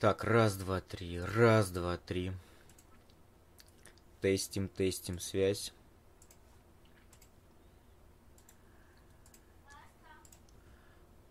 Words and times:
Так, 0.00 0.24
раз, 0.24 0.56
два, 0.56 0.80
три, 0.80 1.20
раз, 1.20 1.70
два, 1.70 1.96
три. 1.96 2.32
Тестим, 4.20 4.68
тестим 4.68 5.18
связь. 5.18 5.72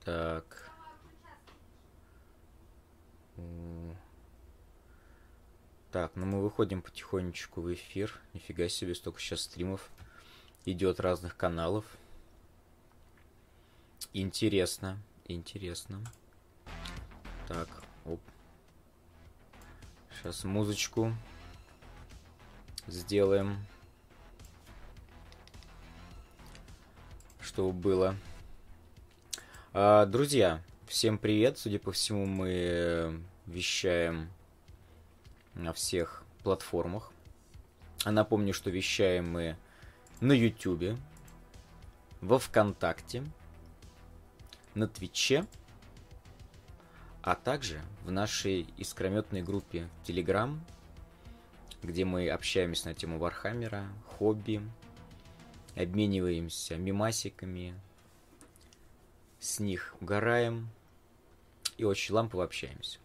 Так. 0.04 0.72
Так, 5.92 6.16
ну 6.16 6.26
мы 6.26 6.42
выходим 6.42 6.82
потихонечку 6.82 7.62
в 7.62 7.72
эфир. 7.72 8.20
Нифига 8.34 8.68
себе, 8.68 8.96
столько 8.96 9.20
сейчас 9.20 9.42
стримов 9.42 9.92
идет 10.66 11.00
разных 11.00 11.38
каналов. 11.38 11.86
Интересно, 14.14 14.98
интересно. 15.28 16.04
Так. 17.48 17.83
Сейчас 20.24 20.46
музычку 20.46 21.14
сделаем. 22.88 23.58
Чтобы 27.42 27.74
было. 27.74 28.16
А, 29.74 30.06
друзья, 30.06 30.62
всем 30.88 31.18
привет. 31.18 31.58
Судя 31.58 31.78
по 31.78 31.92
всему, 31.92 32.26
мы 32.26 33.22
вещаем 33.48 34.30
на 35.56 35.74
всех 35.74 36.24
платформах. 36.42 37.12
А 38.06 38.12
напомню, 38.12 38.54
что 38.54 38.70
вещаем 38.70 39.30
мы 39.30 39.58
на 40.22 40.32
Ютубе, 40.32 40.96
во 42.22 42.40
Вконтакте, 42.40 43.26
на 44.74 44.88
Твиче, 44.88 45.46
а 47.24 47.36
также 47.36 47.82
в 48.04 48.12
нашей 48.12 48.68
искрометной 48.78 49.42
группе 49.42 49.88
Telegram, 50.06 50.60
где 51.82 52.04
мы 52.04 52.30
общаемся 52.30 52.90
на 52.90 52.94
тему 52.94 53.18
Warhammer 53.18 53.75
а, 53.75 53.88
хобби, 54.06 54.62
обмениваемся 55.76 56.76
мемасиками, 56.76 57.80
с 59.40 59.62
них 59.62 59.96
угораем 60.02 60.70
и 61.78 61.86
очень 61.86 62.14
лампово 62.14 62.44
общаемся. 62.44 63.00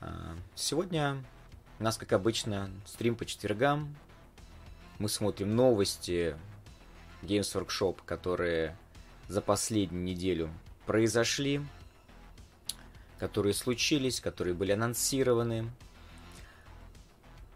А, 0.00 0.34
сегодня 0.54 1.22
у 1.78 1.82
нас, 1.82 1.98
как 1.98 2.14
обычно, 2.14 2.70
стрим 2.86 3.14
по 3.14 3.26
четвергам. 3.26 3.94
Мы 4.98 5.10
смотрим 5.10 5.54
новости 5.54 6.34
Games 7.20 7.40
Workshop, 7.54 8.00
которые 8.06 8.74
за 9.28 9.42
последнюю 9.42 10.02
неделю 10.02 10.50
произошли, 10.86 11.60
которые 13.24 13.54
случились, 13.54 14.20
которые 14.20 14.52
были 14.52 14.72
анонсированы. 14.72 15.70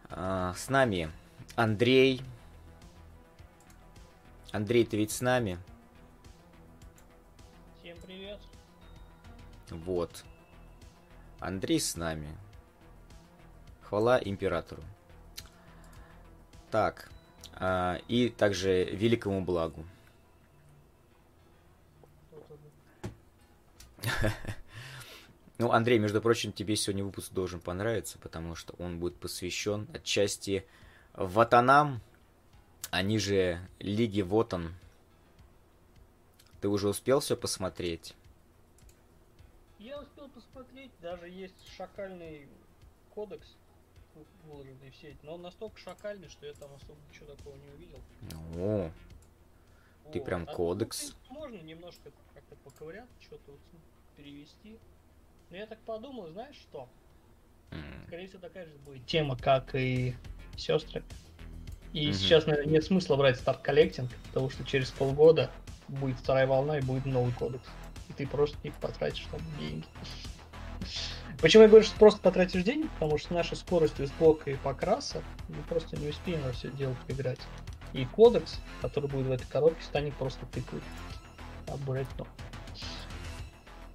А, 0.09 0.55
с 0.55 0.71
нами 0.71 1.13
Андрей. 1.57 2.23
Андрей, 4.51 4.87
ты 4.87 4.97
ведь 4.97 5.11
с 5.11 5.21
нами? 5.21 5.59
Вот. 9.69 10.25
Андрей 11.39 11.81
с 11.81 11.97
нами. 11.97 12.35
Хвала 13.83 14.19
императору. 14.19 14.83
Так. 16.71 17.11
А, 17.53 18.01
и 18.09 18.31
также 18.31 18.85
великому 18.85 19.45
благу. 19.45 19.85
Ну, 25.59 25.73
Андрей, 25.73 25.99
между 25.99 26.23
прочим, 26.23 26.53
тебе 26.53 26.77
сегодня 26.77 27.05
выпуск 27.05 27.33
должен 27.33 27.61
понравиться, 27.61 28.17
потому 28.21 28.55
что 28.55 28.75
он 28.79 29.01
будет 29.01 29.17
посвящен 29.17 29.89
отчасти 29.93 30.65
Ватанам, 31.15 32.01
они 32.93 33.19
же 33.19 33.61
Лиги 33.81 34.21
Вотан. 34.21 34.73
Ты 36.61 36.69
уже 36.69 36.89
успел 36.89 37.19
все 37.19 37.37
посмотреть? 37.37 38.15
Я 39.81 40.01
успел 40.01 40.29
посмотреть, 40.29 40.93
даже 41.03 41.29
есть 41.29 41.55
шакальный 41.77 42.49
кодекс, 43.13 43.57
выложенный 44.45 44.91
в 44.93 44.97
сеть, 44.97 45.21
но 45.25 45.35
он 45.35 45.43
настолько 45.43 45.77
шакальный, 45.79 46.29
что 46.29 46.47
я 46.47 46.55
там 46.55 46.71
особо 46.73 46.99
ничего 47.11 47.35
такого 47.35 47.57
не 47.57 47.71
увидел. 47.71 48.01
О, 48.55 48.91
вот. 50.05 50.13
ты 50.13 50.21
прям 50.21 50.45
а 50.49 50.55
кодекс. 50.55 51.17
Ну, 51.29 51.35
можно 51.35 51.61
немножко 51.63 52.13
как-то 52.33 52.55
поковырять, 52.65 53.09
что-то 53.21 53.51
вот 53.51 53.61
перевести. 54.17 54.79
Но 55.51 55.57
я 55.57 55.67
так 55.67 55.79
подумал, 55.81 56.29
знаешь 56.29 56.57
что? 56.57 56.89
Скорее 58.07 58.27
всего, 58.27 58.41
такая 58.41 58.67
же 58.67 58.73
будет 58.85 59.05
тема, 59.07 59.37
как 59.37 59.75
и 59.75 60.15
сестры. 60.57 61.03
И 61.93 62.09
mm-hmm. 62.09 62.13
сейчас, 62.13 62.47
наверное, 62.47 62.73
нет 62.73 62.85
смысла 62.85 63.17
брать 63.17 63.39
старт 63.39 63.61
коллектинг, 63.61 64.11
потому 64.29 64.51
что 64.51 64.65
через 64.65 64.91
полгода 64.91 65.51
будет 65.89 66.19
вторая 66.19 66.47
волна 66.47 66.79
и 66.79 66.83
будет 66.83 67.07
новый 67.07 67.33
кодекс 67.33 67.69
и 68.09 68.13
ты 68.13 68.27
просто 68.27 68.57
не 68.65 68.71
потратишь 68.71 69.27
там 69.31 69.41
деньги. 69.59 69.87
Почему 71.41 71.65
я 71.65 71.69
говорю, 71.69 71.85
что 71.85 71.97
просто 71.99 72.21
потратишь 72.21 72.63
деньги? 72.63 72.89
Потому 72.95 73.19
что 73.19 73.29
с 73.29 73.31
нашей 73.31 73.57
скоростью 73.57 74.07
сбока 74.07 74.51
и 74.51 74.55
покраса 74.57 75.23
мы 75.49 75.63
просто 75.69 75.97
не 75.97 76.09
успеем 76.09 76.41
во 76.43 76.53
все 76.53 76.71
дело 76.71 76.97
поиграть. 77.07 77.41
И 77.93 78.05
кодекс, 78.05 78.61
который 78.83 79.09
будет 79.09 79.27
в 79.27 79.33
этой 79.33 79.47
коробке, 79.47 79.83
станет 79.83 80.15
просто 80.15 80.45
тыкать. 80.47 80.83
Обрать 81.69 82.07
но. 82.19 82.27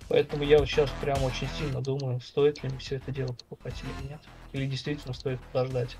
Поэтому 0.10 0.44
я 0.44 0.60
вот 0.60 0.68
сейчас 0.68 0.90
прям 1.02 1.24
очень 1.24 1.48
сильно 1.58 1.82
думаю, 1.82 2.20
стоит 2.22 2.62
ли 2.64 2.70
мне 2.70 2.78
все 2.80 2.98
это 2.98 3.12
дело 3.12 3.34
покупать 3.34 3.76
или 3.82 4.10
нет. 4.10 4.20
Или 4.52 4.66
действительно 4.66 5.14
стоит 5.14 5.40
подождать. 5.52 5.96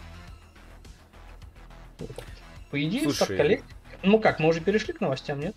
По 2.70 2.84
идее, 2.84 3.04
Слушай... 3.04 3.28
как 3.28 3.38
коллег... 3.38 3.64
Ну 4.04 4.20
как, 4.20 4.40
мы 4.40 4.50
уже 4.50 4.60
перешли 4.60 4.94
к 4.94 5.02
новостям, 5.02 5.40
нет? 5.40 5.56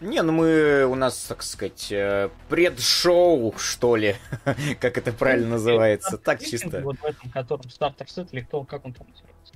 Не, 0.00 0.22
ну 0.22 0.32
мы 0.32 0.84
у 0.84 0.94
нас, 0.94 1.24
так 1.24 1.42
сказать, 1.42 1.90
э, 1.90 2.28
предшоу, 2.50 3.54
что 3.56 3.96
ли, 3.96 4.16
как 4.80 4.98
это 4.98 5.12
правильно 5.12 5.50
называется, 5.50 6.18
так 6.18 6.44
чисто. 6.44 6.80
Вот 6.82 6.98
в 6.98 7.04
этом, 7.04 7.30
котором 7.30 7.62
Starter 7.62 8.04
Set, 8.06 8.28
или 8.32 8.40
кто, 8.40 8.62
как 8.64 8.84
он 8.84 8.92
там 8.92 9.06
называется, 9.08 9.54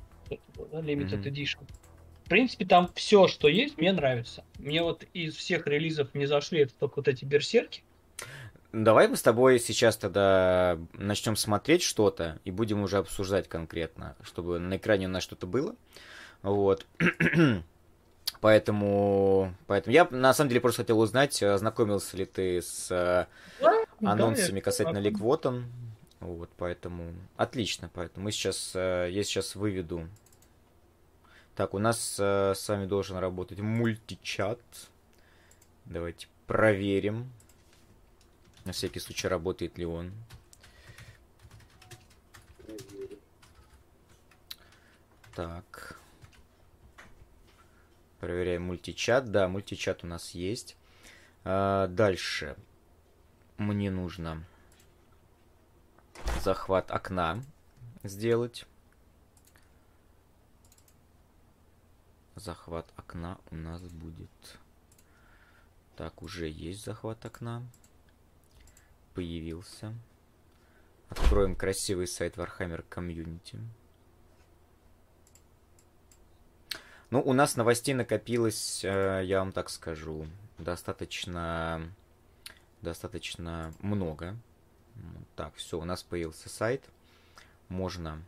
Limited 0.72 1.24
Edition. 1.24 1.58
В 2.24 2.28
принципе, 2.30 2.64
там 2.64 2.90
все, 2.94 3.26
что 3.26 3.48
есть, 3.48 3.76
мне 3.76 3.92
нравится. 3.92 4.44
Мне 4.58 4.82
вот 4.82 5.04
из 5.12 5.34
всех 5.34 5.66
релизов 5.66 6.14
не 6.14 6.26
зашли 6.26 6.60
это 6.60 6.72
только 6.74 6.94
вот 6.98 7.08
эти 7.08 7.24
берсерки. 7.24 7.82
Давай 8.72 9.08
мы 9.08 9.16
с 9.16 9.22
тобой 9.22 9.58
сейчас 9.58 9.96
тогда 9.96 10.78
начнем 10.92 11.34
смотреть 11.34 11.82
что-то 11.82 12.38
и 12.44 12.52
будем 12.52 12.82
уже 12.82 12.98
обсуждать 12.98 13.48
конкретно, 13.48 14.14
чтобы 14.22 14.60
на 14.60 14.76
экране 14.76 15.06
у 15.06 15.10
нас 15.10 15.24
что-то 15.24 15.46
было. 15.46 15.74
Вот. 16.42 16.86
Поэтому, 18.40 19.54
поэтому 19.66 19.92
я 19.92 20.08
на 20.10 20.32
самом 20.32 20.48
деле 20.48 20.62
просто 20.62 20.82
хотел 20.82 20.98
узнать, 20.98 21.42
ознакомился 21.42 22.16
ли 22.16 22.24
ты 22.24 22.62
с 22.62 22.90
э, 22.90 23.26
да, 23.60 23.84
анонсами 24.02 24.60
да, 24.60 24.64
касательно 24.64 24.98
League 24.98 25.20
Wotan. 25.20 25.64
Вот, 26.20 26.48
поэтому 26.56 27.12
отлично. 27.36 27.90
Поэтому 27.92 28.24
мы 28.24 28.32
сейчас, 28.32 28.72
э, 28.74 29.08
я 29.10 29.24
сейчас 29.24 29.56
выведу. 29.56 30.08
Так, 31.54 31.74
у 31.74 31.78
нас 31.78 32.16
э, 32.18 32.54
с 32.56 32.66
вами 32.66 32.86
должен 32.86 33.18
работать 33.18 33.58
мультичат. 33.60 34.60
Давайте 35.84 36.28
проверим. 36.46 37.30
На 38.64 38.72
всякий 38.72 39.00
случай, 39.00 39.28
работает 39.28 39.78
ли 39.78 39.86
он. 39.86 40.12
Так. 45.34 45.98
Проверяем 48.20 48.64
мультичат. 48.64 49.30
Да, 49.30 49.48
мультичат 49.48 50.04
у 50.04 50.06
нас 50.06 50.30
есть. 50.32 50.76
А, 51.44 51.86
дальше. 51.86 52.56
Мне 53.56 53.90
нужно 53.90 54.44
захват 56.40 56.90
окна 56.90 57.42
сделать. 58.02 58.66
Захват 62.34 62.90
окна 62.96 63.38
у 63.50 63.56
нас 63.56 63.82
будет... 63.82 64.30
Так, 65.96 66.22
уже 66.22 66.48
есть 66.48 66.84
захват 66.84 67.24
окна. 67.26 67.62
Появился. 69.20 69.92
Откроем 71.10 71.54
красивый 71.54 72.06
сайт 72.06 72.38
Warhammer 72.38 72.82
Community. 72.88 73.60
Ну, 77.10 77.20
у 77.20 77.34
нас 77.34 77.54
новостей 77.54 77.92
накопилось, 77.92 78.82
э, 78.82 79.20
я 79.26 79.40
вам 79.40 79.52
так 79.52 79.68
скажу, 79.68 80.26
достаточно, 80.56 81.92
достаточно 82.80 83.74
много. 83.80 84.38
Так, 85.36 85.54
все, 85.56 85.78
у 85.78 85.84
нас 85.84 86.02
появился 86.02 86.48
сайт. 86.48 86.82
Можно 87.68 88.22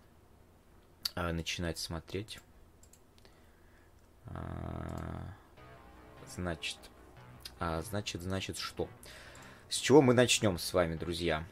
э, 1.15 1.33
начинать 1.33 1.79
смотреть. 1.79 2.39
А, 4.27 5.33
значит, 6.29 6.77
а, 7.61 7.81
значит, 7.81 8.21
значит, 8.21 8.59
что? 8.59 8.91
С 9.73 9.77
чего 9.77 10.03
мы 10.03 10.13
начнем 10.13 10.59
с 10.59 10.75
вами, 10.75 10.97
друзья? 10.97 11.45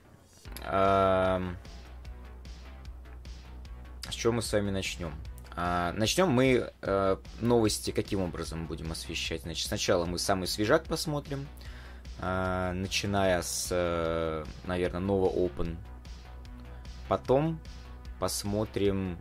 с 0.62 1.40
чего 4.10 4.34
мы 4.34 4.42
с 4.42 4.52
вами 4.52 4.68
начнем? 4.70 5.14
А, 5.56 5.94
начнем 5.94 6.28
мы 6.28 6.70
э, 6.82 7.16
новости 7.40 7.92
каким 7.92 8.20
образом 8.20 8.66
будем 8.66 8.92
освещать? 8.92 9.40
Значит, 9.44 9.68
сначала 9.68 10.04
мы 10.04 10.18
самый 10.18 10.48
свежак 10.48 10.84
посмотрим, 10.84 11.48
э, 12.18 12.72
начиная 12.74 13.40
с, 13.40 13.68
э, 13.70 14.44
наверное, 14.66 15.00
нового 15.00 15.30
Open. 15.30 15.78
Потом 17.08 17.58
посмотрим 18.18 19.18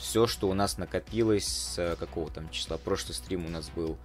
все, 0.00 0.26
что 0.26 0.48
у 0.48 0.54
нас 0.54 0.78
накопилось 0.78 1.46
с 1.46 1.96
какого 1.96 2.28
там 2.28 2.50
числа. 2.50 2.76
Прошлый 2.76 3.14
стрим 3.14 3.46
у 3.46 3.50
нас 3.50 3.68
был 3.68 3.98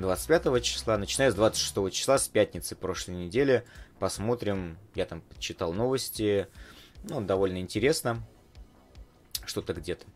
25 0.00 0.62
числа, 0.62 0.96
начиная 0.96 1.30
с 1.30 1.34
26 1.34 1.92
числа, 1.92 2.18
с 2.18 2.26
пятницы 2.26 2.74
прошлой 2.74 3.16
недели. 3.16 3.64
Посмотрим, 3.98 4.78
я 4.94 5.04
там 5.04 5.22
читал 5.38 5.74
новости, 5.74 6.48
ну, 7.04 7.20
довольно 7.20 7.58
интересно, 7.58 8.26
что-то 9.44 9.74
где-то. 9.74 10.06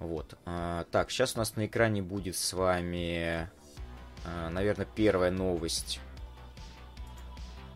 Вот. 0.00 0.36
А, 0.44 0.84
так, 0.90 1.10
сейчас 1.12 1.36
у 1.36 1.38
нас 1.38 1.54
на 1.54 1.66
экране 1.66 2.02
будет 2.02 2.36
с 2.36 2.52
вами, 2.52 3.48
а, 4.24 4.50
наверное, 4.50 4.86
первая 4.86 5.30
новость. 5.30 6.00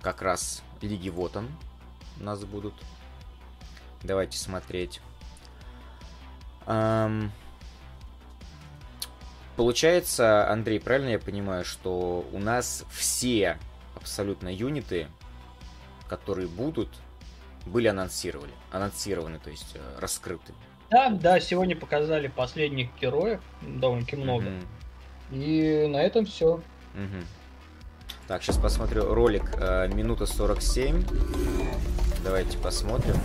Как 0.02 0.22
раз 0.22 0.62
Лиги 0.82 1.08
Вот 1.08 1.37
он 1.37 1.48
у 2.19 2.25
нас 2.25 2.44
будут. 2.44 2.75
Давайте 4.02 4.37
смотреть. 4.38 5.00
Получается, 9.56 10.49
Андрей, 10.50 10.79
правильно 10.79 11.11
я 11.11 11.19
понимаю, 11.19 11.64
что 11.64 12.26
у 12.32 12.38
нас 12.38 12.85
все 12.91 13.58
абсолютно 13.94 14.55
юниты, 14.55 15.08
которые 16.08 16.49
будут, 16.49 16.88
были 17.67 17.88
анонсированы, 17.88 18.53
анонсированы, 18.70 19.38
то 19.38 19.50
есть 19.50 19.75
э, 19.75 19.99
раскрыты. 19.99 20.55
Да, 20.91 21.11
да, 21.11 21.41
сегодня 21.41 21.75
показали 21.75 22.29
последних 22.29 22.88
героев, 23.00 23.41
довольно-таки 23.62 24.17
много. 24.17 24.47
Mm-hmm. 24.47 24.64
И 25.32 25.87
на 25.88 25.97
этом 25.97 26.26
все. 26.26 26.61
Mm-hmm. 26.94 27.25
Так, 28.29 28.43
сейчас 28.43 28.58
посмотрю 28.58 29.12
ролик 29.12 29.44
э, 29.58 29.88
минута 29.88 30.26
47. 30.26 31.05
Давайте 32.23 32.58
посмотрим. 32.58 33.17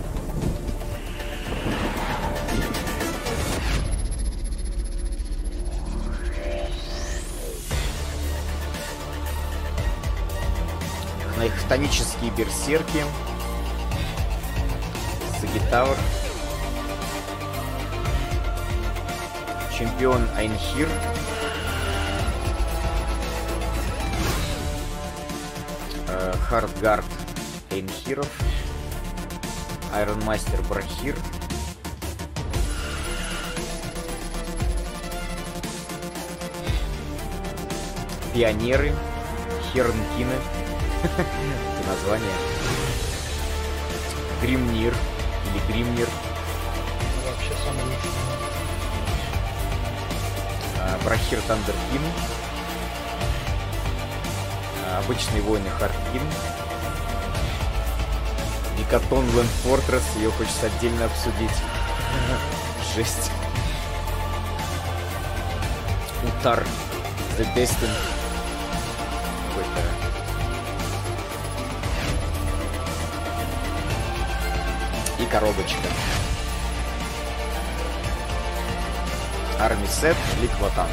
На 11.42 11.46
их 11.46 11.54
хтонические 11.56 12.30
берсерки. 12.30 13.04
Сагитавр. 15.40 15.96
чемпион 19.76 20.24
Айнхир. 20.36 20.88
Э, 26.06 26.32
Хардгард 26.48 27.04
Айнхиров. 27.72 28.30
Айронмастер 29.92 30.62
Брахир. 30.68 31.16
Пионеры. 38.32 38.92
Хернкины. 39.72 40.61
Это 41.18 41.88
название. 41.88 42.30
Гримнир. 44.40 44.94
Или 45.46 45.72
Гримнир. 45.72 46.08
Вообще 47.26 47.54
самый 47.64 47.84
лучший. 47.84 48.10
Брахир 51.04 51.40
Тандеркин, 51.48 52.02
обычные 54.98 55.42
воины 55.42 55.68
Хардкин, 55.70 56.22
Гекатон 58.78 59.28
Лэнд 59.34 59.50
Фортресс, 59.64 60.04
ее 60.16 60.30
хочется 60.30 60.66
отдельно 60.66 61.06
обсудить. 61.06 61.50
Жесть. 62.94 63.32
Утар 66.22 66.64
The 67.36 67.46
Destin. 67.56 67.90
Какой-то 69.48 70.01
коробочка. 75.32 75.88
Армисет 79.58 80.16
Ликватан. 80.42 80.88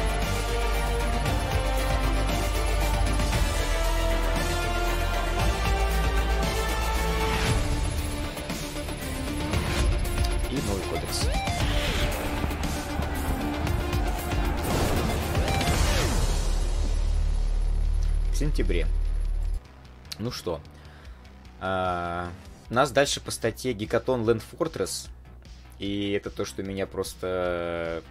Нас 22.70 22.90
дальше 22.90 23.20
по 23.20 23.30
статье 23.30 23.72
Гекатон 23.72 24.22
Land 24.22 24.42
Fortress. 24.50 25.08
И 25.78 26.12
это 26.12 26.30
то, 26.30 26.44
что 26.44 26.62
меня 26.62 26.86
просто 26.86 28.02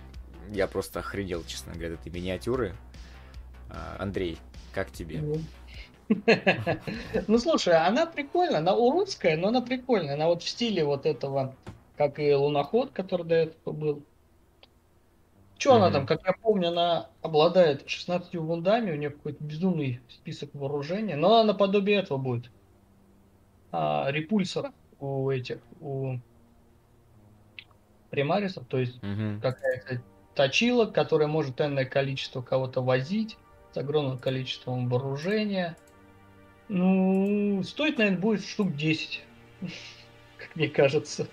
я 0.52 0.68
просто 0.68 1.00
охренел, 1.00 1.44
честно 1.46 1.74
говоря, 1.74 1.94
этой 1.94 2.12
миниатюры. 2.12 2.76
А, 3.70 3.98
Андрей, 4.00 4.38
как 4.74 4.92
тебе? 4.92 5.22
Ну, 5.22 5.42
ну, 7.28 7.38
слушай, 7.38 7.74
она 7.76 8.06
прикольная, 8.06 8.60
она 8.60 8.76
уродская, 8.76 9.38
но 9.38 9.50
она 9.50 9.62
прикольная. 9.62 10.16
Она 10.16 10.28
вот 10.28 10.42
в 10.42 10.50
стиле 10.50 10.84
вот 10.84 11.06
этого, 11.06 11.56
как 11.98 12.20
и 12.20 12.34
луноход, 12.34 12.92
который 12.92 13.26
до 13.26 13.36
этого 13.36 13.74
был. 13.74 14.04
Что 15.60 15.76
она 15.76 15.92
там, 15.92 16.08
как 16.08 16.22
я 16.26 16.34
помню, 16.42 16.70
она 16.70 17.10
обладает 17.22 17.88
16 17.88 18.34
вундами, 18.36 18.92
у 18.92 18.96
нее 18.96 19.10
какой-то 19.10 19.44
безумный 19.44 20.00
список 20.08 20.52
вооружения, 20.54 21.18
но 21.18 21.36
она 21.36 21.54
наподобие 21.54 21.98
этого 21.98 22.18
будет. 22.18 22.50
А, 23.72 24.10
репульсор 24.12 24.72
у 25.00 25.30
этих, 25.30 25.60
у 25.80 26.18
примарисов, 28.10 28.66
то 28.68 28.78
есть 28.78 28.98
угу. 29.04 29.40
какая-то 29.42 30.02
точила, 30.34 30.86
которая 30.86 31.28
может 31.28 31.62
энное 31.62 31.86
количество 31.86 32.42
кого-то 32.42 32.82
возить 32.82 33.38
с 33.74 33.78
огромным 33.78 34.18
количеством 34.18 34.90
вооружения. 34.90 35.78
Ну, 36.68 37.62
стоит, 37.64 37.98
наверное, 37.98 38.20
будет 38.20 38.46
штук 38.46 38.76
10, 38.76 39.24
как 40.38 40.56
мне 40.56 40.68
кажется. 40.68 41.28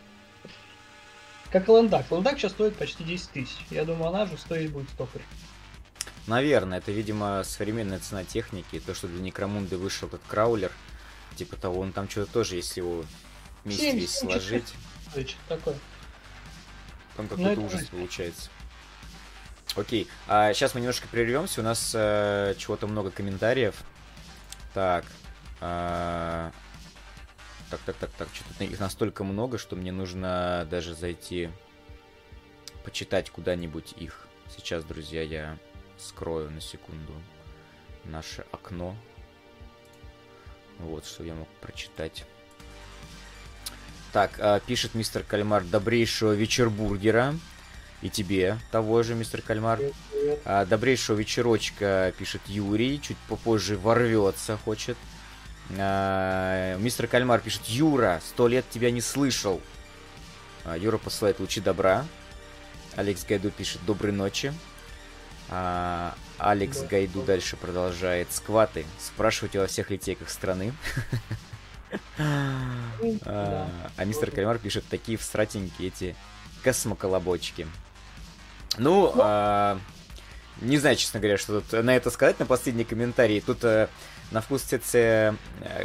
Как 1.50 1.68
ландак. 1.68 2.10
Ландак 2.10 2.38
сейчас 2.38 2.52
стоит 2.52 2.76
почти 2.76 3.04
10 3.04 3.30
тысяч. 3.30 3.56
Я 3.70 3.84
думаю, 3.84 4.08
она 4.08 4.26
же 4.26 4.36
стоит 4.36 4.72
будет 4.72 4.90
столько 4.90 5.18
же. 5.18 5.24
Наверное, 6.26 6.78
это, 6.78 6.90
видимо, 6.90 7.44
современная 7.44 8.00
цена 8.00 8.24
техники. 8.24 8.80
То, 8.84 8.94
что 8.94 9.06
для 9.06 9.20
Некромунды 9.20 9.76
вышел 9.76 10.08
этот 10.08 10.22
краулер, 10.26 10.72
типа 11.36 11.56
того, 11.56 11.80
он 11.80 11.92
там 11.92 12.08
что-то 12.08 12.32
тоже, 12.32 12.56
если 12.56 12.80
его 12.80 13.04
вместе 13.64 13.92
весь 13.92 14.18
сложить. 14.18 14.74
Такое. 15.48 15.76
Там 17.16 17.28
какой-то 17.28 17.60
ужас 17.60 17.86
получается. 17.86 18.50
Окей, 19.76 20.08
а 20.26 20.52
сейчас 20.54 20.74
мы 20.74 20.80
немножко 20.80 21.06
прервемся, 21.08 21.60
у 21.60 21.64
нас 21.64 21.92
э, 21.94 22.54
чего-то 22.56 22.86
много 22.86 23.10
комментариев. 23.10 23.74
Так, 24.72 25.04
э, 25.60 26.50
так, 27.70 27.80
так, 27.80 27.96
так, 27.96 28.10
так, 28.10 28.28
что-то 28.32 28.64
их 28.64 28.80
настолько 28.80 29.22
много, 29.22 29.58
что 29.58 29.76
мне 29.76 29.92
нужно 29.92 30.66
даже 30.70 30.94
зайти 30.94 31.50
почитать 32.84 33.28
куда-нибудь 33.30 33.94
их. 33.98 34.26
Сейчас, 34.48 34.84
друзья, 34.84 35.22
я 35.22 35.58
скрою 35.98 36.50
на 36.50 36.60
секунду 36.60 37.12
наше 38.04 38.46
окно. 38.52 38.96
Вот, 40.78 41.06
что 41.06 41.24
я 41.24 41.34
мог 41.34 41.48
прочитать. 41.60 42.24
Так, 44.12 44.32
э, 44.38 44.60
пишет 44.66 44.94
мистер 44.94 45.22
Кальмар, 45.22 45.64
добрейшего 45.64 46.32
вечербургера. 46.32 47.34
И 48.02 48.10
тебе 48.10 48.58
того 48.70 49.02
же, 49.02 49.14
мистер 49.14 49.42
Кальмар. 49.42 49.80
А, 50.44 50.64
добрейшего 50.66 51.16
вечерочка, 51.16 52.12
пишет 52.18 52.42
Юрий. 52.46 53.00
Чуть 53.00 53.16
попозже 53.28 53.76
ворвется, 53.76 54.58
хочет. 54.58 54.96
А, 55.76 56.76
мистер 56.78 57.06
Кальмар 57.06 57.40
пишет, 57.40 57.62
Юра, 57.66 58.20
сто 58.24 58.48
лет 58.48 58.64
тебя 58.70 58.90
не 58.90 59.00
слышал. 59.00 59.60
А, 60.64 60.76
Юра 60.76 60.98
посылает 60.98 61.40
лучи 61.40 61.60
добра. 61.60 62.04
Алекс 62.96 63.24
Гайду 63.24 63.50
пишет, 63.50 63.80
доброй 63.86 64.12
ночи. 64.12 64.52
А, 66.38 66.50
Алекс 66.50 66.82
Гайду 66.82 67.20
да. 67.20 67.26
дальше 67.26 67.56
продолжает. 67.56 68.32
Скваты. 68.32 68.84
Спрашивайте 68.98 69.58
во 69.58 69.66
всех 69.66 69.90
литейках 69.90 70.30
страны. 70.30 70.72
А, 72.18 73.70
а 73.96 74.04
мистер 74.04 74.30
Кальмар 74.32 74.58
пишет, 74.58 74.84
такие 74.90 75.16
всратенькие 75.16 75.88
эти 75.88 76.16
космоколобочки. 76.64 77.66
Ну, 78.76 79.12
ну. 79.14 79.22
А, 79.22 79.78
не 80.60 80.78
знаю, 80.78 80.96
честно 80.96 81.20
говоря, 81.20 81.38
что 81.38 81.60
тут 81.60 81.84
на 81.84 81.94
это 81.94 82.10
сказать, 82.10 82.38
на 82.40 82.46
последний 82.46 82.84
комментарий. 82.84 83.40
Тут 83.40 83.62
э, 83.64 83.88
на 84.30 84.40
вкус 84.40 84.62
ЦЦ, 84.62 84.94
э, 84.94 85.34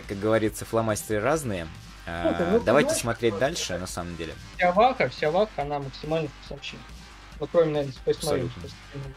как 0.08 0.20
говорится, 0.20 0.66
фломастеры 0.66 1.22
разные. 1.22 1.68
Ну, 2.08 2.36
ну, 2.52 2.60
Давайте 2.62 2.96
смотреть 2.96 3.38
дальше, 3.38 3.78
на 3.78 3.88
самом 3.88 4.18
деле. 4.18 4.34
Вся 4.58 4.72
ваха, 4.72 5.08
вся 5.10 5.30
ваха, 5.30 5.62
она 5.62 5.80
максимально 5.80 6.30
вкусовщина. 6.30 6.82
Ну, 7.40 7.48
кроме, 7.52 7.72
наверное, 7.72 7.94
Space 8.06 8.22
Marine. 8.22 8.52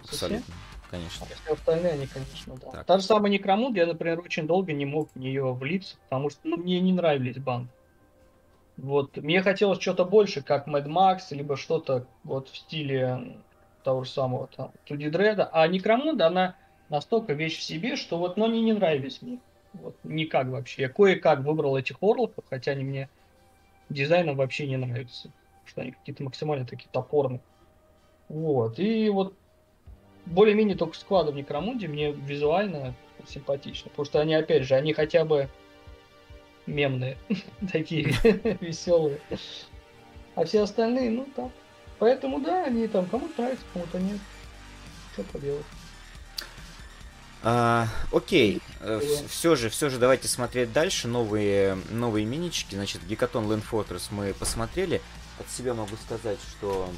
Абсолютно. 0.04 0.54
Конечно. 0.94 1.26
А 1.28 1.34
все 1.34 1.54
остальные, 1.54 1.92
они, 1.94 2.06
конечно, 2.06 2.54
да. 2.56 2.70
Так. 2.70 2.84
Та 2.86 2.98
же 2.98 3.04
самая 3.04 3.32
Некромунд, 3.32 3.76
я, 3.76 3.86
например, 3.86 4.20
очень 4.20 4.46
долго 4.46 4.72
не 4.72 4.84
мог 4.84 5.10
в 5.12 5.18
нее 5.18 5.52
влиться, 5.52 5.96
потому 6.04 6.30
что 6.30 6.40
ну, 6.44 6.56
мне 6.56 6.78
не 6.78 6.92
нравились 6.92 7.36
банды. 7.38 7.68
Вот, 8.76 9.16
мне 9.16 9.42
хотелось 9.42 9.80
что-то 9.80 10.04
больше, 10.04 10.42
как 10.42 10.68
Mad 10.68 10.86
Max, 10.86 11.22
либо 11.30 11.56
что-то 11.56 12.06
вот 12.22 12.48
в 12.48 12.56
стиле 12.56 13.38
того 13.82 14.04
же 14.04 14.10
самого 14.10 14.48
там, 14.48 14.70
Туди 14.84 15.10
Дреда. 15.10 15.48
А 15.52 15.66
Некромунда, 15.66 16.28
она 16.28 16.56
настолько 16.88 17.32
вещь 17.32 17.58
в 17.58 17.62
себе, 17.62 17.96
что 17.96 18.18
вот, 18.18 18.36
но 18.36 18.44
они 18.44 18.62
не 18.62 18.72
нравились 18.72 19.20
мне. 19.20 19.38
Вот, 19.72 19.96
никак 20.04 20.46
вообще. 20.46 20.82
Я 20.82 20.88
кое-как 20.88 21.40
выбрал 21.40 21.76
этих 21.76 21.96
орлоков, 22.00 22.44
хотя 22.48 22.72
они 22.72 22.84
мне 22.84 23.08
дизайном 23.88 24.36
вообще 24.36 24.68
не 24.68 24.76
нравятся. 24.76 25.30
Что 25.64 25.80
они 25.80 25.90
какие-то 25.90 26.22
максимально 26.22 26.66
такие 26.66 26.88
топорные. 26.92 27.40
Вот. 28.28 28.78
И 28.78 29.08
вот 29.08 29.34
более-менее 30.26 30.76
только 30.76 30.96
склады 30.96 31.32
в 31.32 31.34
Некромунде 31.34 31.88
мне 31.88 32.12
визуально 32.12 32.94
симпатичны. 33.28 33.90
Потому 33.90 34.06
что 34.06 34.20
они, 34.20 34.34
опять 34.34 34.64
же, 34.64 34.74
они 34.74 34.92
хотя 34.92 35.24
бы 35.24 35.48
мемные, 36.66 37.16
такие 37.72 38.14
веселые. 38.60 39.20
А 40.34 40.44
все 40.44 40.62
остальные, 40.62 41.10
ну 41.10 41.26
так. 41.34 41.50
Поэтому 41.98 42.40
да, 42.40 42.64
они 42.64 42.88
там 42.88 43.06
кому-то 43.06 43.40
нравятся, 43.40 43.64
кому-то 43.72 44.00
нет. 44.00 44.18
Что 45.12 45.22
поделать. 45.24 45.64
А, 47.46 47.86
окей, 48.10 48.60
э, 48.80 49.00
все 49.28 49.54
же, 49.54 49.68
все 49.68 49.90
же 49.90 49.98
давайте 49.98 50.28
смотреть 50.28 50.72
дальше. 50.72 51.08
Новые, 51.08 51.76
новые 51.90 52.24
минички. 52.24 52.74
Значит, 52.74 53.06
Гекатон 53.06 53.44
Land 53.46 53.64
Fortress 53.70 54.08
мы 54.10 54.32
посмотрели. 54.32 55.02
От 55.38 55.50
себя 55.50 55.74
могу 55.74 55.96
сказать, 55.96 56.38
что 56.50 56.88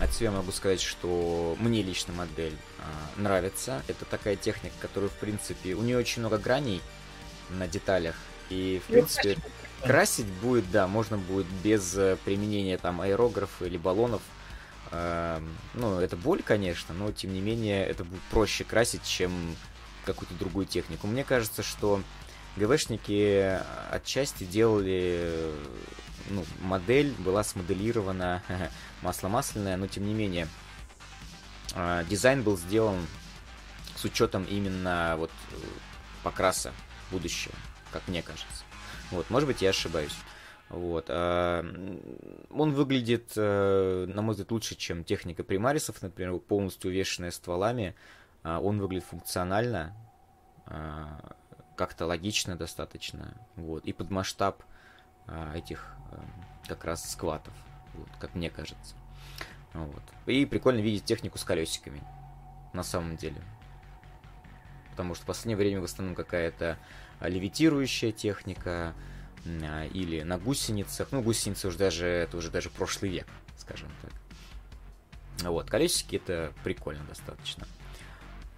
от 0.00 0.12
себя 0.12 0.30
могу 0.30 0.52
сказать, 0.52 0.80
что 0.80 1.56
мне 1.60 1.82
лично 1.82 2.12
модель 2.12 2.56
а, 2.78 3.20
нравится. 3.20 3.82
Это 3.88 4.04
такая 4.04 4.36
техника, 4.36 4.74
которую, 4.80 5.10
в 5.10 5.14
принципе, 5.14 5.74
у 5.74 5.82
нее 5.82 5.98
очень 5.98 6.20
много 6.20 6.38
граней 6.38 6.80
на 7.50 7.68
деталях. 7.68 8.16
И, 8.50 8.80
в 8.84 8.90
принципе, 8.90 9.38
красить 9.82 10.26
будет, 10.26 10.70
да, 10.70 10.86
можно 10.86 11.16
будет 11.16 11.46
без 11.62 11.96
э, 11.96 12.16
применения 12.24 12.76
там 12.78 13.00
аэрографа 13.00 13.64
или 13.64 13.78
баллонов. 13.78 14.22
А, 14.90 15.42
ну, 15.74 15.98
это 16.00 16.16
боль, 16.16 16.42
конечно, 16.42 16.94
но, 16.94 17.12
тем 17.12 17.32
не 17.32 17.40
менее, 17.40 17.86
это 17.86 18.04
будет 18.04 18.22
проще 18.30 18.64
красить, 18.64 19.04
чем 19.04 19.56
какую-то 20.04 20.34
другую 20.34 20.66
технику. 20.66 21.06
Мне 21.06 21.24
кажется, 21.24 21.62
что 21.62 22.02
ГВшники 22.56 23.58
отчасти 23.90 24.44
делали 24.44 25.52
ну, 26.30 26.44
модель 26.60 27.12
была 27.18 27.44
смоделирована 27.44 28.42
масло 29.02 29.28
масляное, 29.28 29.76
но 29.76 29.86
тем 29.86 30.06
не 30.06 30.14
менее 30.14 30.48
а, 31.74 32.04
дизайн 32.04 32.42
был 32.42 32.56
сделан 32.56 33.06
с 33.96 34.04
учетом 34.04 34.44
именно 34.44 35.14
вот 35.16 35.30
э, 35.52 35.54
покраса 36.22 36.72
будущего, 37.10 37.54
как 37.92 38.06
мне 38.08 38.22
кажется. 38.22 38.64
Вот, 39.10 39.30
может 39.30 39.46
быть, 39.46 39.62
я 39.62 39.70
ошибаюсь. 39.70 40.16
Вот. 40.68 41.06
А, 41.08 41.64
он 42.50 42.72
выглядит, 42.72 43.32
э, 43.36 44.06
на 44.08 44.22
мой 44.22 44.32
взгляд, 44.32 44.50
лучше, 44.50 44.74
чем 44.74 45.04
техника 45.04 45.44
примарисов, 45.44 46.02
например, 46.02 46.38
полностью 46.38 46.90
увешанная 46.90 47.30
стволами. 47.30 47.94
А, 48.42 48.60
он 48.60 48.80
выглядит 48.80 49.04
функционально, 49.04 49.94
как-то 51.76 52.06
логично 52.06 52.56
достаточно. 52.56 53.34
Вот. 53.56 53.84
И 53.84 53.92
под 53.92 54.10
масштаб 54.10 54.62
этих 55.54 55.94
как 56.66 56.84
раз 56.84 57.10
скватов, 57.10 57.52
вот, 57.94 58.08
как 58.18 58.34
мне 58.34 58.50
кажется. 58.50 58.94
Вот. 59.74 60.02
И 60.26 60.44
прикольно 60.44 60.80
видеть 60.80 61.04
технику 61.04 61.38
с 61.38 61.44
колесиками, 61.44 62.02
на 62.72 62.82
самом 62.82 63.16
деле. 63.16 63.42
Потому 64.90 65.14
что 65.14 65.24
в 65.24 65.26
последнее 65.26 65.56
время 65.56 65.80
в 65.80 65.84
основном 65.84 66.14
какая-то 66.14 66.78
левитирующая 67.20 68.12
техника 68.12 68.94
а, 69.46 69.86
или 69.86 70.22
на 70.22 70.38
гусеницах. 70.38 71.08
Ну, 71.10 71.22
гусеницы 71.22 71.68
уже 71.68 71.78
даже, 71.78 72.06
это 72.06 72.36
уже 72.36 72.50
даже 72.50 72.70
прошлый 72.70 73.10
век, 73.10 73.26
скажем 73.56 73.90
так. 74.02 74.12
Вот, 75.50 75.68
колесики 75.68 76.16
это 76.16 76.52
прикольно 76.62 77.02
достаточно. 77.04 77.66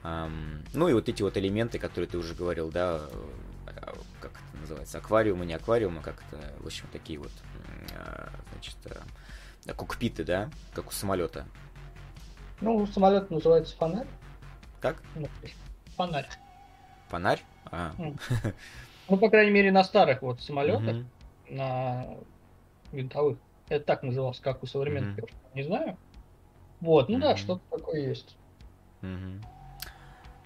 ну 0.02 0.88
и 0.88 0.92
вот 0.92 1.08
эти 1.08 1.22
вот 1.22 1.36
элементы, 1.36 1.78
которые 1.78 2.08
ты 2.08 2.18
уже 2.18 2.34
говорил, 2.34 2.70
да, 2.70 3.08
а, 3.66 3.96
как 4.20 4.32
это 4.32 4.60
называется, 4.60 4.98
аквариумы, 4.98 5.46
не 5.46 5.54
аквариумы, 5.54 6.02
как 6.02 6.22
это, 6.28 6.52
в 6.60 6.66
общем, 6.66 6.86
такие 6.92 7.18
вот 7.18 7.32
значит, 8.52 8.76
кокпиты, 9.72 10.24
да, 10.24 10.50
как 10.74 10.88
у 10.88 10.90
самолета. 10.92 11.46
Ну, 12.60 12.86
самолет 12.86 13.30
называется 13.30 13.76
фонарь. 13.76 14.06
Как? 14.80 15.02
Ну, 15.14 15.26
фонарь. 15.96 16.28
Фонарь? 17.08 17.40
А. 17.66 17.94
Ну, 19.06 19.18
по 19.18 19.28
крайней 19.28 19.52
мере, 19.52 19.70
на 19.70 19.84
старых 19.84 20.22
вот 20.22 20.40
самолетах, 20.40 21.04
на 21.50 22.06
винтовых. 22.90 23.36
Это 23.68 23.84
так 23.84 24.02
называлось, 24.02 24.40
как 24.40 24.62
у 24.62 24.66
современных, 24.66 25.18
я 25.18 25.26
не 25.54 25.62
знаю. 25.62 25.98
Вот, 26.80 27.10
ну 27.10 27.18
да, 27.18 27.36
что-то 27.36 27.62
такое 27.70 28.00
есть. 28.00 28.36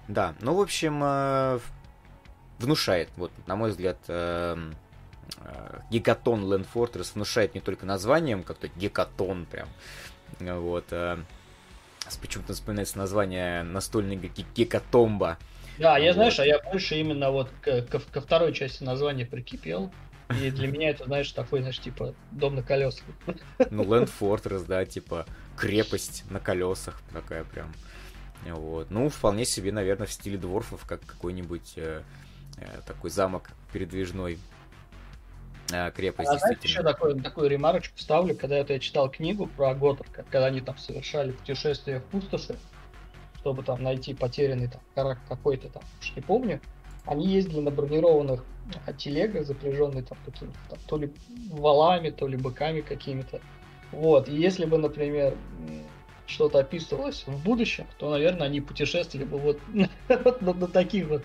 Да, 0.09 0.35
ну, 0.41 0.55
в 0.55 0.61
общем, 0.61 1.01
э, 1.05 1.59
внушает, 2.59 3.11
вот, 3.17 3.31
на 3.47 3.55
мой 3.55 3.71
взгляд, 3.71 3.99
Э, 5.39 5.81
Гекатон 5.91 6.45
Land 6.45 6.67
Fortress 6.73 7.15
внушает 7.15 7.55
не 7.55 7.61
только 7.61 7.87
названием, 7.87 8.43
как-то 8.43 8.69
Гекатон 8.69 9.47
прям. 9.47 9.69
Вот. 10.41 10.93
А 10.93 11.19
почему-то 12.21 12.55
вспоминается 12.55 12.99
название 12.99 13.63
настольной 13.63 14.17
Гекатомба. 14.17 15.39
Да, 15.79 15.97
я, 15.99 16.09
вот. 16.09 16.15
знаешь, 16.15 16.39
а 16.41 16.47
я 16.47 16.59
больше 16.59 16.97
именно 16.97 17.31
вот 17.31 17.51
ко, 17.61 17.83
ко 17.83 18.21
второй 18.21 18.53
части 18.53 18.83
названия 18.83 19.27
прикипел. 19.27 19.93
И 20.43 20.51
для 20.51 20.69
меня 20.69 20.91
это, 20.91 21.05
знаешь, 21.05 21.31
такой, 21.33 21.61
знаешь, 21.61 21.79
типа 21.81 22.15
дом 22.33 22.55
на 22.55 22.63
колесах. 22.63 23.05
Ну, 23.71 23.85
Land 23.85 24.11
Fortress, 24.21 24.67
да, 24.67 24.85
типа 24.85 25.27
крепость 25.57 26.25
на 26.31 26.39
колесах 26.39 27.01
такая 27.13 27.45
прям. 27.45 27.73
Вот. 28.45 28.91
Ну, 28.91 29.09
вполне 29.09 29.45
себе, 29.45 29.73
наверное, 29.73 30.07
в 30.07 30.13
стиле 30.13 30.37
дворфов, 30.37 30.85
как 30.87 31.01
какой-нибудь 31.05 31.75
э, 31.77 32.03
э, 32.59 32.67
такой 32.87 33.11
замок 33.11 33.51
передвижной 33.73 34.39
крепость. 35.95 36.31
А 36.31 36.39
знаете, 36.39 36.61
еще 36.63 36.83
такую, 36.83 37.21
такую 37.21 37.49
ремарочку 37.49 37.97
вставлю, 37.97 38.35
когда 38.35 38.57
это 38.57 38.73
я 38.73 38.79
читал 38.79 39.11
книгу 39.11 39.47
про 39.47 39.75
Готов, 39.75 40.07
когда 40.13 40.47
они 40.47 40.61
там 40.61 40.79
совершали 40.79 41.33
путешествие 41.33 42.01
в 42.01 42.05
пустоши, 42.05 42.57
чтобы 43.41 43.63
там 43.63 43.83
найти 43.83 44.15
потерянный 44.15 44.69
там 44.69 44.81
карак 44.95 45.19
какой-то 45.29 45.69
там, 45.69 45.83
уж 46.01 46.13
не 46.17 46.23
помню, 46.23 46.61
они 47.05 47.27
ездили 47.27 47.61
на 47.61 47.71
бронированных 47.71 48.45
а, 48.87 48.93
телегах, 48.93 49.47
запряженные 49.47 50.03
там 50.03 50.19
какими-то 50.25 50.59
там, 50.69 50.79
то 50.87 50.97
ли 50.97 51.13
валами, 51.51 52.11
то 52.11 52.27
ли 52.27 52.37
быками 52.37 52.81
какими-то. 52.81 53.41
Вот, 53.93 54.29
и 54.29 54.35
если 54.35 54.67
бы, 54.67 54.77
например, 54.77 55.35
что-то 56.27 56.59
описывалось 56.59 57.25
в 57.27 57.43
будущем, 57.43 57.87
то, 57.97 58.11
наверное, 58.11 58.47
они 58.47 58.61
путешествовали 58.61 59.25
бы 59.25 59.39
вот, 59.39 59.59
на 60.41 60.67
таких 60.69 61.09
вот 61.09 61.25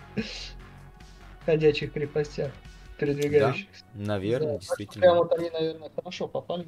ходячих 1.45 1.91
крепостях 1.91 2.51
передвигающихся. 2.97 3.85
Да, 3.93 4.05
наверное, 4.05 4.53
да, 4.53 4.59
действительно. 4.59 5.01
Прям 5.01 5.17
вот 5.17 5.33
они, 5.33 5.49
наверное, 5.49 5.91
хорошо 5.95 6.27
попали. 6.27 6.67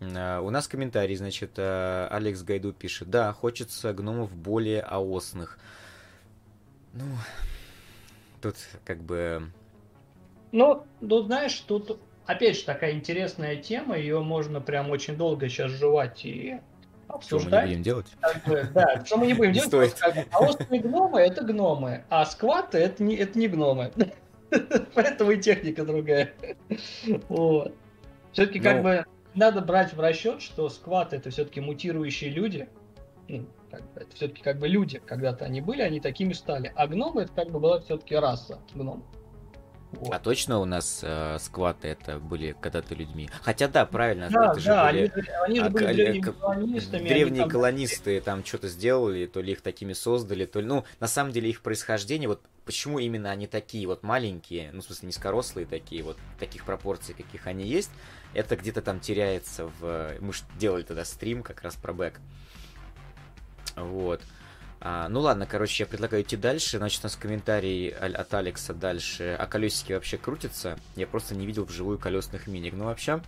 Uh, 0.00 0.40
у 0.42 0.50
нас 0.50 0.68
комментарий, 0.68 1.14
значит, 1.16 1.58
uh, 1.58 2.08
Алекс 2.08 2.42
Гайду 2.42 2.72
пишет, 2.72 3.08
да, 3.08 3.32
хочется 3.32 3.92
гномов 3.94 4.34
более 4.34 4.82
аосных. 4.82 5.58
Ну, 6.92 7.04
тут 8.42 8.56
как 8.84 9.02
бы... 9.02 9.50
Ну, 10.52 10.84
ну, 11.00 11.22
знаешь, 11.22 11.58
тут 11.60 12.00
опять 12.26 12.58
же 12.58 12.64
такая 12.64 12.92
интересная 12.92 13.56
тема, 13.56 13.96
ее 13.96 14.20
можно 14.20 14.60
прям 14.60 14.90
очень 14.90 15.16
долго 15.16 15.48
сейчас 15.48 15.70
жевать 15.70 16.24
и 16.24 16.60
обсуждать. 17.08 17.64
Что 17.64 17.66
мы 17.66 17.66
не 17.66 17.74
будем 17.74 17.82
делать? 17.82 18.06
Как 18.20 18.44
бы, 18.44 18.70
да, 18.74 19.04
что 19.04 19.16
мы 19.16 19.26
не 19.26 19.34
будем 19.34 19.52
делать. 19.52 19.68
Стоит. 19.68 19.94
Как 19.94 20.14
бы, 20.14 20.24
аосные 20.32 20.80
гномы 20.80 21.20
это 21.20 21.44
гномы, 21.44 22.04
а 22.10 22.26
скваты 22.26 22.78
это 22.78 23.02
не, 23.02 23.16
это 23.16 23.38
не 23.38 23.48
гномы. 23.48 23.92
Поэтому 24.94 25.30
и 25.32 25.40
техника 25.40 25.84
другая. 25.84 26.34
Вот. 27.28 27.74
Все-таки 28.32 28.60
как 28.60 28.78
ну. 28.78 28.82
бы 28.82 29.06
надо 29.34 29.60
брать 29.60 29.92
в 29.92 30.00
расчет, 30.00 30.42
что 30.42 30.68
скват 30.68 31.12
это 31.12 31.30
все-таки 31.30 31.60
мутирующие 31.60 32.30
люди. 32.30 32.68
Ну, 33.28 33.46
как 33.70 33.80
бы, 33.92 34.00
это 34.00 34.14
все-таки 34.14 34.42
как 34.42 34.58
бы 34.58 34.68
люди. 34.68 35.00
Когда-то 35.04 35.44
они 35.44 35.60
были, 35.60 35.82
они 35.82 36.00
такими 36.00 36.32
стали. 36.32 36.72
А 36.76 36.86
гномы 36.86 37.22
это 37.22 37.32
как 37.32 37.50
бы 37.50 37.60
была 37.60 37.80
все-таки 37.80 38.14
раса 38.14 38.58
гном. 38.74 39.04
Вот. 40.00 40.12
А 40.12 40.18
точно 40.18 40.58
у 40.58 40.64
нас 40.64 41.00
э, 41.02 41.38
скваты 41.40 41.88
это 41.88 42.18
были 42.18 42.56
когда-то 42.60 42.94
людьми? 42.94 43.28
Хотя 43.42 43.68
да, 43.68 43.86
правильно, 43.86 44.28
да, 44.30 44.50
это 44.50 44.60
же 44.60 44.66
да, 44.66 44.90
были, 44.90 45.12
они, 45.14 45.22
они 45.46 45.60
же 45.60 45.70
были 45.70 45.84
а, 45.84 45.94
древними 45.94 46.20
колонистами. 46.20 47.08
Древние 47.08 47.42
там... 47.42 47.50
колонисты 47.50 48.20
там 48.20 48.44
что-то 48.44 48.68
сделали, 48.68 49.26
то 49.26 49.40
ли 49.40 49.52
их 49.52 49.60
такими 49.60 49.92
создали, 49.92 50.46
то 50.46 50.60
ли... 50.60 50.66
Ну, 50.66 50.84
на 51.00 51.06
самом 51.06 51.32
деле 51.32 51.50
их 51.50 51.62
происхождение, 51.62 52.28
вот 52.28 52.42
почему 52.64 52.98
именно 52.98 53.30
они 53.30 53.46
такие 53.46 53.86
вот 53.86 54.02
маленькие, 54.02 54.70
ну, 54.72 54.80
в 54.80 54.84
смысле, 54.84 55.08
низкорослые 55.08 55.66
такие, 55.66 56.02
вот 56.02 56.16
таких 56.38 56.64
пропорций, 56.64 57.14
каких 57.14 57.46
они 57.46 57.64
есть, 57.64 57.90
это 58.32 58.56
где-то 58.56 58.82
там 58.82 59.00
теряется 59.00 59.70
в... 59.80 60.14
Мы 60.20 60.32
же 60.32 60.42
делали 60.58 60.82
тогда 60.82 61.04
стрим 61.04 61.42
как 61.42 61.62
раз 61.62 61.74
про 61.76 61.92
бэк. 61.92 62.20
Вот. 63.76 64.20
А, 64.86 65.08
ну 65.08 65.20
ладно, 65.20 65.46
короче, 65.46 65.84
я 65.84 65.86
предлагаю 65.86 66.22
идти 66.22 66.36
дальше. 66.36 66.76
Значит, 66.76 67.00
у 67.02 67.06
нас 67.06 67.16
комментарий 67.16 67.88
от 67.88 68.34
Алекса 68.34 68.74
дальше. 68.74 69.34
А 69.38 69.46
колесики 69.46 69.94
вообще 69.94 70.18
крутятся? 70.18 70.78
Я 70.94 71.06
просто 71.06 71.34
не 71.34 71.46
видел 71.46 71.64
вживую 71.64 71.98
колесных 71.98 72.46
миник. 72.46 72.74
Ну 72.74 72.84
вообще, 72.84 73.22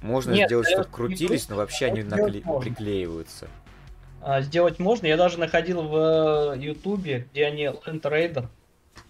можно 0.00 0.30
Нет, 0.30 0.48
сделать, 0.48 0.68
чтобы 0.68 0.84
крутились, 0.84 1.48
но 1.48 1.56
вообще 1.56 1.86
они 1.86 2.04
накле... 2.04 2.40
приклеиваются. 2.60 3.48
А, 4.22 4.42
сделать 4.42 4.78
можно. 4.78 5.06
Я 5.06 5.16
даже 5.16 5.40
находил 5.40 5.82
в 5.82 6.54
Ютубе, 6.56 7.26
где 7.32 7.46
они 7.46 7.64
Land 7.64 8.02
Raider 8.02 8.46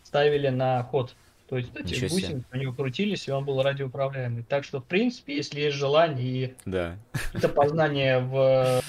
ставили 0.02 0.48
на 0.48 0.82
ход. 0.84 1.14
То 1.50 1.58
есть 1.58 1.76
эти 1.76 2.00
бусинки 2.08 2.46
у 2.52 2.56
него 2.56 2.72
крутились, 2.72 3.28
и 3.28 3.30
он 3.30 3.44
был 3.44 3.60
радиоуправляемый. 3.60 4.44
Так 4.44 4.64
что, 4.64 4.80
в 4.80 4.84
принципе, 4.84 5.36
если 5.36 5.60
есть 5.60 5.76
желание 5.76 6.26
и 6.26 6.54
да. 6.64 6.96
это 7.34 7.50
познание 7.50 8.20
в 8.20 8.80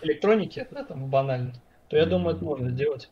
электронике, 0.00 0.68
да, 0.70 0.84
там 0.84 1.06
банально, 1.06 1.54
то 1.88 1.96
я 1.96 2.06
думаю, 2.06 2.36
это 2.36 2.44
можно 2.44 2.70
сделать. 2.70 3.10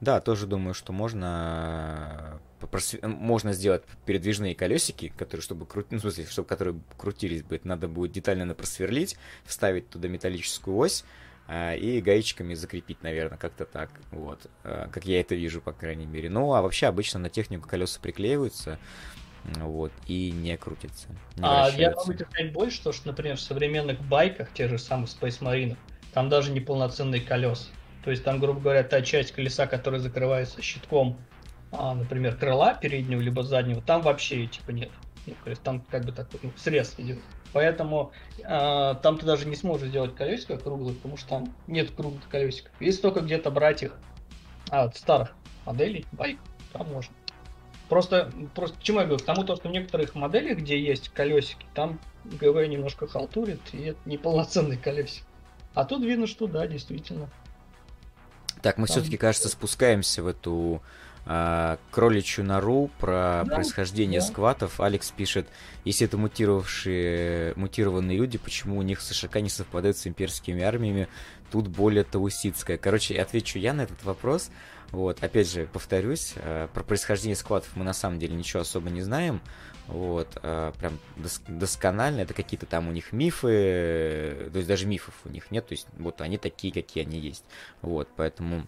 Да, 0.00 0.20
тоже 0.20 0.46
думаю, 0.46 0.74
что 0.74 0.92
можно 0.92 2.38
э, 2.60 3.06
можно 3.06 3.52
сделать 3.54 3.82
передвижные 4.04 4.54
колесики, 4.54 5.12
которые, 5.16 5.42
чтобы 5.42 5.64
крутить, 5.64 5.92
ну, 5.92 5.98
в 5.98 6.00
смысле, 6.02 6.26
чтобы 6.26 6.46
которые 6.46 6.78
крутились 6.98 7.42
бы, 7.42 7.56
это 7.56 7.66
надо 7.66 7.88
будет 7.88 8.12
детально 8.12 8.54
просверлить, 8.54 9.16
вставить 9.44 9.88
туда 9.88 10.08
металлическую 10.08 10.76
ось 10.76 11.04
э, 11.48 11.78
и 11.78 12.02
гаечками 12.02 12.52
закрепить, 12.52 13.02
наверное, 13.02 13.38
как-то 13.38 13.64
так, 13.64 13.90
вот, 14.10 14.46
э, 14.64 14.88
как 14.92 15.06
я 15.06 15.18
это 15.18 15.34
вижу, 15.34 15.62
по 15.62 15.72
крайней 15.72 16.06
мере. 16.06 16.28
Ну, 16.28 16.52
а 16.52 16.60
вообще 16.60 16.86
обычно 16.86 17.18
на 17.18 17.30
технику 17.30 17.66
колеса 17.66 17.98
приклеиваются, 17.98 18.78
вот, 19.44 19.92
и 20.06 20.30
не 20.30 20.58
крутятся. 20.58 21.08
Не 21.36 21.42
а 21.42 21.70
я 21.70 21.92
могу 21.92 22.12
сказать 22.12 22.52
больше, 22.52 22.92
что, 22.92 22.92
например, 23.06 23.36
в 23.36 23.40
современных 23.40 23.98
байках, 24.00 24.52
тех 24.52 24.68
же 24.68 24.78
самых 24.78 25.08
Space 25.08 25.40
Marine, 25.40 25.76
там 26.16 26.30
даже 26.30 26.50
не 26.50 26.60
полноценные 26.60 27.20
колеса. 27.20 27.66
То 28.02 28.10
есть 28.10 28.24
там, 28.24 28.40
грубо 28.40 28.58
говоря, 28.58 28.82
та 28.82 29.02
часть 29.02 29.32
колеса, 29.32 29.66
которая 29.66 30.00
закрывается 30.00 30.62
щитком, 30.62 31.18
а, 31.72 31.94
например, 31.94 32.36
крыла 32.38 32.72
переднего 32.72 33.20
либо 33.20 33.42
заднего, 33.42 33.82
там 33.82 34.00
вообще 34.00 34.46
типа 34.46 34.70
нет. 34.70 34.88
Ну, 35.26 35.34
то 35.44 35.50
есть 35.50 35.62
там 35.62 35.82
как 35.90 36.06
бы 36.06 36.12
такой 36.12 36.40
ну, 36.42 36.52
срез 36.56 36.94
идет. 36.96 37.18
Поэтому 37.52 38.12
э, 38.38 38.94
там 39.02 39.18
ты 39.18 39.26
даже 39.26 39.46
не 39.46 39.56
сможешь 39.56 39.90
сделать 39.90 40.14
колесико 40.14 40.56
круглое, 40.56 40.94
потому 40.94 41.18
что 41.18 41.28
там 41.28 41.54
нет 41.66 41.90
круглых 41.90 42.26
колесиков. 42.30 42.72
Если 42.80 43.02
только 43.02 43.20
где-то 43.20 43.50
брать 43.50 43.82
их 43.82 43.98
от 44.70 44.96
старых 44.96 45.34
моделей, 45.66 46.06
байк, 46.12 46.38
там 46.72 46.90
можно. 46.90 47.14
Просто, 47.90 48.32
просто 48.54 48.82
чему 48.82 49.00
я 49.00 49.04
говорю? 49.04 49.22
К 49.22 49.26
тому, 49.26 49.44
то, 49.44 49.54
что 49.54 49.68
в 49.68 49.72
некоторых 49.72 50.14
моделях, 50.14 50.60
где 50.60 50.80
есть 50.80 51.10
колесики, 51.10 51.66
там 51.74 52.00
ГВ 52.24 52.66
немножко 52.68 53.06
халтурит, 53.06 53.60
и 53.72 53.82
это 53.82 53.98
неполноценный 54.06 54.78
колесик. 54.78 55.25
А 55.76 55.84
тут 55.84 56.02
видно, 56.02 56.26
что 56.26 56.46
да, 56.46 56.66
действительно. 56.66 57.28
Так, 58.62 58.78
мы 58.78 58.86
Там... 58.86 58.94
все-таки, 58.96 59.18
кажется, 59.18 59.50
спускаемся 59.50 60.22
в 60.22 60.26
эту 60.26 60.80
э, 61.26 61.76
кроличью 61.90 62.46
нору 62.46 62.90
про 62.98 63.44
да, 63.44 63.56
происхождение 63.56 64.20
да. 64.20 64.26
скватов. 64.26 64.80
Алекс 64.80 65.10
пишет, 65.10 65.46
если 65.84 66.06
это 66.06 66.16
мутировавшие, 66.16 67.52
мутированные 67.56 68.16
люди, 68.16 68.38
почему 68.38 68.78
у 68.78 68.82
них 68.82 69.02
СШК 69.02 69.36
не 69.36 69.50
совпадает 69.50 69.98
с 69.98 70.06
имперскими 70.06 70.62
армиями? 70.62 71.08
Тут 71.52 71.68
более 71.68 72.04
таусидская. 72.04 72.78
Короче, 72.78 73.20
отвечу 73.20 73.58
я 73.58 73.74
на 73.74 73.82
этот 73.82 74.02
вопрос. 74.02 74.50
Вот, 74.92 75.22
опять 75.22 75.50
же, 75.50 75.66
повторюсь, 75.72 76.34
э, 76.36 76.68
про 76.72 76.82
происхождение 76.82 77.36
скватов 77.36 77.74
мы 77.74 77.84
на 77.84 77.92
самом 77.92 78.18
деле 78.18 78.34
ничего 78.36 78.62
особо 78.62 78.88
не 78.90 79.02
знаем. 79.02 79.40
Вот, 79.88 80.38
э, 80.42 80.72
прям 80.78 80.98
дос- 81.16 81.42
досконально. 81.46 82.20
Это 82.20 82.34
какие-то 82.34 82.66
там 82.66 82.88
у 82.88 82.92
них 82.92 83.12
мифы, 83.12 84.48
то 84.52 84.56
есть 84.56 84.68
даже 84.68 84.86
мифов 84.86 85.14
у 85.24 85.28
них 85.28 85.50
нет. 85.50 85.66
То 85.66 85.72
есть 85.72 85.86
вот 85.98 86.20
они 86.20 86.38
такие, 86.38 86.72
какие 86.72 87.04
они 87.04 87.18
есть. 87.18 87.44
Вот, 87.82 88.08
поэтому, 88.16 88.66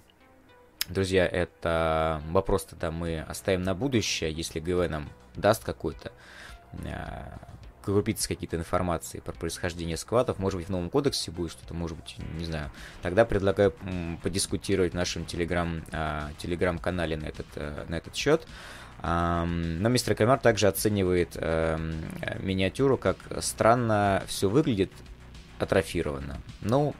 друзья, 0.88 1.26
это 1.26 2.22
вопрос 2.30 2.64
тогда 2.64 2.90
мы 2.90 3.20
оставим 3.20 3.62
на 3.62 3.74
будущее, 3.74 4.32
если 4.32 4.60
ГВ 4.60 4.88
нам 4.90 5.10
даст 5.34 5.64
какой-то 5.64 6.12
э, 6.72 7.38
крупицы 7.92 8.28
какие-то 8.28 8.56
информации 8.56 9.20
про 9.20 9.32
происхождение 9.32 9.96
скватов. 9.96 10.38
Может 10.38 10.58
быть, 10.58 10.68
в 10.68 10.70
новом 10.70 10.90
кодексе 10.90 11.30
будет 11.30 11.52
что-то, 11.52 11.74
может 11.74 11.96
быть, 11.96 12.16
не 12.38 12.44
знаю. 12.44 12.70
Тогда 13.02 13.24
предлагаю 13.24 13.72
подискутировать 14.22 14.92
в 14.92 14.96
нашем 14.96 15.24
телеграм, 15.24 15.82
а, 15.92 16.30
телеграм-канале 16.38 17.16
на 17.16 17.26
этот, 17.26 17.46
э, 17.56 17.84
на 17.88 17.94
этот 17.96 18.14
счет. 18.14 18.46
Но 19.00 19.46
мистер 19.88 20.16
Камер 20.16 20.38
также 20.38 20.66
оценивает 20.66 21.36
эм, 21.36 21.94
миниатюру 22.40 22.96
как 22.96 23.16
странно 23.38 24.24
все 24.26 24.48
выглядит 24.48 24.90
атрофировано. 25.60 26.38
Ну, 26.62 26.96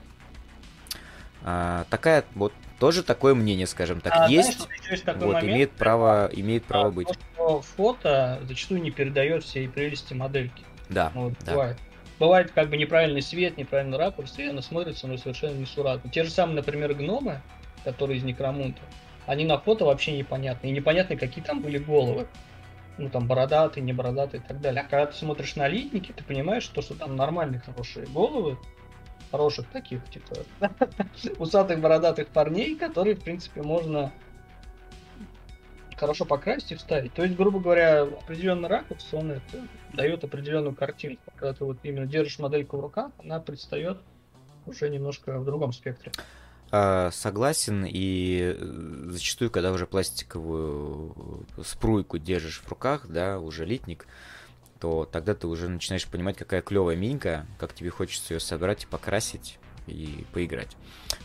а, 1.43 1.87
такая 1.91 2.25
вот 2.37 2.53
тоже 2.79 3.03
такое 3.03 3.35
мнение, 3.35 3.67
скажем 3.67 4.01
так, 4.01 4.13
а, 4.15 4.29
есть. 4.29 4.59
Знаешь, 4.59 4.91
есть 4.91 5.07
вот, 5.07 5.17
момент, 5.17 5.45
имеет 5.45 5.71
право, 5.73 6.31
имеет 6.33 6.65
право 6.65 6.89
а, 6.89 6.91
быть. 6.91 7.09
Фото 7.77 8.41
зачастую 8.47 8.81
не 8.83 8.91
передает 8.91 9.43
всей 9.45 9.69
прелести 9.69 10.15
модельки. 10.15 10.65
Да, 10.89 11.13
вот, 11.15 11.35
да. 11.45 11.53
Бывает. 11.53 11.77
Бывает 12.19 12.51
как 12.51 12.69
бы 12.69 12.77
неправильный 12.77 13.23
свет, 13.23 13.57
неправильный 13.57 13.97
ракурс, 13.97 14.39
и 14.39 14.45
она 14.45 14.61
смотрится, 14.61 15.07
но 15.07 15.17
совершенно 15.17 15.57
несуразно. 15.57 16.11
Те 16.11 16.25
же 16.25 16.31
самые, 16.31 16.57
например, 16.57 16.95
гномы, 16.95 17.41
которые 17.85 18.19
из 18.19 18.25
Некромунта, 18.25 18.81
они 19.27 19.45
на 19.45 19.59
фото 19.59 19.85
вообще 19.85 20.17
непонятны. 20.17 20.69
И 20.69 20.71
непонятно, 20.73 21.17
какие 21.17 21.45
там 21.45 21.61
были 21.61 21.79
головы. 21.79 22.27
Ну, 22.97 23.09
там, 23.11 23.29
бородатые, 23.29 23.85
не 23.85 23.93
бородатые 23.93 24.43
и 24.43 24.45
так 24.45 24.61
далее. 24.61 24.81
А 24.81 24.85
когда 24.85 25.07
ты 25.07 25.17
смотришь 25.17 25.55
на 25.55 25.69
литники, 25.69 26.11
ты 26.11 26.25
понимаешь, 26.25 26.65
что, 26.65 26.83
что 26.83 26.95
там 26.95 27.15
нормальные, 27.15 27.61
хорошие 27.61 28.07
головы, 28.07 28.59
хороших 29.31 29.69
таких, 29.69 30.01
типа, 30.11 30.39
усатых, 31.39 31.79
бородатых 31.81 32.27
парней, 32.29 32.75
которые, 32.75 33.15
в 33.15 33.23
принципе, 33.23 33.63
можно 33.63 34.11
хорошо 35.99 36.25
покрасить 36.25 36.73
и 36.73 36.75
вставить. 36.77 37.13
То 37.15 37.23
есть, 37.23 37.37
грубо 37.37 37.61
говоря, 37.61 38.03
определенный 38.03 38.69
ракурс, 38.69 39.07
он 39.13 39.33
это 39.33 39.67
дает 39.93 40.25
определенную 40.25 40.75
картинку. 40.75 41.23
Когда 41.37 41.53
ты 41.53 41.65
вот 41.65 41.79
именно 41.83 42.07
держишь 42.07 42.39
модельку 42.39 42.77
в 42.77 42.81
руках, 42.81 43.11
она 43.19 43.41
предстает 43.41 43.99
уже 44.67 44.89
немножко 44.89 45.39
в 45.39 45.45
другом 45.45 45.73
спектре. 45.73 46.13
А, 46.71 47.11
согласен, 47.11 47.87
и 47.89 48.55
э, 48.57 49.11
зачастую, 49.11 49.51
когда 49.51 49.73
уже 49.73 49.87
пластиковую 49.87 51.47
спруйку 51.65 52.19
держишь 52.19 52.61
в 52.61 52.69
руках, 52.69 53.07
да, 53.09 53.39
уже 53.39 53.65
литник, 53.65 54.07
то 54.79 55.09
тогда 55.11 55.35
ты 55.35 55.47
уже 55.47 55.69
начинаешь 55.69 56.07
понимать, 56.07 56.37
какая 56.37 56.61
клевая 56.61 56.95
минька, 56.95 57.47
как 57.59 57.73
тебе 57.73 57.91
хочется 57.91 58.35
ее 58.35 58.41
собрать 58.41 58.85
и 58.85 58.87
покрасить 58.87 59.59
и 59.89 60.25
поиграть. 60.33 60.77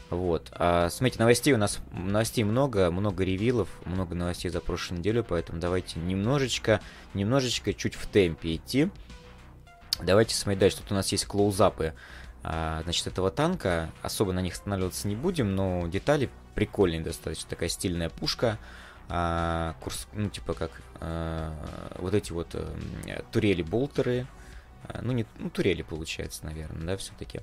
Вот. 0.10 0.50
А, 0.54 0.90
смотрите, 0.90 1.20
новостей 1.20 1.54
у 1.54 1.58
нас 1.58 1.80
новостей 1.92 2.44
много, 2.44 2.92
много 2.92 3.24
ревилов, 3.24 3.70
много 3.86 4.16
новостей 4.16 4.50
за 4.50 4.62
прошлую 4.62 5.00
неделю, 5.00 5.24
поэтому 5.24 5.60
давайте 5.60 6.00
немножечко, 6.00 6.82
немножечко 7.14 7.74
чуть 7.74 7.96
в 7.96 8.06
темпе 8.08 8.56
идти. 8.56 8.90
Давайте 10.02 10.36
смотреть 10.36 10.60
дальше. 10.60 10.78
Тут 10.78 10.92
у 10.92 10.96
нас 10.96 11.12
есть 11.12 11.26
клоузапы 11.26 11.94
а, 12.44 12.82
значит, 12.84 13.08
этого 13.08 13.32
танка. 13.32 13.92
Особо 14.02 14.34
на 14.34 14.40
них 14.40 14.54
останавливаться 14.54 15.08
не 15.08 15.16
будем, 15.16 15.56
но 15.56 15.88
детали 15.88 16.30
прикольные 16.56 17.02
достаточно. 17.02 17.50
Такая 17.50 17.70
стильная 17.70 18.10
пушка. 18.10 18.58
А, 19.10 19.76
курс, 19.82 20.08
ну, 20.14 20.30
типа 20.30 20.54
как 20.54 20.72
а, 21.00 21.54
вот 21.98 22.14
эти 22.14 22.32
вот 22.32 22.50
а, 22.54 23.24
турели-болтеры. 23.32 24.28
А, 24.88 25.00
ну, 25.02 25.12
не, 25.12 25.26
ну, 25.38 25.50
турели 25.50 25.82
получается, 25.82 26.46
наверное, 26.46 26.86
да, 26.86 26.98
все-таки. 26.98 27.42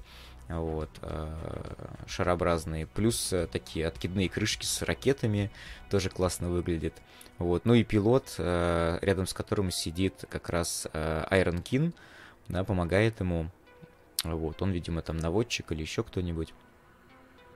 Вот, 0.51 0.91
а, 1.03 2.05
шарообразные. 2.07 2.87
Плюс 2.87 3.33
а, 3.33 3.47
такие 3.47 3.87
откидные 3.87 4.29
крышки 4.29 4.65
с 4.65 4.83
ракетами. 4.83 5.51
Тоже 5.91 6.11
классно 6.11 6.49
выглядит. 6.49 6.95
Вот. 7.39 7.65
Ну 7.65 7.75
и 7.75 7.85
пилот, 7.85 8.35
а, 8.39 8.99
рядом 9.01 9.27
с 9.27 9.33
которым 9.33 9.71
сидит 9.71 10.25
как 10.29 10.49
раз 10.49 10.87
а, 10.93 11.27
Iron 11.31 11.63
King, 11.63 11.95
да, 12.49 12.65
помогает 12.65 13.21
ему 13.21 13.51
вот, 14.25 14.61
он, 14.61 14.71
видимо, 14.71 15.03
там 15.03 15.17
наводчик 15.17 15.73
или 15.73 15.81
еще 15.81 16.03
кто-нибудь. 16.03 16.53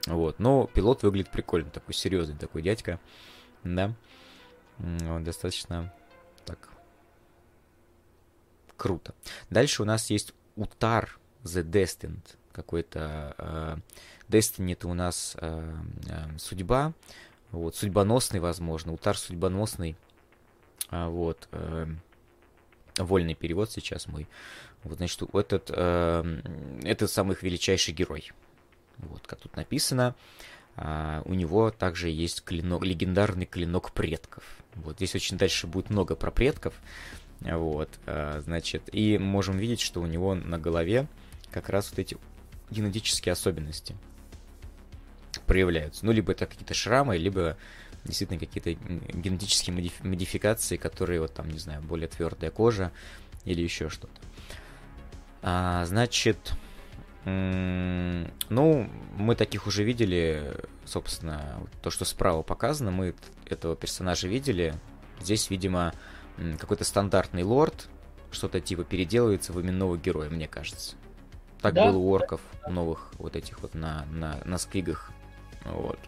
Вот, 0.07 0.39
но 0.39 0.67
пилот 0.67 1.03
выглядит 1.03 1.31
прикольно, 1.31 1.71
такой 1.71 1.95
серьезный 1.95 2.37
такой 2.37 2.63
дядька, 2.63 3.01
да. 3.65 3.95
Вот, 4.79 5.23
достаточно 5.23 5.93
так 6.45 6.71
круто. 8.77 9.15
Дальше 9.51 9.83
у 9.83 9.85
нас 9.85 10.11
есть 10.11 10.35
Утар 10.57 11.19
The 11.43 11.63
Destined, 11.63 12.37
какой-то 12.55 13.35
э, 13.37 13.77
Destiny 14.29 14.73
это 14.73 14.89
у 14.89 14.95
нас 14.95 15.37
э, 15.41 15.75
э, 16.09 16.39
судьба, 16.39 16.93
вот, 17.51 17.77
судьбоносный, 17.77 18.41
возможно, 18.41 18.93
Утар 18.93 19.17
судьбоносный, 19.17 19.97
А, 20.91 21.09
вот. 21.09 21.49
Вольный 22.97 23.35
перевод 23.35 23.73
сейчас 23.73 24.07
мой. 24.07 24.29
Вот, 24.85 24.99
значит, 24.99 25.23
этот, 25.35 25.71
э, 25.75 26.41
это 26.85 27.09
самый 27.09 27.37
величайший 27.41 27.93
герой. 27.93 28.31
Вот, 28.99 29.27
как 29.27 29.41
тут 29.41 29.57
написано. 29.57 30.15
Uh, 30.77 31.23
у 31.27 31.35
него 31.35 31.71
также 31.71 32.09
есть 32.09 32.43
клинок, 32.43 32.83
легендарный 32.83 33.47
клинок 33.47 33.93
предков. 33.93 34.43
Вот 34.75 34.97
здесь 34.97 35.15
очень 35.15 35.39
дальше 35.39 35.69
будет 35.69 35.89
много 35.89 36.17
про 36.17 36.33
предков. 36.33 36.75
Вот, 37.41 37.89
uh, 38.07 38.41
значит, 38.41 38.83
и 38.93 39.17
можем 39.17 39.57
видеть, 39.57 39.81
что 39.81 40.01
у 40.01 40.07
него 40.07 40.35
на 40.35 40.59
голове 40.59 41.07
как 41.53 41.69
раз 41.69 41.91
вот 41.91 42.01
эти 42.01 42.17
генетические 42.71 43.33
особенности 43.33 43.97
проявляются. 45.47 46.07
Ну, 46.07 46.13
либо 46.13 46.33
это 46.33 46.47
какие-то 46.47 46.75
шрамы, 46.75 47.17
либо 47.17 47.57
действительно 48.05 48.39
какие-то 48.39 48.73
генетические 48.73 49.91
модификации, 50.03 50.77
которые, 50.77 51.21
вот 51.21 51.35
там, 51.35 51.49
не 51.49 51.59
знаю, 51.59 51.83
более 51.83 52.09
твердая 52.09 52.51
кожа 52.51 52.93
или 53.45 53.63
еще 53.63 53.89
что-то. 53.89 54.21
А, 55.43 55.85
значит, 55.87 56.53
ну, 57.25 58.91
мы 59.17 59.35
таких 59.35 59.67
уже 59.67 59.85
видели, 59.85 60.55
собственно, 60.85 61.61
то, 61.83 61.91
что 61.91 62.05
справа 62.05 62.43
показано, 62.43 62.91
мы 62.91 63.15
этого 63.47 63.77
персонажа 63.77 64.29
видели. 64.29 64.75
Здесь, 65.21 65.49
видимо, 65.49 65.95
какой-то 66.59 66.85
стандартный 66.85 67.43
лорд, 67.43 67.89
что-то 68.31 68.61
типа 68.61 68.85
переделывается 68.85 69.53
в 69.53 69.61
именного 69.61 69.97
героя, 69.97 70.29
мне 70.29 70.49
кажется. 70.49 70.97
Так 71.65 71.73
да? 71.73 71.87
было 71.87 71.97
у 71.97 72.11
орков 72.11 72.43
новых 72.69 73.11
вот 73.17 73.37
этих 73.37 73.61
вот 73.61 73.75
на, 73.75 74.05
на, 74.13 74.39
на 74.45 74.59
скригах. 74.59 75.11
Вот. 75.65 75.99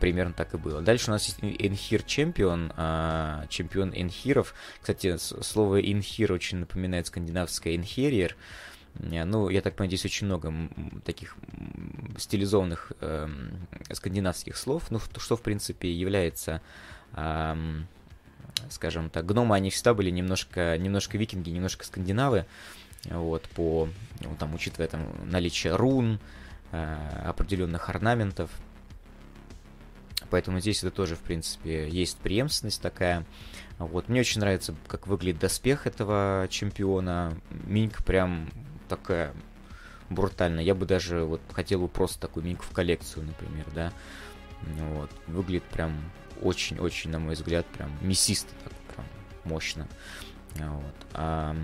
Примерно 0.00 0.32
так 0.32 0.54
и 0.54 0.56
было. 0.56 0.82
Дальше 0.82 1.08
у 1.08 1.12
нас 1.12 1.24
есть 1.26 1.38
Энхир 1.40 2.02
чемпион, 2.02 2.72
а, 2.76 3.46
чемпион 3.48 3.92
Энхиров. 3.94 4.56
Кстати, 4.80 5.18
слово 5.18 5.80
Энхир 5.80 6.32
очень 6.32 6.58
напоминает 6.58 7.06
скандинавское 7.06 7.76
Энхериер. 7.76 8.36
Ну, 8.94 9.48
я 9.50 9.60
так 9.60 9.76
понимаю, 9.76 9.96
здесь 9.96 10.04
очень 10.04 10.26
много 10.26 10.52
таких 11.04 11.36
стилизованных 12.18 12.90
э, 13.00 13.28
скандинавских 13.92 14.56
слов, 14.56 14.90
ну, 14.90 14.98
что, 14.98 15.36
в 15.36 15.42
принципе, 15.42 15.92
является, 15.92 16.60
э, 17.12 17.56
скажем 18.68 19.10
так, 19.10 19.24
гномы, 19.24 19.54
они 19.54 19.70
всегда 19.70 19.94
были 19.94 20.10
немножко, 20.10 20.76
немножко 20.76 21.16
викинги, 21.16 21.50
немножко 21.50 21.86
скандинавы, 21.86 22.46
вот, 23.10 23.48
по, 23.50 23.88
ну, 24.20 24.36
там, 24.38 24.54
учитывая 24.54 24.88
там 24.88 25.06
наличие 25.24 25.74
рун, 25.74 26.20
э, 26.70 27.22
определенных 27.24 27.88
орнаментов, 27.88 28.50
поэтому 30.30 30.60
здесь 30.60 30.82
это 30.82 30.90
тоже, 30.90 31.16
в 31.16 31.20
принципе, 31.20 31.88
есть 31.88 32.18
преемственность 32.18 32.80
такая. 32.80 33.24
Вот, 33.78 34.08
мне 34.08 34.20
очень 34.20 34.40
нравится, 34.40 34.74
как 34.86 35.06
выглядит 35.06 35.40
доспех 35.40 35.86
этого 35.86 36.46
чемпиона. 36.48 37.36
Минька 37.50 38.02
прям 38.02 38.48
такая 38.88 39.34
брутальная. 40.08 40.62
Я 40.62 40.74
бы 40.74 40.86
даже 40.86 41.24
вот 41.24 41.40
хотел 41.52 41.80
бы 41.80 41.88
просто 41.88 42.20
такую 42.20 42.44
миньку 42.44 42.64
в 42.64 42.70
коллекцию, 42.70 43.26
например, 43.26 43.66
да. 43.74 43.92
Вот, 44.62 45.10
выглядит 45.26 45.64
прям 45.64 46.00
очень-очень, 46.40 47.10
на 47.10 47.18
мой 47.18 47.34
взгляд, 47.34 47.66
прям 47.66 47.90
мясисто, 48.00 48.50
так 48.62 48.72
прям 48.94 49.06
мощно. 49.44 49.88
Вот. 50.54 50.94
А, 51.14 51.56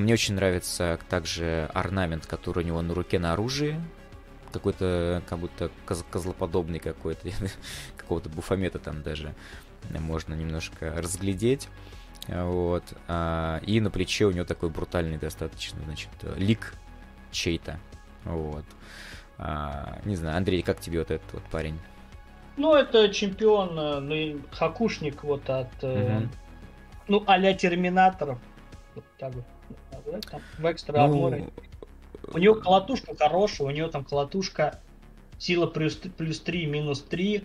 мне 0.00 0.14
очень 0.14 0.34
нравится 0.34 0.98
также 1.08 1.70
орнамент, 1.72 2.26
который 2.26 2.64
у 2.64 2.66
него 2.66 2.82
на 2.82 2.94
руке 2.94 3.18
на 3.18 3.32
оружии. 3.32 3.80
Какой-то, 4.52 5.22
как 5.28 5.38
будто 5.38 5.70
коз 5.86 6.04
козлоподобный 6.10 6.78
какой-то, 6.78 7.28
какого-то 7.96 8.28
буфомета 8.28 8.78
там 8.78 9.02
даже 9.02 9.34
можно 9.90 10.34
немножко 10.34 10.94
разглядеть. 10.96 11.68
Вот. 12.28 12.84
А, 13.08 13.60
и 13.66 13.80
на 13.80 13.90
плече 13.90 14.26
у 14.26 14.30
него 14.30 14.44
такой 14.44 14.70
брутальный 14.70 15.18
достаточно, 15.18 15.80
значит, 15.84 16.10
лик 16.36 16.74
чей-то. 17.30 17.78
Вот. 18.24 18.64
А, 19.38 19.98
не 20.04 20.16
знаю, 20.16 20.36
Андрей, 20.36 20.62
как 20.62 20.80
тебе 20.80 21.00
вот 21.00 21.10
этот 21.10 21.32
вот 21.32 21.42
парень? 21.44 21.78
Ну, 22.56 22.74
это 22.74 23.08
чемпион, 23.08 24.08
ну, 24.08 24.40
хакушник 24.52 25.24
вот 25.24 25.50
от, 25.50 25.82
угу. 25.82 26.28
ну, 27.08 27.24
а-ля 27.26 27.52
Терминаторов. 27.52 28.38
Вот 28.94 29.04
так 29.18 29.34
вот 29.34 29.44
там, 30.30 30.40
в 30.58 30.70
экстра 30.70 31.06
ну... 31.06 31.50
У 32.32 32.38
него 32.38 32.54
колотушка 32.54 33.14
хорошая, 33.16 33.68
у 33.68 33.70
него 33.70 33.88
там 33.88 34.04
колотушка 34.04 34.80
сила 35.38 35.66
плюс, 35.66 35.96
плюс 35.96 36.40
3, 36.40 36.66
минус 36.66 37.02
3, 37.02 37.44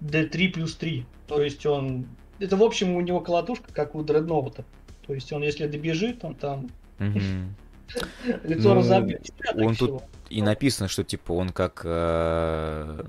D3 0.00 0.48
плюс 0.48 0.74
3. 0.76 1.06
То 1.26 1.42
есть 1.42 1.66
он... 1.66 2.06
Это, 2.38 2.56
в 2.56 2.62
общем, 2.62 2.94
у 2.96 3.00
него 3.00 3.20
колотушка, 3.20 3.72
как 3.72 3.94
у 3.94 4.02
Дредноута. 4.02 4.64
То 5.06 5.14
есть 5.14 5.32
он, 5.32 5.42
если 5.42 5.66
добежит, 5.66 6.24
он 6.24 6.34
там... 6.34 6.70
Лицо 6.98 8.68
ну, 8.68 8.74
разобьет. 8.74 9.28
Он 9.54 9.74
тут 9.74 10.02
и 10.30 10.42
написано, 10.42 10.88
что 10.88 11.02
типа 11.02 11.32
он 11.32 11.50
как... 11.50 11.82
Э, 11.84 13.02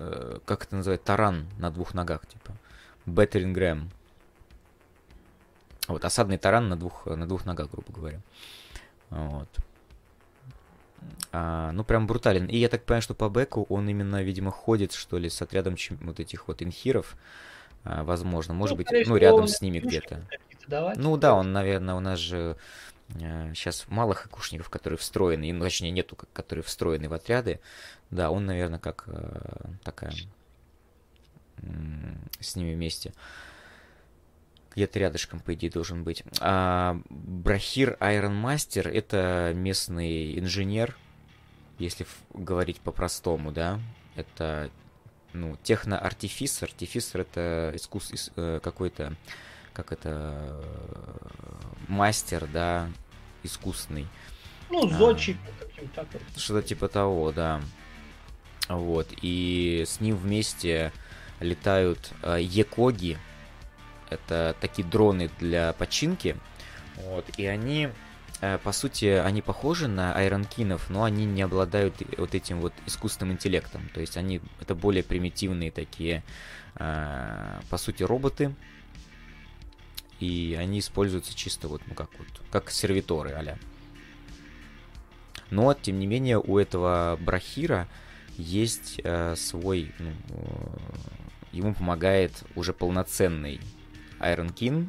э, 0.00 0.38
как 0.46 0.64
это 0.64 0.76
называется? 0.76 1.06
Таран 1.06 1.46
на 1.58 1.70
двух 1.70 1.92
ногах, 1.92 2.26
типа. 2.26 2.56
Беттерингрэм. 3.04 3.90
Вот, 5.92 6.06
осадный 6.06 6.38
таран 6.38 6.70
на 6.70 6.76
двух, 6.76 7.04
на 7.04 7.28
двух 7.28 7.44
ногах, 7.44 7.70
грубо 7.70 7.92
говоря. 7.92 8.20
Вот. 9.10 9.48
А, 11.32 11.70
ну, 11.72 11.84
прям 11.84 12.06
брутален. 12.06 12.46
И 12.46 12.56
я 12.56 12.70
так 12.70 12.84
понимаю, 12.84 13.02
что 13.02 13.14
по 13.14 13.28
бэку 13.28 13.66
он 13.68 13.86
именно, 13.90 14.22
видимо, 14.22 14.50
ходит, 14.50 14.94
что 14.94 15.18
ли, 15.18 15.28
с 15.28 15.42
отрядом 15.42 15.76
вот 16.00 16.18
этих 16.18 16.48
вот 16.48 16.62
инхиров. 16.62 17.14
А, 17.84 18.04
возможно, 18.04 18.54
может 18.54 18.78
ну, 18.78 18.84
быть, 18.84 19.06
ну, 19.06 19.16
рядом 19.16 19.46
с 19.46 19.60
ними 19.60 19.80
где-то. 19.80 20.26
Ну 20.96 21.18
да, 21.18 21.34
он, 21.34 21.52
наверное, 21.52 21.94
у 21.94 22.00
нас 22.00 22.18
же 22.18 22.56
а, 23.20 23.52
сейчас 23.52 23.84
мало 23.88 24.14
хакушников, 24.14 24.70
которые 24.70 24.96
встроены, 24.96 25.52
ну, 25.52 25.62
точнее, 25.62 25.90
нету, 25.90 26.16
которые 26.32 26.62
встроены 26.62 27.10
в 27.10 27.12
отряды. 27.12 27.60
Да, 28.10 28.30
он, 28.30 28.46
наверное, 28.46 28.78
как 28.78 29.04
а, 29.08 29.68
такая 29.84 30.14
с 32.40 32.56
ними 32.56 32.74
вместе 32.74 33.12
где-то 34.74 34.98
рядышком, 34.98 35.40
по 35.40 35.54
идее, 35.54 35.70
должен 35.70 36.04
быть. 36.04 36.24
А 36.40 37.00
Брахир 37.08 37.96
Айрон 38.00 38.34
Мастер— 38.34 38.88
это 38.88 39.52
местный 39.54 40.38
инженер, 40.38 40.96
если 41.78 42.06
говорить 42.32 42.80
по-простому, 42.80 43.52
да. 43.52 43.80
Это, 44.14 44.70
ну, 45.32 45.56
техно-артифисер. 45.62 46.68
Артифисер— 46.68 47.20
это 47.22 47.72
искус... 47.74 48.30
Э, 48.36 48.60
какой-то, 48.62 49.16
как 49.72 49.92
это, 49.92 50.62
мастер, 51.88 52.46
да, 52.46 52.90
искусный. 53.42 54.06
Ну, 54.70 54.88
зодчик. 54.88 55.36
А, 55.96 56.06
что-то 56.36 56.66
типа 56.66 56.88
того, 56.88 57.32
да. 57.32 57.60
Вот, 58.68 59.08
и 59.20 59.84
с 59.86 60.00
ним 60.00 60.16
вместе 60.16 60.92
летают 61.40 62.12
э, 62.22 62.38
Екоги, 62.40 63.18
это 64.12 64.56
такие 64.60 64.86
дроны 64.86 65.30
для 65.38 65.72
починки. 65.74 66.36
Вот, 66.96 67.24
и 67.36 67.46
они, 67.46 67.88
э, 68.40 68.58
по 68.58 68.72
сути, 68.72 69.06
они 69.06 69.42
похожи 69.42 69.88
на 69.88 70.14
айронкинов, 70.14 70.90
но 70.90 71.04
они 71.04 71.24
не 71.24 71.42
обладают 71.42 71.94
вот 72.18 72.34
этим 72.34 72.60
вот 72.60 72.72
искусственным 72.86 73.34
интеллектом. 73.34 73.88
То 73.94 74.00
есть 74.00 74.16
они, 74.16 74.40
это 74.60 74.74
более 74.74 75.02
примитивные 75.02 75.70
такие, 75.70 76.22
э, 76.76 77.60
по 77.70 77.78
сути, 77.78 78.02
роботы. 78.02 78.54
И 80.20 80.56
они 80.58 80.78
используются 80.78 81.34
чисто 81.34 81.66
вот, 81.66 81.82
ну 81.86 81.94
как 81.94 82.08
вот, 82.16 82.28
как 82.52 82.70
сервиторы 82.70 83.32
а 83.32 83.58
Но, 85.50 85.74
тем 85.74 85.98
не 85.98 86.06
менее, 86.06 86.38
у 86.38 86.58
этого 86.58 87.18
Брахира 87.20 87.88
есть 88.36 89.00
э, 89.02 89.34
свой, 89.36 89.92
ну, 89.98 90.10
э, 90.10 90.76
ему 91.52 91.74
помогает 91.74 92.44
уже 92.54 92.72
полноценный 92.72 93.60
Iron 94.22 94.54
King, 94.54 94.88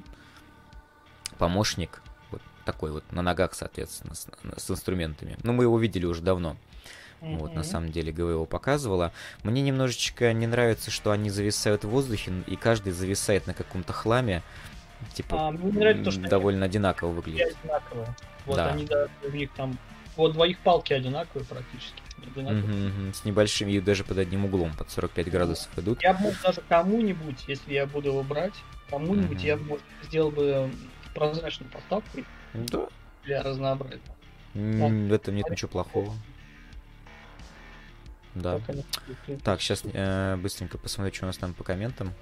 помощник, 1.38 2.02
вот 2.32 2.42
такой 2.66 2.92
вот, 2.92 3.04
на 3.12 3.22
ногах, 3.22 3.54
соответственно, 3.54 4.16
с, 4.16 4.28
с 4.58 4.72
инструментами. 4.72 5.38
Ну, 5.44 5.54
мы 5.54 5.64
его 5.64 5.78
видели 5.80 6.06
уже 6.06 6.22
давно. 6.22 6.56
Mm-hmm. 7.22 7.38
Вот, 7.38 7.54
на 7.54 7.64
самом 7.64 7.92
деле, 7.92 8.12
ГВ 8.12 8.20
его 8.20 8.46
показывала. 8.46 9.14
Мне 9.44 9.62
немножечко 9.62 10.34
не 10.34 10.46
нравится, 10.46 10.92
что 10.92 11.12
они 11.12 11.30
зависают 11.30 11.86
в 11.86 11.90
воздухе, 11.90 12.34
и 12.48 12.56
каждый 12.58 12.92
зависает 12.92 13.48
на 13.48 13.54
каком-то 13.54 13.94
хламе. 13.94 14.44
Типа, 15.14 15.48
а, 15.48 15.52
мне 15.52 15.72
нравится, 15.72 16.04
то, 16.04 16.12
что 16.12 16.30
довольно 16.30 16.66
они 16.66 16.72
одинаково 16.72 17.12
выглядит. 17.12 17.56
Одинаково. 17.62 18.16
Вот 18.46 18.58
да. 18.58 18.70
они, 18.70 18.86
да, 18.86 19.08
у 19.24 19.30
них 19.30 19.52
там, 19.54 19.78
вот 20.18 20.34
двоих 20.34 20.60
палки 20.60 20.94
одинаковые 20.94 21.46
практически. 21.46 22.02
Угу, 22.36 23.14
с 23.14 23.26
небольшими, 23.26 23.74
и 23.74 23.80
даже 23.80 24.04
под 24.04 24.18
одним 24.18 24.46
углом, 24.46 24.74
под 24.74 24.90
45 24.90 25.30
градусов 25.30 25.78
идут. 25.78 26.02
Я 26.02 26.14
бы 26.14 26.34
даже 26.42 26.62
кому-нибудь, 26.68 27.44
если 27.48 27.74
я 27.74 27.86
буду 27.86 28.10
его 28.10 28.24
брать, 28.24 28.54
Кому-нибудь 28.90 29.40
mm-hmm. 29.40 29.48
я 29.48 29.58
может, 29.58 29.86
сделал 30.04 30.32
бы 30.32 30.72
прозрачную 31.14 31.72
подставку. 31.72 32.20
Да. 32.54 32.88
Для 33.24 33.42
разнообразия. 33.42 34.02
Mm, 34.54 35.08
в 35.08 35.14
этом 35.14 35.36
нет 35.36 35.50
ничего 35.50 35.70
плохого. 35.70 36.14
Да. 38.36 38.60
Так, 39.44 39.62
сейчас 39.62 39.84
э, 39.86 40.36
быстренько 40.38 40.78
посмотрю, 40.78 41.14
что 41.14 41.26
у 41.26 41.28
нас 41.28 41.38
там 41.38 41.54
по 41.54 41.64
комментам. 41.64 42.14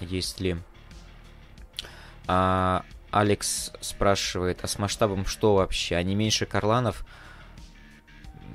есть 0.00 0.40
ли. 0.40 0.56
А, 2.26 2.84
Алекс 3.10 3.72
спрашивает, 3.80 4.60
а 4.62 4.66
с 4.66 4.78
масштабом 4.78 5.26
что 5.26 5.54
вообще? 5.54 5.96
Они 5.96 6.14
меньше 6.14 6.46
Карланов? 6.46 7.04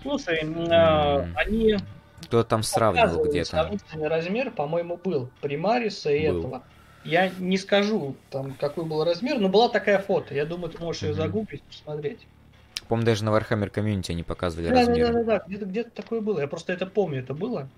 Слушай, 0.01 0.43
mm. 0.43 1.33
они... 1.35 1.77
Кто 2.23 2.43
там 2.43 2.63
сравнивал 2.63 3.25
где-то? 3.25 3.77
Размер, 3.93 4.51
по-моему, 4.51 4.97
был 4.97 5.29
Примариса 5.41 6.11
и 6.11 6.29
был. 6.29 6.39
этого. 6.39 6.63
Я 7.03 7.29
не 7.37 7.57
скажу, 7.57 8.15
там, 8.29 8.53
какой 8.53 8.85
был 8.85 9.03
размер, 9.03 9.39
но 9.39 9.49
была 9.49 9.69
такая 9.69 9.99
фото. 9.99 10.33
Я 10.33 10.45
думаю, 10.45 10.71
ты 10.71 10.79
можешь 10.79 11.03
mm-hmm. 11.03 11.07
ее 11.07 11.13
загуглить, 11.13 11.63
посмотреть. 11.63 12.19
По-моему, 12.87 13.05
даже 13.05 13.23
на 13.23 13.29
Warhammer 13.29 13.71
Community 13.71 14.11
они 14.11 14.23
показывали 14.23 14.69
да, 14.69 14.81
размер. 14.81 15.07
Да, 15.07 15.13
да, 15.13 15.23
да, 15.23 15.25
да. 15.39 15.43
Где-то, 15.47 15.65
где-то 15.65 15.89
такое 15.91 16.21
было. 16.21 16.39
Я 16.39 16.47
просто 16.47 16.73
это 16.73 16.85
помню, 16.85 17.19
это 17.19 17.33
было. 17.33 17.69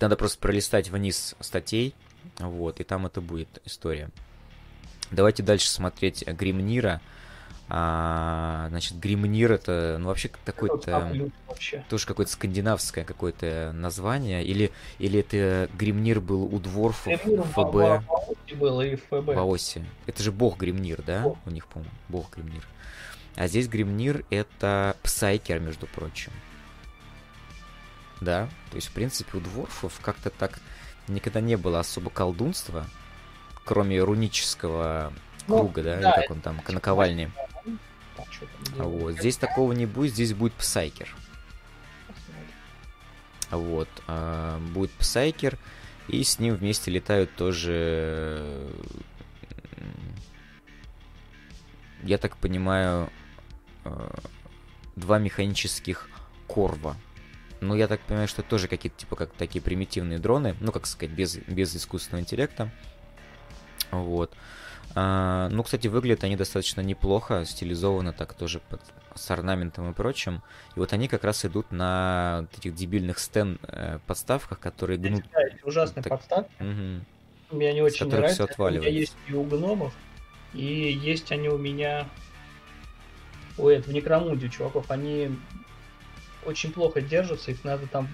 Надо 0.00 0.16
просто 0.16 0.38
пролистать 0.38 0.90
вниз 0.90 1.34
статей, 1.40 1.94
вот, 2.38 2.80
и 2.80 2.84
там 2.84 3.06
это 3.06 3.20
будет 3.20 3.62
история. 3.64 4.10
Давайте 5.10 5.42
дальше 5.42 5.68
смотреть 5.68 6.26
Гримнира. 6.26 7.00
А, 7.68 8.66
значит, 8.68 8.98
Гримнир 8.98 9.52
это, 9.52 9.96
ну, 9.98 10.08
вообще 10.08 10.30
какой-то... 10.44 11.30
Тоже 11.88 12.06
какое-то 12.06 12.32
скандинавское 12.32 13.04
какое-то 13.04 13.72
название. 13.72 14.44
Или, 14.44 14.70
или 14.98 15.20
это 15.20 15.68
Гримнир 15.76 16.20
был 16.20 16.44
у 16.44 16.58
дворфов 16.58 17.24
в 17.24 17.42
ФБ? 17.42 18.04
И 18.46 18.96
в 18.96 19.00
ФБ. 19.02 19.34
В 19.34 19.46
AoS 19.46 19.69
е. 19.69 19.84
Это 20.06 20.22
же 20.22 20.30
бог 20.30 20.58
Гримнир, 20.58 21.02
да? 21.02 21.22
Бог. 21.22 21.38
У 21.46 21.50
них, 21.50 21.66
по-моему, 21.66 21.94
бог 22.08 22.30
Гримнир. 22.34 22.66
А 23.36 23.48
здесь 23.48 23.68
Гримнир 23.68 24.24
это 24.30 24.96
Псайкер, 25.02 25.60
между 25.60 25.86
прочим. 25.86 26.32
Да, 28.20 28.48
то 28.70 28.76
есть, 28.76 28.88
в 28.88 28.92
принципе, 28.92 29.38
у 29.38 29.40
дворфов 29.40 29.98
как-то 30.00 30.30
так 30.30 30.60
никогда 31.08 31.40
не 31.40 31.56
было 31.56 31.80
особо 31.80 32.10
колдунства, 32.10 32.86
кроме 33.64 34.00
рунического 34.00 35.12
ну, 35.46 35.58
круга, 35.58 35.82
да, 35.82 35.96
да, 35.96 36.00
или 36.00 36.20
как 36.22 36.30
он 36.30 36.40
там, 36.40 36.60
наковальни. 36.68 37.30
А 38.78 38.84
вот. 38.84 39.14
Здесь 39.14 39.36
такого 39.36 39.72
не 39.72 39.86
будет, 39.86 40.12
здесь 40.12 40.34
будет 40.34 40.52
Псайкер. 40.54 41.14
Вот. 43.50 43.88
А, 44.06 44.58
будет 44.58 44.90
Псайкер, 44.92 45.58
и 46.08 46.22
с 46.22 46.38
ним 46.38 46.54
вместе 46.54 46.90
летают 46.90 47.34
тоже... 47.36 48.68
Я 52.02 52.18
так 52.18 52.36
понимаю, 52.36 53.10
а, 53.84 54.14
два 54.96 55.18
механических 55.18 56.08
корва. 56.46 56.96
Ну, 57.60 57.74
я 57.74 57.88
так 57.88 58.00
понимаю, 58.00 58.28
что 58.28 58.42
тоже 58.42 58.68
какие-то, 58.68 58.98
типа, 58.98 59.16
как 59.16 59.32
такие 59.32 59.62
примитивные 59.62 60.18
дроны, 60.18 60.54
ну, 60.60 60.70
как 60.70 60.86
сказать, 60.86 61.14
без, 61.14 61.36
без 61.36 61.74
искусственного 61.74 62.20
интеллекта. 62.22 62.70
Вот. 63.90 64.34
А, 64.94 65.48
ну, 65.50 65.62
кстати, 65.62 65.88
выглядят 65.88 66.24
они 66.24 66.36
достаточно 66.36 66.80
неплохо, 66.80 67.44
стилизовано 67.44 68.12
так 68.12 68.34
тоже 68.34 68.60
под, 68.68 68.80
с 69.14 69.30
орнаментом 69.30 69.90
и 69.90 69.94
прочим. 69.94 70.42
И 70.76 70.78
вот 70.78 70.92
они 70.92 71.08
как 71.08 71.24
раз 71.24 71.44
идут 71.44 71.72
на 71.72 72.46
этих 72.56 72.74
дебильных 72.74 73.18
стен 73.18 73.58
э, 73.62 73.98
подставках, 74.06 74.60
которые 74.60 74.98
гнут. 74.98 75.24
Да, 75.32 75.40
ужасные 75.64 76.02
так... 76.04 76.12
подставки. 76.12 76.52
Угу. 76.60 77.56
Мне 77.56 77.70
они 77.70 77.82
очень 77.82 78.06
нравятся. 78.06 78.46
Все 78.46 78.62
у 78.62 78.70
меня 78.70 78.88
есть 78.88 79.16
и 79.28 79.34
у 79.34 79.42
гномов, 79.42 79.94
и 80.52 80.64
есть 80.64 81.32
они 81.32 81.48
у 81.48 81.58
меня 81.58 82.08
у 83.58 83.68
этого 83.68 83.90
в 83.90 83.94
Некромунде 83.94 84.48
чуваков. 84.48 84.90
Они 84.90 85.36
очень 86.44 86.72
плохо 86.72 87.00
держатся, 87.00 87.50
их 87.50 87.64
надо 87.64 87.86
там 87.86 88.08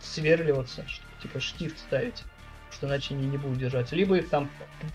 сверливаться, 0.00 0.84
типа 1.22 1.40
штифт 1.40 1.78
ставить 1.78 2.24
что 2.72 2.86
иначе 2.86 3.14
они 3.14 3.26
не 3.26 3.36
будут 3.36 3.58
держаться. 3.58 3.94
Либо 3.94 4.16
их 4.16 4.28
там 4.28 4.50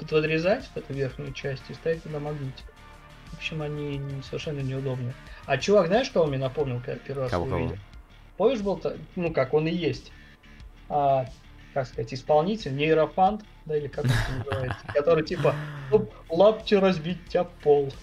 подрезать, 0.10 0.66
в 0.66 0.78
эту 0.78 0.94
верхнюю 0.94 1.34
часть, 1.34 1.64
и 1.70 1.74
ставить 1.74 2.04
туда 2.04 2.20
магнитик. 2.20 2.66
В 3.32 3.38
общем, 3.38 3.62
они 3.62 4.02
совершенно 4.24 4.62
неудобные. 4.62 5.14
А 5.46 5.58
чувак, 5.58 5.88
знаешь, 5.88 6.10
кого 6.10 6.26
мне 6.26 6.38
напомнил, 6.38 6.82
когда 6.84 7.00
первый 7.00 7.22
раз 7.24 7.32
кого, 7.32 7.46
увидел? 7.46 7.70
Кого? 7.70 7.82
Помнишь, 8.38 8.62
был, 8.62 8.82
ну 9.16 9.34
как, 9.34 9.54
он 9.54 9.68
и 9.68 9.72
есть. 9.72 10.12
А, 10.90 11.26
как 11.74 11.88
сказать, 11.88 12.14
исполнитель, 12.14 12.76
нейрофант, 12.76 13.44
да, 13.66 13.78
или 13.78 13.88
как 13.88 14.06
это 14.06 14.14
называется, 14.38 14.88
который 14.94 15.24
типа, 15.24 15.56
ну, 15.92 16.10
лапти 16.30 16.76
разбить 16.76 17.28
тебя 17.28 17.44
пол. 17.44 17.94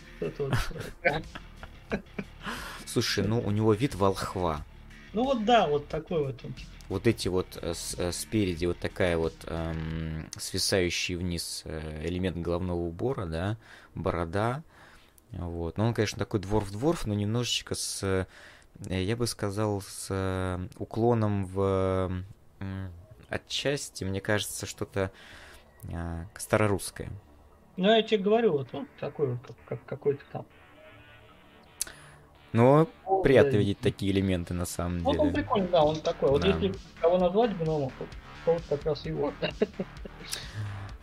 Слушай, 2.86 3.24
ну 3.24 3.40
у 3.40 3.50
него 3.50 3.72
вид 3.74 3.94
волхва. 3.94 4.64
Ну 5.12 5.24
вот 5.24 5.44
да, 5.44 5.66
вот 5.66 5.88
такой 5.88 6.26
вот 6.26 6.44
он 6.44 6.54
вот 6.88 7.06
эти 7.06 7.28
вот 7.28 7.58
э, 7.60 7.72
э, 7.98 8.12
спереди 8.12 8.66
вот 8.66 8.78
такая 8.78 9.16
вот 9.16 9.34
эм, 9.46 10.28
свисающий 10.36 11.16
вниз 11.16 11.62
э, 11.64 12.06
элемент 12.06 12.36
головного 12.36 12.80
убора, 12.80 13.26
да, 13.26 13.56
борода, 13.94 14.62
вот. 15.32 15.78
Но 15.78 15.86
он, 15.86 15.94
конечно, 15.94 16.18
такой 16.18 16.40
дворф-дворф, 16.40 17.06
но 17.06 17.14
немножечко 17.14 17.74
с, 17.74 18.26
я 18.88 19.16
бы 19.16 19.26
сказал, 19.26 19.80
с 19.80 20.68
уклоном 20.78 21.46
в 21.46 22.12
отчасти, 23.28 24.04
мне 24.04 24.20
кажется, 24.20 24.66
что-то 24.66 25.10
старорусское. 26.36 27.10
Ну, 27.76 27.92
я 27.92 28.02
тебе 28.02 28.22
говорю, 28.22 28.52
вот 28.52 28.68
он 28.72 28.86
такой, 29.00 29.36
как, 29.38 29.56
как 29.66 29.84
какой-то 29.86 30.22
там 30.30 30.46
но 32.54 32.88
ну, 33.04 33.20
приятно 33.20 33.52
да. 33.52 33.58
видеть 33.58 33.80
такие 33.80 34.12
элементы 34.12 34.54
на 34.54 34.64
самом 34.64 35.00
вот 35.00 35.12
деле. 35.12 35.26
Он 35.26 35.32
прикольный, 35.34 35.68
да, 35.68 35.82
он 35.82 35.96
такой. 35.96 36.30
Вот 36.30 36.44
если 36.44 36.72
кого 37.00 37.18
назвать 37.18 37.58
гномом, 37.58 37.90
то 38.44 38.52
вот 38.52 38.62
как 38.68 38.84
раз 38.84 39.04
его. 39.04 39.32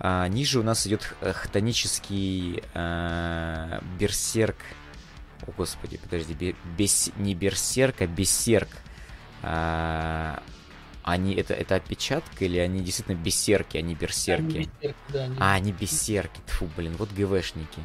А, 0.04 0.28
ниже 0.30 0.60
у 0.60 0.64
нас 0.64 0.88
идет 0.88 1.04
хтонический 1.22 2.64
а, 2.74 3.84
берсерк. 4.00 4.56
О, 5.46 5.52
господи, 5.56 5.98
подожди, 5.98 6.56
бес, 6.78 7.12
не 7.18 7.36
берсерк, 7.36 8.02
а 8.02 8.08
бесерк. 8.08 8.70
А, 9.44 10.42
они 11.04 11.36
это, 11.36 11.54
это 11.54 11.76
опечатка 11.76 12.46
или 12.46 12.60
они 12.60 12.80
действительно 12.80 13.16
бесерки, 13.16 13.78
а 13.78 13.82
не 13.82 13.94
берсерки? 13.94 14.56
Они 14.56 14.70
бесерки 14.80 14.96
да, 15.10 15.24
они... 15.26 15.36
А, 15.40 15.54
они 15.54 15.72
бесерки. 15.74 16.40
Тфу, 16.48 16.70
блин, 16.78 16.96
вот 16.98 17.10
ГВшники. 17.12 17.82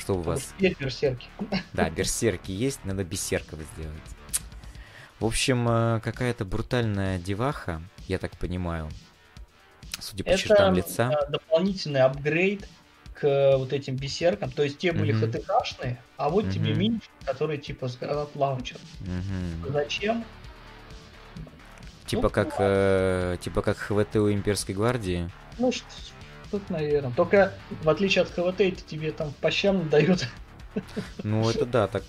Что 0.00 0.14
у 0.14 0.20
вас? 0.22 0.54
Есть 0.58 0.80
берсерки. 0.80 1.26
Да, 1.74 1.90
берсерки 1.90 2.50
есть, 2.50 2.84
надо 2.84 3.04
бесерков 3.04 3.58
сделать. 3.74 4.00
В 5.18 5.26
общем, 5.26 5.68
э, 5.68 6.00
какая-то 6.00 6.46
брутальная 6.46 7.18
деваха, 7.18 7.82
я 8.08 8.18
так 8.18 8.34
понимаю, 8.38 8.88
судя 9.98 10.24
по 10.24 10.30
Это 10.30 10.38
чертам 10.38 10.74
лица. 10.74 11.10
Это 11.12 11.30
дополнительный 11.32 12.00
апгрейд 12.00 12.66
к 13.12 13.56
вот 13.58 13.74
этим 13.74 13.96
бисеркам. 13.96 14.50
То 14.50 14.62
есть 14.62 14.78
те 14.78 14.92
были 14.92 15.14
mm-hmm. 15.14 15.42
ХТКшные, 15.42 16.02
а 16.16 16.30
вот 16.30 16.46
mm-hmm. 16.46 16.52
тебе 16.52 16.72
мини, 16.72 17.00
которые 17.26 17.58
типа 17.58 17.88
с 17.88 17.96
гранат 17.96 18.30
лаунчер. 18.34 18.78
Mm-hmm. 19.00 19.72
Зачем? 19.72 20.24
Типа 22.06 22.22
ну, 22.22 22.30
как, 22.30 22.54
э, 22.58 23.36
типа 23.42 23.60
как 23.60 23.76
ХВТ 23.76 24.16
у 24.16 24.32
имперской 24.32 24.74
гвардии. 24.74 25.30
Ну, 25.58 25.70
тут, 26.50 26.70
наверное. 26.70 27.12
Только 27.12 27.52
в 27.82 27.88
отличие 27.88 28.22
от 28.22 28.30
ХВТ, 28.30 28.86
тебе 28.86 29.12
там 29.12 29.32
по 29.40 29.50
щам 29.50 29.88
дают. 29.88 30.26
Ну, 31.22 31.48
это 31.48 31.66
да, 31.66 31.88
так. 31.88 32.04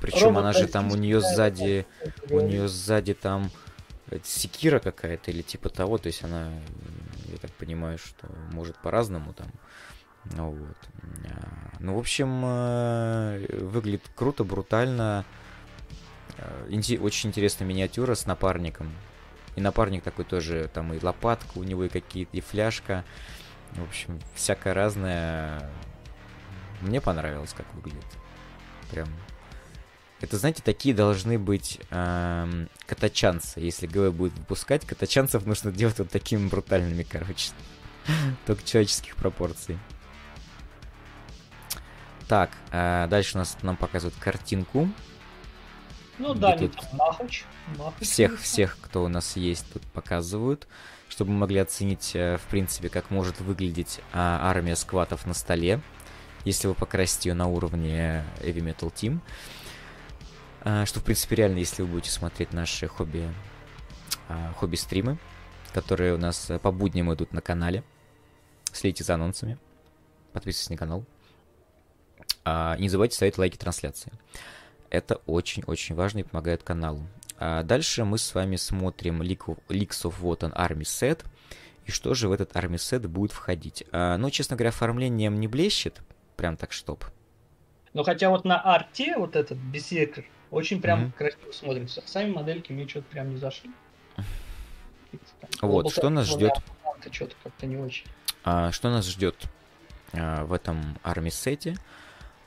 Причем 0.00 0.36
она 0.38 0.52
же 0.52 0.66
там 0.66 0.90
у 0.90 0.96
нее 0.96 1.20
сзади, 1.20 1.86
у 2.30 2.40
нее 2.40 2.68
сзади 2.68 3.14
там 3.14 3.50
секира 4.24 4.78
какая-то 4.78 5.30
или 5.30 5.42
типа 5.42 5.68
того, 5.70 5.98
то 5.98 6.08
есть 6.08 6.22
она, 6.22 6.50
я 7.30 7.38
так 7.38 7.50
понимаю, 7.52 7.98
что 7.98 8.28
может 8.52 8.76
по-разному 8.78 9.32
там. 9.32 9.48
Ну 10.24 10.50
вот. 10.50 10.76
А, 11.24 11.76
ну, 11.80 11.96
в 11.96 11.98
общем, 11.98 12.42
э, 12.44 13.58
выглядит 13.58 14.02
круто, 14.14 14.44
брутально. 14.44 15.24
Э, 16.36 16.96
очень 17.00 17.30
интересная 17.30 17.66
миниатюра 17.66 18.14
с 18.14 18.26
напарником. 18.26 18.92
И 19.56 19.60
напарник 19.60 20.02
такой 20.02 20.24
тоже, 20.24 20.70
там 20.72 20.92
и 20.94 21.04
лопатка 21.04 21.58
у 21.58 21.62
него, 21.62 21.84
и 21.84 21.88
какие-то, 21.88 22.36
и 22.36 22.40
фляжка. 22.40 23.04
В 23.72 23.82
общем, 23.82 24.20
всякое 24.34 24.74
разное. 24.74 25.70
Мне 26.80 27.00
понравилось, 27.00 27.54
как 27.56 27.66
выглядит. 27.74 28.04
Прям. 28.90 29.08
Это, 30.20 30.36
знаете, 30.36 30.62
такие 30.62 30.94
должны 30.94 31.38
быть 31.38 31.80
эм, 31.90 32.68
катачанцы. 32.86 33.58
Если 33.60 33.86
ГВ 33.86 34.14
будет 34.14 34.34
выпускать, 34.34 34.86
катачанцев 34.86 35.44
нужно 35.46 35.72
делать 35.72 35.98
вот 35.98 36.10
такими 36.10 36.48
брутальными, 36.48 37.02
короче. 37.02 37.50
Только 38.46 38.62
человеческих 38.62 39.16
пропорций. 39.16 39.78
Так, 42.28 42.50
э, 42.70 43.08
дальше 43.10 43.36
у 43.36 43.38
нас 43.38 43.56
нам 43.62 43.76
показывают 43.76 44.14
картинку. 44.18 44.88
Ну 46.18 46.34
да, 46.34 46.56
тут 46.56 46.76
Махач. 46.92 47.44
Махач. 47.78 48.02
Всех, 48.02 48.40
всех, 48.40 48.78
кто 48.80 49.04
у 49.04 49.08
нас 49.08 49.36
есть, 49.36 49.70
тут 49.72 49.82
показывают, 49.86 50.68
чтобы 51.08 51.32
мы 51.32 51.38
могли 51.38 51.58
оценить, 51.58 52.12
э, 52.14 52.36
в 52.36 52.42
принципе, 52.50 52.88
как 52.88 53.10
может 53.10 53.40
выглядеть 53.40 54.00
а, 54.12 54.38
армия 54.42 54.76
скватов 54.76 55.26
на 55.26 55.34
столе, 55.34 55.80
если 56.44 56.68
вы 56.68 56.74
покрасите 56.74 57.30
ее 57.30 57.34
на 57.34 57.48
уровне 57.48 58.24
Heavy 58.40 58.60
Metal 58.60 58.92
Team. 58.92 59.20
А, 60.60 60.86
что, 60.86 61.00
в 61.00 61.04
принципе, 61.04 61.36
реально, 61.36 61.58
если 61.58 61.82
вы 61.82 61.88
будете 61.88 62.10
смотреть 62.10 62.52
наши 62.52 62.86
хобби, 62.88 63.32
а, 64.28 64.52
хобби-стримы. 64.54 65.18
которые 65.72 66.12
у 66.12 66.18
нас 66.18 66.52
по 66.60 66.70
будням 66.70 67.14
идут 67.14 67.32
на 67.32 67.40
канале. 67.40 67.82
Следите 68.72 69.04
за 69.04 69.14
анонсами. 69.14 69.56
Подписывайтесь 70.34 70.68
на 70.68 70.76
канал. 70.76 71.04
Не 72.78 72.88
забывайте 72.90 73.16
ставить 73.16 73.38
лайки 73.38 73.56
трансляции. 73.56 74.12
Это 74.92 75.22
очень-очень 75.24 75.94
важно 75.94 76.18
и 76.18 76.22
помогает 76.22 76.62
каналу. 76.62 77.06
А 77.38 77.62
дальше 77.62 78.04
мы 78.04 78.18
с 78.18 78.34
вами 78.34 78.56
смотрим 78.56 79.22
Leaks 79.22 79.56
of 79.70 80.20
Wotan 80.20 80.54
Army 80.54 80.82
Set. 80.82 81.24
И 81.86 81.90
что 81.90 82.12
же 82.12 82.28
в 82.28 82.32
этот 82.32 82.52
Army 82.52 82.74
Set 82.74 83.08
будет 83.08 83.32
входить? 83.32 83.84
А, 83.90 84.18
ну, 84.18 84.28
честно 84.28 84.54
говоря, 84.54 84.68
оформлением 84.68 85.40
не 85.40 85.48
блещет. 85.48 86.02
Прям 86.36 86.58
так 86.58 86.72
чтоб. 86.72 87.02
Ну, 87.94 88.04
хотя 88.04 88.28
вот 88.28 88.44
на 88.44 88.60
арте 88.60 89.16
вот 89.16 89.34
этот 89.34 89.56
бисекр 89.56 90.26
очень 90.50 90.82
прям 90.82 91.04
mm-hmm. 91.04 91.12
красиво 91.12 91.52
смотрится. 91.52 92.02
Сами 92.04 92.30
модельки 92.30 92.70
мне 92.70 92.86
что-то 92.86 93.06
прям 93.08 93.30
не 93.30 93.38
зашли. 93.38 93.70
Вот, 95.62 95.90
что 95.90 96.10
нас 96.10 96.26
ждет? 96.26 96.52
Что-то 97.10 97.34
как-то 97.42 97.64
не 97.64 97.78
очень. 97.78 98.04
А, 98.44 98.70
что 98.72 98.90
нас 98.90 99.06
ждет 99.06 99.36
а, 100.12 100.44
в 100.44 100.52
этом 100.52 100.98
армисете? 101.02 101.76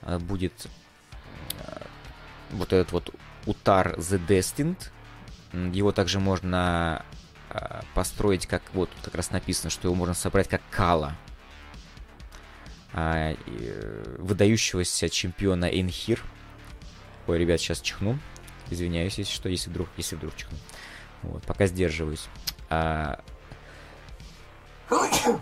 А, 0.04 0.20
будет 0.20 0.68
а, 1.60 1.88
вот 2.56 2.74
этот 2.74 2.92
вот 2.92 3.14
Утар 3.46 3.96
The 3.98 4.26
Destined. 4.26 4.92
Его 5.74 5.92
также 5.92 6.20
можно 6.20 7.06
а, 7.50 7.84
построить 7.94 8.48
как... 8.48 8.62
Вот 8.74 8.90
тут 8.90 9.06
как 9.06 9.16
раз 9.16 9.32
написано, 9.32 9.70
что 9.70 9.88
его 9.88 9.96
можно 9.96 10.14
собрать 10.14 10.50
как 10.50 10.62
Кала. 10.72 11.16
А, 12.94 13.32
и, 13.32 13.74
выдающегося 14.18 15.10
чемпиона 15.10 15.66
Энхир. 15.66 16.24
Ой, 17.28 17.40
ребят, 17.40 17.60
сейчас 17.60 17.82
чихну. 17.82 18.20
Извиняюсь, 18.70 19.18
если 19.18 19.34
что, 19.34 19.50
если 19.50 19.70
вдруг, 19.70 19.88
если 19.98 20.16
вдруг 20.16 20.36
чихну. 20.36 20.58
Вот, 21.22 21.44
пока 21.44 21.68
сдерживаюсь. 21.68 22.28
А... 22.70 23.22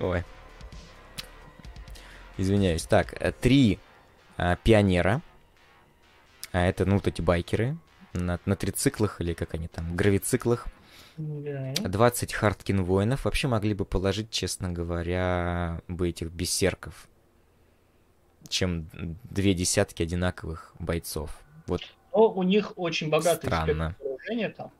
Ой. 0.00 0.24
Извиняюсь. 2.36 2.84
Так, 2.84 3.14
э, 3.20 3.32
три 3.32 3.78
а, 4.36 4.56
пионера. 4.56 5.22
А 6.52 6.66
это, 6.66 6.84
ну, 6.86 6.94
вот 6.94 7.06
эти 7.06 7.20
байкеры. 7.20 7.76
На, 8.14 8.40
на 8.46 8.56
трициклах 8.56 9.20
или 9.20 9.34
как 9.34 9.54
они 9.54 9.68
там, 9.68 9.94
гравициклах. 9.94 10.66
Да. 11.18 11.74
20 11.76 12.32
Hearthkyn 12.32 12.82
воинов. 12.82 13.24
Вообще 13.24 13.48
могли 13.48 13.74
бы 13.74 13.84
положить, 13.84 14.30
честно 14.30 14.72
говоря, 14.72 15.82
бы 15.88 16.08
этих 16.08 16.30
берсерков. 16.30 17.08
Чем 18.48 18.88
две 19.24 19.52
десятки 19.52 20.02
одинаковых 20.02 20.74
бойцов. 20.78 21.38
Вот. 21.66 21.82
Но 22.12 22.30
у 22.30 22.42
них 22.42 22.72
очень 22.76 23.10
богатый 23.10 23.46
Странно. 23.46 23.94
вооружения 24.00 24.48
там. 24.48 24.70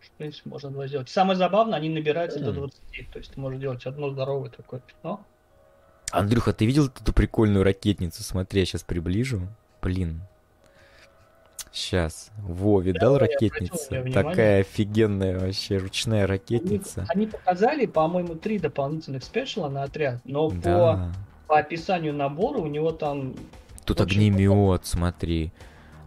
В 0.00 0.10
принципе, 0.12 0.48
можно 0.48 0.70
два 0.70 0.86
сделать. 0.86 1.08
Самое 1.08 1.36
забавное, 1.36 1.78
они 1.78 1.90
набираются 1.90 2.38
mm. 2.38 2.44
до 2.44 2.52
20. 2.52 3.10
То 3.12 3.18
есть 3.18 3.32
ты 3.32 3.40
можешь 3.40 3.60
делать 3.60 3.84
одно 3.86 4.10
здоровое 4.10 4.50
такое 4.50 4.80
пятно. 4.80 5.24
Андрюха, 6.10 6.52
ты 6.52 6.64
видел 6.64 6.86
эту 6.86 7.12
прикольную 7.12 7.64
ракетницу? 7.64 8.22
Смотри, 8.22 8.60
я 8.60 8.66
сейчас 8.66 8.82
приближу. 8.82 9.48
Блин. 9.82 10.22
Сейчас. 11.72 12.30
Во, 12.38 12.80
видал 12.80 13.14
да, 13.14 13.20
ракетница? 13.20 14.02
Такая 14.12 14.60
офигенная 14.60 15.38
вообще 15.38 15.78
ручная 15.78 16.26
ракетница. 16.26 17.06
Они, 17.08 17.24
они 17.24 17.26
показали, 17.26 17.86
по-моему, 17.86 18.34
три 18.34 18.58
дополнительных 18.58 19.22
спешла 19.22 19.68
на 19.68 19.82
отряд, 19.82 20.20
но 20.24 20.50
да. 20.50 21.12
по, 21.46 21.54
по 21.54 21.58
описанию 21.58 22.14
набора 22.14 22.58
у 22.58 22.66
него 22.66 22.92
там... 22.92 23.34
Тут 23.84 24.00
огнемет, 24.00 24.86
смотри 24.86 25.52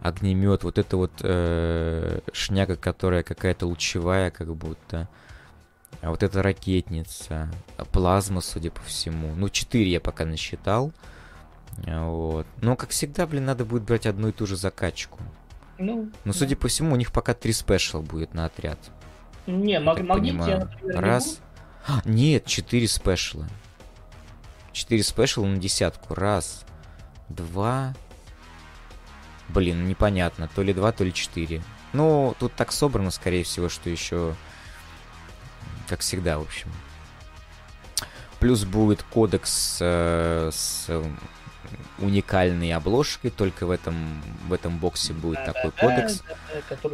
огнемет, 0.02 0.64
вот 0.64 0.78
это 0.78 0.96
вот 0.96 1.12
э, 1.22 2.20
шняга, 2.32 2.76
которая 2.76 3.22
какая-то 3.22 3.66
лучевая, 3.66 4.30
как 4.30 4.54
будто. 4.54 5.08
А 6.00 6.10
вот 6.10 6.22
это 6.22 6.42
ракетница, 6.42 7.48
плазма, 7.92 8.40
судя 8.40 8.70
по 8.70 8.80
всему. 8.82 9.34
Ну, 9.36 9.48
4 9.48 9.88
я 9.88 10.00
пока 10.00 10.24
насчитал. 10.24 10.92
Вот. 11.86 12.46
Но, 12.60 12.76
как 12.76 12.90
всегда, 12.90 13.26
блин, 13.26 13.44
надо 13.44 13.64
будет 13.64 13.84
брать 13.84 14.06
одну 14.06 14.28
и 14.28 14.32
ту 14.32 14.46
же 14.46 14.56
закачку. 14.56 15.20
Ну, 15.84 16.10
Но, 16.24 16.32
судя 16.32 16.54
да. 16.54 16.60
по 16.62 16.68
всему, 16.68 16.94
у 16.94 16.96
них 16.96 17.12
пока 17.12 17.34
три 17.34 17.52
спешл 17.52 18.02
будет 18.02 18.34
на 18.34 18.44
отряд. 18.44 18.78
Не, 19.46 19.80
маг- 19.80 20.02
магнит 20.02 20.34
я, 20.46 20.58
например, 20.60 21.00
Раз. 21.00 21.40
Не 21.88 21.94
а, 21.94 22.02
нет, 22.04 22.46
четыре 22.46 22.86
спешла. 22.86 23.48
Четыре 24.72 25.02
спешла 25.02 25.46
на 25.46 25.56
десятку. 25.56 26.14
Раз, 26.14 26.64
два, 27.28 27.94
Блин, 29.48 29.86
непонятно, 29.86 30.48
то 30.54 30.62
ли 30.62 30.72
2, 30.72 30.92
то 30.92 31.04
ли 31.04 31.12
4. 31.12 31.62
Ну, 31.92 32.34
тут 32.38 32.54
так 32.54 32.72
собрано, 32.72 33.10
скорее 33.10 33.44
всего, 33.44 33.68
что 33.68 33.90
еще, 33.90 34.34
как 35.88 36.00
всегда, 36.00 36.38
в 36.38 36.42
общем. 36.42 36.70
Плюс 38.38 38.64
будет 38.64 39.02
кодекс 39.02 39.78
э, 39.80 40.50
с 40.52 40.88
уникальной 41.98 42.72
обложкой, 42.72 43.30
только 43.30 43.66
в 43.66 43.70
этом, 43.70 43.94
в 44.46 44.52
этом 44.52 44.78
боксе 44.78 45.12
будет 45.12 45.40
да, 45.46 45.52
такой 45.52 45.72
да, 45.76 45.80
кодекс. 45.80 46.22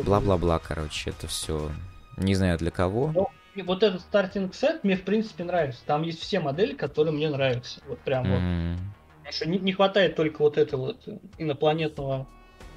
Бла-бла-бла, 0.04 0.58
короче, 0.58 1.10
это 1.10 1.26
все. 1.26 1.70
Не 2.16 2.34
знаю 2.34 2.58
для 2.58 2.70
кого. 2.70 3.12
Ну, 3.14 3.28
вот 3.64 3.82
этот 3.82 4.00
стартинг 4.00 4.54
сет 4.54 4.84
мне, 4.84 4.96
в 4.96 5.02
принципе, 5.02 5.44
нравится. 5.44 5.80
Там 5.86 6.02
есть 6.02 6.20
все 6.20 6.40
модели, 6.40 6.74
которые 6.74 7.12
мне 7.12 7.28
нравятся. 7.28 7.80
Вот 7.86 7.98
прям 8.00 8.26
mm-hmm. 8.26 8.72
вот. 8.72 8.80
Потому 9.18 9.32
что 9.32 9.48
не, 9.48 9.58
не 9.58 9.72
хватает 9.72 10.16
только 10.16 10.40
вот 10.40 10.56
этого 10.56 10.86
вот 10.86 11.08
инопланетного 11.36 12.26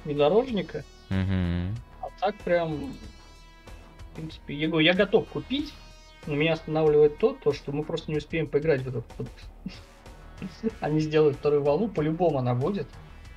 внедорожника. 0.04 0.84
Угу. 1.10 1.74
А 2.00 2.08
так 2.20 2.36
прям, 2.38 2.92
в 4.10 4.14
принципе, 4.16 4.54
я 4.54 4.68
говорю, 4.68 4.84
я 4.84 4.94
готов 4.94 5.28
купить, 5.28 5.72
но 6.26 6.34
меня 6.34 6.54
останавливает 6.54 7.18
то, 7.18 7.36
то, 7.42 7.52
что 7.52 7.72
мы 7.72 7.84
просто 7.84 8.10
не 8.10 8.18
успеем 8.18 8.48
поиграть 8.48 8.82
в 8.82 8.88
этот 8.88 9.04
вот. 9.18 9.28
Они 10.80 11.00
сделают 11.00 11.36
вторую 11.38 11.62
волну, 11.62 11.88
по-любому 11.88 12.38
она 12.38 12.54
будет, 12.54 12.88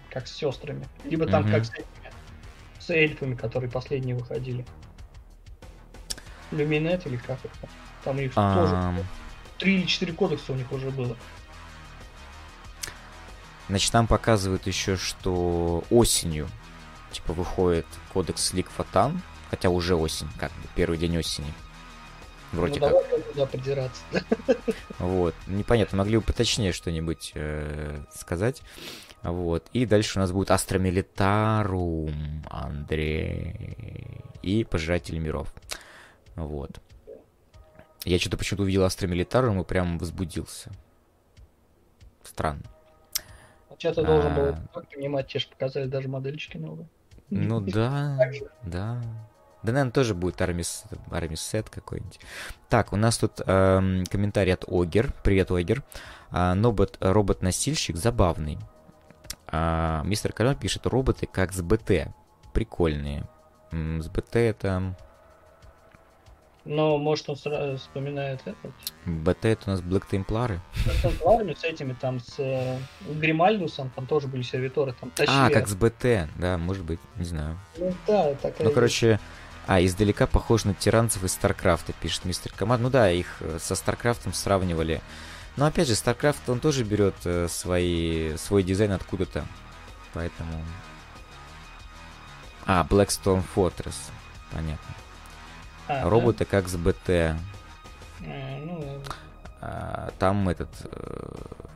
как 0.10 0.28
с 0.28 0.34
сестрами. 0.34 0.88
Либо 1.04 1.26
там 1.28 1.50
как 1.50 1.66
с 1.66 1.72
этими, 1.72 2.12
с 2.80 2.90
эльфами, 2.90 3.36
которые 3.36 3.70
последние 3.70 4.16
выходили. 4.16 4.66
Люминет 6.52 7.06
или 7.08 7.18
как 7.18 7.40
это? 7.44 7.70
Там 8.04 8.20
их 8.20 8.34
тоже 8.34 9.06
три 9.58 9.78
или 9.78 9.86
четыре 9.86 10.14
кодекса 10.14 10.54
у 10.54 10.56
них 10.56 10.72
уже 10.72 10.92
было. 10.92 11.16
Значит, 13.68 13.92
там 13.92 14.06
показывают 14.06 14.68
еще, 14.68 14.96
что 14.96 15.84
осенью, 15.90 16.48
типа, 17.12 17.34
выходит 17.34 17.88
кодекс 18.14 18.54
Лиг 18.54 18.70
Вотан, 18.70 19.22
хотя 19.50 19.70
уже 19.70 19.96
осень, 19.96 20.28
как 20.38 20.52
бы, 20.52 20.68
первый 20.76 21.00
день 21.00 21.18
осени. 21.18 21.52
Вроде 22.56 22.80
ну, 22.80 22.90
как. 22.90 23.26
Туда 23.34 23.46
придираться. 23.46 24.04
Вот. 25.00 25.36
Непонятно, 25.48 25.98
могли 25.98 26.18
бы 26.18 26.24
поточнее 26.24 26.72
что-нибудь 26.72 27.34
э, 27.36 28.00
сказать. 28.14 28.62
Вот. 29.24 29.68
И 29.74 29.86
дальше 29.86 30.18
у 30.18 30.22
нас 30.22 30.32
будет 30.32 30.52
Astra 30.52 31.16
Militarum, 31.16 32.44
Андрей. 32.50 34.24
И 34.42 34.64
Пожиратель 34.64 35.20
миров. 35.20 35.54
Вот. 36.36 36.80
Я 38.06 38.20
что-то 38.20 38.38
почему-то 38.38 38.64
увидел 38.64 38.84
Astra 38.84 39.12
Militarum 39.12 39.62
и 39.62 39.64
прям 39.66 39.98
возбудился. 39.98 40.72
Странно. 42.24 42.64
А... 43.70 44.04
должен 44.04 44.36
был 44.36 44.56
понимать, 44.94 45.28
тебе 45.28 45.42
же 45.42 45.48
показали 45.50 45.88
даже 45.88 46.08
модельчики 46.08 46.58
новые. 46.58 46.88
Ну 47.30 47.60
да, 47.60 48.18
да. 48.64 49.02
Да, 49.66 49.72
наверное, 49.72 49.92
тоже 49.92 50.14
будет 50.14 50.42
армис, 50.42 50.84
армис 51.12 51.42
сет 51.42 51.70
какой-нибудь. 51.70 52.20
Так, 52.70 52.94
у 52.94 52.96
нас 52.96 53.18
тут 53.18 53.42
эм, 53.46 54.04
комментарий 54.06 54.54
от 54.54 54.66
Огер. 54.68 55.12
Привет, 55.24 55.52
Огер. 55.52 55.84
А, 56.32 56.56
робот, 56.56 56.98
робот-носильщик 57.00 57.98
забавный. 57.98 58.58
А, 59.48 60.04
мистер 60.04 60.34
Кален 60.34 60.56
пишет, 60.56 60.86
роботы 60.86 61.28
как 61.28 61.52
с 61.52 61.62
БТ. 61.62 62.14
Прикольные. 62.54 63.28
С 63.72 64.08
БТ 64.08 64.36
это 64.36 64.96
но, 66.66 66.98
может, 66.98 67.30
он 67.30 67.36
сразу 67.36 67.78
вспоминает 67.78 68.42
этот. 68.44 68.74
БТ 69.06 69.46
это 69.46 69.62
у 69.68 69.70
нас 69.70 69.82
Black 69.82 70.08
Templar 70.10 70.49
ы. 70.49 70.60
Templar 71.04 71.35
ами, 71.35 71.54
с 71.54 71.64
этими, 71.64 71.94
там, 71.94 72.20
с 72.20 72.40
э, 72.40 72.80
Гримальдусом, 73.08 73.92
там 73.96 74.08
тоже 74.08 74.28
были 74.28 74.42
сервиторы, 74.42 74.94
там 75.00 75.12
тащили. 75.12 75.38
А, 75.38 75.50
как 75.52 75.68
с 75.68 75.76
БТ, 75.76 76.28
да, 76.40 76.58
может 76.58 76.84
быть, 76.84 77.00
не 77.18 77.26
знаю. 77.26 77.60
Ну 77.78 77.94
да, 78.08 78.34
такая... 78.34 78.68
Ну, 78.68 78.74
короче, 78.74 79.20
а, 79.68 79.84
издалека 79.84 80.28
похож 80.28 80.66
на 80.66 80.74
терранцев 80.74 81.24
из 81.24 81.34
StarCraft 81.34 81.83
а, 81.83 81.94
пишет 81.94 82.26
мистер 82.26 82.52
Команд. 82.54 82.84
Ну 82.84 82.90
да, 82.90 83.10
их 83.10 83.38
э, 83.40 83.58
со 83.60 83.76
StarCraft 83.76 84.23
ом 84.23 84.34
сравнивали. 84.34 85.02
Но 85.58 85.66
опять 85.66 85.88
же, 85.88 85.96
StarCraft, 85.96 86.48
он 86.50 86.60
тоже 86.60 86.84
берет 86.84 87.16
э, 87.26 87.48
свои, 87.50 88.36
свой 88.38 88.64
дизайн 88.64 88.92
откуда-то. 88.92 89.46
Поэтому... 90.14 90.64
А, 92.66 92.86
Blackstone 92.88 93.44
Fortress. 93.56 93.96
Понятно. 94.52 94.96
А, 95.88 96.10
Роботы 96.10 96.40
да? 96.40 96.46
как 96.46 96.68
с 96.68 96.76
БТ. 96.76 97.10
А, 97.10 97.38
ну... 98.66 99.02
а, 99.62 100.12
там 100.20 100.48
этот... 100.50 100.70
Э, 100.84 101.30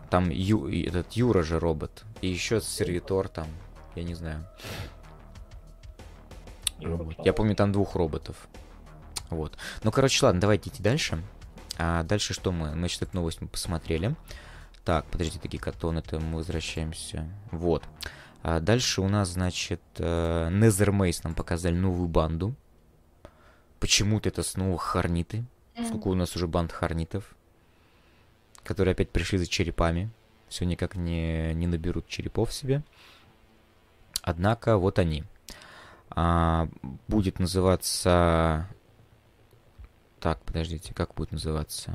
там 0.09 0.29
Ю, 0.29 0.67
этот 0.67 1.13
Юра 1.13 1.43
же 1.43 1.59
робот. 1.59 2.03
И 2.21 2.27
еще 2.27 2.61
сервитор 2.61 3.29
там. 3.29 3.47
Я 3.95 4.03
не 4.03 4.13
знаю. 4.15 4.45
Вот. 6.81 7.25
Я 7.25 7.33
помню, 7.33 7.55
там 7.55 7.71
двух 7.71 7.95
роботов. 7.95 8.47
Вот. 9.29 9.57
Ну, 9.83 9.91
короче, 9.91 10.25
ладно, 10.25 10.41
давайте 10.41 10.69
идти 10.69 10.81
дальше. 10.81 11.23
А 11.77 12.03
дальше 12.03 12.33
что 12.33 12.51
мы? 12.51 12.69
Мы, 12.71 12.73
значит, 12.73 13.01
эту 13.03 13.15
новость 13.15 13.41
мы 13.41 13.47
посмотрели. 13.47 14.15
Так, 14.83 15.05
подождите, 15.05 15.39
такие 15.39 15.59
катон, 15.59 15.97
это 15.97 16.19
мы 16.19 16.37
возвращаемся. 16.37 17.27
Вот. 17.51 17.83
А 18.41 18.59
дальше 18.59 19.01
у 19.01 19.09
нас, 19.09 19.29
значит, 19.29 19.81
э, 19.97 20.49
Незермейс 20.51 21.23
нам 21.23 21.35
показали 21.35 21.75
новую 21.75 22.07
банду. 22.07 22.55
Почему-то 23.79 24.29
это 24.29 24.43
снова 24.43 24.77
Харниты. 24.77 25.45
Сколько 25.87 26.09
у 26.09 26.15
нас 26.15 26.35
уже 26.35 26.47
банд 26.47 26.71
Харнитов, 26.73 27.35
которые 28.63 28.91
опять 28.91 29.11
пришли 29.11 29.37
за 29.37 29.47
черепами. 29.47 30.09
Все 30.49 30.65
никак 30.65 30.95
не, 30.95 31.53
не 31.53 31.67
наберут 31.67 32.07
черепов 32.07 32.51
себе. 32.51 32.83
Однако 34.21 34.77
вот 34.77 34.99
они. 34.99 35.23
А, 36.11 36.67
будет 37.07 37.39
называться... 37.39 38.67
Так, 40.19 40.43
подождите, 40.43 40.93
как 40.93 41.13
будет 41.13 41.31
называться? 41.31 41.93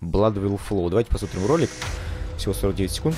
Blood 0.00 0.34
Will 0.34 0.60
Flow. 0.60 0.88
Давайте 0.88 1.10
посмотрим 1.10 1.46
ролик. 1.46 1.70
Всего 2.36 2.52
49 2.52 2.90
секунд. 2.90 3.16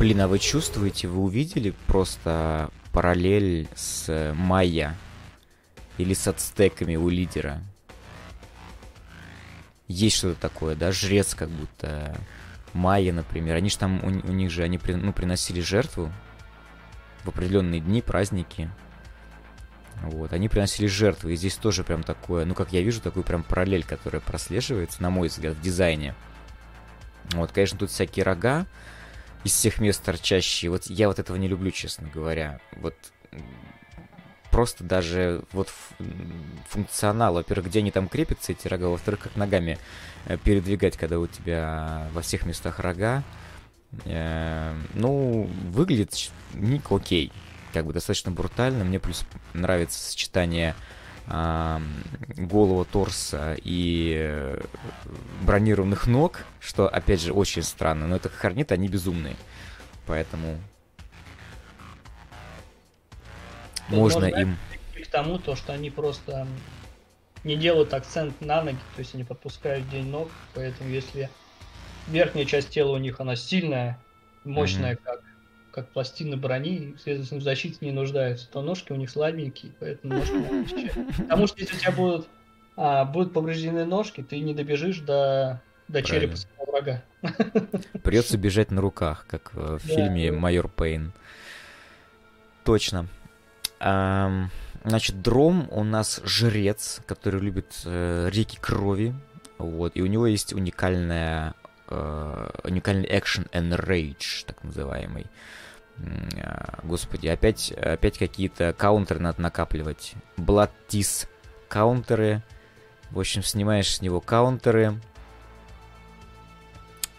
Блин, 0.00 0.22
а 0.22 0.28
вы 0.28 0.38
чувствуете, 0.38 1.08
вы 1.08 1.20
увидели 1.20 1.74
просто 1.86 2.70
параллель 2.90 3.68
с 3.76 4.32
майя 4.34 4.96
или 5.98 6.14
с 6.14 6.26
ацтеками 6.26 6.96
у 6.96 7.10
лидера? 7.10 7.62
Есть 9.88 10.16
что-то 10.16 10.40
такое, 10.40 10.74
да, 10.74 10.90
жрец 10.90 11.34
как 11.34 11.50
будто 11.50 12.16
майя, 12.72 13.12
например. 13.12 13.56
Они 13.56 13.68
же 13.68 13.76
там, 13.76 14.02
у, 14.02 14.06
у 14.06 14.32
них 14.32 14.50
же, 14.50 14.62
они 14.62 14.78
при, 14.78 14.94
ну, 14.94 15.12
приносили 15.12 15.60
жертву 15.60 16.10
в 17.24 17.28
определенные 17.28 17.82
дни, 17.82 18.00
праздники. 18.00 18.70
Вот, 20.02 20.32
они 20.32 20.48
приносили 20.48 20.86
жертвы, 20.86 21.34
и 21.34 21.36
здесь 21.36 21.56
тоже 21.56 21.84
прям 21.84 22.04
такое, 22.04 22.46
ну, 22.46 22.54
как 22.54 22.72
я 22.72 22.80
вижу, 22.80 23.02
такую 23.02 23.22
прям 23.22 23.42
параллель, 23.42 23.84
которая 23.84 24.22
прослеживается, 24.22 25.02
на 25.02 25.10
мой 25.10 25.28
взгляд, 25.28 25.56
в 25.56 25.60
дизайне. 25.60 26.14
Вот, 27.32 27.52
конечно, 27.52 27.78
тут 27.78 27.90
всякие 27.90 28.24
рога, 28.24 28.66
из 29.44 29.52
всех 29.52 29.80
мест 29.80 30.02
торчащие. 30.02 30.70
Вот 30.70 30.86
я 30.86 31.08
вот 31.08 31.18
этого 31.18 31.36
не 31.36 31.48
люблю, 31.48 31.70
честно 31.70 32.08
говоря. 32.08 32.60
Вот 32.76 32.94
просто 34.50 34.84
даже 34.84 35.42
вот 35.52 35.68
функционал, 36.68 37.34
во-первых, 37.34 37.68
где 37.68 37.78
они 37.78 37.90
там 37.90 38.08
крепятся, 38.08 38.52
эти 38.52 38.68
рога, 38.68 38.86
во-вторых, 38.86 39.20
как 39.20 39.36
ногами 39.36 39.78
э, 40.26 40.36
передвигать, 40.38 40.96
когда 40.96 41.18
у 41.18 41.26
тебя 41.26 42.08
во 42.12 42.22
всех 42.22 42.44
местах 42.44 42.80
рога. 42.80 43.22
Э, 44.04 44.74
ну, 44.94 45.48
выглядит 45.70 46.30
ник 46.54 46.90
окей. 46.90 47.32
Как 47.72 47.86
бы 47.86 47.92
достаточно 47.92 48.32
брутально. 48.32 48.84
Мне 48.84 48.98
плюс 48.98 49.24
нравится 49.54 49.98
сочетание 49.98 50.74
голого 51.30 52.84
торса 52.84 53.56
и 53.62 54.16
э, 54.18 54.60
бронированных 55.42 56.06
ног, 56.08 56.44
что, 56.58 56.88
опять 56.88 57.20
же, 57.20 57.32
очень 57.32 57.62
странно. 57.62 58.08
Но 58.08 58.16
это 58.16 58.28
хорнит, 58.28 58.72
они 58.72 58.88
безумные. 58.88 59.36
Поэтому 60.06 60.58
можно 63.88 64.24
им... 64.24 64.56
К 64.94 65.06
тому, 65.06 65.38
то, 65.38 65.56
что 65.56 65.72
они 65.72 65.90
просто 65.90 66.46
не 67.44 67.56
делают 67.56 67.94
акцент 67.94 68.40
на 68.40 68.62
ноги, 68.62 68.78
то 68.94 69.00
есть 69.00 69.14
они 69.14 69.24
подпускают 69.24 69.88
день 69.88 70.06
ног, 70.06 70.30
поэтому 70.54 70.90
если 70.90 71.30
верхняя 72.08 72.44
часть 72.44 72.70
тела 72.70 72.92
у 72.92 72.98
них, 72.98 73.20
она 73.20 73.34
сильная, 73.34 73.98
мощная, 74.44 74.94
mm-hmm. 74.94 75.02
как 75.02 75.22
как 75.72 75.88
пластины 75.88 76.36
брони, 76.36 76.94
следовательно, 77.02 77.40
в 77.40 77.42
защите 77.42 77.78
не 77.80 77.92
нуждаются, 77.92 78.48
то 78.50 78.62
ножки 78.62 78.92
у 78.92 78.96
них 78.96 79.10
слабенькие, 79.10 79.72
поэтому 79.78 80.14
ножки 80.14 80.90
Потому 81.18 81.46
что 81.46 81.60
если 81.60 81.76
у 81.76 81.78
тебя 81.78 81.92
будут, 81.92 82.28
а, 82.76 83.04
будут 83.04 83.32
повреждены 83.32 83.84
ножки, 83.84 84.22
ты 84.22 84.40
не 84.40 84.54
добежишь 84.54 85.00
до, 85.00 85.62
до 85.88 86.02
черепа 86.02 86.36
своего 86.36 86.64
врага. 86.72 87.02
Придется 88.02 88.38
бежать 88.38 88.70
на 88.70 88.80
руках, 88.80 89.26
как 89.28 89.52
в 89.54 89.72
да, 89.72 89.78
фильме. 89.78 90.32
«Майор 90.32 90.68
Пейн». 90.68 91.12
Точно. 92.64 93.06
А, 93.78 94.48
значит, 94.84 95.22
Дром 95.22 95.68
у 95.70 95.84
нас 95.84 96.20
жрец, 96.24 97.00
который 97.06 97.40
любит 97.40 97.82
э, 97.84 98.28
реки 98.30 98.58
крови. 98.60 99.14
Вот, 99.58 99.92
и 99.94 100.02
у 100.02 100.06
него 100.06 100.26
есть 100.26 100.52
уникальная 100.52 101.54
э, 101.88 102.50
уникальный 102.64 103.08
экшен 103.10 103.46
and 103.52 103.78
rage, 103.78 104.44
так 104.46 104.62
называемый. 104.64 105.26
А, 106.42 106.80
господи, 106.82 107.26
опять, 107.28 107.72
опять 107.72 108.18
какие-то 108.18 108.72
каунтеры 108.72 109.20
надо 109.20 109.40
накапливать. 109.40 110.14
Tease 110.36 111.28
каунтеры. 111.68 112.42
В 113.10 113.18
общем, 113.18 113.42
снимаешь 113.42 113.96
с 113.96 114.00
него 114.00 114.20
каунтеры. 114.20 115.00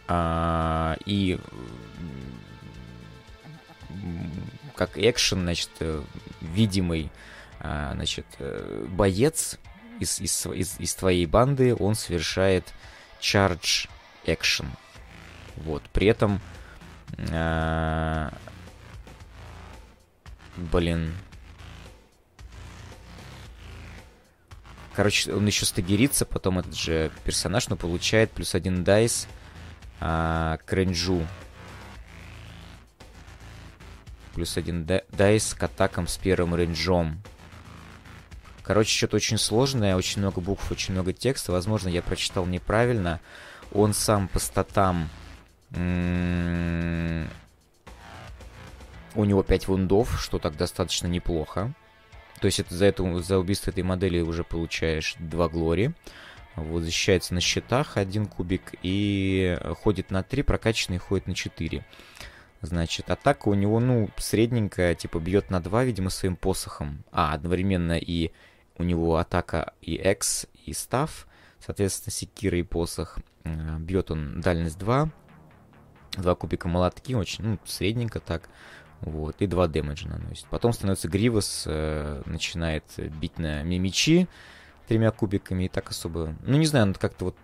А, 0.07 0.97
и 1.05 1.39
как 4.75 4.97
экшен, 4.97 5.41
значит, 5.41 5.69
видимый, 6.41 7.11
а, 7.59 7.93
значит, 7.93 8.25
боец 8.89 9.59
из, 9.99 10.19
из, 10.19 10.45
из, 10.47 10.79
из 10.79 10.95
твоей 10.95 11.25
банды, 11.27 11.75
он 11.75 11.95
совершает 11.95 12.73
charge 13.21 13.88
action. 14.25 14.65
Вот, 15.57 15.84
при 15.93 16.07
этом 16.07 16.41
а, 17.32 18.34
Блин. 20.58 21.14
Короче, 24.93 25.34
он 25.34 25.45
еще 25.47 25.66
стагерится, 25.66 26.26
потом 26.26 26.60
этот 26.60 26.76
же 26.76 27.12
персонаж, 27.24 27.70
но 27.70 27.78
получает 27.78 28.32
плюс 28.32 28.56
один 28.56 28.84
дайс 28.84 29.28
а, 29.99 30.58
к. 30.66 31.28
Плюс 34.34 34.58
один 34.58 34.86
дайс 35.12 35.54
к 35.54 35.64
атакам 35.64 36.08
с 36.08 36.18
первым 36.18 36.56
рейнджом. 36.56 37.22
Короче, 38.64 38.95
что-то 38.95 39.16
очень 39.18 39.38
сложное, 39.38 39.95
очень 39.95 40.22
много 40.22 40.39
букв, 40.39 40.72
очень 40.72 40.93
много 40.93 41.14
текста. 41.14 41.52
Возможно, 41.52 41.89
я 41.89 42.02
прочитал 42.02 42.45
неправильно. 42.45 43.20
Он 43.74 43.93
сам 43.93 44.28
по 44.28 44.39
статам 44.39 45.10
у 49.16 49.26
него 49.26 49.43
5 49.43 49.68
вундов, 49.68 50.22
что 50.22 50.39
так 50.39 50.55
достаточно 50.57 51.07
неплохо. 51.07 51.74
То 52.39 52.45
есть 52.45 52.59
это 52.59 52.74
за, 52.74 52.86
эту, 52.86 53.20
за 53.20 53.38
убийство 53.38 53.70
этой 53.70 53.84
модели 53.84 54.22
уже 54.22 54.43
получаешь 54.43 55.16
2 55.20 55.49
глори. 55.49 55.91
Вот, 56.55 56.82
защищается 56.84 57.34
на 57.34 57.39
щитах 57.39 57.97
один 57.97 58.26
кубик 58.26 58.74
и 58.82 59.57
ходит 59.84 60.12
на 60.12 60.22
3, 60.24 60.43
прокачанный 60.43 60.97
ходит 60.97 61.28
на 61.28 61.36
4. 61.36 61.86
Значит, 62.62 63.09
атака 63.09 63.49
у 63.49 63.53
него, 63.53 63.80
ну, 63.80 64.09
средненькая, 64.18 64.93
типа 64.95 65.20
бьет 65.20 65.49
на 65.49 65.62
2, 65.62 65.84
видимо, 65.84 66.09
своим 66.09 66.36
посохом. 66.36 67.03
А, 67.12 67.34
одновременно 67.34 67.97
и 67.97 68.32
у 68.78 68.84
него 68.84 69.18
атака 69.18 69.74
и 69.82 69.95
X, 69.95 70.47
и 70.66 70.74
став. 70.74 71.28
Соответственно, 71.59 72.12
секира 72.12 72.57
и 72.57 72.64
посох. 72.64 73.20
Бьет 73.43 74.12
он 74.12 74.41
дальность 74.41 74.78
2. 74.78 75.09
Два 76.18 76.36
кубика 76.36 76.68
молотки, 76.68 77.16
очень, 77.16 77.45
ну, 77.45 77.59
средненько 77.66 78.20
так. 78.20 78.49
Вот, 79.02 79.36
и 79.39 79.47
два 79.47 79.68
дэмэджа 79.68 80.08
наносит. 80.08 80.45
Потом 80.49 80.74
становится 80.74 81.08
Гривос, 81.08 81.64
э, 81.66 82.22
начинает 82.26 82.84
бить 82.97 83.39
на 83.39 83.64
мечи 83.64 84.28
тремя 84.88 85.12
кубиками, 85.12 85.64
и 85.66 85.68
так 85.70 85.89
особо... 85.89 86.36
Ну, 86.43 86.58
не 86.58 86.66
знаю, 86.66 86.88
ну, 86.88 86.93
как-то 86.99 87.26
вот 87.26 87.36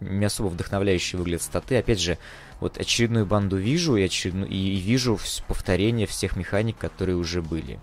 не 0.00 0.24
особо 0.24 0.48
вдохновляющие 0.48 1.18
выглядят 1.18 1.42
статы. 1.42 1.76
Опять 1.76 2.00
же, 2.00 2.18
вот 2.60 2.78
очередную 2.78 3.26
банду 3.26 3.56
вижу, 3.56 3.96
и, 3.96 4.02
очередную, 4.02 4.48
и, 4.48 4.56
и 4.56 4.76
вижу 4.76 5.18
повторение 5.48 6.06
всех 6.06 6.36
механик, 6.36 6.78
которые 6.78 7.16
уже 7.16 7.42
были. 7.42 7.80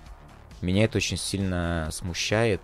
Меня 0.62 0.86
это 0.86 0.98
очень 0.98 1.18
сильно 1.18 1.90
смущает. 1.92 2.62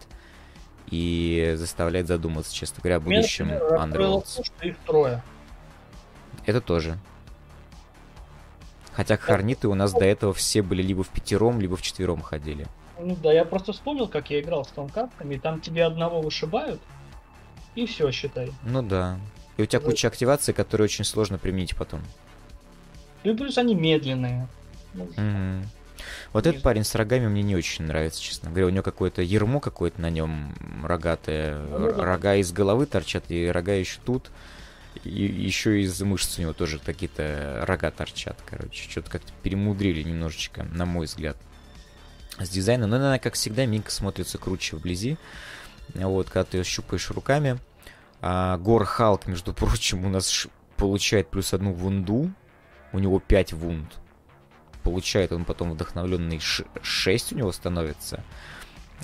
и 0.89 1.53
заставляет 1.58 2.08
задуматься, 2.08 2.53
честно 2.53 2.82
говоря, 2.82 2.97
о 2.97 2.99
будущем 2.99 3.49
Underworlds. 3.49 4.45
Их 4.62 4.78
трое. 4.86 5.24
Это 6.45 6.62
тоже. 6.62 6.97
Хотя 8.96 9.18
Хорниты 9.18 9.68
у 9.68 9.76
нас 9.76 9.91
до 9.91 10.06
этого 10.06 10.34
все 10.34 10.62
были 10.62 10.82
либо 10.82 11.04
в 11.04 11.10
пятером, 11.10 11.60
либо 11.60 11.76
в 11.76 11.82
четвером 11.82 12.22
ходили. 12.22 12.66
Ну 12.98 13.18
да, 13.22 13.34
я 13.34 13.43
просто 13.43 13.74
вспомнил, 13.74 14.08
как 14.08 14.30
я 14.30 14.39
играл 14.39 14.64
с 14.64 14.70
тонкартами, 14.70 15.36
там 15.36 15.60
тебе 15.60 15.84
одного 15.84 16.22
вышибают, 16.22 16.80
и 17.76 17.86
все, 17.86 18.10
считай. 18.12 18.54
Ну 18.64 18.82
да. 18.82 19.20
И 19.58 19.64
у 19.64 19.66
тебя 19.66 19.82
да. 19.82 19.86
куча 19.86 20.08
активаций, 20.08 20.54
которые 20.54 20.86
очень 20.86 21.04
сложно 21.04 21.38
применить 21.38 21.76
потом. 21.76 22.02
Ну 23.26 23.34
и 23.34 23.36
плюс 23.36 23.58
они 23.58 23.76
медленные. 23.76 24.48
Mm-hmm. 24.93 25.64
Вот 26.32 26.48
этот 26.48 26.62
парень 26.62 26.86
с 26.86 26.96
рогами 26.96 27.28
мне 27.28 27.43
не 27.43 27.56
очень 27.56 27.86
нравится, 27.86 28.22
честно 28.22 28.50
говоря. 28.50 28.68
У 28.68 28.70
него 28.70 28.84
какое-то 28.84 29.22
ермо 29.22 29.60
какое-то 29.60 30.00
на 30.00 30.10
нем 30.10 30.54
рогатое. 30.84 31.58
Ну. 31.58 32.02
Рога 32.02 32.36
из 32.36 32.54
головы 32.54 32.86
торчат, 32.86 33.26
и 33.30 33.48
рога 33.48 33.74
еще 33.74 34.00
тут. 34.06 34.32
И 35.04 35.10
еще 35.10 35.82
из 35.82 36.02
мышц 36.02 36.38
у 36.38 36.41
него 36.41 36.54
тоже 36.54 36.80
какие-то 36.80 37.64
рога 37.68 37.91
торчат, 37.91 38.41
короче. 38.46 38.89
Что-то 38.89 39.12
как-то 39.12 39.32
перемудрили 39.43 40.04
немножечко, 40.04 40.64
на 40.64 40.86
мой 40.86 41.06
взгляд, 41.06 41.38
с 42.39 42.50
дизайном. 42.50 42.89
Но 42.89 42.98
она, 42.98 43.20
как 43.20 43.36
всегда, 43.36 43.66
Минка 43.66 43.91
смотрится 43.91 44.38
круче 44.38 44.76
вблизи. 44.76 45.18
Вот, 45.93 46.30
когда 46.30 46.43
ты 46.43 46.58
ее 46.58 46.64
щупаешь 46.64 47.10
руками. 47.12 47.60
А, 48.22 48.58
Гор 48.58 48.86
Халк, 48.86 49.28
между 49.28 49.54
прочим, 49.54 50.06
у 50.06 50.10
нас 50.10 50.48
получает 50.78 51.30
плюс 51.30 51.54
одну 51.54 51.74
вунду. 51.74 52.32
У 52.91 53.00
него 53.00 53.20
5 53.20 53.54
вунд. 53.54 53.91
Получает 54.84 55.32
он 55.32 55.46
потом 55.46 55.72
вдохновленный 55.72 56.39
6 56.39 57.34
у 57.34 57.36
него 57.36 57.52
становится. 57.52 58.24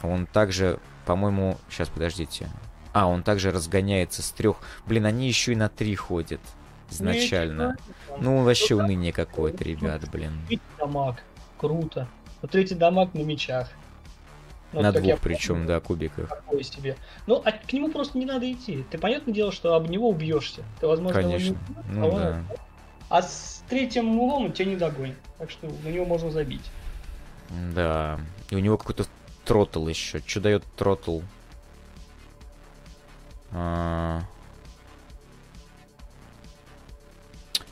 Он 0.04 0.26
также, 0.26 0.80
по-моему... 1.06 1.58
Сейчас, 1.70 1.90
подождите. 1.90 2.50
А, 2.94 3.08
он 3.08 3.24
также 3.24 3.52
разгоняется 3.52 4.22
с 4.22 4.32
трех. 4.32 4.58
Блин, 4.86 5.06
они 5.06 5.28
еще 5.28 5.54
и 5.54 5.56
на 5.56 5.70
три 5.70 5.96
ходят 5.96 6.42
изначально. 6.92 7.78
Ну, 8.20 8.44
вообще 8.44 8.76
уныние 8.76 9.14
какое-то, 9.14 9.64
ребят, 9.64 10.10
блин. 10.12 10.34
дамаг. 10.78 11.24
Круто. 11.58 12.08
Вот 12.42 12.52
третий 12.52 12.76
дамаг 12.76 13.14
на 13.14 13.22
мечах. 13.22 13.70
Вот, 14.72 14.84
на 14.84 14.92
двух 14.92 15.20
причем, 15.20 15.68
да, 15.68 15.80
кубиках. 15.80 16.30
Такое 16.30 16.64
себе. 16.64 16.96
Ну, 17.28 17.42
а 17.44 17.52
к 17.52 17.72
нему 17.74 17.90
просто 17.90 18.18
не 18.18 18.26
надо 18.26 18.50
идти. 18.52 18.86
Ты, 18.90 18.98
понятное 18.98 19.34
дело, 19.34 19.52
что 19.52 19.76
об 19.76 19.90
него 19.90 20.10
убьешься. 20.10 20.64
Ты, 20.80 20.88
возможно, 20.88 21.22
Конечно. 21.22 21.58
Не... 21.90 21.94
Ну, 21.94 22.16
а, 22.16 22.20
да. 22.20 22.44
а 23.10 23.22
с 23.22 23.64
третьим 23.70 24.06
move 24.06 24.32
ом 24.32 24.46
он 24.46 24.52
тебя 24.54 24.70
не 24.70 24.76
догонит. 24.78 25.18
Так 25.38 25.52
что 25.52 25.68
на 25.68 25.90
него 25.90 26.06
можно 26.06 26.32
забить. 26.32 26.72
Да. 27.76 28.20
И 28.50 28.56
у 28.56 28.60
него 28.60 28.78
какой-то 28.78 29.06
throttle 29.44 29.86
еще. 29.88 30.22
Что 30.26 30.40
дает 30.40 30.64
throttle? 30.78 31.20
А. 33.52 34.22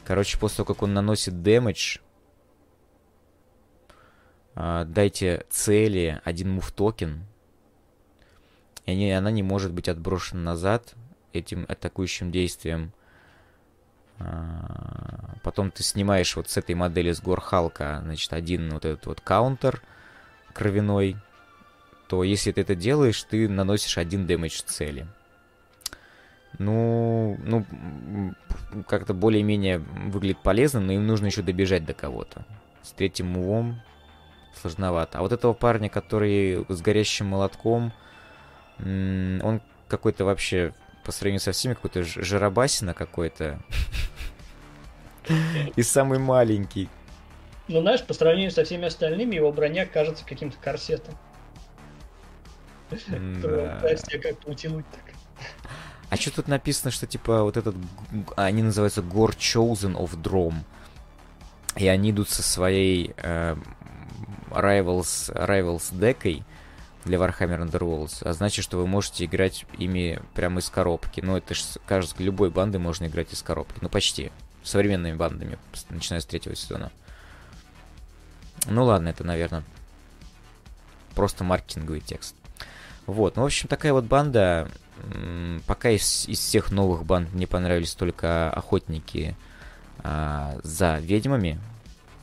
Короче, 0.06 0.40
после 0.40 0.58
того, 0.58 0.74
как 0.74 0.84
он 0.84 0.94
наносит 0.94 1.42
damage, 1.44 2.00
а, 4.56 4.84
дайте 4.86 5.46
цели 5.50 6.20
один 6.26 6.52
move 6.52 6.72
token, 6.72 7.26
и 8.86 8.92
они, 8.92 9.12
она 9.12 9.30
не 9.32 9.44
может 9.44 9.72
быть 9.72 9.88
отброшена 9.88 10.42
назад 10.42 10.96
этим 11.32 11.66
атакующим 11.70 12.32
действием. 12.32 12.92
А, 14.18 15.36
потом 15.44 15.72
ты 15.72 15.84
снимаешь 15.84 16.36
вот 16.36 16.50
с 16.50 16.58
этой 16.58 16.76
модели 16.76 17.12
с 17.12 17.22
гор 17.22 17.40
Халка, 17.40 18.02
значит, 18.04 18.34
один 18.34 18.72
вот 18.72 18.86
этот 18.86 19.06
вот 19.06 19.22
каунтер 19.22 19.82
кровяной, 20.54 21.16
то 22.08 22.24
если 22.24 22.52
ты 22.52 22.62
это 22.62 22.76
делаешь, 22.76 23.22
ты 23.24 23.48
наносишь 23.48 23.98
один 23.98 24.26
дэмэдж 24.26 24.64
цели. 24.66 25.08
Ну, 26.58 27.38
ну, 27.44 27.66
как-то 28.88 29.14
более-менее 29.14 29.78
выглядит 29.78 30.40
полезно, 30.44 30.80
но 30.82 30.92
им 30.92 31.08
нужно 31.08 31.28
еще 31.28 31.42
добежать 31.42 31.86
до 31.86 31.94
кого-то. 31.94 32.46
С 32.82 32.92
третьим 32.92 33.28
мувом 33.28 33.82
сложновато. 34.60 35.20
А 35.20 35.22
вот 35.22 35.32
этого 35.32 35.54
парня, 35.54 35.90
который 35.90 36.66
с 36.68 36.82
горящим 36.82 37.28
молотком, 37.28 37.94
он 38.80 39.62
какой-то 39.88 40.26
вообще, 40.26 40.74
по 41.04 41.12
сравнению 41.12 41.42
со 41.42 41.52
всеми, 41.52 41.74
какой-то 41.74 42.04
жиробасина 42.04 42.94
какой-то. 42.94 43.60
И 45.76 45.84
самый 45.84 46.20
маленький. 46.20 46.90
Ну, 47.68 47.82
знаешь, 47.82 48.04
по 48.04 48.14
сравнению 48.14 48.52
со 48.52 48.64
всеми 48.64 48.86
остальными, 48.88 49.36
его 49.36 49.52
броня 49.52 49.86
кажется 49.86 50.26
каким-то 50.26 50.58
корсетом. 50.58 51.16
Да. 52.90 53.80
как-то 53.82 54.50
утянуть 54.50 54.86
так. 54.90 55.14
А 56.10 56.18
что 56.18 56.32
тут 56.32 56.48
написано, 56.48 56.92
что 56.92 57.06
типа 57.06 57.44
вот 57.44 57.58
этот, 57.58 57.76
они 58.36 58.64
называются 58.64 59.02
Gore 59.02 59.38
Chosen 59.38 59.96
of 59.96 60.20
Drom. 60.22 60.56
И 61.76 61.88
они 61.88 62.12
идут 62.12 62.30
со 62.30 62.42
своей 62.42 63.14
э, 63.18 63.56
Rivals, 64.50 65.32
Rivals 65.34 65.98
декой 65.98 66.44
для 67.06 67.18
Warhammer 67.18 67.66
Underworlds, 67.66 68.28
а 68.28 68.34
значит, 68.34 68.64
что 68.66 68.78
вы 68.78 68.88
можете 68.88 69.26
играть 69.26 69.66
ими 69.78 70.20
прямо 70.34 70.60
из 70.60 70.70
коробки. 70.70 71.22
Ну, 71.22 71.38
это 71.38 71.54
же, 71.54 71.64
кажется, 71.86 72.16
любой 72.20 72.50
банды 72.50 72.80
можно 72.80 73.06
играть 73.06 73.32
из 73.32 73.42
коробки. 73.42 73.78
Ну, 73.82 73.90
почти. 73.90 74.32
Современными 74.64 75.16
бандами, 75.16 75.58
начиная 75.90 76.22
с 76.22 76.26
третьего 76.26 76.56
сезона. 76.56 76.92
Ну 78.68 78.84
ладно, 78.84 79.08
это, 79.08 79.24
наверное, 79.24 79.64
просто 81.16 81.44
маркетинговый 81.44 82.02
текст. 82.02 82.36
Вот, 83.06 83.38
ну, 83.38 83.44
в 83.44 83.46
общем, 83.46 83.68
такая 83.68 83.94
вот 83.94 84.04
банда. 84.06 84.70
Пока 85.66 85.90
из, 85.90 86.28
из 86.28 86.40
всех 86.40 86.72
новых 86.72 87.06
банд 87.06 87.34
мне 87.34 87.48
понравились 87.48 87.96
только 87.96 88.50
охотники 88.52 89.36
а, 90.00 90.58
за 90.64 90.98
ведьмами. 90.98 91.60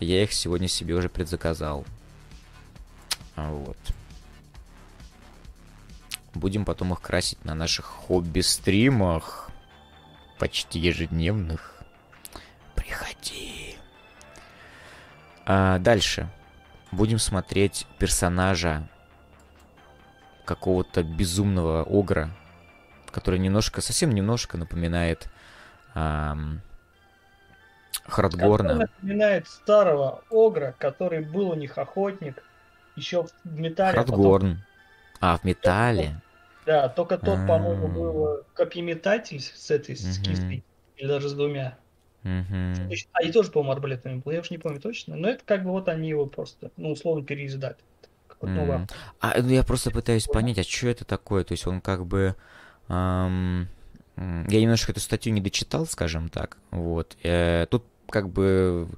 Я 0.00 0.22
их 0.22 0.32
сегодня 0.32 0.68
себе 0.68 0.94
уже 0.94 1.08
предзаказал. 1.08 1.84
Вот. 3.36 3.78
Будем 6.34 6.64
потом 6.64 6.92
их 6.92 7.00
красить 7.00 7.44
на 7.44 7.54
наших 7.54 7.86
хобби-стримах. 7.86 9.50
Почти 10.38 10.78
ежедневных. 10.78 11.82
Приходи. 12.74 13.76
А 15.46 15.78
дальше. 15.78 16.30
Будем 16.92 17.18
смотреть 17.18 17.86
персонажа 17.98 18.88
какого-то 20.44 21.02
безумного 21.02 21.82
огра, 21.82 22.30
который 23.10 23.38
немножко, 23.38 23.80
совсем 23.80 24.14
немножко 24.14 24.56
напоминает 24.56 25.28
эм, 25.94 26.60
Хардгорна. 28.04 28.74
напоминает 28.74 29.48
старого 29.48 30.22
огра, 30.30 30.74
который 30.78 31.20
был 31.20 31.50
у 31.50 31.54
них 31.54 31.78
охотник, 31.78 32.42
еще 32.96 33.26
в 33.44 33.58
металле. 33.58 33.98
Хардгорн. 33.98 34.50
Потом... 34.50 34.62
А, 35.20 35.38
в 35.38 35.44
металле? 35.44 36.20
Да, 36.66 36.88
только 36.88 37.16
тот, 37.16 37.38
А-а-а. 37.38 37.46
по-моему, 37.46 37.88
был 37.88 38.44
копьеметатель 38.54 39.40
с 39.40 39.70
этой, 39.70 39.96
с 39.96 40.18
кистой, 40.18 40.64
или 40.96 41.06
даже 41.06 41.28
с 41.28 41.32
двумя. 41.32 41.78
А 42.24 43.22
и 43.22 43.32
тоже, 43.32 43.50
по-моему, 43.50 43.72
арбалетами 43.72 44.16
был, 44.16 44.32
я 44.32 44.40
уж 44.40 44.50
не 44.50 44.58
помню 44.58 44.80
точно. 44.80 45.14
Но 45.16 45.28
это 45.28 45.44
как 45.44 45.62
бы 45.62 45.70
вот 45.70 45.88
они 45.88 46.08
его 46.08 46.26
просто, 46.26 46.70
ну, 46.76 46.90
условно, 46.90 47.24
переиздали. 47.24 47.76
Mm. 48.40 48.90
А 49.20 49.40
ну, 49.40 49.48
я 49.48 49.62
просто 49.62 49.90
пытаюсь 49.90 50.26
понять, 50.26 50.58
а 50.58 50.62
что 50.62 50.88
это 50.88 51.04
такое? 51.04 51.42
То 51.44 51.52
есть 51.52 51.66
он 51.66 51.80
как 51.80 52.04
бы... 52.04 52.36
Эм, 52.88 53.68
я 54.16 54.60
немножко 54.60 54.92
эту 54.92 55.00
статью 55.00 55.32
не 55.32 55.40
дочитал, 55.40 55.86
скажем 55.86 56.28
так. 56.28 56.56
Вот. 56.70 57.16
Э, 57.22 57.66
тут 57.70 57.84
как 58.08 58.28
бы 58.28 58.88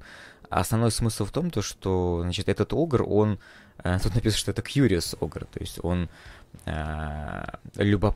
основной 0.49 0.91
смысл 0.91 1.25
в 1.25 1.31
том, 1.31 1.51
то, 1.51 1.61
что 1.61 2.21
значит, 2.23 2.49
этот 2.49 2.73
огр, 2.73 3.03
он 3.07 3.39
Э, 3.83 3.97
тут 4.01 4.15
написано, 4.15 4.39
что 4.39 4.51
это 4.51 4.61
Curious 4.61 5.17
Ogre, 5.19 5.47
то 5.51 5.59
есть 5.59 5.79
он 5.83 6.09
э, 6.65 7.45
любо, 7.75 8.15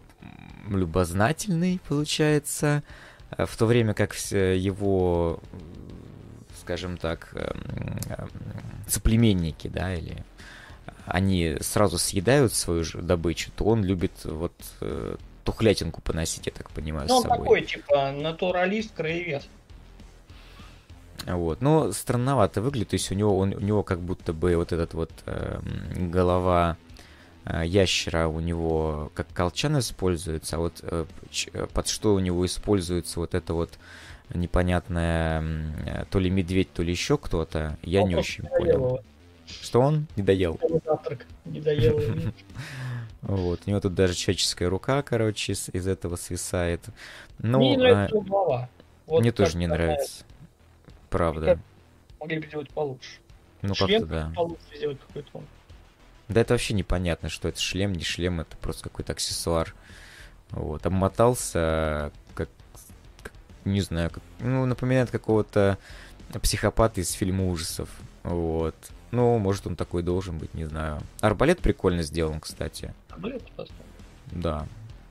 любознательный, 0.67 1.79
получается, 1.87 2.83
э, 3.31 3.45
в 3.45 3.55
то 3.55 3.65
время 3.65 3.93
как 3.93 4.13
его, 4.13 5.39
скажем 6.59 6.97
так, 6.97 7.29
э, 7.33 7.53
э, 8.09 8.27
соплеменники, 8.87 9.67
да, 9.67 9.93
или 9.93 10.23
они 11.05 11.57
сразу 11.61 11.97
съедают 11.97 12.53
свою 12.53 12.83
же 12.83 13.01
добычу, 13.01 13.51
то 13.55 13.65
он 13.65 13.83
любит 13.83 14.25
вот 14.25 14.53
э, 14.81 15.15
тухлятинку 15.43 16.01
поносить, 16.01 16.45
я 16.45 16.51
так 16.51 16.69
понимаю, 16.71 17.07
ну, 17.09 17.19
с 17.19 17.23
собой. 17.23 17.37
такой, 17.37 17.61
типа, 17.61 18.11
натуралист, 18.11 18.93
краевед. 18.93 19.43
Вот. 21.25 21.61
Но 21.61 21.91
странновато 21.91 22.61
выглядит, 22.61 22.89
то 22.89 22.95
есть 22.95 23.11
у 23.11 23.15
него, 23.15 23.37
он, 23.37 23.53
у 23.53 23.59
него 23.59 23.83
как 23.83 23.99
будто 23.99 24.33
бы 24.33 24.55
вот 24.55 24.71
этот 24.71 24.93
вот 24.93 25.11
э, 25.25 25.59
голова 25.95 26.77
э, 27.45 27.63
ящера 27.65 28.27
у 28.27 28.39
него 28.39 29.11
как 29.13 29.27
колчан 29.33 29.79
используется, 29.79 30.57
а 30.57 30.59
вот 30.59 30.79
э, 30.81 31.05
э, 31.53 31.67
под 31.73 31.87
что 31.87 32.13
у 32.13 32.19
него 32.19 32.45
используется 32.45 33.19
вот 33.19 33.35
это 33.35 33.53
вот 33.53 33.71
непонятное 34.33 35.43
э, 35.85 36.05
то 36.09 36.19
ли 36.19 36.29
медведь, 36.29 36.73
то 36.73 36.83
ли 36.83 36.91
еще 36.91 37.17
кто-то, 37.17 37.77
я 37.83 38.01
он 38.01 38.09
не 38.09 38.15
очень 38.15 38.45
понял. 38.45 38.73
Его. 38.73 38.99
Что 39.45 39.81
он? 39.81 40.07
Не 40.15 40.23
доел. 40.23 40.59
Завтрак. 40.85 41.25
Не 41.45 41.61
доел. 41.61 42.01
Вот, 43.23 43.61
у 43.65 43.69
него 43.69 43.79
тут 43.79 43.95
даже 43.95 44.13
человеческая 44.15 44.67
рука, 44.69 45.01
короче, 45.01 45.53
из, 45.53 45.69
из 45.69 45.87
этого 45.87 46.17
свисает. 46.17 46.81
Ну, 47.39 47.59
Мне 47.59 47.71
не 47.71 47.77
нравится 47.77 48.17
а... 48.17 48.21
голова. 48.21 48.69
Вот 49.05 49.21
Мне 49.21 49.31
тоже 49.31 49.57
не 49.57 49.67
нравится. 49.67 50.25
Правда. 51.09 51.57
Могли 52.19 52.39
бы 52.39 52.47
сделать 52.47 52.69
получше. 52.71 53.19
Ну, 53.61 53.75
как-то 53.75 54.05
да. 54.05 54.31
получше 54.35 54.63
сделать 54.75 54.99
какой-то 55.07 55.29
он. 55.35 55.45
Да 56.27 56.41
это 56.41 56.53
вообще 56.53 56.73
непонятно, 56.73 57.29
что 57.29 57.47
это 57.47 57.61
шлем, 57.61 57.93
не 57.93 58.03
шлем, 58.03 58.41
это 58.41 58.57
просто 58.57 58.83
какой-то 58.83 59.13
аксессуар. 59.13 59.73
Вот, 60.51 60.85
обмотался, 60.85 62.11
как, 62.35 62.49
как 63.21 63.33
не 63.63 63.81
знаю, 63.81 64.09
как, 64.09 64.23
ну, 64.39 64.65
напоминает 64.65 65.11
какого-то 65.11 65.77
психопата 66.41 66.99
из 66.99 67.11
фильма 67.11 67.47
ужасов. 67.47 67.89
Вот. 68.23 68.75
Ну, 69.13 69.37
может, 69.37 69.67
он 69.67 69.75
такой 69.75 70.01
должен 70.01 70.39
быть, 70.39 70.55
не 70.55 70.65
знаю. 70.65 70.99
Арбалет 71.21 71.59
прикольно 71.59 72.01
сделан, 72.01 72.39
кстати. 72.39 72.95
Арбалет 73.11 73.43
просто. 73.51 73.75
Да. 74.31 74.67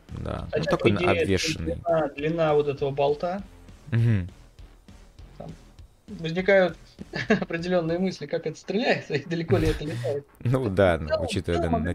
Да. 0.08 0.48
Хотя, 0.50 0.70
ну, 0.72 0.76
такой 0.76 0.90
идее, 0.90 1.22
обвешенный. 1.22 1.74
Длина, 1.76 2.08
длина 2.08 2.54
вот 2.54 2.66
этого 2.66 2.90
болта. 2.90 3.44
Угу. 3.92 4.26
Там 5.38 5.50
возникают 6.08 6.76
определенные 7.28 8.00
мысли, 8.00 8.26
как 8.26 8.44
это 8.48 8.58
стреляется 8.58 9.14
и 9.14 9.24
далеко 9.24 9.56
ли 9.56 9.68
это 9.68 9.84
летает. 9.84 10.26
Ну 10.40 10.68
да, 10.68 11.00
учитывая... 11.20 11.60
Да, 11.70 11.94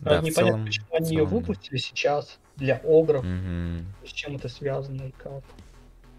да, 0.00 0.20
непонятно, 0.20 0.32
целом, 0.32 0.64
почему 0.64 0.86
они 0.90 1.10
ее 1.10 1.24
выпустили 1.24 1.76
сейчас 1.76 2.40
для 2.56 2.80
огров. 2.82 3.24
Угу. 3.24 4.08
С 4.08 4.12
чем 4.12 4.34
это 4.34 4.48
связано 4.48 5.02
и 5.02 5.12
как. 5.12 5.44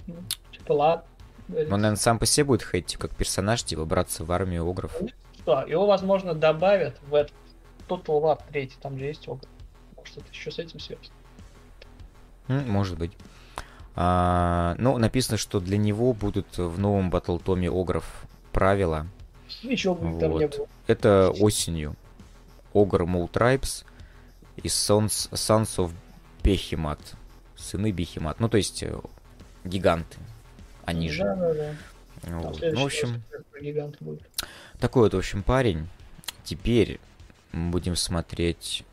Ну, 0.07 0.15
типа, 0.53 0.71
ладно. 0.71 1.05
Он, 1.49 1.81
наверное, 1.81 1.95
сам 1.95 2.19
по 2.19 2.25
себе 2.25 2.45
будет 2.45 2.63
ходить 2.63 2.95
как 2.97 3.15
персонаж, 3.15 3.63
типа 3.63 3.85
браться 3.85 4.23
в 4.23 4.31
армию 4.31 4.67
огров. 4.67 4.95
Ну, 4.99 5.09
что, 5.41 5.63
его, 5.67 5.85
возможно, 5.85 6.33
добавят 6.33 6.99
в 7.07 7.15
этот 7.15 7.33
Total 7.87 8.21
War 8.21 8.41
3, 8.51 8.71
там 8.81 8.97
же 8.97 9.05
есть 9.05 9.27
огр. 9.27 9.47
Может, 9.97 10.17
это 10.17 10.25
еще 10.31 10.51
с 10.51 10.59
этим 10.59 10.79
связано. 10.79 11.09
Может 12.47 12.97
быть. 12.97 13.11
А, 13.95 14.75
ну, 14.79 14.97
написано, 14.97 15.37
что 15.37 15.59
для 15.59 15.77
него 15.77 16.13
будут 16.13 16.57
в 16.57 16.79
новом 16.79 17.09
батл 17.09 17.37
томе 17.37 17.69
огров 17.69 18.05
правила. 18.51 19.07
Ничего 19.63 19.93
вот. 19.93 20.19
там 20.19 20.37
не 20.37 20.47
было. 20.47 20.67
Это 20.87 21.31
осенью. 21.39 21.95
Огр 22.73 23.05
Мул 23.05 23.29
Tribes 23.31 23.85
и 24.57 24.67
Sons, 24.67 25.29
Sons 25.31 25.77
of 25.77 25.91
Behemoth. 26.41 27.15
Сыны 27.55 27.91
Бехемат. 27.91 28.39
Ну, 28.39 28.49
то 28.49 28.57
есть 28.57 28.83
э, 28.83 28.99
гиганты. 29.63 30.17
Они 30.85 31.09
же. 31.09 31.23
Да, 31.23 31.35
да, 31.35 31.53
да. 31.53 31.73
Вот. 32.23 32.61
Ну, 32.61 32.81
в 32.81 32.85
общем, 32.85 33.21
такой 34.79 35.03
вот, 35.03 35.13
в 35.13 35.17
общем, 35.17 35.43
парень. 35.43 35.87
Теперь 36.43 36.99
будем 37.51 37.95
смотреть 37.95 38.83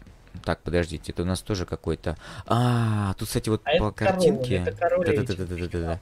так, 0.44 0.60
подождите, 0.60 1.12
это 1.12 1.22
у 1.22 1.26
нас 1.26 1.40
тоже 1.40 1.66
какой-то... 1.66 2.16
А, 2.46 3.14
тут, 3.14 3.28
кстати, 3.28 3.48
вот 3.48 3.62
а 3.64 3.78
по 3.78 3.90
картинке... 3.90 4.74
Да-да-да-да-да-да. 4.78 6.00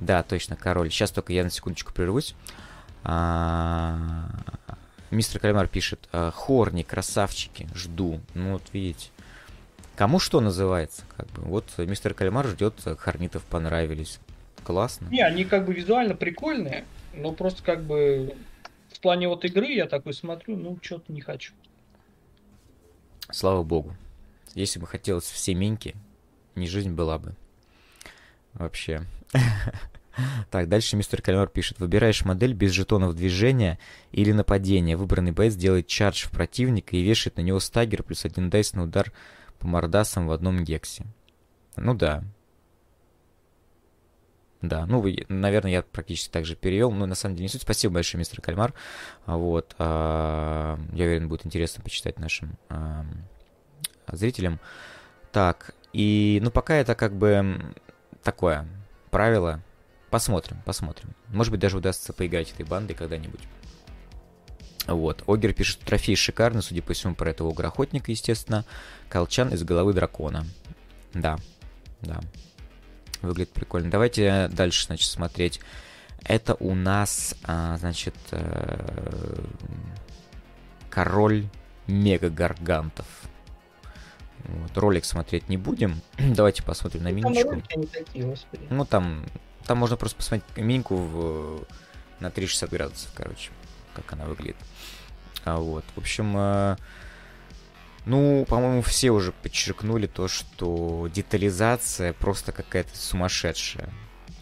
Да, 0.00 0.22
точно, 0.22 0.56
король. 0.56 0.90
Сейчас 0.90 1.10
только 1.10 1.32
я 1.32 1.44
на 1.44 1.50
секундочку 1.50 1.92
прервусь. 1.92 2.34
А... 3.04 4.28
Мистер 5.10 5.40
Кальмар 5.40 5.68
пишет, 5.68 6.08
«А, 6.10 6.30
Хорни, 6.30 6.82
красавчики, 6.82 7.68
жду. 7.74 8.20
Ну 8.34 8.54
вот 8.54 8.62
видите. 8.72 9.10
Кому 9.94 10.18
что 10.18 10.40
называется, 10.40 11.02
как 11.16 11.28
бы. 11.28 11.42
Вот 11.42 11.66
мистер 11.76 12.14
Кальмар 12.14 12.46
ждет, 12.48 12.74
Хорнитов 12.98 13.42
понравились. 13.44 14.18
Классно. 14.64 15.08
Не, 15.08 15.22
они 15.22 15.44
как 15.44 15.66
бы 15.66 15.74
визуально 15.74 16.14
прикольные, 16.14 16.84
но 17.14 17.32
просто 17.32 17.62
как 17.62 17.82
бы 17.82 18.36
в 18.92 19.00
плане 19.00 19.28
вот 19.28 19.44
игры 19.44 19.66
я 19.66 19.86
такой 19.86 20.14
смотрю, 20.14 20.56
ну 20.56 20.78
что-то 20.80 21.12
не 21.12 21.20
хочу. 21.20 21.52
Слава 23.30 23.62
богу. 23.62 23.96
Если 24.54 24.78
бы 24.78 24.86
хотелось 24.86 25.24
все 25.24 25.54
миньки, 25.54 25.94
не 26.54 26.66
жизнь 26.66 26.92
была 26.92 27.18
бы. 27.18 27.34
Вообще. 28.54 29.02
Так, 30.50 30.68
дальше 30.68 30.96
мистер 30.96 31.22
Кальмар 31.22 31.48
пишет. 31.48 31.78
Выбираешь 31.78 32.26
модель 32.26 32.52
без 32.52 32.72
жетонов 32.72 33.14
движения 33.14 33.78
или 34.10 34.32
нападения. 34.32 34.94
Выбранный 34.94 35.32
боец 35.32 35.54
делает 35.54 35.86
чардж 35.86 36.26
в 36.26 36.30
противника 36.30 36.94
и 36.96 37.02
вешает 37.02 37.38
на 37.38 37.40
него 37.40 37.60
стагер 37.60 38.02
плюс 38.02 38.26
один 38.26 38.50
дайс 38.50 38.74
на 38.74 38.82
удар 38.82 39.10
по 39.58 39.66
мордасам 39.66 40.26
в 40.26 40.32
одном 40.32 40.64
гексе. 40.64 41.06
Ну 41.76 41.94
да. 41.94 42.24
Да, 44.62 44.86
ну, 44.86 45.00
вы, 45.00 45.26
наверное, 45.28 45.72
я 45.72 45.82
практически 45.82 46.30
так 46.30 46.44
же 46.44 46.56
перевел. 46.56 46.90
Но 46.90 47.06
на 47.06 47.14
самом 47.14 47.34
деле 47.34 47.44
не 47.44 47.48
суть. 47.48 47.62
Спасибо 47.62 47.94
большое, 47.94 48.20
мистер 48.20 48.40
Кальмар. 48.40 48.72
Вот. 49.26 49.74
А, 49.78 50.78
я 50.92 51.04
уверен, 51.04 51.28
будет 51.28 51.44
интересно 51.44 51.82
почитать 51.82 52.18
нашим 52.18 52.56
а, 52.68 53.04
зрителям. 54.10 54.60
Так, 55.32 55.74
и, 55.92 56.40
ну, 56.42 56.50
пока 56.50 56.74
это 56.76 56.94
как 56.94 57.14
бы 57.14 57.74
такое 58.22 58.66
правило 59.10 59.62
Посмотрим, 60.12 60.58
посмотрим. 60.66 61.14
Может 61.28 61.52
быть, 61.52 61.60
даже 61.60 61.78
удастся 61.78 62.12
поиграть 62.12 62.52
этой 62.52 62.66
бандой 62.66 62.92
когда-нибудь. 62.92 63.40
Вот. 64.86 65.24
Огер 65.26 65.54
пишет, 65.54 65.78
трофей 65.78 66.16
шикарный, 66.16 66.60
судя 66.62 66.82
по 66.82 66.92
всему, 66.92 67.14
про 67.14 67.30
этого 67.30 67.50
огрохотника, 67.50 68.10
естественно. 68.10 68.66
Колчан 69.08 69.48
из 69.54 69.64
головы 69.64 69.94
дракона. 69.94 70.44
Да, 71.14 71.38
да. 72.02 72.20
Выглядит 73.22 73.52
прикольно. 73.52 73.90
Давайте 73.90 74.48
дальше, 74.48 74.86
значит, 74.86 75.08
смотреть. 75.08 75.60
Это 76.24 76.54
у 76.54 76.74
нас, 76.74 77.34
а, 77.44 77.76
значит, 77.78 78.14
э, 78.30 79.44
король 80.90 81.46
мега-гаргантов. 81.86 83.06
Вот. 84.44 84.76
Ролик 84.76 85.04
смотреть 85.04 85.48
не 85.48 85.56
будем. 85.56 86.00
Давайте 86.18 86.62
посмотрим 86.62 87.04
на 87.04 87.12
миничку. 87.12 87.62
Ну, 88.70 88.84
там 88.84 89.24
там 89.66 89.78
можно 89.78 89.96
просто 89.96 90.16
посмотреть 90.16 90.56
миньку 90.56 90.96
в, 90.96 91.64
на 92.20 92.30
360 92.30 92.70
градусов, 92.70 93.10
короче, 93.14 93.50
как 93.94 94.12
она 94.12 94.24
выглядит. 94.24 94.56
А 95.44 95.56
вот, 95.56 95.84
в 95.94 95.98
общем, 95.98 96.34
э, 96.36 96.76
ну, 98.04 98.44
по-моему, 98.48 98.82
все 98.82 99.10
уже 99.10 99.32
подчеркнули 99.32 100.06
то, 100.06 100.26
что 100.28 101.08
детализация 101.12 102.12
просто 102.12 102.52
какая-то 102.52 102.96
сумасшедшая. 102.96 103.88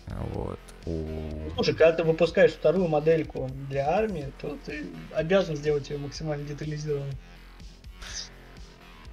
Вот. 0.06 0.58
У... 0.86 1.50
Слушай, 1.54 1.74
когда 1.74 1.92
ты 1.92 2.04
выпускаешь 2.04 2.52
вторую 2.52 2.88
модельку 2.88 3.50
для 3.68 3.88
армии, 3.88 4.32
то 4.40 4.58
ты 4.64 4.86
обязан 5.14 5.56
сделать 5.56 5.90
ее 5.90 5.98
максимально 5.98 6.44
детализированной. 6.44 7.12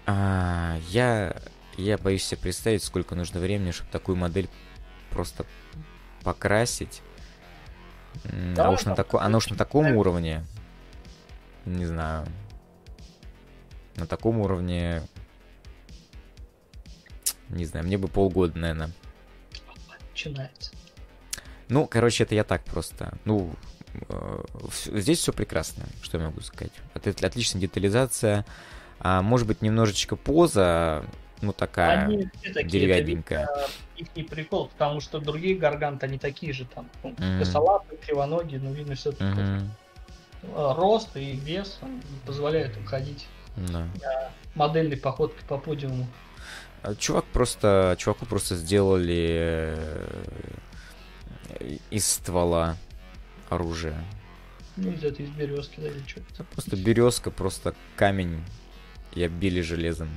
А, 0.05 0.77
я, 0.89 1.35
я 1.75 1.97
боюсь 1.97 2.23
себе 2.23 2.39
представить, 2.39 2.83
сколько 2.83 3.15
нужно 3.15 3.41
времени, 3.41 3.71
чтобы 3.71 3.91
такую 3.91 4.15
модель 4.15 4.49
просто 5.09 5.45
покрасить. 6.23 7.01
Да, 8.55 8.67
а 8.67 8.69
уж 8.71 8.85
на 8.85 8.95
тако... 8.95 9.19
Оно 9.19 9.39
уж 9.39 9.49
на 9.49 9.57
таком 9.57 9.95
уровне. 9.97 10.43
Не 11.65 11.85
знаю. 11.85 12.25
На 13.97 14.05
таком 14.07 14.39
уровне. 14.39 15.01
Не 17.49 17.65
знаю, 17.65 17.85
мне 17.85 17.97
бы 17.97 18.07
полгода, 18.07 18.57
наверное. 18.57 18.91
Начинается. 20.09 20.71
Ну, 21.69 21.85
короче, 21.87 22.23
это 22.23 22.35
я 22.35 22.43
так 22.43 22.63
просто. 22.63 23.17
Ну, 23.25 23.53
э, 24.09 24.43
здесь 24.93 25.19
все 25.19 25.33
прекрасно, 25.33 25.85
что 26.01 26.17
я 26.17 26.25
могу 26.25 26.41
сказать. 26.41 26.71
Это 26.93 27.27
отличная 27.27 27.61
детализация. 27.61 28.45
А, 28.99 29.21
может 29.21 29.47
быть, 29.47 29.61
немножечко 29.61 30.15
поза 30.15 31.05
ну, 31.41 31.53
такая 31.53 32.05
они 32.05 32.29
такие, 32.41 32.65
деревянненькая. 32.65 33.47
их 33.95 34.07
не 34.15 34.23
прикол, 34.23 34.69
потому 34.69 35.01
что 35.01 35.19
другие 35.19 35.55
гарганты, 35.55 36.05
они 36.07 36.17
такие 36.17 36.53
же 36.53 36.65
там. 36.65 36.89
Ну, 37.03 37.11
mm-hmm. 37.11 37.39
Косолапые, 37.39 37.99
кривоногие, 37.99 38.59
но 38.59 38.71
видно 38.71 38.95
все 38.95 39.11
mm-hmm. 39.11 39.69
рост 40.75 41.15
и 41.15 41.33
вес 41.33 41.79
позволяют 42.25 42.75
им 42.77 42.85
ходить. 42.85 43.27
Да. 43.57 43.87
Модельной 44.55 44.97
походкой 44.97 45.43
по 45.47 45.57
подиуму. 45.57 46.07
А 46.83 46.95
чувак 46.95 47.25
просто, 47.25 47.95
чуваку 47.97 48.25
просто 48.25 48.55
сделали 48.55 49.75
э, 51.59 51.77
из 51.89 52.07
ствола 52.07 52.77
оружие. 53.49 53.95
Ну, 54.75 54.91
из 54.91 55.03
этой, 55.03 55.25
из 55.25 55.31
березки, 55.31 55.79
да, 55.79 55.87
или 55.87 56.03
что-то. 56.05 56.43
Просто 56.43 56.75
березка, 56.75 57.31
просто 57.31 57.73
камень 57.95 58.43
и 59.13 59.23
оббили 59.23 59.61
железом. 59.61 60.09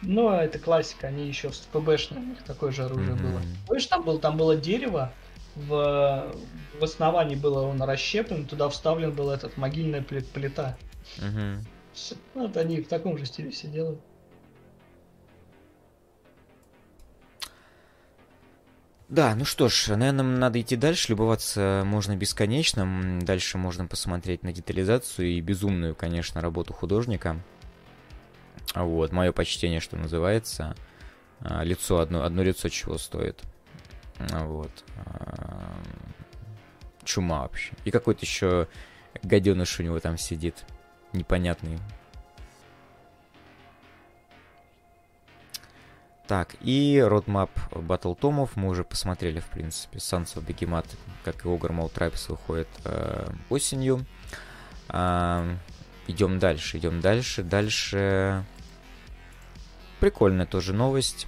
Ну, 0.00 0.28
а 0.28 0.42
это 0.42 0.58
классика, 0.58 1.08
они 1.08 1.28
еще 1.28 1.50
в 1.50 1.58
ПБшных, 1.58 2.18
у 2.18 2.26
них 2.26 2.42
такое 2.42 2.72
же 2.72 2.84
оружие 2.84 3.14
mm-hmm. 3.14 3.30
было. 3.30 3.42
Помнишь, 3.66 3.86
там, 3.86 4.02
было, 4.02 4.18
там 4.18 4.36
было 4.36 4.56
дерево, 4.56 5.12
в, 5.54 6.34
в 6.80 6.82
основании 6.82 7.36
было 7.36 7.62
он 7.62 7.80
расщеплен, 7.82 8.46
туда 8.46 8.68
вставлен 8.68 9.12
был 9.12 9.30
этот 9.30 9.56
могильная 9.56 10.02
плита. 10.02 10.76
Mm-hmm. 11.18 11.58
Вот 12.34 12.56
они 12.56 12.80
в 12.80 12.88
таком 12.88 13.18
же 13.18 13.26
стиле 13.26 13.50
все 13.50 13.68
делают. 13.68 14.00
Да, 19.08 19.34
ну 19.34 19.44
что 19.44 19.68
ж, 19.68 19.88
наверное, 19.88 20.24
надо 20.24 20.58
идти 20.58 20.74
дальше, 20.74 21.10
любоваться 21.10 21.82
можно 21.84 22.16
бесконечно. 22.16 23.20
Дальше 23.20 23.58
можно 23.58 23.86
посмотреть 23.86 24.42
на 24.42 24.54
детализацию 24.54 25.28
и 25.28 25.40
безумную, 25.42 25.94
конечно, 25.94 26.40
работу 26.40 26.72
художника. 26.72 27.38
Вот, 28.74 29.12
мое 29.12 29.32
почтение, 29.32 29.80
что 29.80 29.98
называется. 29.98 30.74
А, 31.40 31.62
лицо, 31.62 31.98
одно, 31.98 32.22
одно 32.22 32.42
лицо 32.42 32.70
чего 32.70 32.96
стоит. 32.96 33.42
Вот. 34.18 34.70
А, 35.04 35.74
чума 37.04 37.42
вообще. 37.42 37.74
И 37.84 37.90
какой-то 37.90 38.24
еще 38.24 38.66
гаденыш 39.22 39.78
у 39.78 39.82
него 39.82 40.00
там 40.00 40.16
сидит. 40.16 40.64
Непонятный. 41.12 41.78
Так, 46.26 46.56
и 46.60 46.96
Roadmap 46.96 47.50
Battle 47.72 48.14
Томов 48.14 48.56
мы 48.56 48.68
уже 48.68 48.84
посмотрели, 48.84 49.40
в 49.40 49.46
принципе. 49.48 49.98
Sons 49.98 50.34
of 50.36 50.96
как 51.24 51.44
и 51.44 51.48
Ogre 51.48 51.76
Mall 51.76 51.92
выходит 52.28 52.68
э, 52.84 53.28
осенью. 53.50 54.06
Э, 54.88 55.56
идем 56.06 56.38
дальше, 56.38 56.78
идем 56.78 57.00
дальше. 57.00 57.42
Дальше... 57.42 58.44
Прикольная 60.00 60.46
тоже 60.46 60.72
новость. 60.72 61.26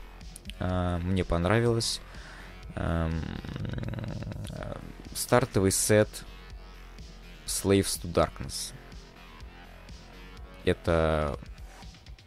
Э, 0.58 0.98
мне 1.02 1.24
понравилось. 1.24 2.00
Э, 2.76 3.10
стартовый 5.14 5.70
сет 5.70 6.08
Slaves 7.46 8.00
to 8.00 8.10
Darkness. 8.10 8.72
Это... 10.64 11.38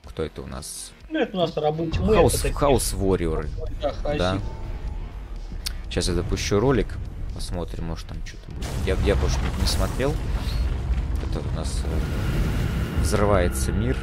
Кто 0.06 0.24
это 0.24 0.42
у 0.42 0.48
нас? 0.48 0.92
Ну, 1.10 1.20
это 1.20 1.38
у 1.38 1.40
нас 1.40 1.56
рабы 1.58 1.88
тьмы. 1.92 2.16
Хаус, 2.16 2.42
Хаус 2.56 2.94
Warrior. 2.94 3.48
Да, 3.82 3.94
да. 4.04 4.40
Сейчас 5.90 6.08
я 6.08 6.14
запущу 6.16 6.60
ролик. 6.60 6.98
Посмотрим, 7.36 7.86
может 7.86 8.08
там 8.08 8.18
что-то 8.26 8.52
будет. 8.52 8.68
Я, 8.86 8.96
я 9.06 9.16
больше 9.16 9.38
не, 9.40 9.62
не 9.62 9.68
смотрел. 9.68 10.14
Это 11.30 11.48
у 11.48 11.56
нас 11.56 11.82
э, 11.84 13.02
взрывается 13.02 13.72
мир. 13.72 13.96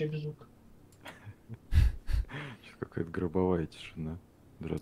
Вообще 0.00 0.06
без 0.06 0.22
звука. 0.22 0.46
Сейчас 1.70 2.76
какая-то 2.78 3.10
гробовая 3.10 3.66
тишина. 3.66 4.18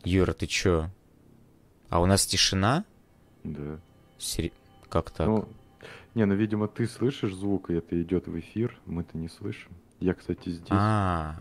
Юра, 0.05 0.33
ты 0.33 0.47
чё? 0.47 0.91
А 1.89 2.01
у 2.01 2.07
нас 2.07 2.27
тишина? 2.27 2.85
Да. 3.45 3.81
Сери... 4.19 4.53
Как 4.89 5.11
так? 5.11 5.27
Ну, 5.27 5.49
не, 6.15 6.25
ну, 6.25 6.35
видимо, 6.35 6.67
ты 6.67 6.87
слышишь 6.87 7.35
звук, 7.35 7.71
и 7.71 7.75
это 7.75 8.01
идет 8.01 8.27
в 8.27 8.39
эфир, 8.39 8.79
мы-то 8.87 9.19
не 9.19 9.29
слышим. 9.29 9.71
Я, 10.01 10.15
кстати, 10.15 10.49
здесь. 10.49 10.69
А, 10.71 11.37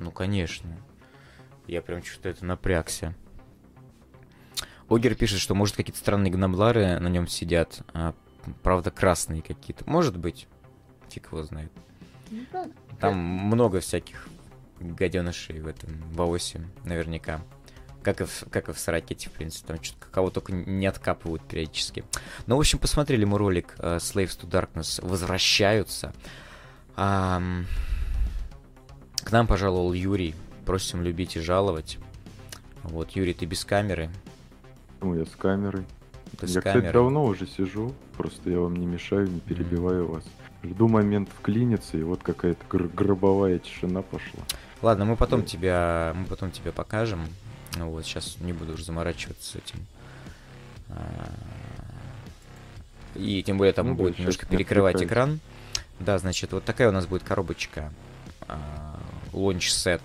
ну, 0.00 0.10
конечно. 0.10 0.76
Я 1.66 1.82
прям 1.82 2.02
что-то 2.02 2.30
это 2.30 2.44
напрягся. 2.44 3.14
Огер 4.88 5.14
пишет, 5.14 5.40
что 5.40 5.54
может 5.54 5.76
какие-то 5.76 5.98
странные 5.98 6.32
гномлары 6.32 6.98
на 7.00 7.08
нем 7.08 7.26
сидят, 7.26 7.82
а, 7.92 8.14
правда 8.62 8.90
красные 8.90 9.42
какие-то. 9.42 9.88
Может 9.88 10.16
быть, 10.16 10.46
фиг 11.08 11.26
его 11.30 11.42
знает. 11.42 11.72
Там 13.00 13.16
много 13.16 13.80
всяких 13.80 14.28
гаденышей 14.80 15.60
в 15.60 15.66
этом 15.66 15.90
Ваосе, 16.12 16.60
наверняка. 16.84 17.40
Как 18.02 18.20
и, 18.20 18.24
в, 18.24 18.44
как 18.50 18.68
и 18.68 18.72
в 18.72 18.78
Саракете, 18.78 19.30
в 19.30 19.32
принципе. 19.32 19.68
Там 19.68 19.82
что-то 19.82 20.06
кого 20.10 20.30
только 20.30 20.52
не 20.52 20.86
откапывают 20.86 21.42
периодически. 21.42 22.04
Ну, 22.46 22.56
в 22.56 22.60
общем, 22.60 22.78
посмотрели 22.78 23.24
мы 23.24 23.38
ролик 23.38 23.74
uh, 23.78 23.96
Slaves 23.96 24.38
to 24.38 24.48
Darkness 24.48 25.06
возвращаются. 25.06 26.12
Um, 26.96 27.64
к 29.16 29.32
нам 29.32 29.46
пожаловал 29.46 29.94
Юрий. 29.94 30.34
Просим 30.66 31.02
любить 31.02 31.36
и 31.36 31.40
жаловать. 31.40 31.98
Вот, 32.82 33.12
Юрий, 33.12 33.32
ты 33.32 33.46
без 33.46 33.64
камеры. 33.64 34.10
Ну, 35.00 35.14
я 35.14 35.24
с 35.24 35.30
камерой. 35.30 35.84
Ты 36.38 36.46
я, 36.46 36.60
с 36.60 36.64
кстати, 36.64 36.92
давно 36.92 37.24
уже 37.24 37.46
сижу. 37.46 37.94
Просто 38.16 38.50
я 38.50 38.58
вам 38.60 38.76
не 38.76 38.86
мешаю, 38.86 39.30
не 39.30 39.40
перебиваю 39.40 40.04
mm. 40.04 40.12
вас. 40.12 40.24
Жду 40.64 40.88
момент 40.88 41.28
вклиниться, 41.38 41.98
и 41.98 42.02
вот 42.02 42.22
какая-то 42.22 42.64
гр- 42.70 42.88
гробовая 42.92 43.58
тишина 43.58 44.00
пошла. 44.02 44.40
Ладно, 44.80 45.04
мы 45.04 45.16
потом 45.16 45.44
тебя, 45.44 46.12
мы 46.16 46.24
потом 46.24 46.50
тебя 46.50 46.72
покажем. 46.72 47.26
Ну 47.76 47.90
вот, 47.90 48.04
сейчас 48.04 48.38
не 48.40 48.52
буду 48.52 48.74
уже 48.74 48.84
заморачиваться 48.84 49.52
с 49.52 49.56
этим. 49.56 49.86
А, 50.88 51.30
и 53.14 53.42
тем 53.42 53.58
более 53.58 53.72
там 53.72 53.88
ну, 53.88 53.94
будет 53.94 54.18
немножко 54.18 54.46
перекрывать 54.46 55.02
экран. 55.02 55.40
Да, 56.00 56.18
значит, 56.18 56.52
вот 56.52 56.64
такая 56.64 56.88
у 56.88 56.92
нас 56.92 57.06
будет 57.06 57.22
коробочка. 57.22 57.92
Launch 59.32 59.68
set. 59.68 60.00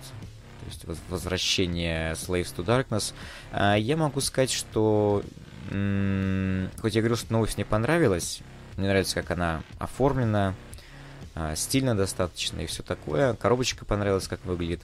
То 0.60 0.66
есть 0.66 0.84
возвращение 1.08 2.12
Slaves 2.12 2.54
to 2.54 2.64
Darkness. 2.64 3.14
А, 3.52 3.76
я 3.76 3.96
могу 3.96 4.20
сказать, 4.20 4.50
что 4.50 5.22
хоть 5.68 6.94
я 6.94 7.00
говорил, 7.00 7.16
что 7.16 7.32
новость 7.32 7.56
мне 7.56 7.64
понравилась, 7.64 8.40
мне 8.80 8.88
нравится, 8.88 9.14
как 9.14 9.30
она 9.30 9.62
оформлена, 9.78 10.54
а, 11.34 11.54
стильно 11.54 11.94
достаточно 11.94 12.60
и 12.60 12.66
все 12.66 12.82
такое. 12.82 13.34
Коробочка 13.34 13.84
понравилась, 13.84 14.26
как 14.26 14.44
выглядит. 14.44 14.80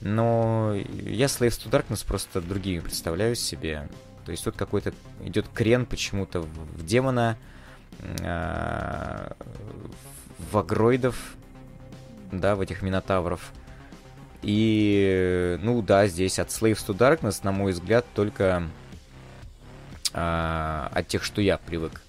Но 0.00 0.72
я 0.74 1.26
Slaves 1.26 1.60
to 1.60 1.68
Darkness 1.68 2.06
просто 2.06 2.40
другими 2.40 2.78
представляю 2.78 3.34
себе. 3.34 3.88
То 4.24 4.30
есть 4.30 4.44
тут 4.44 4.56
какой-то 4.56 4.94
идет 5.24 5.48
крен 5.52 5.84
почему-то 5.84 6.42
в 6.42 6.86
демона, 6.86 7.36
а, 8.22 9.36
в 10.38 10.56
агроидов, 10.56 11.34
да, 12.30 12.54
в 12.54 12.60
этих 12.60 12.82
минотавров. 12.82 13.52
И, 14.42 15.58
ну 15.60 15.82
да, 15.82 16.06
здесь 16.06 16.38
от 16.38 16.48
Slaves 16.48 16.86
to 16.86 16.96
Darkness, 16.96 17.40
на 17.42 17.50
мой 17.50 17.72
взгляд, 17.72 18.06
только 18.14 18.62
а, 20.14 20.88
от 20.94 21.08
тех, 21.08 21.24
что 21.24 21.42
я 21.42 21.58
привык 21.58 22.00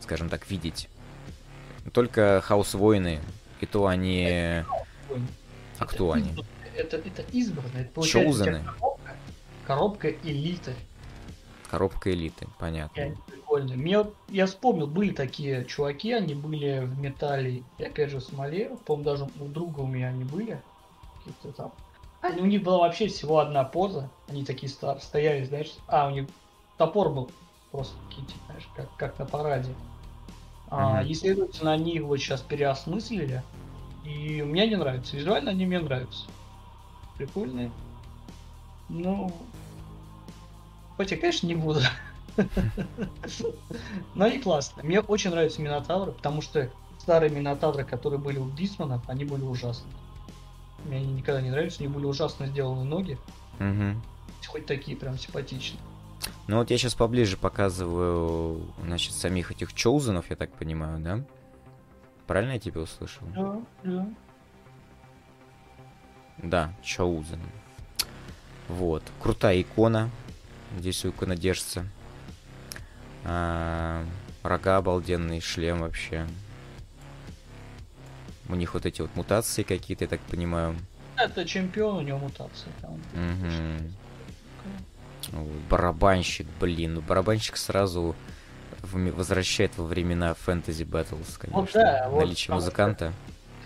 скажем 0.00 0.28
так, 0.28 0.48
видеть. 0.50 0.88
Только 1.92 2.40
Хаус 2.44 2.74
Воины, 2.74 3.20
и 3.60 3.66
то 3.66 3.86
они... 3.86 4.26
А 4.28 4.64
это 5.78 5.86
кто 5.86 6.12
они? 6.12 6.34
Это, 6.74 6.96
это 6.96 7.22
избранные. 7.32 7.84
Это 7.84 7.92
получается 7.92 8.44
коробка, 8.44 9.16
коробка 9.66 10.10
элиты. 10.10 10.74
Коробка 11.70 12.12
элиты, 12.12 12.46
понятно. 12.58 13.00
И 13.00 13.14
прикольно. 13.26 13.74
Мне, 13.74 14.04
я 14.28 14.46
вспомнил, 14.46 14.86
были 14.86 15.10
такие 15.10 15.64
чуваки, 15.64 16.12
они 16.12 16.34
были 16.34 16.80
в 16.80 16.98
металле, 16.98 17.62
и 17.78 17.84
опять 17.84 18.10
же 18.10 18.18
в 18.18 18.24
смоле. 18.24 18.76
По-моему, 18.84 19.04
даже 19.04 19.24
у 19.40 19.46
друга 19.46 19.80
у 19.80 19.86
меня 19.86 20.08
они 20.08 20.24
были. 20.24 20.60
Какие-то 21.18 21.52
там. 21.56 21.72
Они, 22.20 22.40
у 22.40 22.46
них 22.46 22.62
была 22.62 22.78
вообще 22.78 23.08
всего 23.08 23.38
одна 23.38 23.64
поза. 23.64 24.10
Они 24.28 24.44
такие 24.44 24.68
стар, 24.70 25.00
стояли, 25.00 25.44
знаешь. 25.44 25.74
А, 25.88 26.08
у 26.08 26.10
них 26.10 26.26
топор 26.78 27.10
был 27.10 27.30
просто 27.70 27.94
какие-то, 28.08 28.32
знаешь, 28.46 28.68
как, 28.74 28.96
как 28.96 29.18
на 29.18 29.26
параде. 29.26 29.74
А, 30.68 31.02
и, 31.02 31.14
следовательно, 31.14 31.72
они 31.72 31.94
его 31.94 32.16
сейчас 32.16 32.40
переосмыслили. 32.40 33.42
И 34.04 34.42
мне 34.42 34.68
не 34.68 34.76
нравится. 34.76 35.16
Визуально 35.16 35.50
они 35.50 35.66
мне 35.66 35.80
нравятся. 35.80 36.26
Прикольные. 37.16 37.70
Ну, 38.88 39.32
хоть 40.96 41.10
я, 41.10 41.16
конечно, 41.16 41.46
не 41.46 41.54
буду. 41.54 41.80
Но 44.14 44.24
они 44.26 44.38
классные. 44.38 44.84
Мне 44.84 45.00
очень 45.00 45.30
нравятся 45.30 45.62
Минотавры, 45.62 46.12
потому 46.12 46.42
что 46.42 46.70
старые 46.98 47.30
Минотавры, 47.30 47.84
которые 47.84 48.20
были 48.20 48.38
у 48.38 48.50
Дисмана, 48.50 49.00
они 49.06 49.24
были 49.24 49.42
ужасны. 49.42 49.90
Мне 50.84 50.98
они 50.98 51.14
никогда 51.14 51.40
не 51.40 51.50
нравятся, 51.50 51.82
они 51.82 51.92
были 51.92 52.04
ужасно 52.04 52.46
сделаны 52.46 52.84
ноги. 52.84 53.18
Хоть 54.46 54.66
такие 54.66 54.96
прям 54.96 55.18
симпатичные. 55.18 55.80
Ну 56.48 56.58
вот 56.58 56.70
я 56.70 56.78
сейчас 56.78 56.94
поближе 56.94 57.36
показываю, 57.36 58.72
значит, 58.82 59.12
самих 59.14 59.50
этих 59.50 59.72
Чоузенов, 59.74 60.30
я 60.30 60.36
так 60.36 60.52
понимаю, 60.52 60.98
да? 61.00 61.24
Правильно 62.26 62.52
я 62.52 62.58
тебя 62.58 62.80
услышал? 62.80 63.26
Да, 63.34 63.60
да. 63.84 64.08
Да, 66.38 66.72
Chosen. 66.82 67.40
Вот. 68.68 69.02
Крутая 69.20 69.62
икона. 69.62 70.10
Здесь 70.76 71.04
у 71.04 71.10
иконодержца. 71.10 71.86
А, 73.24 74.04
рога 74.42 74.76
обалденный, 74.76 75.40
шлем 75.40 75.80
вообще. 75.80 76.26
У 78.48 78.54
них 78.54 78.74
вот 78.74 78.86
эти 78.86 79.00
вот 79.00 79.14
мутации 79.16 79.62
какие-то, 79.62 80.04
я 80.04 80.08
так 80.08 80.20
понимаю. 80.20 80.76
Это 81.16 81.44
чемпион, 81.44 81.96
у 81.96 82.00
него 82.02 82.18
мутации. 82.18 82.70
Там. 82.80 82.94
Угу. 82.94 84.05
Барабанщик, 85.68 86.46
блин, 86.60 86.94
ну 86.94 87.00
барабанщик 87.00 87.56
сразу 87.56 88.14
возвращает 88.82 89.76
во 89.76 89.84
времена 89.84 90.34
фэнтези 90.34 90.84
Battles, 90.84 91.38
конечно. 91.38 91.60
Вот, 91.60 91.70
да, 91.72 92.08
Наличие 92.10 92.54
вот, 92.54 92.60
музыканта. 92.60 93.12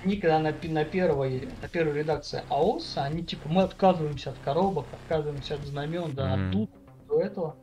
Они 0.03 0.17
когда 0.17 0.39
на, 0.39 0.55
на, 0.63 0.85
первой, 0.85 1.49
на 1.61 1.69
первой 1.69 1.99
редакции 1.99 2.43
АОС, 2.49 2.95
они 2.97 3.23
типа, 3.23 3.49
мы 3.49 3.63
отказываемся 3.63 4.31
от 4.31 4.39
коробок, 4.39 4.87
отказываемся 4.93 5.57
от 5.57 5.63
знамен, 5.67 6.15
да, 6.15 6.37
mm. 6.37 6.47
от 6.47 6.53
тут, 6.53 6.71
до 7.09 7.21
этого. 7.21 7.57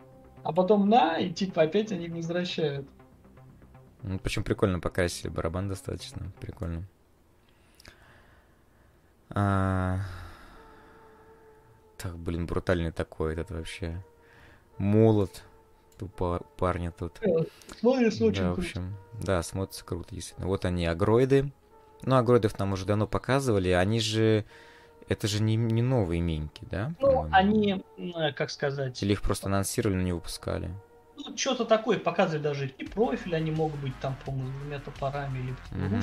А 0.44 0.54
потом 0.54 0.88
на, 0.88 1.18
и 1.18 1.32
типа 1.32 1.64
опять 1.64 1.92
они 1.92 2.10
возвращают. 2.10 2.88
Ну, 4.04 4.20
причем 4.20 4.44
прикольно 4.44 4.80
покрасили 4.80 5.30
барабан 5.30 5.68
достаточно, 5.68 6.32
прикольно. 6.40 6.84
А... 9.30 10.00
Так, 11.98 12.18
блин, 12.18 12.46
брутальный 12.46 12.92
такой 12.92 13.34
этот 13.34 13.52
вообще. 13.52 14.04
Молот. 14.78 15.44
Тупо 15.98 16.42
парня 16.58 16.92
тут. 16.92 17.18
Э, 17.22 17.44
смотрится 17.80 18.24
очень 18.24 18.44
да, 18.44 18.54
в 18.54 18.60
общем, 18.60 18.96
круто. 19.12 19.26
Да, 19.26 19.44
смотрится 19.44 19.84
круто, 19.84 20.14
действительно. 20.14 20.48
Вот 20.48 20.64
они, 20.66 20.86
агроиды. 20.86 21.52
Ну, 22.04 22.16
агроидов 22.16 22.60
нам 22.60 22.74
уже 22.74 22.86
давно 22.86 23.08
показывали. 23.08 23.70
Они 23.70 24.00
же... 24.00 24.46
Это 25.10 25.28
же 25.28 25.42
не, 25.42 25.56
не 25.56 25.82
новые 25.82 26.22
миньки, 26.22 26.66
да? 26.70 26.94
Ну, 27.00 27.28
они, 27.32 27.84
э, 27.98 28.32
как 28.34 28.52
сказать... 28.52 29.02
Или 29.02 29.14
их 29.14 29.24
просто 29.24 29.48
анонсировали, 29.48 29.96
но 29.96 30.04
не 30.04 30.14
выпускали? 30.14 30.70
Ну, 31.16 31.36
что-то 31.36 31.66
такое 31.66 31.98
показывали 31.98 32.44
даже. 32.44 32.68
И 32.68 32.86
профиль 32.86 33.36
они 33.36 33.50
могут 33.50 33.80
быть 33.80 33.98
там, 34.00 34.16
по-моему, 34.24 34.50
с 34.50 34.60
двумя 34.60 34.80
топорами, 34.80 35.40
или 35.40 35.56
mm-hmm. 35.72 36.02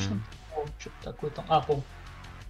что-то 0.80 1.04
такое 1.04 1.30
там. 1.30 1.44
А, 1.48 1.60
по 1.60 1.80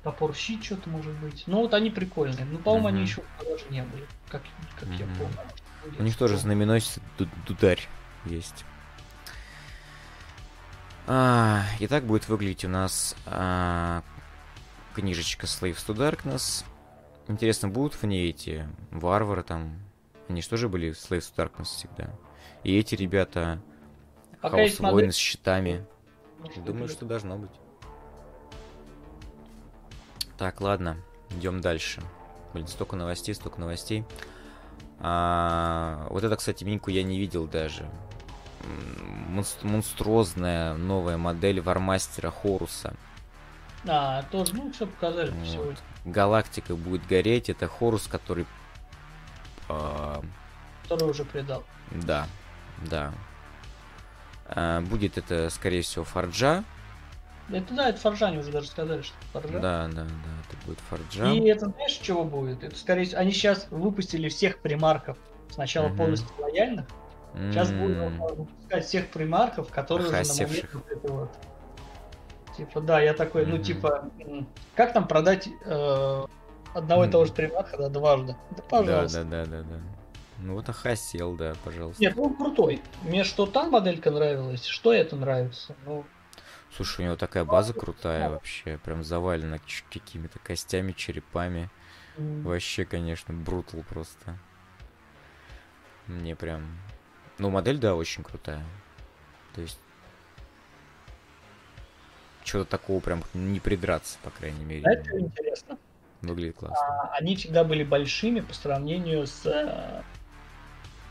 топор 0.05 0.35
щит 0.35 0.63
что-то 0.63 0.89
может 0.91 1.13
быть. 1.15 1.45
Ну, 1.47 1.63
вот 1.63 1.75
они 1.75 1.91
прикольные. 1.91 2.45
Ну, 2.45 2.59
по-моему, 2.59 2.89
mm-hmm. 2.89 2.91
они 2.91 3.01
еще 3.03 3.23
даже 3.43 3.65
не 3.71 3.83
были, 3.83 4.07
как, 4.29 4.43
как 4.79 4.89
mm-hmm. 4.89 4.99
я 4.99 5.07
помню. 5.19 5.37
У 5.99 6.03
них 6.03 6.17
тоже 6.17 6.37
знаменосец 6.37 7.01
дударь 7.47 7.81
есть. 8.27 8.65
А, 11.07 11.63
и 11.81 11.87
так 11.87 12.05
будет 12.05 12.29
выглядеть 12.29 12.65
у 12.65 12.69
нас 12.69 13.17
а, 13.27 14.03
книжечка 14.95 15.47
Slaves 15.47 15.85
to 15.87 15.95
Darkness. 15.95 16.65
Интересно, 17.27 17.69
будут 17.69 17.95
в 17.95 18.05
ней 18.05 18.31
эти 18.31 18.69
варвары 18.91 19.43
там? 19.43 19.79
Они 20.29 20.41
что 20.41 20.57
же 20.57 20.69
были 20.69 20.93
Slaves 20.93 21.33
to 21.35 21.37
Darkness 21.37 21.65
всегда? 21.65 22.11
И 22.63 22.79
эти 22.79 22.95
ребята 22.95 23.61
Хаос 24.41 24.81
воины 24.81 25.13
с 25.13 25.17
щитами. 25.17 25.85
Может, 26.41 26.65
Думаю, 26.65 26.89
что 26.89 27.05
должно 27.07 27.39
быть. 27.39 27.51
Так, 30.39 30.61
ладно, 30.61 30.97
идем 31.31 31.61
дальше. 31.61 32.03
Блин, 32.53 32.67
столько 32.67 32.97
новостей, 32.97 33.35
столько 33.35 33.61
новостей. 33.61 34.05
А, 35.01 36.07
вот 36.11 36.25
это, 36.25 36.37
кстати, 36.37 36.65
миньку 36.65 36.91
я 36.91 37.03
не 37.03 37.19
видел 37.19 37.47
даже. 37.47 37.89
Монструозная 39.63 40.75
новая 40.75 41.17
модель 41.17 41.61
вармастера 41.61 42.31
Хоруса. 42.31 42.95
А, 43.87 44.23
тоже, 44.31 44.55
ну, 44.55 44.73
все 44.73 44.87
показали 44.87 45.31
вот. 45.31 45.47
сегодня. 45.47 45.77
Галактика 46.05 46.75
будет 46.75 47.07
гореть. 47.07 47.51
Это 47.51 47.69
Хорус, 47.69 48.07
который... 48.07 48.47
А... 49.69 50.23
Который 50.85 51.11
уже 51.11 51.25
предал. 51.25 51.65
Да, 51.91 52.27
да. 52.89 53.13
А, 54.47 54.81
будет 54.81 55.19
это, 55.19 55.51
скорее 55.51 55.83
всего, 55.83 56.05
Фарджа. 56.05 56.65
Это 57.51 57.75
да, 57.75 57.89
это 57.91 58.01
Фарджа, 58.01 58.29
они 58.29 58.39
уже 58.39 58.51
даже 58.51 58.69
сказали, 58.69 59.03
что 59.03 59.15
Фарджа. 59.33 59.59
Да, 59.59 59.89
да, 59.89 60.05
да, 60.05 60.07
это 60.49 60.67
будет 60.67 60.79
Фарджа. 60.89 61.33
И 61.33 61.41
это 61.47 61.69
знаешь, 61.69 61.93
чего 61.93 62.25
будет? 62.25 62.65
Это, 62.65 62.77
скорее 62.77 63.05
всего, 63.05 63.21
они 63.21 63.33
сейчас 63.33 63.67
выпустили 63.71 64.29
всех 64.29 64.61
примарков. 64.61 65.19
Сначала 65.51 65.89
mm-hmm. 65.89 65.97
полностью 65.97 66.29
лояльных. 66.39 66.87
Сейчас 67.35 67.71
mm-hmm. 67.71 68.19
будут 68.19 68.39
выпускать 68.39 68.85
всех 68.87 69.09
примарков, 69.09 69.71
которые 69.71 70.09
уже 70.09 70.23
на 70.23 70.47
момент 70.47 70.71
вот 70.73 70.91
это 70.91 71.13
вот. 71.13 71.31
Типа, 72.57 72.81
да, 72.81 73.01
я 73.01 73.13
такой, 73.13 73.43
mm-hmm. 73.43 73.47
ну, 73.47 73.59
типа, 73.59 74.11
как 74.75 74.93
там 74.93 75.07
продать 75.07 75.49
э, 75.65 76.25
одного 76.75 77.05
mm-hmm. 77.05 77.09
и 77.09 77.11
того 77.11 77.25
же 77.27 77.33
примарха, 77.33 77.77
да, 77.77 77.89
дважды? 77.89 78.37
Да, 78.57 78.63
пожалуйста. 78.63 79.25
Да, 79.25 79.45
да, 79.45 79.51
да, 79.51 79.63
да, 79.63 79.69
да. 79.69 79.81
Ну 80.39 80.55
вот 80.55 80.69
Ахасел, 80.69 81.37
да, 81.37 81.55
пожалуйста. 81.65 82.03
Нет, 82.03 82.17
ну 82.17 82.25
он 82.25 82.37
крутой. 82.37 82.83
Мне 83.03 83.25
что 83.25 83.47
та 83.47 83.69
моделька 83.69 84.11
нравилась, 84.11 84.65
что 84.65 84.93
это 84.93 85.17
нравится. 85.17 85.75
Ну, 85.87 86.05
Слушай, 86.77 87.03
у 87.03 87.05
него 87.05 87.17
такая 87.17 87.45
база 87.45 87.73
крутая 87.73 88.29
вообще, 88.31 88.79
прям 88.79 89.05
завалена 89.05 89.59
какими-то 89.91 90.39
костями, 90.41 90.93
черепами. 90.93 91.71
Вообще, 92.17 92.85
конечно, 92.85 93.35
брутал 93.35 93.83
просто. 93.83 94.39
Мне 96.07 96.37
прям... 96.37 96.79
Ну, 97.39 97.51
модель, 97.51 97.79
да, 97.79 97.95
очень 97.95 98.23
крутая. 98.23 98.65
То 99.55 99.63
есть... 99.63 99.79
Чего-то 102.43 102.71
такого 102.71 103.01
прям 103.01 103.25
не 103.33 103.59
придраться, 103.59 104.19
по 104.23 104.31
крайней 104.31 104.65
мере. 104.65 104.83
Это 104.85 105.19
интересно. 105.19 105.79
Выглядит 106.21 106.57
классно. 106.57 106.77
А, 106.79 107.15
они 107.15 107.37
всегда 107.37 107.65
были 107.65 107.85
большими 107.85 108.41
по 108.41 108.53
сравнению 108.53 109.27
с... 109.27 109.47
Э, 109.47 110.03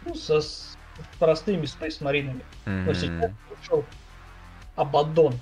ну, 0.06 0.14
со 0.14 0.42
с 0.42 0.78
простыми 1.20 1.64
Space 1.64 2.02
Marine. 2.02 2.44
Mm-hmm. 2.66 2.84
Но 2.86 2.94
сейчас 2.94 3.32
пришел 3.50 3.86
Абадон. 4.76 5.40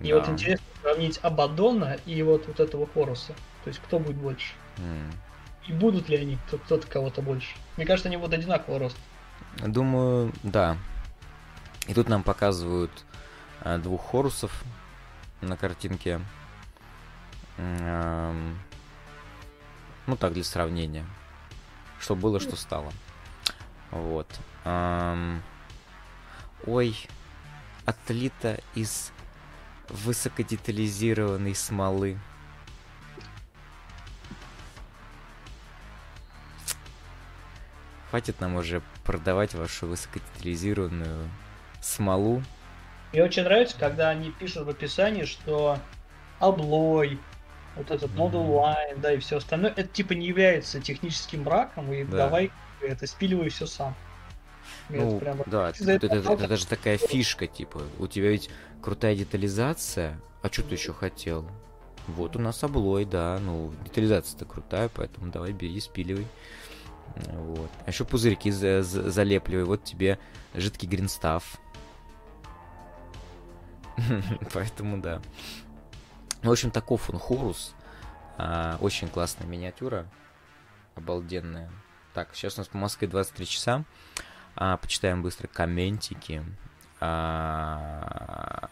И 0.00 0.10
да. 0.10 0.18
вот 0.18 0.28
интересно 0.28 0.66
сравнить 0.82 1.18
Абадона 1.22 1.98
и 2.06 2.22
вот, 2.22 2.46
вот 2.46 2.60
этого 2.60 2.86
Хоруса. 2.92 3.34
То 3.64 3.68
есть 3.68 3.80
кто 3.80 3.98
будет 3.98 4.16
больше. 4.16 4.54
Mm. 4.78 5.12
И 5.68 5.72
будут 5.72 6.08
ли 6.08 6.16
они 6.16 6.38
кто-то 6.48 6.86
кого-то 6.86 7.22
больше? 7.22 7.54
Мне 7.76 7.86
кажется, 7.86 8.08
они 8.08 8.16
будут 8.16 8.34
одинакового 8.34 8.80
роста. 8.80 8.98
Думаю, 9.58 10.32
да. 10.42 10.76
И 11.86 11.94
тут 11.94 12.08
нам 12.08 12.22
показывают 12.22 12.90
э, 13.62 13.78
двух 13.78 14.10
Хорусов 14.10 14.64
на 15.40 15.56
картинке. 15.56 16.20
Эм, 17.58 18.58
ну 20.06 20.16
так, 20.16 20.32
для 20.32 20.44
сравнения. 20.44 21.04
Что 21.98 22.14
было, 22.14 22.40
что 22.40 22.56
стало. 22.56 22.90
Вот. 23.90 24.28
Эм, 24.64 25.42
ой, 26.66 26.96
отлито 27.84 28.60
из 28.74 29.12
высокодетализированной 29.90 31.54
смолы. 31.54 32.18
Хватит 38.10 38.40
нам 38.40 38.56
уже 38.56 38.82
продавать 39.04 39.54
вашу 39.54 39.86
высокодетализированную 39.86 41.28
смолу. 41.80 42.42
Мне 43.12 43.24
очень 43.24 43.44
нравится, 43.44 43.76
когда 43.78 44.08
они 44.08 44.30
пишут 44.30 44.66
в 44.66 44.70
описании, 44.70 45.24
что 45.24 45.78
облой, 46.38 47.18
вот 47.76 47.90
этот 47.90 48.10
Model 48.12 48.46
Line, 48.46 49.00
да, 49.00 49.12
и 49.12 49.18
все 49.18 49.36
остальное, 49.36 49.70
это 49.70 49.84
типа 49.84 50.12
не 50.12 50.26
является 50.26 50.80
техническим 50.80 51.44
браком, 51.44 51.92
и 51.92 52.04
да. 52.04 52.16
давай 52.18 52.50
это 52.80 53.06
спиливай 53.06 53.48
все 53.48 53.66
сам. 53.66 53.94
Ну, 54.92 55.18
прям... 55.18 55.42
да, 55.46 55.70
это, 55.70 55.92
это, 55.92 56.06
это, 56.06 56.32
это 56.32 56.48
даже 56.48 56.66
такая 56.66 56.98
фишка, 56.98 57.46
типа, 57.46 57.82
у 57.98 58.06
тебя 58.06 58.30
ведь 58.30 58.50
крутая 58.82 59.16
детализация, 59.16 60.20
а 60.42 60.48
что 60.50 60.62
ты 60.62 60.74
еще 60.74 60.92
хотел? 60.92 61.46
Вот 62.06 62.36
у 62.36 62.38
нас 62.38 62.62
облой, 62.64 63.04
да, 63.04 63.38
ну, 63.40 63.72
детализация-то 63.84 64.44
крутая, 64.44 64.88
поэтому 64.88 65.30
давай 65.30 65.52
бери, 65.52 65.80
спиливай. 65.80 66.26
Вот. 67.16 67.70
А 67.84 67.90
еще 67.90 68.04
пузырьки 68.04 68.50
за 68.50 68.82
за 68.82 69.10
залепливай, 69.10 69.64
вот 69.64 69.84
тебе 69.84 70.18
жидкий 70.54 70.88
гринстав. 70.88 71.60
Поэтому 74.54 75.00
да. 75.00 75.20
В 76.42 76.50
общем, 76.50 76.70
таков 76.70 77.10
он 77.10 77.18
Хорус. 77.18 77.74
А, 78.38 78.78
очень 78.80 79.08
классная 79.08 79.46
миниатюра. 79.46 80.06
Обалденная. 80.94 81.70
Так, 82.14 82.30
сейчас 82.34 82.56
у 82.56 82.60
нас 82.60 82.68
по 82.68 82.78
Москве 82.78 83.08
23 83.08 83.46
часа. 83.46 83.84
А, 84.56 84.76
почитаем 84.76 85.22
быстро 85.22 85.46
комментики. 85.48 86.44
А... 87.00 88.70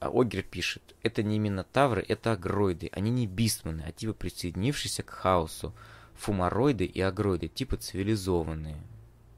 Огер 0.00 0.42
пишет, 0.42 0.94
это 1.02 1.22
не 1.22 1.38
минотавры, 1.38 2.04
это 2.06 2.32
агроиды. 2.32 2.90
Они 2.92 3.10
не 3.10 3.26
бистманы, 3.26 3.82
а 3.86 3.92
типа 3.92 4.12
присоединившиеся 4.12 5.02
к 5.02 5.10
хаосу. 5.10 5.74
Фумароиды 6.14 6.84
и 6.84 7.00
агроиды, 7.00 7.48
типа 7.48 7.76
цивилизованные. 7.76 8.76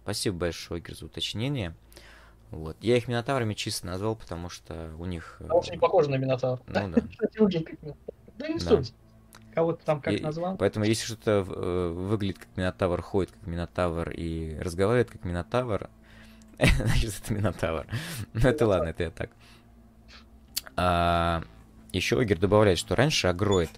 Спасибо 0.02 0.38
большое, 0.38 0.78
Огер, 0.78 0.96
за 0.96 1.06
уточнение. 1.06 1.74
Вот. 2.50 2.76
Я 2.80 2.96
их 2.96 3.06
минотаврами 3.06 3.54
чисто 3.54 3.86
назвал, 3.86 4.16
потому 4.16 4.48
что 4.48 4.92
у 4.98 5.04
них... 5.04 5.40
А 5.48 5.54
очень 5.54 5.78
похоже 5.78 6.10
на 6.10 6.16
минотавр. 6.16 6.60
Ну 6.66 6.90
да. 6.90 7.02
Да 8.38 8.48
не 8.48 8.58
суть. 8.58 8.94
Кого 9.60 9.72
ты 9.74 9.84
там 9.84 10.00
как 10.00 10.14
и, 10.14 10.22
назвал. 10.22 10.56
Поэтому 10.56 10.86
если 10.86 11.04
что-то 11.04 11.44
э, 11.46 11.92
выглядит 11.94 12.38
как 12.38 12.48
Минотавр, 12.56 13.02
ходит 13.02 13.30
как 13.32 13.46
Минотавр 13.46 14.10
и 14.10 14.58
разговаривает 14.58 15.10
как 15.10 15.24
Минотавр, 15.24 15.90
значит, 16.58 17.20
это 17.22 17.34
Минотавр. 17.34 17.86
Ну, 18.32 18.48
это 18.48 18.66
ладно, 18.66 18.88
это 18.88 19.02
я 19.02 19.10
так. 19.10 19.30
А, 20.76 21.42
еще 21.92 22.18
Огер 22.18 22.38
добавляет, 22.38 22.78
что 22.78 22.96
раньше 22.96 23.26
Агроид 23.26 23.70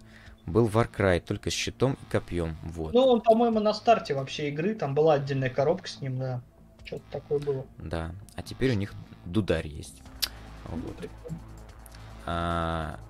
был 0.47 0.69
Warcry 0.69 1.21
только 1.21 1.51
с 1.51 1.53
щитом 1.53 1.95
и 1.95 2.13
копьем. 2.13 2.57
Вот. 2.63 2.95
Ну, 2.95 3.01
он, 3.01 3.21
по-моему, 3.21 3.59
на 3.59 3.75
старте 3.75 4.15
вообще 4.15 4.51
игры, 4.51 4.77
там 4.77 4.95
была 4.95 5.15
отдельная 5.15 5.51
коробка 5.51 5.89
с 5.89 6.01
ним, 6.01 6.19
да. 6.19 6.43
Что-то 6.85 7.03
такое 7.11 7.39
было. 7.41 7.67
Да. 7.79 8.13
А 8.37 8.43
теперь 8.43 8.71
у 8.71 8.77
них 8.77 8.95
дударь 9.25 9.67
есть. 9.67 10.01
Вот. 10.67 11.09
А, 12.25 13.01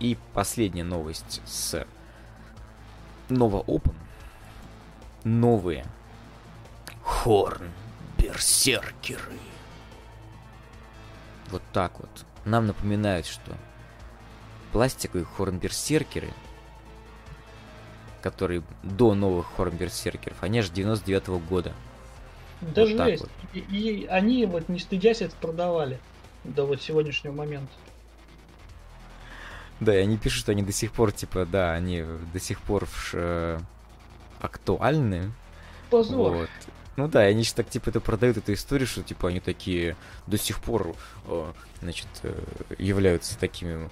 и 0.00 0.16
последняя 0.34 0.84
новость 0.84 1.40
с 1.44 1.86
Nova 3.28 3.64
Open. 3.66 3.94
Новые 5.22 5.84
Хорн 7.02 7.70
Берсеркеры. 8.18 9.38
Вот 11.50 11.62
так 11.72 12.00
вот. 12.00 12.08
Нам 12.44 12.66
напоминают, 12.66 13.26
что 13.26 13.56
пластиковые 14.72 15.26
хорнберсеркеры, 15.26 16.28
которые 18.22 18.62
до 18.82 19.14
новых 19.14 19.46
хорнберсеркеров, 19.56 20.42
они 20.42 20.60
аж 20.60 20.70
99 20.70 21.28
-го 21.28 21.38
года. 21.46 21.74
Да 22.60 22.82
вот 22.82 22.90
жесть. 22.90 23.22
Вот. 23.22 23.30
И, 23.52 23.58
и 23.58 24.06
они 24.06 24.46
вот 24.46 24.68
не 24.68 24.78
стыдясь 24.78 25.22
это 25.22 25.34
продавали 25.36 25.98
до 26.44 26.64
вот 26.64 26.80
сегодняшнего 26.80 27.32
момента. 27.32 27.72
Да, 29.80 29.98
и 29.98 30.02
они 30.02 30.18
пишут, 30.18 30.40
что 30.40 30.52
они 30.52 30.62
до 30.62 30.72
сих 30.72 30.92
пор, 30.92 31.12
типа, 31.12 31.46
да, 31.46 31.72
они 31.72 32.04
до 32.32 32.38
сих 32.38 32.60
пор 32.60 32.86
в, 32.86 33.14
э, 33.14 33.58
актуальны. 34.40 35.32
Позор. 35.90 36.32
Вот. 36.32 36.50
Ну 36.96 37.08
да, 37.08 37.26
и 37.26 37.30
они 37.30 37.44
же 37.44 37.54
так, 37.54 37.68
типа, 37.68 37.88
это 37.88 38.00
продают 38.00 38.36
эту 38.36 38.52
историю, 38.52 38.86
что, 38.86 39.02
типа, 39.02 39.28
они 39.28 39.40
такие 39.40 39.96
до 40.26 40.36
сих 40.36 40.60
пор, 40.60 40.94
э, 41.26 41.52
значит, 41.80 42.08
э, 42.22 42.34
являются 42.78 43.38
такими 43.38 43.88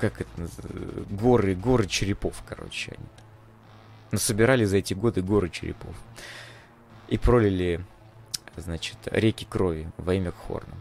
как 0.00 0.20
это 0.20 0.48
горы, 1.08 1.54
горы 1.54 1.86
черепов, 1.86 2.42
короче, 2.46 2.92
они 2.98 3.06
насобирали 4.10 4.64
за 4.64 4.76
эти 4.76 4.92
годы 4.94 5.22
горы 5.22 5.48
черепов 5.48 5.96
и 7.08 7.16
пролили, 7.18 7.82
значит, 8.56 8.98
реки 9.06 9.46
крови 9.48 9.90
во 9.96 10.14
имя 10.14 10.32
Хорна. 10.32 10.74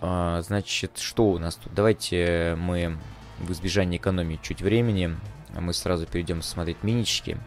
А, 0.00 0.42
значит, 0.42 0.98
что 0.98 1.30
у 1.30 1.38
нас 1.38 1.56
тут? 1.56 1.72
Давайте 1.74 2.56
мы 2.58 2.98
в 3.38 3.52
избежание 3.52 3.98
экономии 3.98 4.38
чуть 4.42 4.62
времени, 4.62 5.16
мы 5.58 5.72
сразу 5.72 6.06
перейдем 6.06 6.42
смотреть 6.42 6.82
минички. 6.82 7.38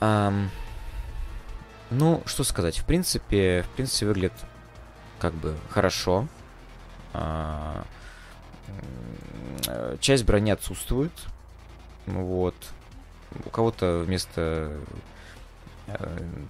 А, 0.00 0.32
ну, 1.90 2.22
что 2.26 2.44
сказать, 2.44 2.78
в 2.78 2.84
принципе, 2.84 3.62
в 3.62 3.68
принципе 3.74 4.06
выглядит 4.06 4.34
как 5.18 5.34
бы 5.34 5.56
хорошо. 5.70 6.28
А, 7.12 7.84
часть 10.00 10.24
брони 10.24 10.50
отсутствует. 10.50 11.12
Вот. 12.06 12.54
У 13.44 13.50
кого-то 13.50 14.02
вместо 14.06 14.72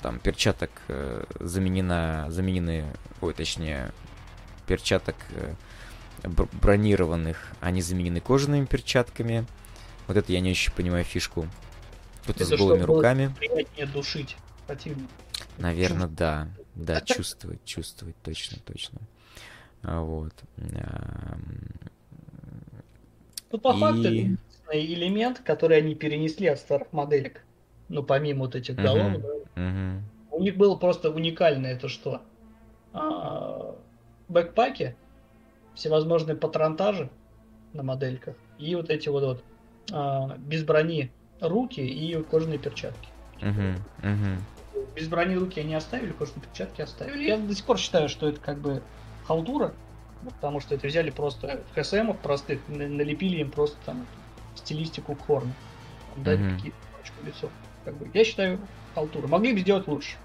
там 0.03 0.18
перчаток 0.18 0.70
э, 0.89 1.24
заменена, 1.41 2.30
заменены, 2.30 2.84
ой, 3.20 3.34
точнее, 3.34 3.93
перчаток 4.66 5.16
э, 5.30 5.55
бронированных, 6.24 7.53
они 7.61 7.82
заменены 7.82 8.20
кожаными 8.20 8.64
перчатками. 8.66 9.47
Вот 10.07 10.16
это 10.16 10.32
я 10.32 10.41
не 10.41 10.51
очень 10.51 10.72
понимаю 10.72 11.05
фишку. 11.05 11.47
Кто-то 12.22 12.45
с 12.45 12.51
голыми 12.51 12.82
руками. 12.82 13.34
Приятнее 13.39 13.86
душить 13.86 14.36
противника. 14.66 15.09
Наверное, 15.59 16.09
да. 16.09 16.49
Да, 16.74 17.01
чувствовать, 17.01 17.64
чувствовать, 17.64 18.16
точно, 18.22 18.59
точно. 18.64 19.01
А, 19.82 20.01
вот. 20.01 20.32
Ну, 23.51 23.59
по 23.59 23.74
И... 23.74 23.80
факту, 23.80 24.03
это 24.03 24.80
элемент, 24.80 25.41
который 25.41 25.78
они 25.78 25.95
перенесли 25.95 26.47
от 26.47 26.59
старых 26.59 26.93
моделек 26.93 27.43
ну, 27.89 28.03
помимо 28.03 28.41
вот 28.45 28.55
этих 28.55 28.76
голов, 28.76 29.12
uh-huh. 29.12 29.22
да, 29.55 29.62
uh-huh. 29.62 30.01
у 30.30 30.43
них 30.43 30.57
было 30.57 30.76
просто 30.76 31.11
уникальное 31.11 31.72
это 31.72 31.89
что? 31.89 32.22
А, 32.93 33.74
бэкпаки, 34.28 34.95
всевозможные 35.74 36.36
патронтажи 36.36 37.11
на 37.72 37.82
модельках 37.82 38.34
и 38.59 38.74
вот 38.74 38.91
эти 38.91 39.09
вот, 39.09 39.24
вот 39.24 39.45
а, 39.93 40.36
без 40.39 40.64
брони 40.64 41.11
руки 41.41 41.80
и 41.80 42.22
кожаные 42.24 42.59
перчатки. 42.59 43.09
Uh-huh. 43.41 43.78
Uh-huh. 44.03 44.39
Без 44.95 45.09
брони 45.09 45.36
руки 45.36 45.61
они 45.61 45.74
оставили, 45.74 46.12
кожаные 46.12 46.43
перчатки 46.43 46.82
оставили. 46.82 47.24
Я 47.24 47.39
до 47.39 47.55
сих 47.55 47.64
пор 47.64 47.78
считаю, 47.78 48.09
что 48.09 48.28
это 48.28 48.41
как 48.41 48.59
бы 48.59 48.82
халтура, 49.26 49.72
потому 50.24 50.61
что 50.61 50.74
это 50.74 50.86
взяли 50.89 51.11
просто 51.11 51.62
в 51.72 51.80
ХСМ 51.80 52.12
простых, 52.12 52.61
налепили 52.68 53.39
им 53.39 53.51
просто 53.51 53.76
там 53.86 54.07
стилистику 54.57 55.16
Хорна. 55.26 55.53
Дали 56.16 56.41
uh-huh. 56.41 56.57
какие-то 56.57 56.76
лицо. 57.24 57.49
Как 57.85 57.97
бы, 57.97 58.11
я 58.12 58.24
считаю, 58.24 58.61
халтура. 58.95 59.26
Могли 59.26 59.53
бы 59.53 59.61
сделать 59.61 59.87
лучше. 59.87 60.16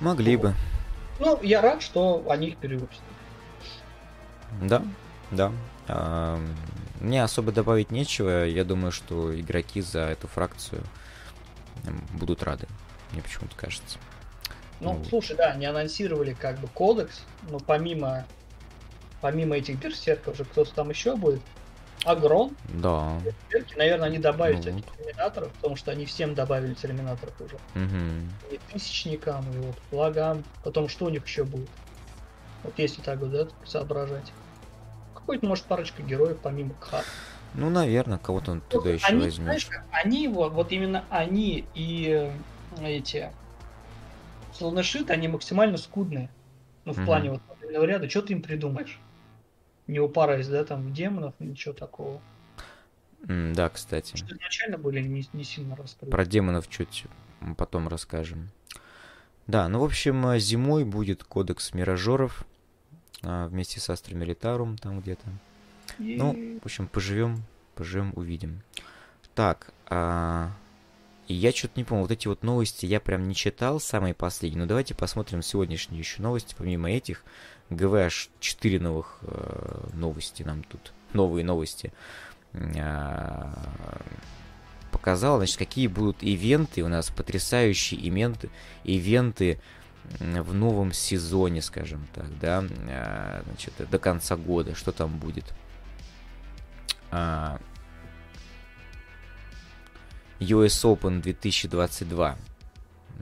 Могли 0.00 0.36
бы. 0.36 0.54
Ну, 1.18 1.40
я 1.42 1.60
рад, 1.60 1.82
что 1.82 2.24
они 2.28 2.48
их 2.48 2.58
перевыпустили. 2.58 3.04
Да, 4.62 4.82
да. 5.30 5.52
А, 5.88 6.40
мне 7.00 7.22
особо 7.22 7.52
добавить 7.52 7.90
нечего. 7.90 8.44
Я 8.44 8.64
думаю, 8.64 8.92
что 8.92 9.38
игроки 9.38 9.80
за 9.80 10.00
эту 10.00 10.28
фракцию 10.28 10.82
будут 12.12 12.42
рады. 12.42 12.66
Мне 13.12 13.22
почему-то 13.22 13.56
кажется. 13.56 13.98
Ну, 14.80 14.92
вот. 14.92 15.08
слушай, 15.08 15.36
да, 15.36 15.52
они 15.52 15.66
анонсировали 15.66 16.34
как 16.34 16.58
бы 16.60 16.68
кодекс, 16.68 17.22
но 17.50 17.58
помимо 17.58 18.24
помимо 19.20 19.56
этих 19.56 19.78
берсерков 19.78 20.36
же 20.36 20.44
кто-то 20.44 20.72
там 20.74 20.90
еще 20.90 21.16
будет. 21.16 21.40
Агрон. 22.04 22.56
Да. 22.68 23.20
Наверное, 23.76 24.08
они 24.08 24.18
добавят 24.18 24.64
ну, 24.64 24.80
терминаторов, 24.80 25.52
потому 25.54 25.76
что 25.76 25.90
они 25.90 26.06
всем 26.06 26.34
добавили 26.34 26.74
терминаторов 26.74 27.34
уже. 27.40 27.56
Угу. 27.74 28.54
И 28.54 28.60
тысячникам, 28.72 29.44
и 29.52 29.58
вот 29.58 29.76
флагам. 29.90 30.44
Потом 30.64 30.88
что 30.88 31.06
у 31.06 31.08
них 31.08 31.26
еще 31.26 31.44
будет? 31.44 31.68
Вот 32.62 32.74
если 32.76 33.02
так 33.02 33.18
вот, 33.20 33.30
да, 33.30 33.48
соображать. 33.64 34.32
Какой-то, 35.14 35.46
может, 35.46 35.64
парочка 35.64 36.02
героев 36.02 36.38
помимо 36.42 36.74
Кхар. 36.74 37.04
Ну, 37.54 37.70
наверное, 37.70 38.18
кого-то 38.18 38.52
он 38.52 38.60
туда 38.60 38.90
еще 38.90 39.06
они, 39.06 39.24
возьмет. 39.24 39.44
Знаешь, 39.44 39.68
они 39.90 40.28
вот, 40.28 40.52
вот 40.52 40.72
именно 40.72 41.04
они 41.10 41.66
и 41.74 42.30
эти 42.80 43.30
слонышит, 44.52 45.10
они 45.10 45.28
максимально 45.28 45.76
скудные. 45.76 46.30
Ну, 46.84 46.92
в 46.92 46.98
угу. 46.98 47.06
плане 47.06 47.30
вот 47.30 47.40
ряда, 47.70 48.08
что 48.08 48.22
ты 48.22 48.32
им 48.32 48.42
придумаешь? 48.42 48.98
Не 49.88 49.98
упараясь, 49.98 50.46
да, 50.46 50.64
там, 50.64 50.92
демонов, 50.92 51.34
ничего 51.40 51.74
такого. 51.74 52.20
Mm, 53.22 53.54
да, 53.54 53.68
кстати. 53.68 54.16
Что 54.16 54.36
изначально 54.36 54.78
были 54.78 55.02
не, 55.02 55.26
не 55.32 55.44
сильно 55.44 55.74
раскрыты. 55.74 56.10
Про 56.10 56.24
демонов 56.24 56.68
чуть 56.68 57.06
потом 57.56 57.88
расскажем. 57.88 58.50
Да, 59.46 59.66
ну, 59.68 59.80
в 59.80 59.84
общем, 59.84 60.26
э, 60.28 60.38
зимой 60.38 60.84
будет 60.84 61.24
кодекс 61.24 61.72
мирожеров 61.72 62.46
а, 63.22 63.48
вместе 63.48 63.80
с 63.80 63.88
Астромилитарум 63.88 64.76
там 64.76 65.00
где-то. 65.00 65.26
И... 65.98 66.16
Ну, 66.16 66.58
в 66.60 66.66
общем, 66.66 66.86
поживем, 66.86 67.42
поживем, 67.74 68.12
увидим. 68.14 68.62
Так, 69.34 69.72
а... 69.86 70.52
И 71.28 71.34
я 71.34 71.52
что-то 71.52 71.74
не 71.76 71.84
помню, 71.84 72.02
вот 72.04 72.10
эти 72.10 72.26
вот 72.26 72.42
новости 72.42 72.86
я 72.86 73.00
прям 73.00 73.28
не 73.28 73.34
читал, 73.34 73.80
самые 73.80 74.14
последние. 74.14 74.62
Но 74.62 74.66
давайте 74.66 74.94
посмотрим 74.94 75.42
сегодняшние 75.42 75.98
еще 75.98 76.22
новости, 76.22 76.54
помимо 76.56 76.90
этих. 76.90 77.22
GW 77.70 77.94
аж 77.94 78.30
4 78.40 78.80
новых 78.80 79.18
э, 79.22 79.88
новости 79.94 80.42
нам 80.42 80.62
тут, 80.64 80.92
новые 81.12 81.44
новости 81.44 81.92
э, 82.52 83.52
показал, 84.90 85.38
значит, 85.38 85.58
какие 85.58 85.86
будут 85.86 86.22
ивенты, 86.22 86.82
у 86.82 86.88
нас 86.88 87.10
потрясающие 87.10 88.00
ивенты, 88.00 88.50
ивенты 88.84 89.60
в 90.20 90.54
новом 90.54 90.92
сезоне, 90.92 91.60
скажем 91.62 92.06
так, 92.14 92.38
да, 92.38 92.64
э, 92.64 93.42
значит, 93.46 93.74
до 93.90 93.98
конца 93.98 94.36
года, 94.36 94.74
что 94.74 94.92
там 94.92 95.18
будет. 95.18 95.44
Э, 97.10 97.58
US 100.40 100.84
Open 100.84 101.20
2022. 101.20 102.36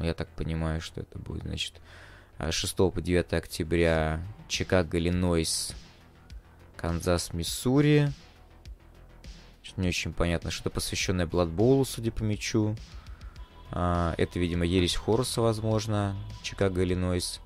Я 0.00 0.14
так 0.14 0.28
понимаю, 0.28 0.80
что 0.80 1.00
это 1.00 1.18
будет, 1.18 1.42
значит, 1.42 1.80
6 2.38 2.76
по 2.76 3.00
9 3.00 3.32
октября 3.32 4.20
Чикаго, 4.48 4.98
Иллинойс, 4.98 5.74
Канзас, 6.76 7.32
Миссури. 7.32 8.12
Не 9.76 9.88
очень 9.88 10.14
понятно, 10.14 10.50
что-то 10.50 10.70
посвященное 10.70 11.26
Бладболу, 11.26 11.84
судя 11.84 12.10
по 12.10 12.22
мячу. 12.22 12.74
А, 13.70 14.14
это, 14.16 14.38
видимо, 14.38 14.64
Ересь 14.64 14.96
Хорса, 14.96 15.42
возможно. 15.42 16.16
Чикаго, 16.42 16.82
Иллинойс. 16.82 17.40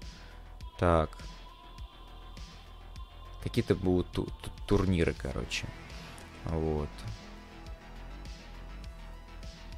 Так. 0.78 1.10
Какие-то 3.42 3.74
будут 3.74 4.10
ту 4.12 4.24
ту 4.26 4.50
турниры, 4.66 5.14
короче. 5.14 5.66
Вот. 6.44 6.90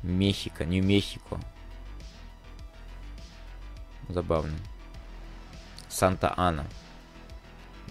Мехико, 0.03 0.65
не 0.65 0.81
Мехико. 0.81 1.41
Забавно. 4.09 4.59
Санта-Ана. 5.93 6.67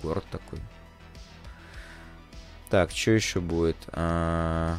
Город 0.02 0.26
такой. 0.32 0.60
Так, 2.70 2.92
что 2.92 3.12
еще 3.12 3.40
будет? 3.40 3.78
А... 3.88 4.78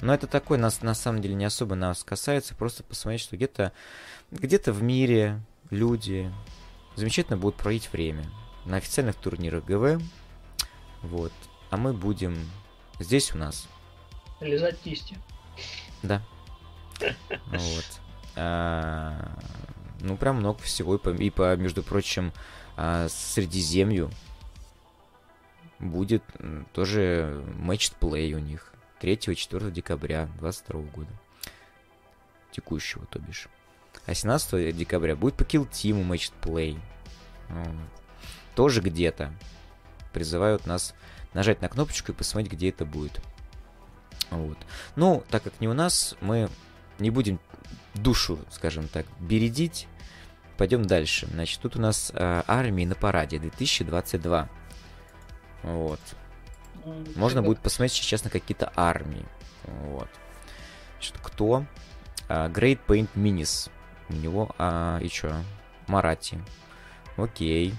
Но 0.00 0.12
это 0.12 0.26
такой, 0.26 0.58
нас 0.58 0.82
на 0.82 0.94
самом 0.94 1.22
деле 1.22 1.34
не 1.34 1.44
особо 1.44 1.74
нас 1.74 2.04
касается. 2.04 2.54
Просто 2.54 2.82
посмотреть, 2.82 3.22
что 3.22 3.36
где-то 3.36 3.72
где-то 4.30 4.72
в 4.72 4.82
мире 4.82 5.40
люди 5.70 6.32
замечательно 6.96 7.36
будут 7.36 7.56
проводить 7.56 7.92
время 7.92 8.24
на 8.64 8.76
официальных 8.76 9.16
турнирах 9.16 9.64
ГВ. 9.64 10.02
Вот. 11.02 11.32
А 11.70 11.76
мы 11.76 11.92
будем 11.92 12.36
здесь 12.98 13.34
у 13.34 13.38
нас. 13.38 13.68
Лизать 14.40 14.78
кисти. 14.80 15.18
Да. 16.02 16.22
Вот. 17.46 18.00
А, 18.36 19.38
ну, 20.00 20.16
прям 20.16 20.36
много 20.36 20.60
всего. 20.60 20.96
И 20.96 20.98
по, 20.98 21.10
и 21.10 21.30
по 21.30 21.56
между 21.56 21.82
прочим, 21.82 22.32
а, 22.76 23.08
Средиземью 23.08 24.10
будет 25.78 26.24
тоже 26.72 27.44
матч-плей 27.58 28.34
у 28.34 28.38
них. 28.38 28.72
3-4 29.00 29.70
декабря 29.70 30.28
22 30.38 30.80
года. 30.82 31.10
Текущего, 32.52 33.04
то 33.06 33.18
бишь. 33.18 33.48
А 34.06 34.14
17 34.14 34.76
декабря 34.76 35.16
будет 35.16 35.34
по 35.34 35.42
Team 35.42 36.04
матч-плей. 36.04 36.78
Вот. 37.48 37.68
Тоже 38.54 38.80
где-то. 38.80 39.32
Призывают 40.12 40.66
нас 40.66 40.94
нажать 41.32 41.60
на 41.60 41.68
кнопочку 41.68 42.12
и 42.12 42.14
посмотреть, 42.14 42.52
где 42.52 42.68
это 42.70 42.84
будет. 42.84 43.20
Вот. 44.30 44.58
Ну, 44.96 45.24
так 45.28 45.42
как 45.42 45.60
не 45.60 45.68
у 45.68 45.74
нас, 45.74 46.16
мы 46.20 46.48
не 46.98 47.10
будем 47.10 47.40
душу, 47.94 48.38
скажем 48.50 48.88
так, 48.88 49.06
бередить. 49.20 49.86
Пойдем 50.56 50.84
дальше. 50.84 51.26
Значит, 51.26 51.60
тут 51.60 51.76
у 51.76 51.80
нас 51.80 52.12
э, 52.14 52.42
армии 52.46 52.84
на 52.84 52.94
параде 52.94 53.38
2022. 53.38 54.48
Вот. 55.62 56.00
Можно 57.16 57.42
будет 57.42 57.60
посмотреть 57.60 57.92
сейчас 57.92 58.24
на 58.24 58.30
какие-то 58.30 58.72
армии. 58.76 59.24
Вот. 59.64 60.08
Значит, 60.94 61.16
кто? 61.22 61.64
Uh, 62.28 62.50
Great 62.50 62.80
Paint 62.86 63.08
Minis. 63.14 63.70
У 64.08 64.14
него, 64.14 64.54
а, 64.58 64.98
и 65.00 65.08
чё? 65.08 65.34
Марати. 65.86 66.38
Окей. 67.16 67.74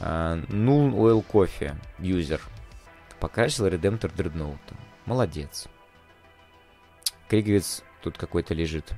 Uh, 0.00 0.46
Null 0.48 0.92
Oil 0.92 1.24
Coffee. 1.26 1.76
Юзер. 1.98 2.40
Покрасил 3.20 3.66
Redemptor 3.66 4.14
Dreadnought. 4.14 4.74
Молодец. 5.06 5.66
Криговец 7.28 7.82
тут 8.02 8.18
какой-то 8.18 8.54
лежит. 8.54 8.92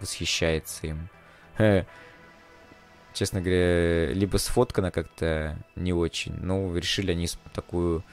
Восхищается 0.00 0.86
им. 0.86 1.08
Честно 3.14 3.40
говоря, 3.40 4.12
либо 4.12 4.38
сфоткана 4.38 4.90
как-то 4.90 5.56
не 5.76 5.92
очень, 5.92 6.34
но 6.34 6.76
решили 6.76 7.12
они 7.12 7.28
такую 7.52 8.04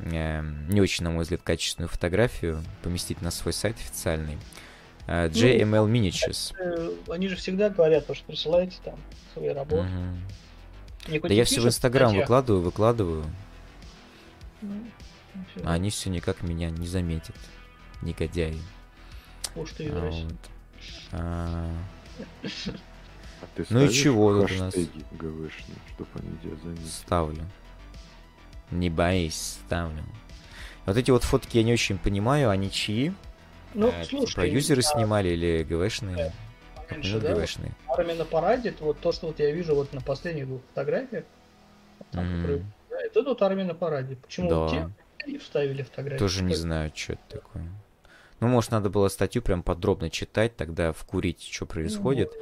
э, 0.00 0.42
не 0.68 0.80
очень, 0.80 1.04
на 1.04 1.10
мой 1.10 1.22
взгляд, 1.22 1.42
качественную 1.42 1.88
фотографию 1.88 2.62
поместить 2.82 3.22
на 3.22 3.30
свой 3.30 3.52
сайт 3.52 3.76
официальный. 3.76 4.38
Э, 5.06 5.28
JML 5.28 5.86
ну, 5.86 5.88
Miniatures. 5.88 6.52
Э, 6.58 7.12
они 7.12 7.28
же 7.28 7.36
всегда 7.36 7.70
говорят, 7.70 8.04
что 8.12 8.24
присылайте 8.24 8.76
там 8.84 8.98
свои 9.32 9.48
работы. 9.48 9.86
Угу. 11.08 11.28
Да 11.28 11.34
я 11.34 11.44
все 11.44 11.60
в 11.60 11.66
Инстаграм 11.66 12.14
выкладываю, 12.14 12.62
выкладываю. 12.62 13.24
Ну, 14.62 14.84
а 15.64 15.74
они 15.74 15.90
все 15.90 16.10
никак 16.10 16.42
меня 16.42 16.70
не 16.70 16.86
заметят. 16.86 17.36
Негодяи. 18.02 18.58
Уж 19.54 19.72
ты 19.72 19.88
а, 19.88 20.10
вот. 20.10 20.34
А... 21.12 21.70
Ты 23.54 23.66
ну 23.70 23.84
и 23.84 23.88
чего 23.90 24.42
тут 24.42 24.52
у 24.52 24.54
нас? 24.54 24.74
ГВшные, 24.74 25.78
чтобы 25.94 26.10
они 26.16 26.36
тебя 26.42 26.56
заметили? 26.62 26.86
Ставлю. 26.86 27.42
Не 28.70 28.90
боись, 28.90 29.58
ставлю. 29.66 30.02
Вот 30.86 30.96
эти 30.96 31.10
вот 31.10 31.24
фотки 31.24 31.56
я 31.56 31.64
не 31.64 31.72
очень 31.72 31.98
понимаю, 31.98 32.50
они 32.50 32.70
чьи? 32.70 33.12
Ну, 33.74 33.88
э, 33.88 34.04
слушай, 34.04 34.34
типа 34.34 34.46
юзеры 34.46 34.80
а... 34.80 34.82
снимали 34.82 35.28
или 35.30 35.62
ГВшные? 35.62 36.32
Меньше, 36.90 37.14
ну, 37.14 37.20
да? 37.20 37.34
ГВшные. 37.34 37.72
Армия 37.88 38.14
на 38.14 38.24
параде, 38.24 38.70
это 38.70 38.84
вот 38.84 38.98
то, 38.98 39.12
что 39.12 39.28
вот 39.28 39.38
я 39.38 39.50
вижу 39.52 39.74
вот 39.74 39.92
на 39.92 40.00
последних 40.00 40.46
двух 40.46 40.62
фотографиях. 40.68 41.24
Там, 42.10 42.24
mm. 42.24 42.36
которые... 42.40 42.64
да, 42.90 43.02
это 43.02 43.22
вот 43.22 43.42
армия 43.42 43.64
на 43.64 43.74
параде. 43.74 44.16
Почему 44.16 44.50
да. 44.50 44.56
вот 44.56 44.70
те 45.24 45.38
вставили 45.38 45.82
фотографии? 45.82 46.18
Тоже 46.18 46.42
не 46.42 46.54
знаю, 46.54 46.90
что 46.94 47.12
это 47.12 47.22
такое. 47.28 47.64
Ну, 48.40 48.48
может, 48.48 48.70
надо 48.70 48.90
было 48.90 49.08
статью 49.08 49.42
прям 49.42 49.62
подробно 49.62 50.10
читать, 50.10 50.56
тогда 50.56 50.92
вкурить, 50.92 51.42
что 51.42 51.66
происходит. 51.66 52.32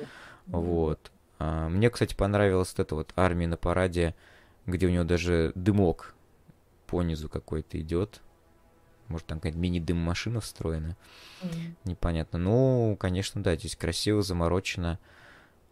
Ну, 0.47 0.61
вот. 0.61 1.11
А, 1.39 1.69
мне, 1.69 1.91
кстати, 1.91 2.15
понравилась 2.15 2.71
вот 2.77 2.81
эта 2.81 2.95
вот 2.95 3.13
армия 3.17 3.47
на 3.47 3.57
параде, 3.57 4.15
где 4.67 4.87
у 4.87 4.91
него 4.91 5.05
даже 5.05 5.53
дымок 5.55 6.15
по 6.87 7.03
низу 7.03 7.29
какой-то 7.29 7.81
идет. 7.81 8.21
Может, 9.09 9.27
там 9.27 9.39
какая-то 9.39 9.59
мини-дым-машина 9.59 10.41
встроена. 10.41 10.97
Mm. 11.43 11.75
Непонятно. 11.85 12.39
Ну, 12.39 12.97
конечно, 13.01 13.43
да, 13.43 13.57
здесь 13.57 13.75
красиво, 13.75 14.23
заморочено. 14.23 14.99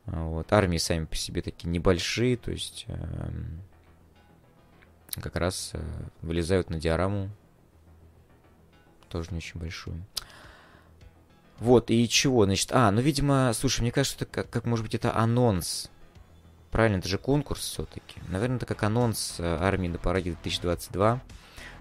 А, 0.07 0.25
вот. 0.25 0.53
Армии 0.53 0.79
сами 0.79 1.05
по 1.05 1.17
себе 1.17 1.43
такие 1.43 1.69
небольшие, 1.69 2.37
то 2.37 2.51
есть 2.51 2.85
э, 2.89 3.31
как 5.21 5.37
раз 5.37 5.71
э, 5.75 5.83
вылезают 6.23 6.71
на 6.71 6.79
диораму. 6.79 7.31
Тоже 9.09 9.31
не 9.31 9.39
очень 9.39 9.61
большую. 9.61 10.03
Вот, 11.59 11.91
и 11.91 12.09
чего, 12.09 12.45
значит... 12.45 12.71
А, 12.73 12.91
ну, 12.91 13.01
видимо, 13.01 13.53
слушай, 13.55 13.81
мне 13.81 13.91
кажется, 13.91 14.17
это 14.17 14.27
как, 14.27 14.51
как 14.51 14.65
может 14.67 14.85
быть, 14.85 14.95
это 14.95 15.17
анонс. 15.17 15.91
Правильно, 16.71 16.99
это 16.99 17.09
же 17.09 17.17
конкурс 17.17 17.63
все-таки. 17.63 18.21
Наверное, 18.29 18.57
это 18.57 18.67
как 18.67 18.83
анонс 18.83 19.37
э, 19.39 19.59
армии 19.61 19.89
на 19.89 19.99
параде 19.99 20.33
2022. 20.33 21.23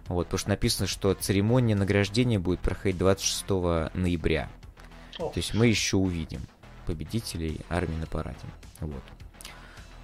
Вот, 0.08 0.28
потому 0.28 0.38
что 0.38 0.50
написано, 0.50 0.88
что 0.88 1.14
церемония 1.16 1.76
награждения 1.76 2.40
будет 2.40 2.62
проходить 2.62 2.98
26 2.98 3.50
ноября. 3.96 4.50
О. 5.20 5.30
То 5.30 5.38
есть 5.38 5.54
мы 5.54 5.68
еще 5.68 5.98
увидим 5.98 6.42
победителей 6.86 7.60
армии 7.70 7.98
на 7.98 8.06
параде. 8.06 8.38
Вот. 8.80 9.04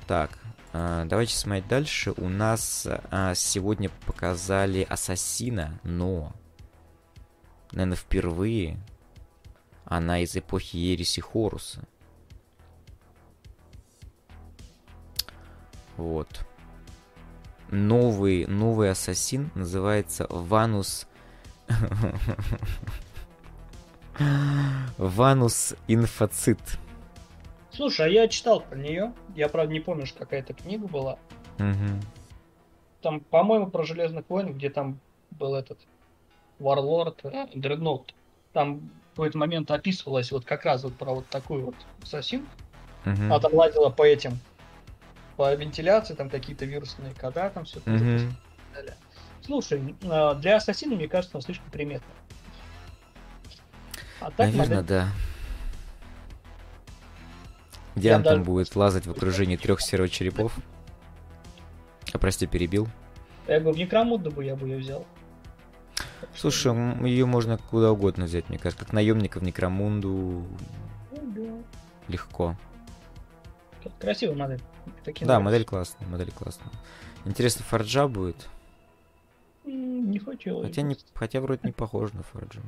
Так, 0.08 0.32
э, 0.74 1.06
давайте 1.08 1.38
смотреть 1.38 1.70
дальше. 1.70 2.14
У 2.18 2.28
нас 2.28 2.86
э, 2.86 3.34
сегодня 3.36 3.89
показали 4.06 4.86
Ассасина, 4.89 5.80
но, 5.84 6.34
наверное, 7.72 7.96
впервые 7.96 8.78
она 9.92 10.20
из 10.20 10.38
эпохи 10.38 10.78
Ереси 10.78 11.20
Хоруса. 11.20 11.82
Вот. 15.97 16.46
Новый, 17.70 18.46
новый 18.46 18.89
ассасин 18.89 19.51
называется 19.54 20.28
Ванус... 20.30 21.08
Ванус 24.97 25.76
Инфоцит. 25.89 26.62
Слушай, 27.72 28.05
а 28.05 28.09
я 28.09 28.30
читал 28.30 28.62
про 28.62 28.78
нее. 28.78 29.13
Я, 29.36 29.50
правда, 29.50 29.74
не 29.74 29.82
помню, 29.82 30.05
что 30.05 30.20
какая-то 30.20 30.54
книга 30.54 30.88
была. 30.88 31.20
Угу. 31.59 32.00
Там, 33.01 33.20
по-моему, 33.20 33.68
про 33.70 33.84
Железных 33.84 34.24
войн, 34.30 34.54
где 34.54 34.70
там 34.70 35.01
был 35.32 35.54
этот 35.54 35.80
Варлорд, 36.59 37.26
Дредноут. 37.54 38.16
Там 38.54 38.89
какой-то 39.12 39.38
момент 39.38 39.70
описывалась 39.71 40.32
вот 40.32 40.46
как 40.46 40.66
раз 40.66 40.83
вот 40.83 40.96
про 40.96 41.13
вот 41.13 41.28
такую 41.28 41.66
вот 41.66 41.75
ассасин. 42.01 42.47
Uh-huh. 43.05 43.25
Она 43.25 43.39
там 43.39 43.54
лазила 43.54 43.89
по 43.89 44.04
этим, 44.04 44.39
по 45.38 45.54
вентиляции, 45.54 46.13
там 46.13 46.29
какие-то 46.29 46.66
вирусные 46.66 47.13
кода, 47.13 47.50
там 47.50 47.66
все. 47.66 47.79
Uh-huh. 47.79 48.32
Слушай, 49.43 49.96
а, 50.04 50.36
для 50.36 50.58
ассасина, 50.58 50.96
мне 50.96 51.08
кажется, 51.08 51.38
он 51.38 51.42
слишком 51.42 51.70
приметно. 51.71 52.13
А 54.20 54.25
так 54.29 54.38
Наверное, 54.38 54.78
модель... 54.78 54.86
да. 54.86 55.08
Где 57.96 58.16
он 58.16 58.24
там 58.24 58.33
даже... 58.33 58.43
будет 58.46 58.75
лазать 58.75 59.08
в 59.08 59.12
окружении 59.12 59.58
трех 59.58 59.82
серо-черепов? 59.82 60.55
А 62.13 62.17
прости, 62.17 62.46
перебил. 62.46 62.88
Я 63.47 63.59
бы 63.59 63.71
в 63.71 63.78
Некромуду 63.78 64.32
бы 64.32 64.46
я 64.46 64.55
бы 64.55 64.67
ее 64.67 64.78
взял. 64.78 65.08
Слушай, 66.36 66.74
ее 67.08 67.26
можно 67.26 67.58
куда 67.58 67.92
угодно 67.92 68.26
взять, 68.26 68.50
мне 68.50 68.58
кажется, 68.58 68.86
как 68.86 68.93
наемника 68.93 69.39
в 69.39 69.43
Некромунду. 69.43 70.46
Легко. 72.08 72.56
Красивая 74.00 74.36
модель. 74.36 74.62
Такие 75.04 75.26
да, 75.26 75.34
нравятся. 75.34 75.46
модель 75.46 75.66
классная, 75.66 76.08
модель 76.08 76.32
классная. 76.32 76.72
Интересно, 77.26 77.64
Фарджа 77.66 78.08
будет? 78.08 78.50
Не 79.64 80.20
хотел. 80.20 80.64
Хотя, 80.64 80.82
не, 80.82 80.98
хотя 81.14 81.39
вроде 81.39 81.62
не 81.64 81.72
похож 81.72 82.14
на 82.14 82.24
Фарджа. 82.24 82.62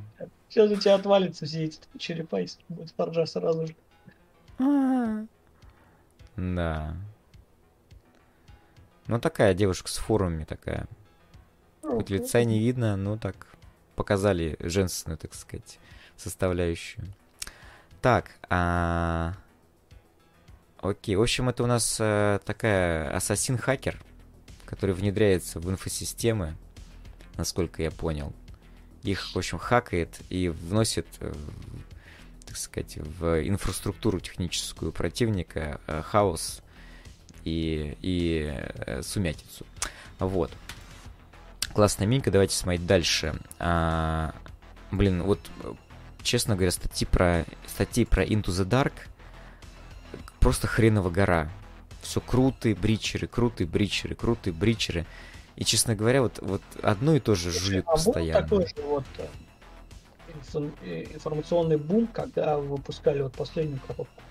Сейчас 0.50 0.72
у 0.72 0.76
тебя 0.76 0.96
отвалится 0.96 1.46
все 1.46 1.66
эти 1.66 1.80
черепа, 1.98 2.40
если 2.40 2.62
будет 2.70 2.92
Фарджа 2.92 3.26
сразу 3.26 3.68
же. 3.68 3.76
А. 4.60 5.26
Да. 6.36 6.96
Ну, 9.08 9.20
такая 9.20 9.54
девушка 9.54 9.90
с 9.90 9.98
форумами 9.98 10.46
такая. 10.46 10.88
Хоть 11.84 12.10
лица 12.10 12.44
не 12.44 12.60
видно, 12.60 12.96
но 12.96 13.18
так 13.18 13.48
показали 13.96 14.58
женственную, 14.60 15.18
так 15.18 15.34
сказать, 15.34 15.80
составляющую. 16.18 17.06
Так, 18.02 18.32
а... 18.50 19.34
Окей, 20.82 21.16
в 21.16 21.22
общем, 21.22 21.48
это 21.48 21.64
у 21.64 21.66
нас 21.66 21.98
э, 22.00 22.40
такая 22.44 23.16
ассасин-хакер, 23.16 24.02
который 24.66 24.94
внедряется 24.94 25.62
в 25.62 25.70
инфосистемы, 25.70 26.56
насколько 27.38 27.82
я 27.82 27.90
понял. 27.90 28.34
Их, 29.04 29.34
в 29.34 29.38
общем, 29.38 29.60
хакает 29.60 30.20
и 30.30 30.50
вносит, 30.50 31.08
э, 31.22 31.34
так 32.46 32.58
сказать, 32.58 32.98
в 32.98 33.48
инфраструктуру 33.48 34.20
техническую 34.20 34.92
противника 34.92 35.80
э, 35.88 36.02
хаос 36.02 36.62
и, 37.46 37.98
и 38.02 38.52
э, 38.54 39.02
сумятицу. 39.04 39.66
Вот. 40.20 40.52
Классная 41.74 42.08
минька, 42.08 42.32
давайте 42.32 42.56
смотреть 42.56 42.86
дальше. 42.86 43.36
А, 43.60 44.34
блин, 44.92 45.24
вот, 45.24 45.40
честно 46.22 46.56
говоря, 46.56 46.72
статьи 46.72 47.08
про, 47.08 47.46
статьи 47.68 48.06
про 48.06 48.24
Into 48.24 48.48
the 48.48 48.66
Dark 48.66 48.94
просто 50.44 50.68
хреново 50.68 51.10
гора. 51.10 51.50
Все 52.02 52.20
крутые 52.20 52.76
бричеры, 52.76 53.28
крутые 53.28 53.66
бричеры, 53.66 54.14
крутые 54.14 54.54
бричеры. 54.54 55.06
И, 55.56 55.64
честно 55.64 55.96
говоря, 55.96 56.22
вот, 56.22 56.40
вот 56.42 56.62
одно 56.82 57.16
и 57.16 57.20
то 57.20 57.34
же 57.34 57.52
жуют 57.52 57.86
а 57.88 57.92
постоянно. 57.94 58.42
такой 58.42 58.68
же 58.68 58.74
вот 58.86 59.06
э, 59.18 60.70
э, 60.84 61.04
информационный 61.14 61.78
бум, 61.78 62.08
когда 62.08 62.58
выпускали 62.58 63.22
вот 63.22 63.34
последнюю 63.34 63.80
коробку? 63.88 64.22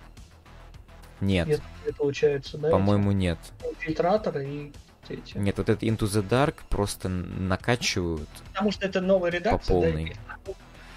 Нет. 1.21 1.49
Нет, 1.49 1.63
получается, 1.97 2.59
да? 2.59 2.71
По-моему, 2.71 3.13
нет. 3.13 3.39
Фильтраторы 3.79 4.45
и 4.45 4.73
эти. 5.09 5.37
Нет, 5.37 5.59
вот 5.59 5.69
этот 5.69 5.83
Into 5.83 6.01
the 6.01 6.27
Dark 6.27 6.57
просто 6.69 7.09
накачивают. 7.09 8.29
Потому 8.53 8.71
что 8.73 8.87
это 8.87 9.01
новая 9.01 9.31
редакция, 9.31 9.75
по 9.75 9.81
полной. 9.83 10.17
да? 10.47 10.53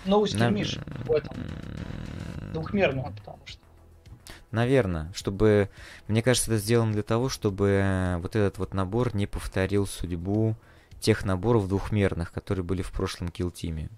Новый 0.05 0.29
стримиш 0.29 0.77
На... 0.77 2.53
Двухмерного, 2.53 3.11
потому 3.11 3.39
что. 3.45 3.59
Наверное, 4.51 5.11
чтобы... 5.13 5.69
Мне 6.07 6.21
кажется, 6.21 6.51
это 6.51 6.61
сделано 6.61 6.93
для 6.93 7.03
того, 7.03 7.29
чтобы 7.29 8.17
вот 8.21 8.35
этот 8.35 8.57
вот 8.57 8.73
набор 8.73 9.15
не 9.15 9.27
повторил 9.27 9.85
судьбу 9.87 10.55
тех 10.99 11.25
наборов 11.25 11.67
двухмерных, 11.67 12.31
которые 12.31 12.63
были 12.63 12.81
в 12.81 12.91
прошлом 12.91 13.27
Kill 13.27 13.51
Team. 13.51 13.89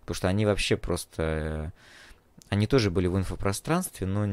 Потому 0.00 0.14
что 0.14 0.28
они 0.28 0.46
вообще 0.46 0.76
просто... 0.76 1.72
Они 2.48 2.66
тоже 2.66 2.90
были 2.90 3.08
в 3.08 3.18
инфопространстве, 3.18 4.06
но 4.06 4.24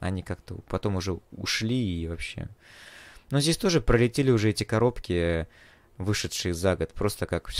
они 0.00 0.22
как-то 0.22 0.56
потом 0.68 0.96
уже 0.96 1.18
ушли 1.32 2.02
и 2.02 2.08
вообще... 2.08 2.48
Но 3.30 3.40
здесь 3.40 3.58
тоже 3.58 3.82
пролетели 3.82 4.30
уже 4.30 4.50
эти 4.50 4.64
коробки, 4.64 5.46
вышедшие 5.98 6.54
за 6.54 6.76
год, 6.76 6.92
просто 6.94 7.26
как... 7.26 7.50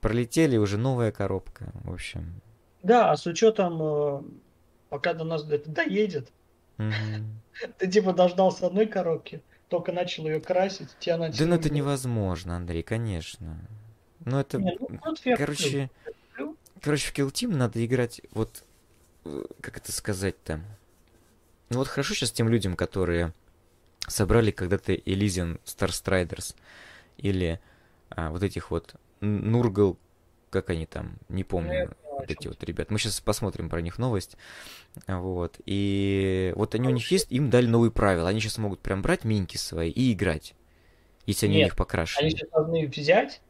Пролетели 0.00 0.56
уже 0.56 0.78
новая 0.78 1.12
коробка, 1.12 1.72
в 1.84 1.92
общем. 1.92 2.40
Да, 2.82 3.10
а 3.12 3.16
с 3.16 3.26
учетом, 3.26 3.78
э, 3.82 4.22
пока 4.88 5.12
до 5.12 5.24
нас 5.24 5.48
это 5.48 5.70
доедет, 5.70 6.30
ты 7.78 7.90
типа 7.90 8.12
дождался 8.12 8.66
одной 8.66 8.86
коробки, 8.86 9.42
только 9.68 9.92
начал 9.92 10.26
ее 10.26 10.40
красить, 10.40 10.88
тебя 10.98 11.18
начали... 11.18 11.38
Да 11.38 11.46
ну 11.46 11.54
это 11.56 11.70
невозможно, 11.70 12.56
Андрей, 12.56 12.82
конечно. 12.82 13.58
Ну 14.24 14.38
это... 14.38 14.58
Не, 14.58 14.76
ну, 14.78 15.16
короче, 15.36 15.90
короче, 16.80 17.06
в 17.06 17.14
Kill 17.14 17.30
Team 17.30 17.54
надо 17.54 17.84
играть 17.84 18.22
вот 18.32 18.64
как 19.60 19.76
это 19.76 19.92
сказать-то? 19.92 20.60
Ну 21.70 21.78
вот 21.78 21.88
хорошо 21.88 22.14
сейчас 22.14 22.32
тем 22.32 22.48
людям, 22.48 22.76
которые 22.76 23.32
собрали 24.06 24.50
когда-то 24.50 24.92
Elysian 24.92 25.60
Starstriders 25.64 26.54
или 27.16 27.60
а, 28.10 28.30
вот 28.30 28.42
этих 28.42 28.70
вот 28.70 28.94
Нургал, 29.20 29.98
как 30.50 30.70
они 30.70 30.86
там, 30.86 31.18
не 31.28 31.44
помню, 31.44 31.94
вот 32.20 32.30
эти 32.30 32.48
вот 32.48 32.62
ребят. 32.64 32.90
Мы 32.90 32.98
сейчас 32.98 33.20
посмотрим 33.20 33.68
про 33.68 33.80
них 33.80 33.98
новость. 33.98 34.36
Вот. 35.06 35.60
И 35.66 36.52
вот 36.56 36.74
они 36.74 36.88
у 36.88 36.90
них 36.90 37.10
есть, 37.10 37.30
им 37.30 37.50
дали 37.50 37.66
новые 37.66 37.90
правила. 37.90 38.28
Они 38.28 38.40
сейчас 38.40 38.58
могут 38.58 38.80
прям 38.80 39.02
брать 39.02 39.24
миньки 39.24 39.56
свои 39.56 39.90
и 39.90 40.12
играть. 40.12 40.54
Если 41.26 41.46
они 41.46 41.56
Нет, 41.56 41.62
у 41.62 41.66
них 41.66 41.76
покрашены. 41.76 42.22
Они 42.22 42.30
сейчас 42.30 42.48
должны 42.50 42.86
взять, 42.88 43.40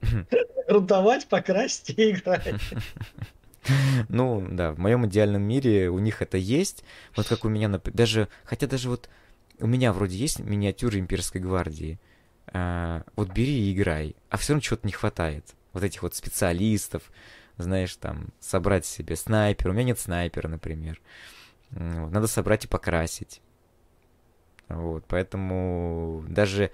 грунтовать, 0.68 1.26
покрасить 1.26 1.98
и 1.98 2.10
играть. 2.10 2.46
Ну, 4.08 4.46
да, 4.50 4.72
в 4.72 4.78
моем 4.78 5.06
идеальном 5.06 5.42
мире 5.42 5.90
у 5.90 5.98
них 5.98 6.22
это 6.22 6.36
есть. 6.36 6.84
Вот 7.16 7.28
как 7.28 7.44
у 7.44 7.48
меня, 7.48 7.68
даже, 7.68 8.28
хотя 8.44 8.66
даже 8.66 8.88
вот 8.88 9.08
у 9.58 9.66
меня 9.66 9.92
вроде 9.92 10.16
есть 10.16 10.40
миниатюры 10.40 10.98
имперской 10.98 11.40
гвардии. 11.40 11.98
А, 12.48 13.02
вот 13.16 13.32
бери 13.32 13.68
и 13.68 13.72
играй, 13.74 14.16
а 14.30 14.36
все 14.36 14.52
равно 14.52 14.60
чего-то 14.62 14.86
не 14.86 14.92
хватает. 14.92 15.54
Вот 15.72 15.82
этих 15.82 16.02
вот 16.02 16.14
специалистов, 16.14 17.10
знаешь, 17.58 17.96
там, 17.96 18.28
собрать 18.40 18.86
себе 18.86 19.16
снайпер. 19.16 19.70
У 19.70 19.72
меня 19.72 19.84
нет 19.84 19.98
снайпера, 19.98 20.48
например. 20.48 21.00
Надо 21.70 22.26
собрать 22.26 22.64
и 22.64 22.68
покрасить. 22.68 23.40
Вот, 24.68 25.04
поэтому 25.06 26.24
даже 26.28 26.70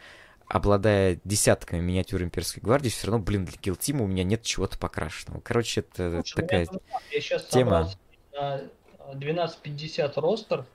обладая 0.53 1.19
десятками 1.25 1.81
миниатюр 1.81 2.23
имперской 2.23 2.63
гвардии, 2.63 2.91
все 2.91 3.07
равно, 3.07 3.25
блин, 3.25 3.47
для 3.47 3.57
килтима 3.57 4.05
у 4.05 4.07
меня 4.07 4.23
нет 4.23 4.43
чего-то 4.43 4.79
покрашенного. 4.79 5.41
Короче, 5.41 5.81
это 5.81 6.23
Слушай, 6.27 6.43
такая 6.43 6.69
я 7.11 7.21
сейчас 7.21 7.47
тема. 7.47 7.91
На 8.35 8.61
1250 9.13 10.19
ростер 10.19 10.67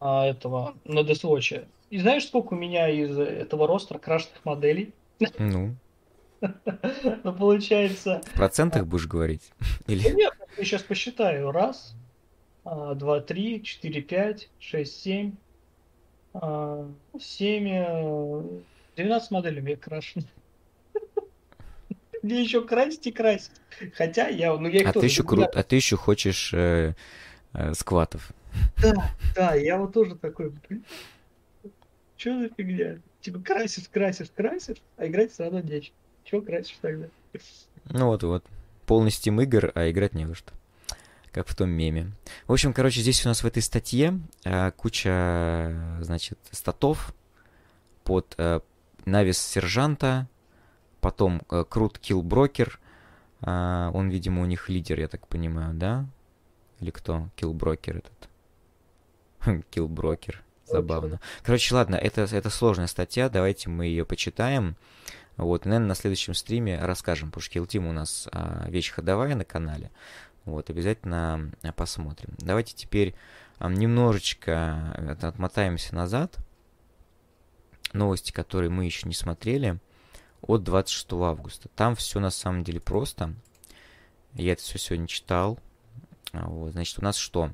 а, 0.00 0.26
этого 0.26 0.74
на 0.84 1.00
Deathwatch. 1.00 1.64
И 1.90 1.98
знаешь, 2.00 2.26
сколько 2.26 2.54
у 2.54 2.56
меня 2.56 2.88
из 2.88 3.16
этого 3.16 3.68
ростера 3.68 3.98
крашенных 3.98 4.44
моделей? 4.44 4.92
Ну. 5.38 5.74
Ну, 7.22 7.32
получается... 7.32 8.20
В 8.26 8.34
процентах 8.34 8.86
будешь 8.86 9.06
говорить? 9.06 9.52
Или... 9.86 10.10
Нет, 10.10 10.34
я 10.58 10.64
сейчас 10.64 10.82
посчитаю. 10.82 11.52
Раз, 11.52 11.94
а, 12.64 12.94
два, 12.94 13.20
три, 13.20 13.62
четыре, 13.62 14.02
пять, 14.02 14.50
шесть, 14.58 15.00
семь, 15.00 15.36
а, 16.34 16.86
семь, 17.18 18.60
12 18.96 19.30
моделей 19.30 19.60
мне 19.60 19.76
крашены. 19.76 20.26
Мне 22.22 22.42
еще 22.42 22.66
красить 22.66 23.06
и 23.06 23.12
красить. 23.12 23.52
Хотя 23.96 24.28
я, 24.28 24.56
ну 24.56 24.66
я 24.68 24.80
их 24.80 24.88
а 24.88 24.92
тоже... 24.94 25.06
Ты 25.06 25.12
еще 25.12 25.24
крут, 25.24 25.54
а 25.54 25.62
ты 25.62 25.76
еще 25.76 25.96
хочешь 25.96 26.54
э, 26.54 26.94
э, 27.52 27.74
скватов. 27.74 28.32
Да, 28.80 28.94
да, 29.34 29.54
я 29.54 29.76
вот 29.76 29.92
тоже 29.92 30.14
такой, 30.14 30.50
блин, 30.50 30.84
что 32.16 32.38
за 32.40 32.48
фигня? 32.56 32.98
Типа 33.20 33.40
красишь, 33.40 33.88
красишь, 33.88 34.30
красишь, 34.34 34.78
а 34.96 35.06
играть 35.06 35.32
все 35.32 35.44
равно 35.44 35.60
нечего. 35.60 35.94
Чего 36.24 36.40
красишь 36.40 36.78
тогда? 36.80 37.08
Ну 37.90 38.06
вот, 38.06 38.22
вот. 38.22 38.44
Полный 38.86 39.10
Steam 39.10 39.42
игр, 39.42 39.72
а 39.74 39.90
играть 39.90 40.14
не 40.14 40.24
во 40.24 40.34
что. 40.34 40.52
Как 41.32 41.48
в 41.48 41.54
том 41.54 41.68
меме. 41.68 42.12
В 42.46 42.52
общем, 42.52 42.72
короче, 42.72 43.00
здесь 43.00 43.24
у 43.26 43.28
нас 43.28 43.42
в 43.42 43.46
этой 43.46 43.60
статье 43.60 44.20
э, 44.44 44.70
куча, 44.72 45.98
значит, 46.00 46.38
статов 46.52 47.14
под 48.04 48.34
э, 48.38 48.60
Навис 49.04 49.38
сержанта, 49.38 50.28
потом 51.00 51.42
э, 51.50 51.64
Крут 51.68 51.98
Киллброкер, 51.98 52.80
э, 53.42 53.90
он, 53.92 54.08
видимо, 54.08 54.42
у 54.42 54.46
них 54.46 54.68
лидер, 54.68 55.00
я 55.00 55.08
так 55.08 55.26
понимаю, 55.28 55.74
да? 55.74 56.06
Или 56.80 56.90
кто? 56.90 57.28
Киллброкер 57.36 57.98
этот. 57.98 59.64
Киллброкер. 59.70 60.42
Забавно. 60.66 61.20
Короче, 61.42 61.74
ладно, 61.74 61.96
это, 61.96 62.22
это 62.22 62.50
сложная 62.50 62.86
статья, 62.86 63.28
давайте 63.28 63.68
мы 63.68 63.86
ее 63.86 64.04
почитаем. 64.04 64.76
Вот, 65.36 65.66
и, 65.66 65.68
наверное, 65.68 65.88
на 65.88 65.94
следующем 65.94 66.34
стриме 66.34 66.78
расскажем, 66.80 67.30
потому 67.30 67.42
что 67.42 67.58
Kill 67.58 67.66
Team 67.66 67.88
у 67.88 67.92
нас 67.92 68.28
а, 68.32 68.66
вещь 68.68 68.90
ходовая 68.90 69.34
на 69.34 69.44
канале. 69.44 69.90
Вот, 70.44 70.70
обязательно 70.70 71.50
а, 71.62 71.72
посмотрим. 71.72 72.34
Давайте 72.38 72.74
теперь 72.74 73.14
а, 73.58 73.68
немножечко 73.68 75.16
отмотаемся 75.22 75.94
назад 75.94 76.38
новости, 77.94 78.32
которые 78.32 78.70
мы 78.70 78.84
еще 78.84 79.08
не 79.08 79.14
смотрели, 79.14 79.78
от 80.42 80.62
26 80.62 81.12
августа. 81.12 81.68
Там 81.74 81.94
все 81.96 82.20
на 82.20 82.30
самом 82.30 82.64
деле 82.64 82.80
просто. 82.80 83.34
Я 84.34 84.52
это 84.52 84.62
все 84.62 84.78
сегодня 84.78 85.06
читал. 85.06 85.58
Вот, 86.32 86.72
значит, 86.72 86.98
у 86.98 87.02
нас 87.02 87.16
что? 87.16 87.50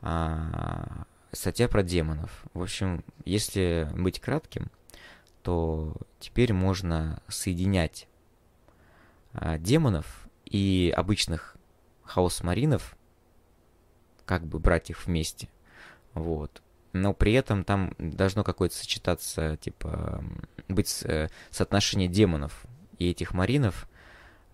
А, 0.00 1.04
статья 1.32 1.68
про 1.68 1.82
демонов. 1.82 2.44
В 2.54 2.62
общем, 2.62 3.04
если 3.24 3.88
быть 3.94 4.20
кратким, 4.20 4.70
то 5.42 5.94
теперь 6.18 6.52
можно 6.52 7.22
соединять 7.28 8.08
а, 9.32 9.58
демонов 9.58 10.26
и 10.46 10.92
обычных 10.96 11.56
хаос-маринов, 12.02 12.96
как 14.24 14.44
бы 14.46 14.58
брать 14.58 14.90
их 14.90 15.06
вместе. 15.06 15.48
Вот 16.14 16.62
но 17.02 17.14
при 17.14 17.32
этом 17.32 17.64
там 17.64 17.92
должно 17.98 18.44
какое-то 18.44 18.74
сочетаться, 18.76 19.56
типа, 19.56 20.24
быть 20.68 21.02
э, 21.04 21.28
соотношение 21.50 22.08
демонов 22.08 22.66
и 22.98 23.10
этих 23.10 23.32
маринов, 23.34 23.88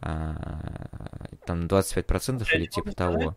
а, 0.01 0.89
там 1.47 1.67
25% 1.67 2.47
или 2.55 2.67
типа 2.67 2.93
того. 2.93 3.37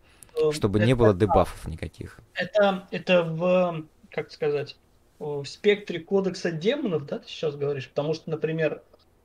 чтобы 0.51 0.79
это, 0.79 0.87
не 0.87 0.95
было 0.95 1.13
дебафов 1.13 1.67
никаких. 1.67 2.19
Это, 2.33 2.87
это 2.91 3.23
в, 3.23 3.85
как 4.09 4.31
сказать, 4.31 4.75
в 5.19 5.45
спектре 5.45 5.99
кодекса 5.99 6.51
демонов, 6.51 7.05
да, 7.05 7.19
ты 7.19 7.27
сейчас 7.27 7.55
говоришь? 7.55 7.87
Потому 7.89 8.13
что, 8.13 8.29
например, 8.29 8.81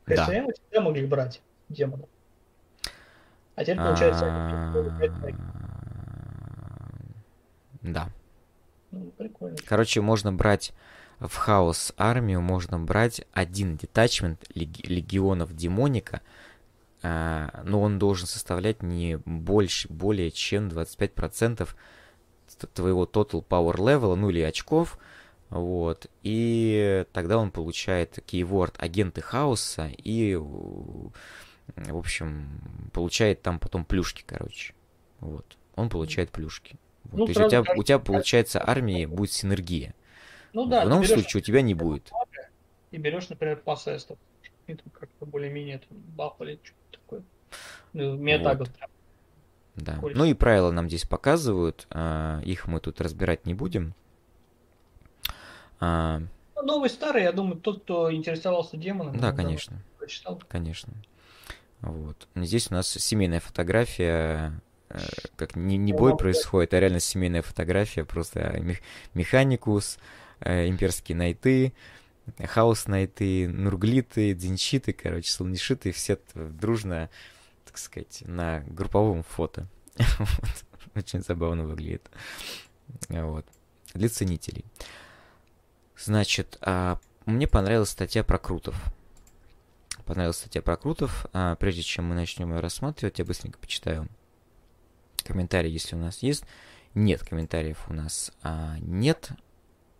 да. 0.07 0.27
всегда 0.27 0.81
могли 0.81 1.07
брать 1.07 1.41
демонов. 1.69 2.09
А 3.57 3.65
теперь 3.65 3.79
получается... 3.79 4.25
А, 4.27 4.73
да. 7.83 8.09
Ну, 8.91 9.13
прикольно. 9.17 9.57
Короче, 9.67 10.01
можно 10.01 10.33
брать 10.33 10.73
в 11.21 11.35
хаос 11.37 11.93
армию, 11.97 12.41
можно 12.41 12.79
брать 12.79 13.23
один 13.33 13.77
детачмент 13.77 14.45
легионов 14.55 15.55
демоника, 15.55 16.23
а, 17.03 17.63
но 17.65 17.81
он 17.83 17.99
должен 17.99 18.27
составлять 18.27 18.83
не 18.83 19.19
больше, 19.25 19.89
более 19.89 20.31
чем 20.31 20.69
25% 20.69 21.69
твоего 22.75 23.05
total 23.05 23.45
power 23.47 23.77
level, 23.77 24.15
ну 24.17 24.31
или 24.31 24.41
очков, 24.41 24.99
вот, 25.51 26.07
и 26.23 27.05
тогда 27.13 27.39
он 27.39 27.51
получает 27.51 28.19
keyword 28.19 28.75
агенты 28.79 29.21
хаоса 29.21 29.91
и, 29.97 30.35
в 30.37 31.13
общем, 31.77 32.91
получает 32.93 33.43
там 33.43 33.59
потом 33.59 33.85
плюшки, 33.85 34.25
короче, 34.27 34.75
вот, 35.21 35.57
он 35.77 35.89
получает 35.89 36.31
плюшки. 36.31 36.79
Ну, 37.13 37.27
То 37.27 37.31
есть 37.31 37.41
у 37.41 37.49
тебя, 37.49 37.65
у 37.77 37.83
тебя, 37.83 37.99
получается, 37.99 38.63
армии 38.65 39.07
будет 39.07 39.33
синергия. 39.33 39.95
Ну 40.53 40.67
да. 40.67 40.85
В 40.85 40.89
ином 40.89 41.05
случае 41.05 41.41
у 41.41 41.45
тебя 41.45 41.63
не 41.63 41.75
будет. 41.75 42.11
И 42.91 42.99
берешь, 42.99 43.29
например, 43.29 43.57
пассестов. 43.57 44.19
И 44.67 44.75
там 44.75 44.87
как-то 44.93 45.27
более-менее 45.27 45.81
баф 45.91 46.41
или 46.41 46.59
что-то 46.63 46.99
такое. 46.99 47.23
Ну, 47.93 48.17
вот. 48.17 48.71
Да. 49.77 49.99
Ну 50.03 50.25
и 50.25 50.35
правила 50.35 50.71
нам 50.71 50.89
здесь 50.89 51.05
показывают. 51.05 51.87
А, 51.91 52.41
их 52.45 52.67
мы 52.67 52.81
тут 52.81 53.01
разбирать 53.01 53.47
не 53.47 53.55
будем. 53.55 53.95
А... 55.79 56.21
Ну, 56.57 56.63
новый 56.63 56.91
старый, 56.91 57.23
я 57.23 57.33
думаю, 57.33 57.57
тот, 57.57 57.83
кто 57.83 58.13
интересовался 58.13 58.77
демоном. 58.77 59.19
Да, 59.19 59.33
конечно. 59.33 59.83
Прочитал. 59.99 60.43
Конечно. 60.49 60.93
Вот. 61.81 62.29
Здесь 62.35 62.71
у 62.71 62.75
нас 62.75 62.89
семейная 62.89 63.41
фотография 63.41 64.61
как 65.37 65.57
не, 65.57 65.77
не 65.77 65.93
бой 65.93 66.17
происходит, 66.17 66.75
а 66.75 66.81
реально 66.81 67.01
семейная 67.01 67.43
фотография, 67.43 68.05
просто 68.05 68.61
механикус, 69.15 69.99
э, 70.41 70.69
имперские 70.69 71.17
найты, 71.17 71.73
хаос 72.45 72.87
найты, 72.87 73.49
нурглиты, 73.49 74.35
дзинчиты, 74.35 74.93
короче, 74.93 75.31
слонишиты, 75.31 75.93
все 75.93 76.19
дружно, 76.35 77.09
так 77.65 77.79
сказать, 77.79 78.23
на 78.27 78.61
групповом 78.67 79.23
фото. 79.23 79.69
Очень 80.95 81.23
забавно 81.23 81.65
выглядит. 81.65 82.11
Вот. 83.09 83.47
Для 83.95 84.09
ценителей. 84.09 84.65
Значит, 85.97 86.59
а 86.63 86.99
мне 87.27 87.47
понравилась 87.47 87.91
статья 87.91 88.25
про 88.25 88.39
Крутов. 88.39 88.75
Понравилась 90.05 90.39
статья 90.39 90.63
про 90.63 90.77
Крутов. 90.77 91.27
А 91.33 91.55
прежде 91.57 91.83
чем 91.83 92.07
мы 92.07 92.15
начнем 92.15 92.53
ее 92.53 92.61
рассматривать, 92.61 93.19
я 93.19 93.25
быстренько 93.25 93.59
почитаю 93.59 94.09
комментарии, 95.23 95.71
если 95.71 95.97
у 95.97 95.99
нас 95.99 96.23
есть. 96.23 96.45
Нет, 96.95 97.23
комментариев 97.23 97.85
у 97.89 97.93
нас 97.93 98.33
а, 98.43 98.77
нет. 98.81 99.31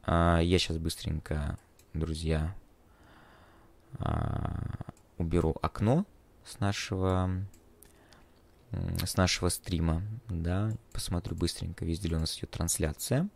А, 0.03 0.41
я 0.41 0.59
сейчас 0.59 0.79
быстренько, 0.79 1.59
друзья, 1.95 2.55
а, 3.99 4.71
уберу 5.19 5.57
окно 5.63 6.05
с 6.45 6.59
нашего 6.61 7.31
с 9.05 9.17
нашего 9.17 9.49
стрима, 9.49 10.03
да, 10.29 10.71
посмотрю 10.93 11.35
быстренько, 11.35 11.85
везде 11.85 12.09
ли 12.09 12.15
у 12.15 12.21
нас 12.21 12.39
идет 12.39 12.51
трансляция. 12.51 13.29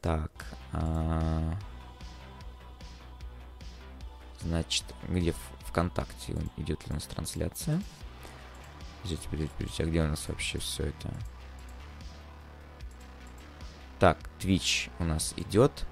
Так, 0.00 0.32
а, 0.72 1.54
значит, 4.40 4.84
где 5.08 5.32
в 5.32 5.38
ВКонтакте 5.66 6.36
идет 6.56 6.84
ли 6.86 6.90
у 6.90 6.94
нас 6.94 7.04
трансляция? 7.04 7.80
Подождите, 9.02 9.28
подождите, 9.28 9.54
подождите, 9.56 9.82
а 9.82 9.86
где 9.86 10.02
у 10.02 10.06
нас 10.06 10.28
вообще 10.28 10.58
все 10.58 10.86
это? 10.86 11.12
Так, 13.98 14.18
Twitch 14.38 14.90
у 14.98 15.04
нас 15.04 15.34
идет. 15.36 15.86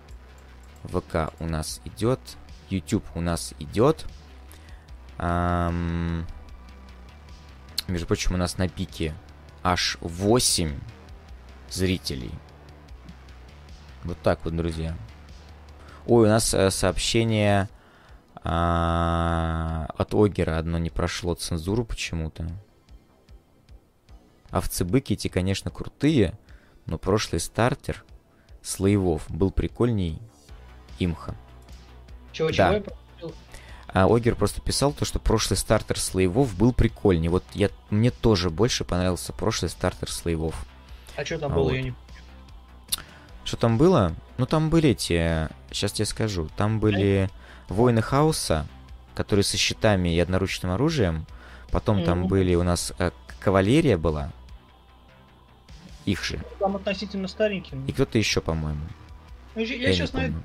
ВК 0.84 1.32
у 1.40 1.46
нас 1.46 1.80
идет. 1.84 2.20
YouTube 2.70 3.04
у 3.14 3.20
нас 3.20 3.54
идет. 3.58 4.06
Эм... 5.18 6.26
Между 7.88 8.06
прочим, 8.06 8.34
у 8.34 8.36
нас 8.36 8.58
на 8.58 8.68
пике 8.68 9.14
аж 9.62 9.98
8 10.00 10.78
зрителей. 11.70 12.32
Вот 14.04 14.20
так 14.22 14.44
вот, 14.44 14.56
друзья. 14.56 14.96
Ой, 16.06 16.26
у 16.26 16.28
нас 16.28 16.54
э, 16.54 16.70
сообщение 16.70 17.68
э, 18.36 18.38
от 18.44 20.14
Огера 20.14 20.58
одно 20.58 20.78
не 20.78 20.90
прошло 20.90 21.34
цензуру 21.34 21.84
почему-то. 21.84 22.48
Овцы-быки 24.56 25.14
эти, 25.14 25.28
конечно, 25.28 25.70
крутые, 25.70 26.38
но 26.86 26.98
прошлый 26.98 27.40
стартер 27.40 28.04
слоевов 28.62 29.24
был 29.28 29.50
прикольней 29.50 30.18
имха. 30.98 31.34
Чего, 32.32 32.48
да. 32.48 32.80
чего 32.80 33.32
а 33.88 34.06
Огер 34.14 34.34
просто 34.34 34.60
писал 34.60 34.92
то, 34.92 35.04
что 35.04 35.18
прошлый 35.18 35.56
стартер 35.56 35.98
слоевов 35.98 36.54
был 36.54 36.72
прикольней. 36.72 37.28
Вот 37.28 37.44
я, 37.54 37.70
мне 37.88 38.10
тоже 38.10 38.50
больше 38.50 38.84
понравился 38.84 39.32
прошлый 39.32 39.70
стартер 39.70 40.10
слоевов. 40.10 40.54
А 41.16 41.24
что 41.24 41.38
там 41.38 41.52
а 41.52 41.54
было, 41.54 41.64
вот. 41.64 41.72
я 41.72 41.82
не 41.82 41.94
Что 43.44 43.56
там 43.56 43.78
было? 43.78 44.14
Ну, 44.36 44.44
там 44.44 44.68
были 44.68 44.90
эти... 44.90 45.48
Сейчас 45.70 45.92
тебе 45.92 46.04
скажу. 46.04 46.48
Там 46.56 46.78
были 46.78 47.30
а? 47.68 47.72
воины 47.72 48.02
хаоса, 48.02 48.66
которые 49.14 49.44
со 49.44 49.56
щитами 49.56 50.14
и 50.14 50.20
одноручным 50.20 50.72
оружием. 50.72 51.26
Потом 51.70 51.98
mm-hmm. 51.98 52.04
там 52.04 52.26
были 52.26 52.54
у 52.54 52.64
нас... 52.64 52.92
Э, 52.98 53.12
кавалерия 53.40 53.96
была, 53.96 54.32
их 56.06 56.24
же. 56.24 56.40
Там 56.58 56.76
относительно 56.76 57.28
старенький. 57.28 57.76
И 57.86 57.92
кто-то 57.92 58.16
еще, 58.16 58.40
по-моему. 58.40 58.80
Ну, 59.54 59.60
я, 59.62 59.76
я, 59.76 59.92
сейчас 59.92 60.12
найду. 60.12 60.38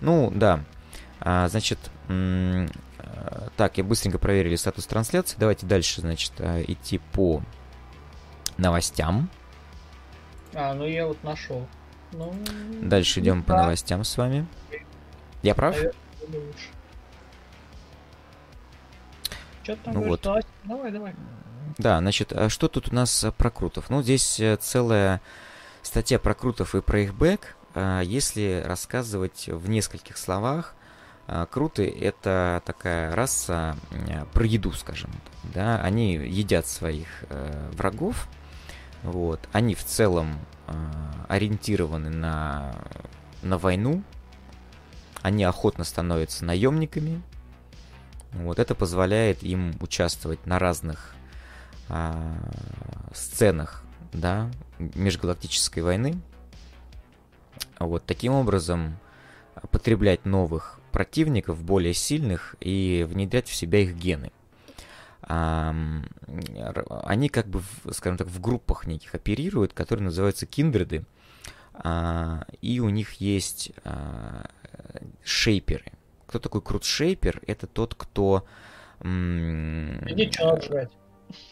Ну, 0.00 0.30
да. 0.34 0.64
А, 1.20 1.48
значит, 1.48 1.78
так, 3.56 3.78
я 3.78 3.84
быстренько 3.84 4.18
проверили 4.18 4.56
статус 4.56 4.86
трансляции. 4.86 5.36
Давайте 5.38 5.66
дальше, 5.66 6.00
значит, 6.00 6.32
а, 6.38 6.62
идти 6.62 6.98
по 7.12 7.42
новостям. 8.58 9.30
А, 10.54 10.74
ну 10.74 10.86
я 10.86 11.06
вот 11.06 11.22
нашел. 11.22 11.66
Ну, 12.12 12.34
дальше 12.82 13.20
идем 13.20 13.42
по 13.42 13.54
новостям 13.54 14.02
с 14.04 14.16
вами. 14.16 14.46
Я 15.42 15.54
прав? 15.54 15.76
Там 19.84 19.94
ну 19.94 20.08
вот. 20.08 20.22
Давай, 20.64 20.90
давай. 20.90 21.14
Да, 21.78 21.98
значит, 21.98 22.32
а 22.32 22.48
что 22.48 22.68
тут 22.68 22.92
у 22.92 22.94
нас 22.94 23.24
э, 23.24 23.32
про 23.32 23.50
крутов? 23.50 23.90
Ну, 23.90 24.02
здесь 24.02 24.38
э, 24.40 24.56
целая 24.60 25.20
статья 25.82 26.18
про 26.18 26.34
крутов 26.34 26.74
и 26.74 26.82
про 26.82 27.00
их 27.00 27.14
бэк. 27.14 27.56
А, 27.74 28.00
если 28.00 28.62
рассказывать 28.64 29.48
в 29.48 29.68
нескольких 29.68 30.16
словах, 30.16 30.74
а, 31.26 31.46
Круты— 31.46 31.88
это 32.00 32.62
такая 32.66 33.14
раса 33.14 33.76
про 34.32 34.44
еду, 34.44 34.72
скажем. 34.72 35.10
Да? 35.54 35.80
Они 35.80 36.14
едят 36.14 36.66
своих 36.66 37.08
э, 37.28 37.70
врагов. 37.72 38.28
Вот. 39.02 39.40
Они 39.52 39.74
в 39.74 39.84
целом 39.84 40.38
ориентированы 41.28 42.10
на, 42.10 42.76
на 43.42 43.56
войну. 43.56 44.02
Они 45.22 45.42
охотно 45.44 45.84
становятся 45.84 46.44
наемниками. 46.44 47.22
Вот. 48.32 48.58
Это 48.58 48.74
позволяет 48.74 49.42
им 49.42 49.74
участвовать 49.80 50.44
на 50.46 50.58
разных 50.58 51.14
а, 51.90 52.38
сценах, 53.12 53.84
да, 54.12 54.50
межгалактической 54.78 55.82
войны. 55.82 56.16
Вот 57.78 58.04
таким 58.06 58.32
образом 58.32 58.96
потреблять 59.70 60.24
новых 60.24 60.80
противников, 60.92 61.62
более 61.62 61.94
сильных, 61.94 62.54
и 62.60 63.06
внедрять 63.08 63.48
в 63.48 63.54
себя 63.54 63.80
их 63.80 63.96
гены. 63.96 64.32
А, 65.22 65.74
они 67.04 67.28
как 67.28 67.46
бы, 67.46 67.62
скажем 67.90 68.18
так, 68.18 68.28
в 68.28 68.40
группах 68.40 68.86
неких 68.86 69.14
оперируют, 69.14 69.72
которые 69.72 70.04
называются 70.04 70.46
киндреды, 70.46 71.04
а, 71.74 72.46
и 72.60 72.80
у 72.80 72.88
них 72.88 73.14
есть 73.14 73.72
а, 73.84 74.48
шейперы. 75.22 75.92
Кто 76.26 76.38
такой 76.38 76.62
крут-шейпер? 76.62 77.42
Это 77.46 77.66
тот, 77.66 77.94
кто... 77.94 78.46
Иди 79.02 80.30
что 80.30 80.60
жрать. 80.60 80.90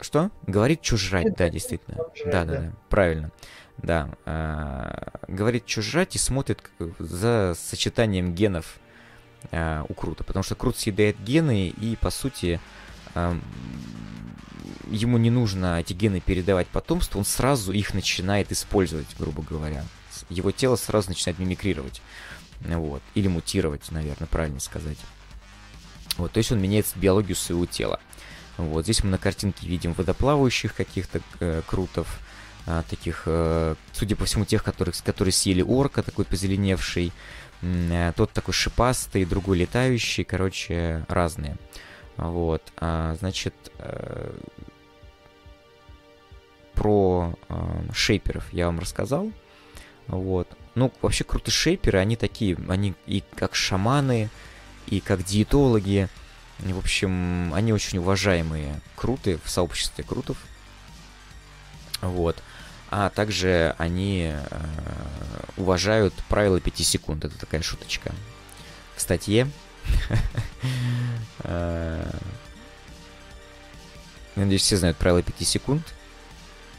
Что? 0.01 0.31
Говорит, 0.47 0.85
что 0.85 0.97
жрать, 0.97 1.35
да, 1.37 1.49
действительно. 1.49 1.99
Да, 2.25 2.45
да, 2.45 2.61
да, 2.61 2.73
правильно. 2.89 3.31
Да. 3.79 4.11
А, 4.25 5.21
говорит, 5.29 5.69
что 5.69 5.83
жрать 5.83 6.17
и 6.17 6.19
смотрит 6.19 6.59
за 6.99 7.55
сочетанием 7.59 8.35
генов 8.35 8.79
а, 9.53 9.85
у 9.89 9.95
Крута. 9.95 10.25
Потому 10.25 10.43
что 10.43 10.55
Крут 10.55 10.77
съедает 10.77 11.21
гены 11.23 11.69
и, 11.69 11.97
по 11.97 12.11
сути, 12.11 12.61
а, 13.15 13.39
ему 14.91 15.19
не 15.19 15.31
нужно 15.31 15.81
эти 15.81 15.93
гены 15.93 16.21
передавать 16.21 16.67
потомству, 16.69 17.19
он 17.19 17.25
сразу 17.25 17.73
их 17.73 17.95
начинает 17.95 18.53
использовать, 18.53 19.07
грубо 19.19 19.43
говоря. 19.43 19.85
Его 20.29 20.51
тело 20.51 20.77
сразу 20.77 21.11
начинает 21.11 21.39
мимикрировать. 21.39 22.03
Вот. 22.61 23.03
Или 23.15 23.29
мутировать, 23.29 23.91
наверное, 23.91 24.27
правильно 24.27 24.61
сказать. 24.61 24.99
Вот, 26.17 26.33
то 26.33 26.39
есть 26.39 26.51
он 26.51 26.61
меняет 26.61 26.87
биологию 26.97 27.37
своего 27.37 27.65
тела. 27.65 28.01
Вот, 28.59 28.85
здесь 28.85 29.03
мы 29.05 29.11
на 29.11 29.19
картинке 29.19 29.67
видим 29.67 29.95
водоплавающих 29.95 30.75
каких-то 30.75 31.21
э, 31.41 31.63
крутов, 31.67 32.21
э, 32.67 32.83
таких, 32.91 33.23
э, 33.27 33.77
судя 33.93 34.17
по 34.17 34.25
всему, 34.25 34.45
тех, 34.45 34.65
которых, 34.65 35.03
которые 35.03 35.33
съели 35.33 35.63
орка, 35.63 36.03
такой 36.03 36.25
позеленевший, 36.25 37.13
э, 37.63 38.13
тот 38.17 38.33
такой 38.33 38.53
шипастый, 38.53 39.25
другой 39.25 39.59
летающий, 39.59 40.25
короче, 40.25 41.05
разные. 41.09 41.57
Вот, 42.17 42.63
а, 42.77 43.15
значит, 43.21 43.55
э, 43.79 44.33
про 46.75 47.35
э, 47.49 47.93
шейперов 47.93 48.53
я 48.53 48.67
вам 48.67 48.81
рассказал. 48.81 49.31
Вот. 50.09 50.49
Ну, 50.75 50.93
вообще 51.03 51.25
крутые 51.25 51.53
шейперы, 51.53 51.99
они 51.99 52.17
такие, 52.17 52.57
они 52.69 52.95
и 53.07 53.23
как 53.35 53.55
шаманы, 53.55 54.31
и 54.87 55.01
как 55.01 55.25
диетологи. 55.25 56.09
И, 56.67 56.73
в 56.73 56.79
общем, 56.79 57.53
они 57.55 57.73
очень 57.73 57.99
уважаемые 57.99 58.81
круты 58.97 59.39
в 59.45 59.51
сообществе 59.51 60.05
крутов. 60.05 60.37
Вот. 62.01 62.43
А 62.91 63.11
также 63.11 63.75
они 63.79 64.33
э, 64.33 64.41
уважают 65.57 66.15
правила 66.29 66.61
5 66.61 66.79
секунд. 66.79 67.25
Это 67.25 67.39
такая 67.39 67.63
шуточка. 67.63 68.13
В 68.97 69.01
статье. 69.01 69.49
Э, 71.45 72.11
надеюсь, 74.35 74.63
все 74.63 74.77
знают 74.77 74.97
правила 74.97 75.23
5 75.23 75.47
секунд. 75.47 75.95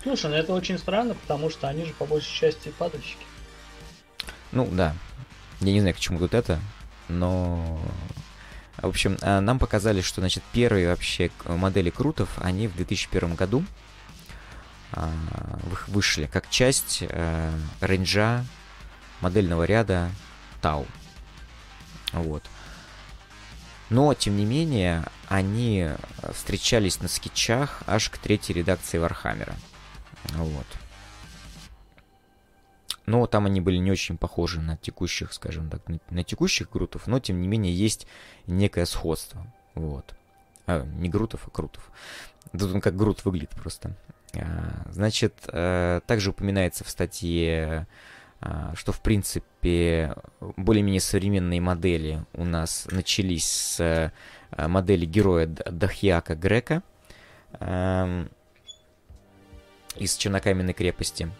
Слушай, 0.03 0.29
ну 0.31 0.35
это 0.35 0.53
очень 0.53 0.77
странно, 0.77 1.15
потому 1.15 1.49
что 1.49 1.69
они 1.69 1.85
же 1.85 1.93
по 1.93 2.05
большей 2.05 2.33
части 2.33 2.69
падальщики. 2.77 3.25
Ну 4.51 4.67
да. 4.69 4.95
Я 5.61 5.71
не 5.71 5.79
знаю, 5.79 5.95
к 5.95 5.99
чему 5.99 6.19
тут 6.19 6.33
это, 6.33 6.59
но... 7.07 7.79
В 8.81 8.87
общем, 8.87 9.17
а, 9.21 9.41
нам 9.41 9.59
показали, 9.59 10.01
что, 10.01 10.21
значит, 10.21 10.43
первые 10.53 10.87
вообще 10.87 11.31
модели 11.45 11.89
крутов, 11.89 12.29
они 12.37 12.67
в 12.67 12.75
2001 12.75 13.35
году 13.35 13.63
а, 14.91 15.11
вышли 15.87 16.25
как 16.25 16.49
часть 16.49 17.03
э, 17.07 17.51
range 17.81 18.33
а 18.33 18.43
модельного 19.21 19.63
ряда 19.63 20.09
Тау. 20.61 20.87
Вот. 22.11 22.43
Но, 23.89 24.13
тем 24.13 24.37
не 24.37 24.45
менее, 24.45 25.03
они 25.27 25.89
встречались 26.33 27.01
на 27.01 27.07
скетчах 27.07 27.81
аж 27.87 28.09
к 28.09 28.17
третьей 28.17 28.55
редакции 28.55 28.97
Warhammer 28.97 29.45
а. 29.45 29.55
Вот. 30.33 30.65
Но 33.09 33.25
там 33.25 33.47
они 33.47 33.59
были 33.59 33.77
не 33.77 33.89
очень 33.89 34.19
похожи 34.19 34.61
на 34.61 34.77
текущих, 34.77 35.33
скажем 35.33 35.67
так, 35.67 35.81
на 36.11 36.23
текущих 36.23 36.69
крутов, 36.69 37.07
но 37.07 37.19
тем 37.19 37.41
не 37.41 37.47
менее 37.47 37.73
есть 37.73 38.05
некое 38.45 38.85
сходство. 38.85 39.51
Вот. 39.73 40.13
А, 40.67 40.83
не 40.83 41.09
грутов, 41.09 41.47
а 41.47 41.49
крутов. 41.49 41.89
Тут 42.51 42.71
он 42.71 42.81
как 42.81 42.95
грут 42.95 43.25
выглядит 43.25 43.49
просто. 43.49 43.95
А, 44.35 44.85
значит, 44.91 45.33
а, 45.47 46.01
также 46.01 46.29
упоминается 46.29 46.83
в 46.83 46.89
статье, 46.91 47.87
а, 48.41 48.75
что 48.75 48.91
в 48.91 49.01
принципе 49.01 50.13
более-менее 50.39 51.01
современные 51.01 51.61
модели 51.61 52.23
у 52.33 52.45
нас 52.45 52.87
начались 52.91 53.49
с 53.49 54.13
а, 54.51 54.67
модели 54.67 55.07
героя 55.07 55.47
Дахьяка 55.47 56.35
Грека. 56.35 56.83
А, 57.53 58.27
из 59.95 60.15
Чернокаменной 60.15 60.73
крепости. 60.73 61.31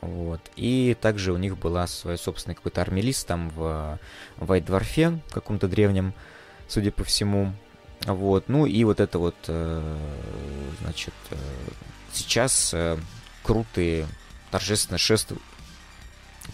Вот. 0.00 0.40
И 0.56 0.96
также 1.00 1.32
у 1.32 1.36
них 1.36 1.58
была 1.58 1.86
свой 1.86 2.18
собственный 2.18 2.54
какой-то 2.54 2.80
армелист 2.80 3.26
там 3.26 3.50
в 3.50 3.98
White 4.38 4.72
Dwarf 4.72 5.06
е, 5.06 5.20
каком-то 5.30 5.68
древнем, 5.68 6.14
судя 6.68 6.90
по 6.92 7.04
всему. 7.04 7.52
Вот. 8.04 8.48
Ну 8.48 8.66
и 8.66 8.84
вот 8.84 9.00
это 9.00 9.18
вот, 9.18 9.36
э, 9.48 9.98
значит, 10.82 11.14
э, 11.30 11.36
сейчас 12.12 12.72
э, 12.74 12.98
круты 13.42 14.06
торжественно 14.50 14.98
шествуют, 14.98 15.42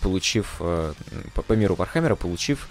получив, 0.00 0.56
по, 0.58 1.52
миру 1.52 1.74
Warhammer 1.74 2.09
а, 2.09 2.16
получив 2.16 2.68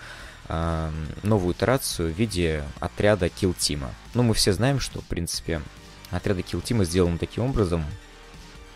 новую 1.23 1.53
итерацию 1.53 2.11
в 2.11 2.17
виде 2.17 2.63
отряда 2.79 3.27
Team. 3.27 3.85
Ну, 4.15 4.23
мы 4.23 4.33
все 4.33 4.51
знаем, 4.51 4.79
что, 4.79 4.99
в 4.99 5.05
принципе, 5.05 5.61
отряды 6.09 6.41
Team 6.41 6.83
сделаны 6.83 7.19
таким 7.19 7.45
образом, 7.45 7.85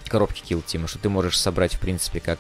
коробки 0.09 0.41
Kill 0.41 0.63
Team, 0.63 0.87
что 0.87 0.99
ты 0.99 1.09
можешь 1.09 1.39
собрать, 1.39 1.75
в 1.75 1.79
принципе, 1.79 2.19
как 2.19 2.39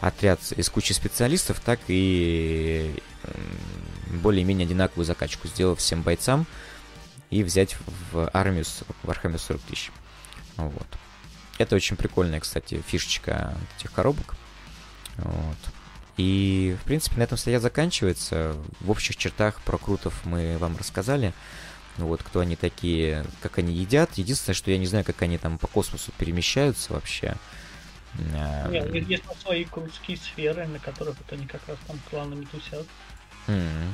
отряд 0.00 0.40
из 0.52 0.68
кучи 0.68 0.92
специалистов, 0.92 1.60
так 1.60 1.80
и 1.88 2.94
более-менее 4.22 4.66
одинаковую 4.66 5.04
закачку, 5.04 5.48
сделав 5.48 5.78
всем 5.78 6.02
бойцам 6.02 6.46
и 7.30 7.42
взять 7.42 7.76
в 8.12 8.30
армию 8.32 8.64
в 8.64 9.08
Warhammer 9.08 9.38
40 9.38 9.60
тысяч. 9.62 9.90
Вот. 10.56 10.86
Это 11.58 11.76
очень 11.76 11.96
прикольная, 11.96 12.40
кстати, 12.40 12.82
фишечка 12.86 13.56
этих 13.78 13.92
коробок. 13.92 14.34
Вот. 15.16 15.56
И, 16.16 16.76
в 16.80 16.84
принципе, 16.84 17.16
на 17.18 17.22
этом 17.24 17.38
статья 17.38 17.60
заканчивается. 17.60 18.56
В 18.80 18.90
общих 18.90 19.16
чертах 19.16 19.60
про 19.62 19.78
крутов 19.78 20.14
мы 20.24 20.58
вам 20.58 20.76
рассказали. 20.76 21.32
Ну 21.98 22.08
вот, 22.08 22.22
кто 22.22 22.40
они 22.40 22.56
такие, 22.56 23.24
как 23.40 23.58
они 23.58 23.72
едят. 23.72 24.14
Единственное, 24.14 24.54
что 24.54 24.70
я 24.70 24.78
не 24.78 24.86
знаю, 24.86 25.04
как 25.04 25.22
они 25.22 25.38
там 25.38 25.58
по 25.58 25.66
космосу 25.68 26.12
перемещаются 26.18 26.92
вообще. 26.92 27.36
Нет, 28.68 28.86
у 28.90 28.92
них 28.92 29.08
есть 29.08 29.24
свои 29.40 29.64
кружские 29.64 30.16
сферы, 30.16 30.66
на 30.66 30.78
которых 30.78 31.16
вот 31.18 31.32
они 31.32 31.46
как 31.46 31.66
раз 31.68 31.78
там 31.86 31.98
кланами 32.10 32.44
тусят. 32.44 32.86
Mm-hmm. 33.46 33.88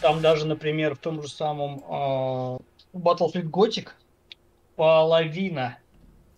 Там 0.00 0.20
даже, 0.20 0.46
например, 0.46 0.94
в 0.94 0.98
том 0.98 1.22
же 1.22 1.28
самом 1.28 1.78
uh, 1.78 2.62
Battlefield 2.92 3.50
Gothic 3.50 3.88
половина, 4.76 5.78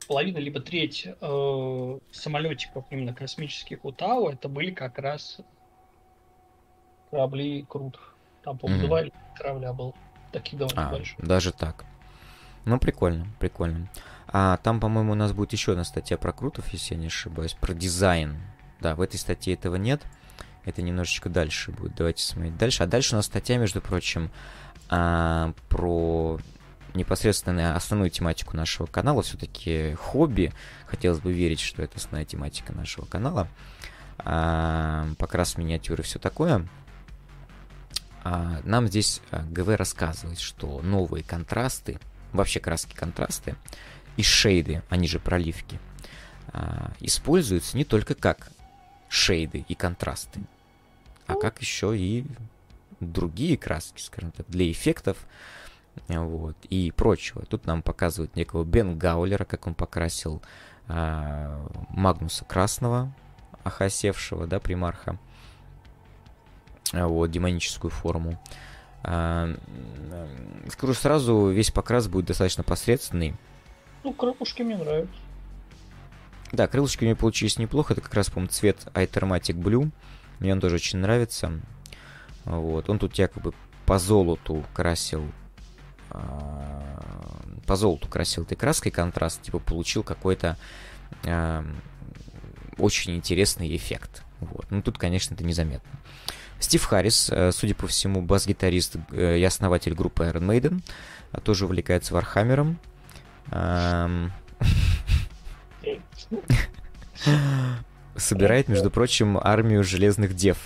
половина 0.06 0.38
либо 0.38 0.60
треть 0.60 1.06
uh, 1.20 2.02
самолетиков 2.12 2.84
именно 2.90 3.12
космических 3.12 3.84
у 3.84 3.92
Тау 3.92 4.28
это 4.28 4.48
были 4.48 4.70
как 4.70 4.98
раз 4.98 5.40
корабли 7.10 7.66
крутых. 7.68 8.14
Там, 8.42 8.58
по-моему, 8.58 8.84
mm-hmm. 8.84 8.86
два 8.86 9.36
корабля 9.36 9.72
было 9.72 9.92
таких 10.32 10.58
довольно 10.58 10.88
а, 10.88 10.90
больших. 10.90 11.18
Даже 11.18 11.52
так. 11.52 11.84
Ну, 12.64 12.78
прикольно, 12.78 13.26
прикольно. 13.38 13.88
А 14.26 14.58
там, 14.58 14.78
по-моему, 14.78 15.12
у 15.12 15.14
нас 15.14 15.32
будет 15.32 15.52
еще 15.52 15.72
одна 15.72 15.84
статья 15.84 16.18
про 16.18 16.32
крутов, 16.32 16.68
если 16.68 16.94
я 16.94 17.00
не 17.00 17.06
ошибаюсь, 17.06 17.54
про 17.54 17.72
дизайн. 17.72 18.36
Да, 18.80 18.94
в 18.94 19.00
этой 19.00 19.16
статье 19.16 19.54
этого 19.54 19.76
нет. 19.76 20.02
Это 20.64 20.82
немножечко 20.82 21.30
дальше 21.30 21.72
будет. 21.72 21.94
Давайте 21.94 22.22
смотреть 22.22 22.56
дальше. 22.58 22.82
А 22.82 22.86
дальше 22.86 23.14
у 23.14 23.16
нас 23.16 23.26
статья, 23.26 23.56
между 23.56 23.80
прочим, 23.80 24.30
а, 24.90 25.54
про 25.68 26.38
непосредственно 26.94 27.74
основную 27.74 28.10
тематику 28.10 28.56
нашего 28.56 28.86
канала. 28.86 29.22
Все-таки 29.22 29.94
хобби. 29.94 30.52
Хотелось 30.86 31.20
бы 31.20 31.32
верить, 31.32 31.60
что 31.60 31.82
это 31.82 31.96
основная 31.96 32.26
тематика 32.26 32.72
нашего 32.74 33.06
канала. 33.06 33.48
А, 34.18 35.08
покрас 35.18 35.56
миниатюры, 35.56 36.02
все 36.02 36.18
такое. 36.18 36.68
А, 38.30 38.60
нам 38.64 38.88
здесь 38.88 39.22
а, 39.30 39.42
ГВ 39.42 39.76
рассказывает, 39.76 40.38
что 40.38 40.82
новые 40.82 41.24
контрасты, 41.24 41.98
вообще 42.32 42.60
краски 42.60 42.94
контрасты 42.94 43.54
и 44.18 44.22
шейды, 44.22 44.82
они 44.90 45.08
же 45.08 45.18
проливки, 45.18 45.80
а, 46.48 46.92
используются 47.00 47.74
не 47.74 47.86
только 47.86 48.14
как 48.14 48.50
шейды 49.08 49.64
и 49.66 49.74
контрасты, 49.74 50.40
а 51.26 51.36
как 51.36 51.62
еще 51.62 51.96
и 51.96 52.26
другие 53.00 53.56
краски, 53.56 54.02
скажем 54.02 54.32
так, 54.32 54.46
для 54.46 54.70
эффектов 54.70 55.16
вот, 56.06 56.56
и 56.68 56.90
прочего. 56.90 57.46
Тут 57.46 57.64
нам 57.64 57.80
показывают 57.80 58.36
некого 58.36 58.62
Бен 58.62 58.98
Гаулера, 58.98 59.46
как 59.46 59.66
он 59.66 59.74
покрасил 59.74 60.42
Магнуса 60.86 62.44
Красного, 62.44 63.12
охосевшего, 63.64 64.46
да, 64.46 64.60
примарха. 64.60 65.18
А, 66.92 67.06
вот, 67.06 67.30
демоническую 67.30 67.90
форму. 67.90 68.40
А, 69.02 69.54
скажу 70.70 70.94
сразу, 70.94 71.48
весь 71.48 71.70
покрас 71.70 72.08
будет 72.08 72.26
достаточно 72.26 72.62
посредственный. 72.62 73.34
Ну, 74.04 74.12
крылышки 74.12 74.62
мне 74.62 74.76
нравятся. 74.76 75.14
Да, 76.52 76.66
крылышки 76.66 77.04
у 77.04 77.06
меня 77.06 77.16
получились 77.16 77.58
неплохо. 77.58 77.92
Это 77.92 78.00
как 78.00 78.14
раз, 78.14 78.30
по-моему, 78.30 78.50
цвет 78.50 78.86
Aethermatic 78.94 79.54
Blue. 79.54 79.90
Мне 80.38 80.52
он 80.52 80.60
тоже 80.60 80.76
очень 80.76 80.98
нравится. 80.98 81.52
Вот. 82.44 82.88
Он 82.88 82.98
тут 82.98 83.14
якобы 83.16 83.52
по 83.84 83.98
золоту 83.98 84.64
красил 84.72 85.24
а, 86.10 86.98
по 87.66 87.76
золоту 87.76 88.08
красил 88.08 88.44
этой 88.44 88.56
краской 88.56 88.90
контраст, 88.90 89.42
типа 89.42 89.58
получил 89.58 90.02
какой-то 90.02 90.56
э, 91.24 91.64
очень 92.78 93.14
интересный 93.14 93.76
эффект. 93.76 94.22
Вот. 94.40 94.66
Ну 94.70 94.80
тут, 94.80 94.96
конечно, 94.96 95.34
это 95.34 95.44
незаметно. 95.44 95.90
Стив 96.60 96.84
Харрис, 96.84 97.30
э, 97.30 97.52
судя 97.52 97.74
по 97.74 97.86
всему, 97.86 98.20
бас-гитарист 98.22 98.96
э, 99.12 99.38
и 99.38 99.44
основатель 99.44 99.94
группы 99.94 100.24
Iron 100.24 100.46
Maiden, 100.46 100.82
э, 101.32 101.40
тоже 101.40 101.66
увлекается 101.66 102.14
Warhammer 102.14 102.62
ом. 102.62 102.78
Собирает, 108.16 108.68
между 108.68 108.90
прочим, 108.90 109.38
армию 109.38 109.84
железных 109.84 110.34
дев, 110.34 110.58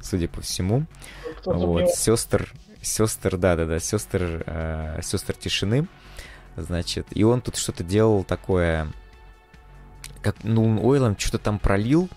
судя 0.00 0.28
по 0.28 0.40
всему. 0.40 0.86
Вот, 1.44 1.90
сестр, 1.90 2.52
сестр, 2.82 3.36
да-да-да, 3.36 3.78
сестр, 3.78 4.42
э, 4.46 5.00
сестр 5.02 5.34
тишины, 5.34 5.86
значит, 6.56 7.06
и 7.10 7.22
он 7.22 7.40
тут 7.40 7.56
что-то 7.56 7.84
делал 7.84 8.24
такое, 8.24 8.88
как, 10.22 10.36
Nuln 10.42 10.84
Oil 10.84 11.04
ом 11.04 11.18
что-то 11.18 11.38
там 11.38 11.58
пролил, 11.58 12.08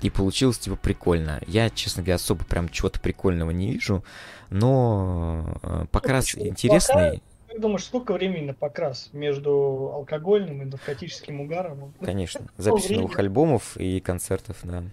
и 0.00 0.10
получилось, 0.10 0.58
типа, 0.58 0.76
прикольно. 0.76 1.40
Я, 1.46 1.70
честно 1.70 2.02
говоря, 2.02 2.16
особо 2.16 2.44
прям 2.44 2.68
чего-то 2.68 3.00
прикольного 3.00 3.50
не 3.50 3.72
вижу, 3.72 4.04
но 4.50 5.58
э, 5.62 5.86
покрас 5.90 6.34
ну, 6.36 6.46
интересный. 6.46 7.22
Как 7.48 7.60
думаешь, 7.60 7.84
сколько 7.84 8.12
времени 8.12 8.46
на 8.46 8.54
покрас 8.54 9.10
между 9.12 9.90
алкогольным 9.94 10.62
и 10.62 10.64
наркотическим 10.66 11.40
угаром? 11.40 11.92
Конечно. 12.00 12.46
Запись 12.56 12.90
новых 12.90 13.18
альбомов 13.18 13.76
и 13.76 14.00
концертов, 14.00 14.58
да. 14.62 14.84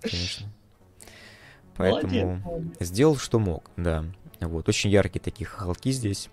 Конечно. 0.00 0.46
Поэтому 1.76 2.36
Молодец. 2.36 2.72
сделал, 2.80 3.16
что 3.16 3.38
мог, 3.38 3.70
да. 3.76 4.04
Вот. 4.40 4.68
Очень 4.68 4.90
яркие 4.90 5.22
такие 5.22 5.46
хохолки 5.46 5.90
здесь. 5.90 6.28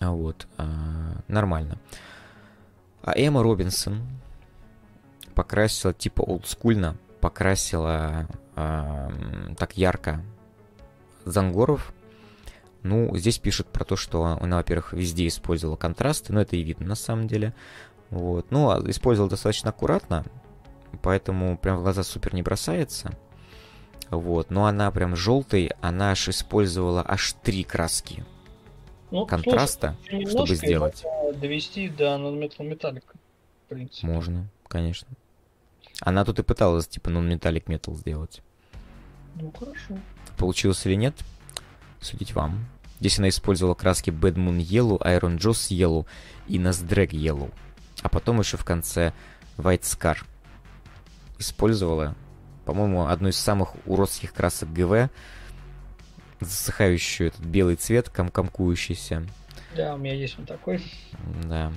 Вот. 0.00 0.46
А, 0.56 1.20
нормально. 1.28 1.78
А 3.02 3.12
Эмма 3.18 3.42
Робинсон 3.42 4.02
покрасила 5.34 5.92
типа 5.92 6.22
олдскульно, 6.22 6.96
покрасила 7.20 8.26
а, 8.56 9.10
так 9.56 9.76
ярко 9.76 10.22
Зангоров. 11.24 11.92
Ну, 12.82 13.16
здесь 13.16 13.38
пишут 13.38 13.68
про 13.68 13.84
то, 13.84 13.96
что 13.96 14.24
она, 14.24 14.58
во-первых, 14.58 14.92
везде 14.92 15.26
использовала 15.26 15.76
контрасты, 15.76 16.32
но 16.32 16.42
это 16.42 16.56
и 16.56 16.62
видно 16.62 16.86
на 16.86 16.94
самом 16.94 17.26
деле. 17.26 17.54
Вот. 18.10 18.50
Ну, 18.50 18.70
а 18.70 18.78
использовала 18.90 19.30
достаточно 19.30 19.70
аккуратно, 19.70 20.24
поэтому 21.02 21.56
прям 21.56 21.78
в 21.78 21.82
глаза 21.82 22.02
супер 22.02 22.34
не 22.34 22.42
бросается. 22.42 23.12
Вот, 24.10 24.50
но 24.50 24.66
она 24.66 24.90
прям 24.90 25.16
желтой, 25.16 25.72
она 25.80 26.10
аж 26.10 26.28
использовала 26.28 27.02
аж 27.06 27.34
три 27.42 27.64
краски 27.64 28.24
ну, 29.10 29.26
контраста, 29.26 29.96
слушай, 30.08 30.26
чтобы 30.26 30.54
сделать. 30.54 31.04
Довести 31.36 31.88
до 31.88 32.18
нанметал 32.18 32.66
металлик, 32.66 33.14
в 33.64 33.68
принципе. 33.68 34.06
Можно, 34.06 34.48
конечно. 34.68 35.08
Она 36.04 36.24
тут 36.24 36.38
и 36.38 36.42
пыталась, 36.42 36.86
типа, 36.86 37.08
non-metallic 37.08 37.64
metal 37.64 37.96
сделать. 37.96 38.42
Ну, 39.34 39.50
хорошо. 39.50 39.98
Получилось 40.36 40.86
или 40.86 40.94
нет, 40.94 41.14
судить 42.00 42.34
вам. 42.34 42.66
Здесь 43.00 43.18
она 43.18 43.28
использовала 43.28 43.74
краски 43.74 44.10
Bad 44.10 44.34
Moon 44.34 44.58
Yellow, 44.58 45.00
Iron 45.00 45.38
Joss 45.38 45.70
Yellow 45.70 46.06
и 46.46 46.58
Nasdrag 46.58 47.10
Yellow. 47.10 47.52
А 48.02 48.08
потом 48.08 48.38
еще 48.38 48.56
в 48.56 48.64
конце 48.64 49.12
White 49.56 49.82
Scar 49.82 50.18
использовала 51.38 52.14
по-моему, 52.64 53.06
одну 53.06 53.28
из 53.28 53.36
самых 53.36 53.74
уродских 53.86 54.32
красок 54.32 54.72
ГВ, 54.72 55.10
засыхающую 56.40 57.28
этот 57.28 57.44
белый 57.44 57.76
цвет, 57.76 58.08
ком 58.08 58.30
комкующийся. 58.30 59.26
Да, 59.76 59.94
у 59.94 59.98
меня 59.98 60.14
есть 60.14 60.38
он 60.38 60.46
такой. 60.46 60.82
Да. 61.44 61.72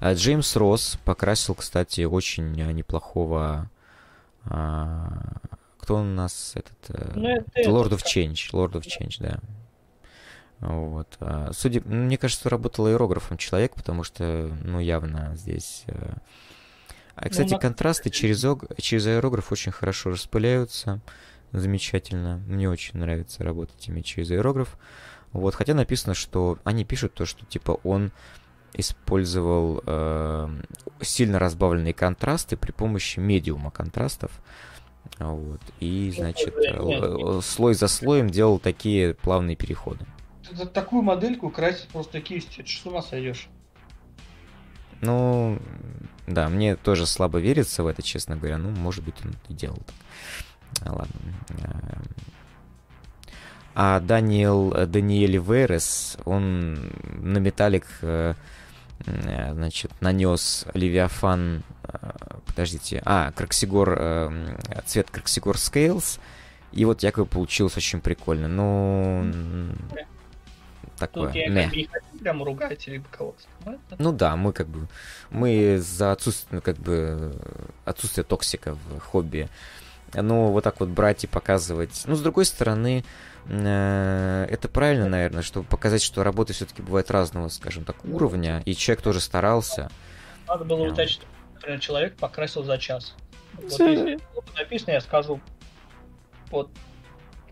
А 0.00 0.14
Джеймс 0.14 0.56
Росс 0.56 0.98
покрасил, 1.04 1.54
кстати, 1.54 2.02
очень 2.02 2.52
неплохого... 2.52 3.70
А, 4.46 5.36
кто 5.78 6.00
у 6.00 6.02
нас 6.02 6.52
этот? 6.54 6.78
Э, 6.88 7.12
ну, 7.14 7.28
это 7.54 7.70
Lord 7.70 7.90
of 7.90 8.02
Change. 8.02 8.50
Lord 8.52 8.72
of 8.72 8.82
Change, 8.82 9.16
да. 9.20 9.40
Вот. 10.60 11.16
А, 11.20 11.50
судя, 11.52 11.82
мне 11.82 12.16
кажется, 12.16 12.48
работал 12.48 12.86
аэрографом 12.86 13.36
человек, 13.36 13.74
потому 13.74 14.02
что, 14.02 14.50
ну, 14.62 14.80
явно 14.80 15.36
здесь 15.36 15.84
э, 15.86 16.14
а, 17.20 17.28
кстати, 17.28 17.52
ну, 17.52 17.58
контрасты 17.58 18.08
через, 18.08 18.44
через 18.78 19.06
аэрограф 19.06 19.52
очень 19.52 19.72
хорошо 19.72 20.10
распыляются. 20.10 21.00
Замечательно. 21.52 22.42
Мне 22.46 22.70
очень 22.70 22.98
нравится 22.98 23.44
работать 23.44 23.88
ими 23.88 24.00
через 24.00 24.30
аэрограф. 24.30 24.78
Вот, 25.32 25.54
хотя 25.54 25.74
написано, 25.74 26.14
что 26.14 26.58
они 26.64 26.84
пишут 26.84 27.12
то, 27.12 27.26
что 27.26 27.44
типа 27.44 27.78
он 27.84 28.10
использовал 28.74 29.82
э, 29.84 30.48
сильно 31.00 31.38
разбавленные 31.38 31.94
контрасты 31.94 32.56
при 32.56 32.72
помощи 32.72 33.18
медиума 33.18 33.70
контрастов. 33.70 34.30
Вот. 35.18 35.60
И, 35.80 36.12
значит, 36.16 36.54
э, 36.56 37.40
слой 37.42 37.74
за 37.74 37.88
слоем 37.88 38.30
делал 38.30 38.58
такие 38.58 39.14
плавные 39.14 39.56
переходы. 39.56 40.06
Такую 40.72 41.02
модельку 41.02 41.50
красить 41.50 41.88
просто 41.88 42.20
кистью, 42.20 42.66
что 42.66 42.82
с 42.82 42.86
ума 42.86 43.02
сойдешь? 43.02 43.48
Ну, 45.00 45.58
да, 46.26 46.48
мне 46.48 46.76
тоже 46.76 47.06
слабо 47.06 47.38
верится 47.38 47.82
в 47.82 47.86
это, 47.86 48.02
честно 48.02 48.36
говоря. 48.36 48.58
Ну, 48.58 48.70
может 48.70 49.04
быть, 49.04 49.14
он 49.24 49.34
и 49.48 49.54
делал 49.54 49.78
так. 49.78 49.94
А, 50.82 50.92
ладно. 50.92 51.14
Эм. 51.48 52.02
А 53.74 54.00
Даниэл, 54.00 54.86
Даниэль 54.88 55.38
Верес, 55.38 56.18
он 56.24 56.74
на 57.22 57.38
металлик, 57.38 57.86
э, 58.02 58.34
э, 58.34 58.34
значит, 59.04 59.92
нанес 60.00 60.66
Левиафан, 60.74 61.62
э, 61.84 62.10
подождите, 62.46 63.02
а, 63.04 63.32
Краксигор, 63.32 64.32
цвет 64.86 65.10
Краксигор 65.10 65.56
Scales, 65.56 66.20
и 66.72 66.84
вот 66.84 67.02
якобы 67.02 67.26
получилось 67.26 67.76
очень 67.76 68.00
прикольно. 68.00 68.48
Ну, 68.48 69.32
такое. 71.00 71.26
Тут 71.26 71.34
я 71.34 71.48
не. 71.48 71.76
не 71.76 71.84
хочу 71.86 72.18
прям 72.20 72.42
ругать 72.42 72.86
или 72.86 73.02
кого-то. 73.10 73.78
Ну 73.98 74.12
да, 74.12 74.36
мы 74.36 74.52
как 74.52 74.68
бы 74.68 74.86
мы 75.30 75.78
за 75.80 76.12
отсутствие, 76.12 76.56
ну, 76.56 76.60
как 76.60 76.76
бы 76.76 77.34
отсутствие 77.84 78.24
токсика 78.24 78.74
в 78.74 79.00
хобби. 79.00 79.48
Ну, 80.12 80.50
вот 80.50 80.64
так 80.64 80.80
вот 80.80 80.88
брать 80.88 81.24
и 81.24 81.26
показывать. 81.26 82.02
Ну, 82.06 82.16
с 82.16 82.20
другой 82.20 82.44
стороны, 82.44 83.04
э, 83.04 83.29
это 83.48 84.68
правильно, 84.72 85.08
наверное, 85.08 85.42
чтобы 85.42 85.66
показать, 85.66 86.02
что 86.02 86.22
работы 86.22 86.52
все-таки 86.52 86.82
бывают 86.82 87.10
разного, 87.10 87.48
скажем 87.48 87.84
так, 87.84 88.04
уровня, 88.04 88.62
и 88.64 88.74
человек 88.74 89.02
тоже 89.02 89.20
старался. 89.20 89.90
Надо 90.46 90.64
было 90.64 90.86
yeah. 90.86 90.92
уточнить, 90.92 91.26
например, 91.54 91.80
человек 91.80 92.16
покрасил 92.16 92.62
за 92.64 92.78
час. 92.78 93.14
Вот 93.54 93.80
если 93.80 94.18
написано, 94.56 94.90
я 94.92 95.00
скажу, 95.00 95.40
вот, 96.50 96.70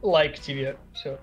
лайк 0.03 0.39
тебе, 0.39 0.77
все. 0.95 1.19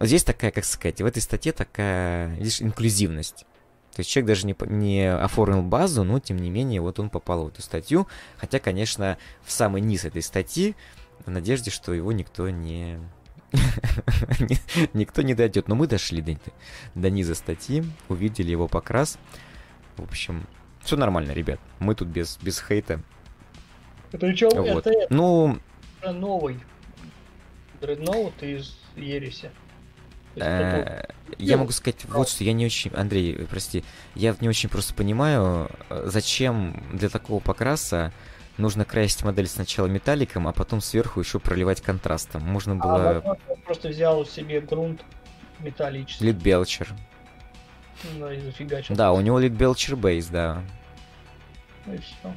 Здесь 0.00 0.24
такая, 0.24 0.50
как 0.50 0.64
сказать, 0.64 1.00
в 1.00 1.06
этой 1.06 1.22
статье 1.22 1.52
такая, 1.52 2.28
видишь, 2.34 2.60
инклюзивность. 2.60 3.46
То 3.94 4.00
есть 4.00 4.10
человек 4.10 4.28
даже 4.28 4.46
не, 4.46 4.54
не 4.66 5.10
оформил 5.10 5.62
базу, 5.62 6.04
но 6.04 6.20
тем 6.20 6.36
не 6.36 6.50
менее 6.50 6.82
вот 6.82 6.98
он 6.98 7.08
попал 7.08 7.44
в 7.44 7.48
эту 7.48 7.62
статью. 7.62 8.06
Хотя, 8.36 8.58
конечно, 8.58 9.16
в 9.42 9.50
самый 9.50 9.80
низ 9.80 10.04
этой 10.04 10.20
статьи, 10.20 10.76
в 11.24 11.30
надежде, 11.30 11.70
что 11.70 11.92
его 11.92 12.12
никто 12.12 12.48
не... 12.50 12.98
никто 14.92 15.22
не 15.22 15.34
дойдет. 15.34 15.68
Но 15.68 15.74
мы 15.74 15.86
дошли 15.86 16.20
до, 16.20 16.36
до 16.94 17.10
низа 17.10 17.34
статьи, 17.34 17.84
увидели 18.08 18.50
его 18.50 18.68
покрас. 18.68 19.18
В 19.96 20.02
общем, 20.02 20.46
все 20.80 20.96
нормально, 20.96 21.32
ребят. 21.32 21.60
Мы 21.78 21.94
тут 21.94 22.08
без, 22.08 22.38
без 22.38 22.60
хейта. 22.60 23.00
Что? 24.08 24.48
Вот. 24.62 24.86
Это, 24.86 25.14
ну... 25.14 25.58
новый. 26.04 26.60
Дредноут 27.80 28.42
из 28.42 28.78
Ереси. 28.96 29.50
Э, 30.36 31.02
я 31.38 31.56
могу 31.56 31.72
сказать 31.72 32.04
вот 32.04 32.28
что, 32.28 32.44
я 32.44 32.52
не 32.52 32.66
очень, 32.66 32.90
Андрей, 32.94 33.46
прости, 33.48 33.84
я 34.14 34.36
не 34.40 34.48
очень 34.48 34.68
просто 34.68 34.94
понимаю, 34.94 35.70
э, 35.88 36.04
зачем 36.06 36.82
для 36.92 37.08
такого 37.08 37.40
покраса 37.40 38.12
нужно 38.58 38.84
красить 38.84 39.22
модель 39.24 39.46
сначала 39.46 39.86
металликом, 39.86 40.48
а 40.48 40.52
потом 40.52 40.80
сверху 40.80 41.20
еще 41.20 41.38
проливать 41.38 41.80
контрастом. 41.80 42.42
Можно 42.42 42.74
а, 42.74 42.76
было... 42.76 43.10
А, 43.18 43.36
просто 43.64 43.88
взял 43.88 44.24
себе 44.26 44.60
грунт 44.60 45.02
металлический. 45.60 46.26
Лид 46.26 46.36
Белчер. 46.36 46.88
Да, 48.18 48.32
и 48.32 48.40
зафигачил. 48.40 48.94
Да, 48.94 49.12
у 49.12 49.20
него 49.20 49.38
Лид 49.38 49.52
Белчер 49.52 49.96
бейс, 49.96 50.26
да. 50.26 50.62
Ну 51.86 51.94
и 51.94 51.98
все. 51.98 52.34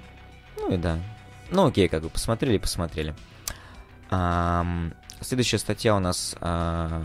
Ну 0.57 0.73
и 0.73 0.77
да. 0.77 0.99
Ну 1.51 1.67
окей, 1.67 1.87
как 1.87 2.03
бы 2.03 2.09
посмотрели, 2.09 2.57
посмотрели. 2.57 3.15
Um, 4.09 4.95
следующая 5.21 5.59
статья 5.59 5.95
у 5.95 5.99
нас 5.99 6.35
uh, 6.39 7.03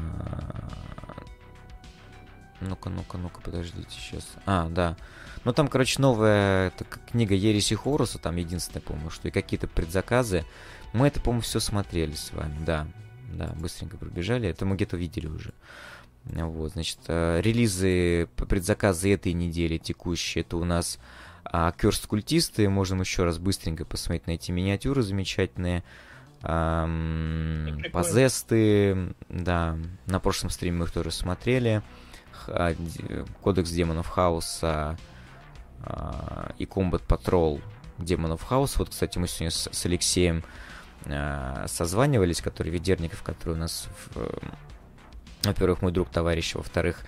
ну-ка, 2.64 2.88
ну-ка, 2.88 3.18
ну-ка, 3.18 3.40
подождите 3.40 3.88
сейчас. 3.90 4.26
А, 4.46 4.68
да. 4.68 4.96
Ну 5.44 5.52
там, 5.52 5.68
короче, 5.68 6.00
новая 6.00 6.72
книга 7.10 7.34
Ереси 7.34 7.74
Хоруса, 7.74 8.18
там 8.18 8.36
единственное, 8.36 8.82
по-моему, 8.82 9.10
что 9.10 9.28
и 9.28 9.30
какие-то 9.30 9.68
предзаказы. 9.68 10.44
Мы 10.92 11.08
это, 11.08 11.20
по-моему, 11.20 11.42
все 11.42 11.60
смотрели 11.60 12.14
с 12.14 12.32
вами, 12.32 12.56
да. 12.64 12.86
Да, 13.32 13.48
быстренько 13.56 13.96
пробежали. 13.96 14.48
Это 14.48 14.64
мы 14.64 14.76
где-то 14.76 14.96
видели 14.96 15.26
уже. 15.26 15.52
Вот, 16.24 16.72
значит, 16.72 16.98
э, 17.08 17.40
релизы, 17.42 18.28
предзаказы 18.36 19.12
этой 19.12 19.32
недели 19.34 19.76
текущие, 19.76 20.42
это 20.42 20.56
у 20.56 20.64
нас 20.64 20.98
а, 21.44 21.72
Курс 21.72 22.00
Культисты. 22.00 22.68
Можем 22.68 23.00
еще 23.00 23.24
раз 23.24 23.38
быстренько 23.38 23.84
посмотреть 23.84 24.26
на 24.26 24.30
эти 24.32 24.50
миниатюры 24.50 25.02
замечательные. 25.02 25.84
Эм, 26.42 27.82
Позесты, 27.92 29.14
да, 29.28 29.76
на 30.06 30.20
прошлом 30.20 30.50
стриме 30.50 30.78
мы 30.78 30.84
их 30.86 30.92
тоже 30.92 31.10
смотрели. 31.10 31.82
А, 32.48 32.74
Кодекс 33.42 33.70
демонов 33.70 34.08
хаоса 34.08 34.96
э, 34.98 35.13
и 36.58 36.64
Combat 36.64 37.02
Patrol 37.06 37.60
демонов 37.98 38.42
хаоса. 38.42 38.78
Вот, 38.78 38.90
кстати, 38.90 39.18
мы 39.18 39.28
сегодня 39.28 39.50
с, 39.50 39.68
с 39.70 39.86
Алексеем 39.86 40.42
э, 41.04 41.66
созванивались, 41.68 42.40
который 42.40 42.70
Ведерников, 42.70 43.22
который 43.22 43.54
у 43.54 43.58
нас, 43.58 43.88
в, 44.14 44.28
во-первых, 45.44 45.82
мой 45.82 45.92
друг, 45.92 46.08
товарищ, 46.10 46.54
во-вторых, 46.54 47.02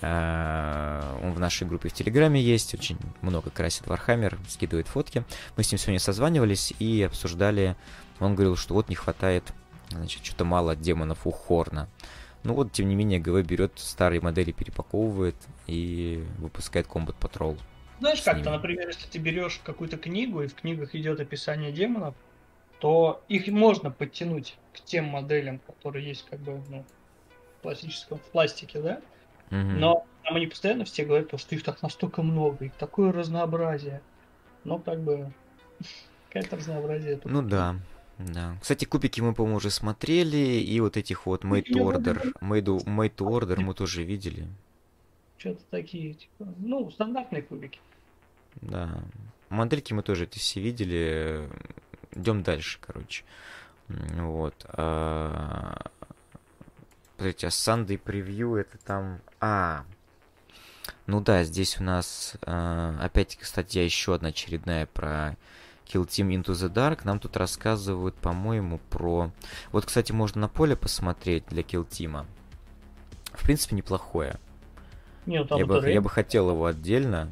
э, 0.00 1.18
он 1.22 1.32
в 1.32 1.38
нашей 1.38 1.66
группе 1.66 1.88
в 1.88 1.92
Телеграме 1.92 2.42
есть, 2.42 2.74
очень 2.74 2.98
много 3.22 3.50
красит 3.50 3.86
Warhammer, 3.86 4.38
скидывает 4.48 4.88
фотки. 4.88 5.24
Мы 5.56 5.62
с 5.62 5.70
ним 5.70 5.78
сегодня 5.78 6.00
созванивались 6.00 6.74
и 6.78 7.02
обсуждали 7.02 7.76
он 8.20 8.34
говорил, 8.34 8.56
что 8.56 8.74
вот 8.74 8.88
не 8.88 8.94
хватает, 8.94 9.52
значит, 9.90 10.24
что-то 10.24 10.44
мало 10.44 10.74
демонов 10.74 11.26
у 11.26 11.30
Хорна. 11.30 11.88
Ну 12.44 12.54
вот, 12.54 12.72
тем 12.72 12.88
не 12.88 12.94
менее, 12.94 13.18
ГВ 13.18 13.46
берет 13.46 13.72
старые 13.76 14.20
модели, 14.20 14.52
перепаковывает 14.52 15.36
и 15.66 16.24
выпускает 16.38 16.86
Combat 16.86 17.16
Patrol. 17.20 17.58
Знаешь 17.98 18.22
как-то, 18.22 18.50
например, 18.50 18.88
если 18.88 19.08
ты 19.08 19.18
берешь 19.18 19.60
какую-то 19.64 19.96
книгу, 19.96 20.42
и 20.42 20.48
в 20.48 20.54
книгах 20.54 20.94
идет 20.94 21.20
описание 21.20 21.72
демонов, 21.72 22.14
то 22.78 23.22
их 23.28 23.48
можно 23.48 23.90
подтянуть 23.90 24.56
к 24.74 24.80
тем 24.80 25.06
моделям, 25.06 25.60
которые 25.60 26.06
есть 26.06 26.26
как 26.28 26.40
бы 26.40 26.62
ну, 26.68 26.84
в 27.58 27.62
классическом 27.62 28.18
в 28.18 28.22
пластике, 28.22 28.80
да? 28.80 29.00
Угу. 29.50 29.56
Но 29.56 30.06
там 30.24 30.36
они 30.36 30.46
постоянно 30.46 30.84
все 30.84 31.04
говорят, 31.04 31.28
что 31.38 31.54
их 31.54 31.62
так 31.62 31.80
настолько 31.82 32.22
много, 32.22 32.66
их 32.66 32.74
такое 32.74 33.12
разнообразие. 33.12 34.02
Но 34.64 34.78
как 34.78 35.00
бы 35.00 35.32
какое-то 36.28 36.56
разнообразие. 36.56 37.20
Ну 37.24 37.42
да, 37.42 37.76
да. 38.18 38.56
Кстати, 38.60 38.84
кубики 38.84 39.20
мы, 39.20 39.34
по-моему, 39.34 39.56
уже 39.56 39.70
смотрели, 39.70 40.36
и 40.36 40.80
вот 40.80 40.96
этих 40.96 41.26
вот 41.26 41.44
Made 41.44 41.64
to 41.64 41.80
Order. 41.80 42.32
Made, 42.40 42.84
made 42.84 43.14
to 43.14 43.26
Order 43.26 43.60
мы 43.60 43.74
тоже 43.74 44.02
видели. 44.02 44.48
Что-то 45.38 45.62
такие, 45.70 46.14
типа, 46.14 46.52
ну, 46.58 46.90
стандартные 46.90 47.42
кубики. 47.42 47.78
Да. 48.62 49.02
Модельки 49.48 49.92
мы 49.92 50.02
тоже 50.02 50.24
эти 50.24 50.38
все 50.38 50.60
видели. 50.60 51.48
Идем 52.12 52.42
дальше, 52.42 52.78
короче. 52.80 53.24
Вот. 53.88 54.66
А... 54.68 55.90
Подождите, 57.16 57.46
а 57.46 57.50
Sunday 57.50 57.98
превью 57.98 58.56
это 58.56 58.76
там... 58.78 59.20
А, 59.40 59.84
ну 61.06 61.20
да, 61.20 61.44
здесь 61.44 61.80
у 61.80 61.84
нас 61.84 62.34
а, 62.42 62.96
опять, 63.00 63.36
кстати, 63.36 63.78
еще 63.78 64.14
одна 64.14 64.28
очередная 64.28 64.86
про 64.86 65.36
Kill 65.86 66.06
Team 66.06 66.28
Into 66.30 66.52
the 66.52 66.72
Dark, 66.72 67.00
нам 67.04 67.20
тут 67.20 67.36
рассказывают, 67.36 68.16
по-моему, 68.16 68.78
про... 68.90 69.30
Вот, 69.72 69.86
кстати, 69.86 70.12
можно 70.12 70.42
на 70.42 70.48
поле 70.48 70.76
посмотреть 70.76 71.46
для 71.46 71.62
Kill 71.62 71.86
Team. 71.88 72.26
В 73.32 73.44
принципе, 73.44 73.76
неплохое. 73.76 74.38
Нет, 75.26 75.48
я, 75.50 75.66
бы, 75.66 75.90
я 75.90 76.00
бы 76.00 76.10
хотел 76.10 76.50
его 76.50 76.66
отдельно. 76.66 77.30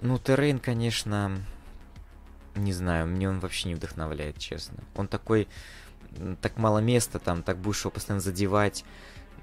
Ну, 0.00 0.18
Террейн, 0.18 0.58
конечно, 0.58 1.42
не 2.54 2.72
знаю, 2.72 3.06
мне 3.06 3.28
он 3.28 3.40
вообще 3.40 3.68
не 3.68 3.74
вдохновляет, 3.74 4.38
честно. 4.38 4.78
Он 4.94 5.08
такой, 5.08 5.46
так 6.40 6.56
мало 6.56 6.78
места 6.78 7.18
там, 7.18 7.42
так 7.42 7.58
будешь 7.58 7.80
его 7.80 7.90
постоянно 7.90 8.20
задевать, 8.20 8.84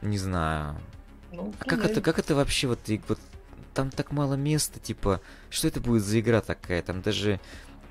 не 0.01 0.17
знаю. 0.17 0.75
Ну, 1.31 1.53
а 1.59 1.63
как 1.63 1.85
это, 1.85 2.01
как 2.01 2.19
это 2.19 2.35
вообще 2.35 2.67
вот, 2.67 2.79
вот 3.07 3.19
там 3.73 3.91
так 3.91 4.11
мало 4.11 4.33
места, 4.33 4.79
типа, 4.79 5.21
что 5.49 5.67
это 5.67 5.79
будет 5.79 6.03
за 6.03 6.19
игра 6.19 6.41
такая? 6.41 6.81
Там 6.81 7.01
даже 7.01 7.39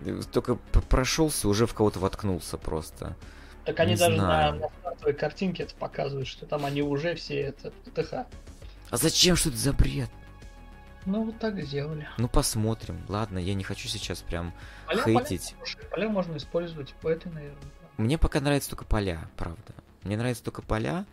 э, 0.01 0.20
только 0.32 0.56
прошелся, 0.56 1.48
уже 1.48 1.66
в 1.66 1.74
кого-то 1.74 2.01
воткнулся 2.01 2.59
просто. 2.59 3.16
Так 3.64 3.78
они 3.80 3.93
не 3.93 3.98
даже 3.98 4.16
знаю. 4.16 4.55
на, 4.55 4.60
на 4.60 4.68
стартовой 4.68 5.14
картинке 5.14 5.64
это 5.64 5.74
показывают, 5.74 6.28
что 6.28 6.47
там 6.47 6.64
они 6.64 6.82
уже 6.82 7.14
все 7.14 7.40
это 7.40 7.70
ТТХ. 7.84 8.12
А 8.90 8.97
зачем, 8.97 9.36
что 9.36 9.51
это 9.51 9.59
за 9.59 9.72
бред? 9.72 10.10
Ну, 11.06 11.22
вот 11.24 11.38
так 11.38 11.62
сделали. 11.62 12.08
Ну, 12.18 12.28
посмотрим. 12.28 13.00
Ладно, 13.08 13.38
я 13.38 13.54
не 13.54 13.62
хочу 13.62 13.88
сейчас 13.88 14.22
прям 14.22 14.52
поля, 14.86 15.02
хейтить. 15.02 15.54
Поля, 15.58 15.88
поля 15.90 16.08
можно 16.08 16.36
использовать 16.36 16.94
по 16.94 17.08
этой, 17.08 17.32
наверное. 17.32 17.62
Мне 17.96 18.18
пока 18.18 18.40
нравятся 18.40 18.70
только 18.70 18.84
поля, 18.84 19.28
правда. 19.36 19.72
Мне 20.02 20.16
нравятся 20.16 20.44
только 20.44 20.62
поля. 20.62 21.06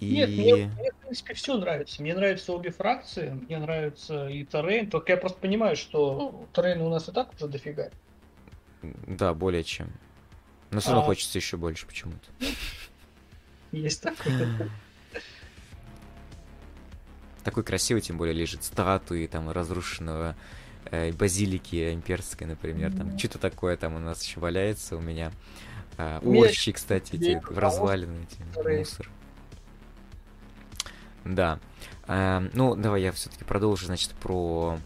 И... 0.00 0.10
Нет, 0.14 0.28
мне, 0.30 0.54
мне, 0.66 0.92
в 0.92 0.96
принципе, 0.96 1.34
все 1.34 1.56
нравится. 1.56 2.02
Мне 2.02 2.14
нравятся 2.14 2.52
обе 2.52 2.70
фракции, 2.70 3.30
мне 3.30 3.58
нравится 3.58 4.28
и 4.28 4.44
Террейн, 4.44 4.90
только 4.90 5.12
я 5.12 5.18
просто 5.18 5.38
понимаю, 5.38 5.76
что 5.76 6.46
Террейн 6.52 6.80
у 6.80 6.88
нас 6.88 7.08
и 7.08 7.12
так 7.12 7.32
уже 7.34 7.48
дофига. 7.48 7.90
Да, 8.82 9.34
более 9.34 9.64
чем. 9.64 9.92
Но 10.70 10.80
все 10.80 10.90
равно 10.90 11.04
а... 11.04 11.06
хочется 11.06 11.38
еще 11.38 11.56
больше 11.56 11.86
почему-то. 11.86 12.28
Есть 13.72 14.02
такое. 14.02 14.70
Такой 17.46 17.62
красивый, 17.62 18.00
тем 18.00 18.18
более, 18.18 18.34
лежит 18.34 18.64
статуи 18.64 19.28
там 19.28 19.48
разрушенного 19.48 20.34
э, 20.86 21.12
базилики 21.12 21.94
имперской, 21.94 22.44
например. 22.44 22.92
Там 22.92 23.16
что-то 23.16 23.38
такое 23.38 23.76
там 23.76 23.94
у 23.94 24.00
нас 24.00 24.20
еще 24.24 24.40
валяется 24.40 24.96
у 24.96 25.00
меня. 25.00 25.30
А, 25.96 26.18
орщи, 26.24 26.72
кстати, 26.72 27.14
эти 27.14 27.40
в 27.48 27.56
развалины, 27.56 28.26
эти, 28.28 28.78
мусор. 28.78 29.08
Да. 31.24 31.60
Э, 32.08 32.40
ну, 32.52 32.74
давай 32.74 33.02
я 33.02 33.12
все-таки 33.12 33.44
продолжу, 33.44 33.86
значит, 33.86 34.10
про, 34.14 34.80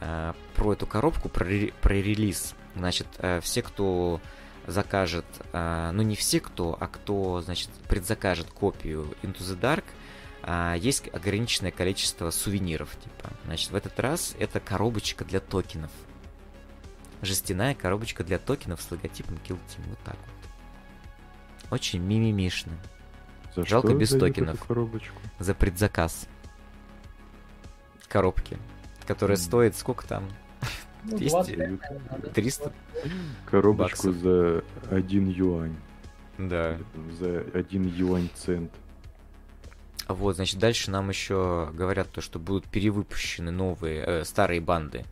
э, 0.00 0.34
про 0.54 0.72
эту 0.74 0.86
коробку, 0.86 1.28
про, 1.28 1.46
про 1.82 1.94
релиз. 1.94 2.54
Значит, 2.76 3.08
э, 3.18 3.40
все, 3.40 3.62
кто 3.62 4.20
закажет, 4.68 5.26
э, 5.52 5.90
ну 5.92 6.02
не 6.02 6.14
все 6.14 6.38
кто, 6.38 6.76
а 6.78 6.86
кто, 6.86 7.40
значит, 7.40 7.70
предзакажет 7.88 8.46
копию 8.52 9.16
Into 9.24 9.40
the 9.40 9.58
Dark, 9.58 9.82
э, 10.48 10.78
есть 10.78 11.08
ограниченное 11.12 11.70
количество 11.70 12.30
сувениров, 12.30 12.96
типа. 12.96 13.30
Значит, 13.44 13.70
в 13.70 13.74
этот 13.74 13.98
раз 14.00 14.34
это 14.38 14.60
коробочка 14.60 15.24
для 15.24 15.40
токенов. 15.40 15.90
Жестяная 17.22 17.74
коробочка 17.74 18.24
для 18.24 18.38
токенов 18.38 18.80
с 18.80 18.90
логотипом 18.90 19.36
Kill 19.46 19.58
Team. 19.68 19.88
Вот 19.88 19.98
так 20.04 20.16
вот. 20.16 21.72
Очень 21.72 22.00
мимимишно. 22.00 22.72
За 23.54 23.64
Жалко 23.64 23.94
без 23.94 24.10
токенов. 24.10 24.62
Коробочку? 24.64 25.16
За 25.38 25.54
предзаказ. 25.54 26.28
Коробки. 28.08 28.56
Которая 29.06 29.36
mm. 29.36 29.40
стоит 29.40 29.76
сколько 29.76 30.06
там? 30.06 30.28
200? 31.04 31.78
300? 32.34 32.72
Коробочку 33.50 34.08
баксов. 34.08 34.14
за 34.16 34.64
1 34.90 35.28
юань. 35.28 35.76
Да. 36.38 36.78
За 37.18 37.44
1 37.52 37.86
юань 37.96 38.30
цент. 38.34 38.72
Вот, 40.08 40.36
значит, 40.36 40.58
дальше 40.58 40.90
нам 40.90 41.10
еще 41.10 41.70
говорят 41.72 42.10
то, 42.10 42.20
что 42.20 42.38
будут 42.38 42.64
перевыпущены 42.64 43.50
новые, 43.50 44.04
э, 44.04 44.24
старые 44.24 44.60
банды. 44.60 45.04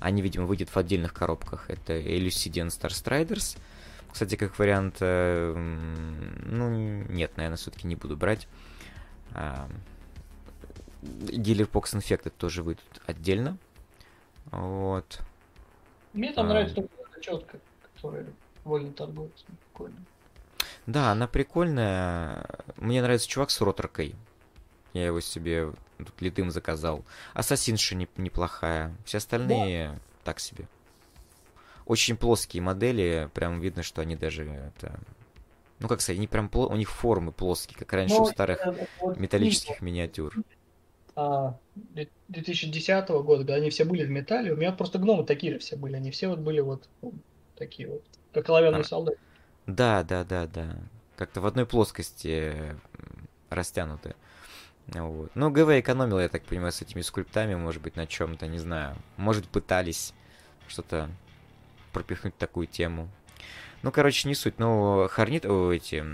Они, 0.00 0.22
видимо, 0.22 0.46
выйдут 0.46 0.70
в 0.70 0.76
отдельных 0.76 1.12
коробках. 1.12 1.68
Это 1.68 1.92
Elucidian 1.98 2.68
Star 2.68 2.88
Striders, 2.88 3.58
кстати, 4.10 4.34
как 4.36 4.58
вариант, 4.58 4.96
э, 5.00 5.54
ну, 5.54 6.70
нет, 6.70 7.36
наверное, 7.36 7.58
все-таки 7.58 7.86
не 7.86 7.96
буду 7.96 8.16
брать. 8.16 8.48
Гиллер 11.02 11.66
Покс 11.66 11.94
Инфекты 11.94 12.30
тоже 12.30 12.62
выйдут 12.62 12.84
отдельно. 13.06 13.56
Вот. 14.50 15.20
Мне 16.12 16.32
там 16.32 16.46
а... 16.46 16.48
нравится 16.48 16.74
только 16.74 16.94
эта 17.10 17.20
четка, 17.20 17.58
которая 17.94 18.26
вольно 18.64 18.92
торгуется. 18.92 19.44
Прикольно. 19.72 20.04
Да, 20.86 21.12
она 21.12 21.26
прикольная. 21.28 22.46
Мне 22.76 23.00
нравится 23.02 23.28
чувак 23.28 23.50
с 23.50 23.60
роторкой. 23.60 24.14
Я 24.92 25.06
его 25.06 25.20
себе 25.20 25.72
тут 25.98 26.20
литым 26.20 26.50
заказал. 26.50 27.04
Ассасинша 27.34 27.94
не, 27.94 28.08
неплохая. 28.16 28.94
Все 29.04 29.18
остальные 29.18 29.90
да. 29.90 29.98
так 30.24 30.40
себе 30.40 30.66
очень 31.90 32.16
плоские 32.16 32.62
модели, 32.62 33.28
прям 33.34 33.58
видно, 33.58 33.82
что 33.82 34.00
они 34.00 34.14
даже 34.14 34.44
это... 34.44 35.00
Ну, 35.80 35.88
как 35.88 36.00
сказать, 36.00 36.18
они 36.18 36.28
прям 36.28 36.48
пло... 36.48 36.68
у 36.68 36.76
них 36.76 36.88
формы 36.88 37.32
плоские, 37.32 37.76
как 37.76 37.92
раньше 37.92 38.14
Но, 38.14 38.20
ну, 38.20 38.26
у 38.26 38.28
старых 38.28 38.64
э, 38.64 38.86
вот, 39.00 39.18
металлических 39.18 39.82
миниатюр. 39.82 40.32
2010 41.16 42.88
а, 42.88 43.18
года, 43.18 43.38
когда 43.38 43.54
они 43.54 43.70
все 43.70 43.84
были 43.84 44.04
в 44.04 44.10
металле, 44.10 44.52
у 44.52 44.56
меня 44.56 44.70
просто 44.70 45.00
гномы 45.00 45.24
такие 45.24 45.54
же 45.54 45.58
все 45.58 45.74
были, 45.74 45.96
они 45.96 46.12
все 46.12 46.28
вот 46.28 46.38
были 46.38 46.60
вот 46.60 46.88
ну, 47.02 47.12
такие 47.56 47.88
вот, 47.88 48.04
как 48.32 48.48
оловянные 48.48 48.82
а, 48.82 48.84
солдаты. 48.84 49.18
Да, 49.66 50.04
да, 50.04 50.22
да, 50.22 50.46
да. 50.46 50.76
Как-то 51.16 51.40
в 51.40 51.46
одной 51.46 51.66
плоскости 51.66 52.54
растянуты. 53.48 54.14
Вот. 54.92 55.30
Ну, 55.34 55.50
ГВ 55.50 55.70
экономил, 55.78 56.18
я 56.18 56.28
так 56.28 56.42
понимаю, 56.42 56.72
с 56.72 56.82
этими 56.82 57.02
скульптами, 57.02 57.54
может 57.54 57.80
быть, 57.82 57.96
на 57.96 58.06
чем-то, 58.06 58.46
не 58.46 58.58
знаю. 58.58 58.96
Может, 59.16 59.46
пытались 59.48 60.14
что-то 60.68 61.08
пропихнуть 61.92 62.36
такую 62.36 62.66
тему. 62.66 63.08
Ну, 63.82 63.92
короче, 63.92 64.28
не 64.28 64.34
суть. 64.34 64.58
Но 64.58 65.08
Харнит, 65.10 65.46
о, 65.46 65.72
эти... 65.72 66.04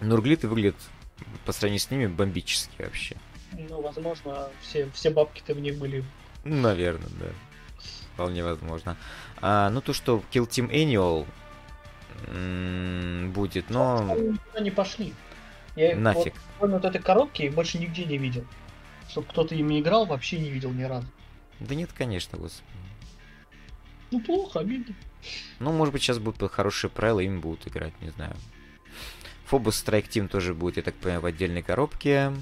Нурглиты 0.00 0.48
выглядят 0.48 0.76
по 1.44 1.52
сравнению 1.52 1.80
с 1.80 1.90
ними 1.90 2.06
бомбически 2.06 2.82
вообще. 2.82 3.16
Ну, 3.52 3.80
возможно, 3.80 4.48
все, 4.60 4.88
все 4.92 5.10
бабки-то 5.10 5.54
в 5.54 5.60
них 5.60 5.78
были. 5.78 6.04
Наверное, 6.44 7.08
да. 7.18 7.26
Вполне 8.14 8.44
возможно. 8.44 8.96
А, 9.40 9.70
ну, 9.70 9.80
то, 9.80 9.92
что 9.92 10.22
Kill 10.30 10.48
Team 10.48 10.70
Annual, 10.70 11.26
будет, 13.32 13.70
но... 13.70 14.16
Не 14.60 14.70
пошли. 14.70 15.14
Я 15.78 15.96
Нафиг. 15.96 16.34
Вот, 16.58 16.70
вот 16.70 16.84
этой 16.84 17.00
коробки 17.00 17.48
больше 17.48 17.78
нигде 17.78 18.04
не 18.04 18.18
видел. 18.18 18.44
Чтобы 19.08 19.28
кто-то 19.28 19.54
ими 19.54 19.80
играл, 19.80 20.06
вообще 20.06 20.38
не 20.40 20.50
видел 20.50 20.72
ни 20.72 20.82
разу. 20.82 21.06
Да 21.60 21.76
нет, 21.76 21.90
конечно, 21.92 22.36
господи. 22.36 22.66
Ну 24.10 24.20
плохо, 24.20 24.58
обидно. 24.58 24.94
Ну, 25.60 25.72
может 25.72 25.92
быть, 25.92 26.02
сейчас 26.02 26.18
будут 26.18 26.50
хорошие 26.50 26.90
правила, 26.90 27.20
им 27.20 27.40
будут 27.40 27.68
играть, 27.68 27.92
не 28.00 28.10
знаю. 28.10 28.34
Phobos 29.48 29.84
Strike 29.84 30.08
Team 30.08 30.26
тоже 30.26 30.52
будет, 30.52 30.78
я 30.78 30.82
так 30.82 30.96
понимаю, 30.96 31.20
в 31.20 31.26
отдельной 31.26 31.62
коробке. 31.62 32.32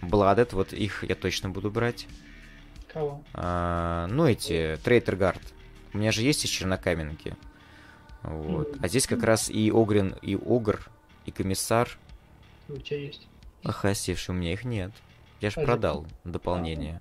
Blooded, 0.00 0.48
вот 0.52 0.72
их 0.72 1.04
я 1.04 1.14
точно 1.14 1.50
буду 1.50 1.70
брать. 1.70 2.08
Кого? 2.92 3.22
А, 3.34 4.06
ну, 4.08 4.26
эти, 4.26 4.78
Трейдер 4.82 5.16
Гард. 5.16 5.42
У 5.92 5.98
меня 5.98 6.12
же 6.12 6.22
есть 6.22 6.44
из 6.46 6.50
Чернокаменки. 6.50 7.36
Вот. 8.22 8.76
А 8.80 8.88
здесь 8.88 9.06
как 9.06 9.22
раз 9.22 9.50
и 9.50 9.70
Огрин, 9.70 10.16
и 10.22 10.34
Огр, 10.34 10.88
и 11.26 11.30
Комиссар. 11.30 11.88
У 12.68 12.76
тебя 12.76 12.98
есть. 12.98 13.26
Севший, 13.94 14.34
у 14.34 14.38
меня 14.38 14.52
их 14.52 14.64
нет. 14.64 14.92
Я 15.40 15.50
же 15.50 15.60
продал 15.60 16.06
дополнение. 16.24 17.00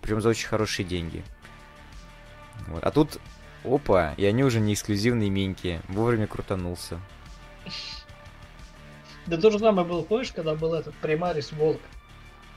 Причем 0.00 0.20
за 0.20 0.30
очень 0.30 0.48
хорошие 0.48 0.84
деньги. 0.84 1.22
Вот. 2.68 2.82
А 2.82 2.90
тут, 2.90 3.18
опа, 3.64 4.14
и 4.16 4.24
они 4.24 4.44
уже 4.44 4.60
не 4.60 4.74
эксклюзивные 4.74 5.30
миньки. 5.30 5.80
Вовремя 5.88 6.26
крутанулся. 6.26 7.00
Да 9.26 9.36
то 9.36 9.50
же 9.50 9.58
самое 9.58 9.86
было, 9.86 10.02
помнишь, 10.02 10.32
когда 10.32 10.54
был 10.54 10.74
этот 10.74 10.94
Примарис 10.96 11.52
Волк? 11.52 11.80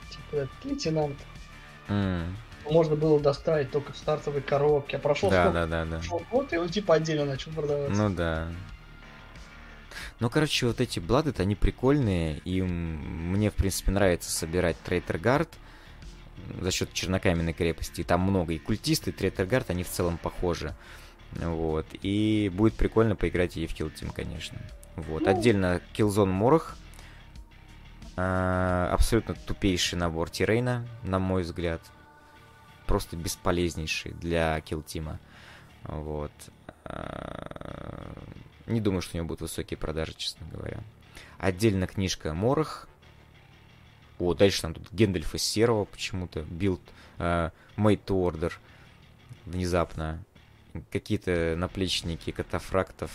Типа 0.10 0.42
этот 0.42 0.66
лейтенант. 0.66 1.18
Mm. 1.88 2.34
Можно 2.70 2.96
было 2.96 3.20
доставить 3.20 3.70
только 3.72 3.94
в 3.94 3.98
стартовой 3.98 4.42
коробке. 4.42 4.98
А 4.98 5.00
прошел 5.00 5.30
да, 5.30 5.44
сколько? 5.44 5.68
Да, 5.68 5.68
да, 5.68 5.86
да. 5.86 5.98
Прошел 5.98 6.24
год, 6.32 6.52
и 6.54 6.58
он 6.58 6.70
типа 6.70 6.96
отдельно 6.96 7.26
начал 7.26 7.52
продаваться. 7.52 8.02
Ну 8.02 8.10
да. 8.10 8.48
Ну, 10.20 10.30
короче, 10.30 10.68
вот 10.68 10.80
эти 10.80 11.00
блады, 11.00 11.34
они 11.38 11.56
прикольные, 11.56 12.40
и 12.46 12.62
мне, 12.62 13.50
в 13.50 13.56
принципе, 13.56 13.92
нравится 13.92 14.32
собирать 14.32 14.78
Трейтер 14.82 15.18
Гард 15.18 15.50
за 16.60 16.72
счет 16.72 16.94
Чернокаменной 16.94 17.54
крепости. 17.54 18.02
И 18.02 18.04
там 18.04 18.22
много. 18.22 18.54
И 18.54 18.60
культисты, 18.60 19.10
и 19.10 19.14
Трейтер 19.14 19.46
Гард, 19.46 19.70
они 19.70 19.84
в 19.84 19.90
целом 19.90 20.18
похожи. 20.18 20.74
Вот. 21.34 21.86
И 22.02 22.52
будет 22.54 22.76
прикольно 22.76 23.16
поиграть 23.16 23.58
и 23.58 23.68
в 23.68 23.74
Kill 23.74 23.94
Team, 23.94 24.14
конечно. 24.14 24.58
Вот. 24.96 25.24
Ну... 25.24 25.30
Отдельно 25.30 25.82
Killzone 25.94 26.26
Морох. 26.32 26.78
А, 28.16 28.90
абсолютно 28.94 29.34
тупейший 29.36 30.00
набор 30.00 30.30
Тирейна, 30.30 30.88
на 31.04 31.20
мой 31.20 31.44
взгляд. 31.44 31.82
Просто 32.86 33.18
бесполезнейший 33.18 34.14
для 34.14 34.58
Kill 34.60 34.86
Team. 34.86 35.18
Вот. 35.84 36.32
А, 36.86 38.14
не 38.68 38.82
думаю, 38.82 39.02
что 39.02 39.16
у 39.16 39.18
него 39.18 39.28
будут 39.28 39.42
высокие 39.42 39.78
продажи, 39.78 40.14
честно 40.18 40.48
говоря. 40.52 40.80
Отдельно 41.38 41.88
книжка 41.88 42.34
Морох. 42.34 42.88
О, 44.20 44.34
дальше 44.34 44.62
там 44.62 44.74
тут 44.74 44.92
Гендальфа 44.92 45.38
Серого 45.38 45.86
почему-то. 45.86 46.42
Билд 46.44 46.82
э, 47.18 47.52
Made 47.78 48.04
to 48.06 48.32
Order. 48.32 48.54
Внезапно. 49.46 50.24
Какие-то 50.92 51.56
наплечники 51.58 52.32
катафрактов 52.32 53.12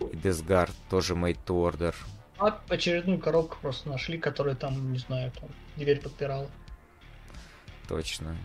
и 0.00 0.16
Десгард 0.16 0.74
тоже 0.88 1.14
Made 1.14 1.38
to 1.46 1.70
Order. 1.70 1.94
А 2.38 2.60
очередную 2.68 3.18
коробку 3.18 3.58
просто 3.60 3.88
нашли, 3.88 4.18
которая 4.18 4.54
там, 4.54 4.92
не 4.92 4.98
знаю, 4.98 5.30
там 5.32 5.50
дверь 5.76 6.00
подпирала. 6.00 6.50
Точно. 7.88 8.36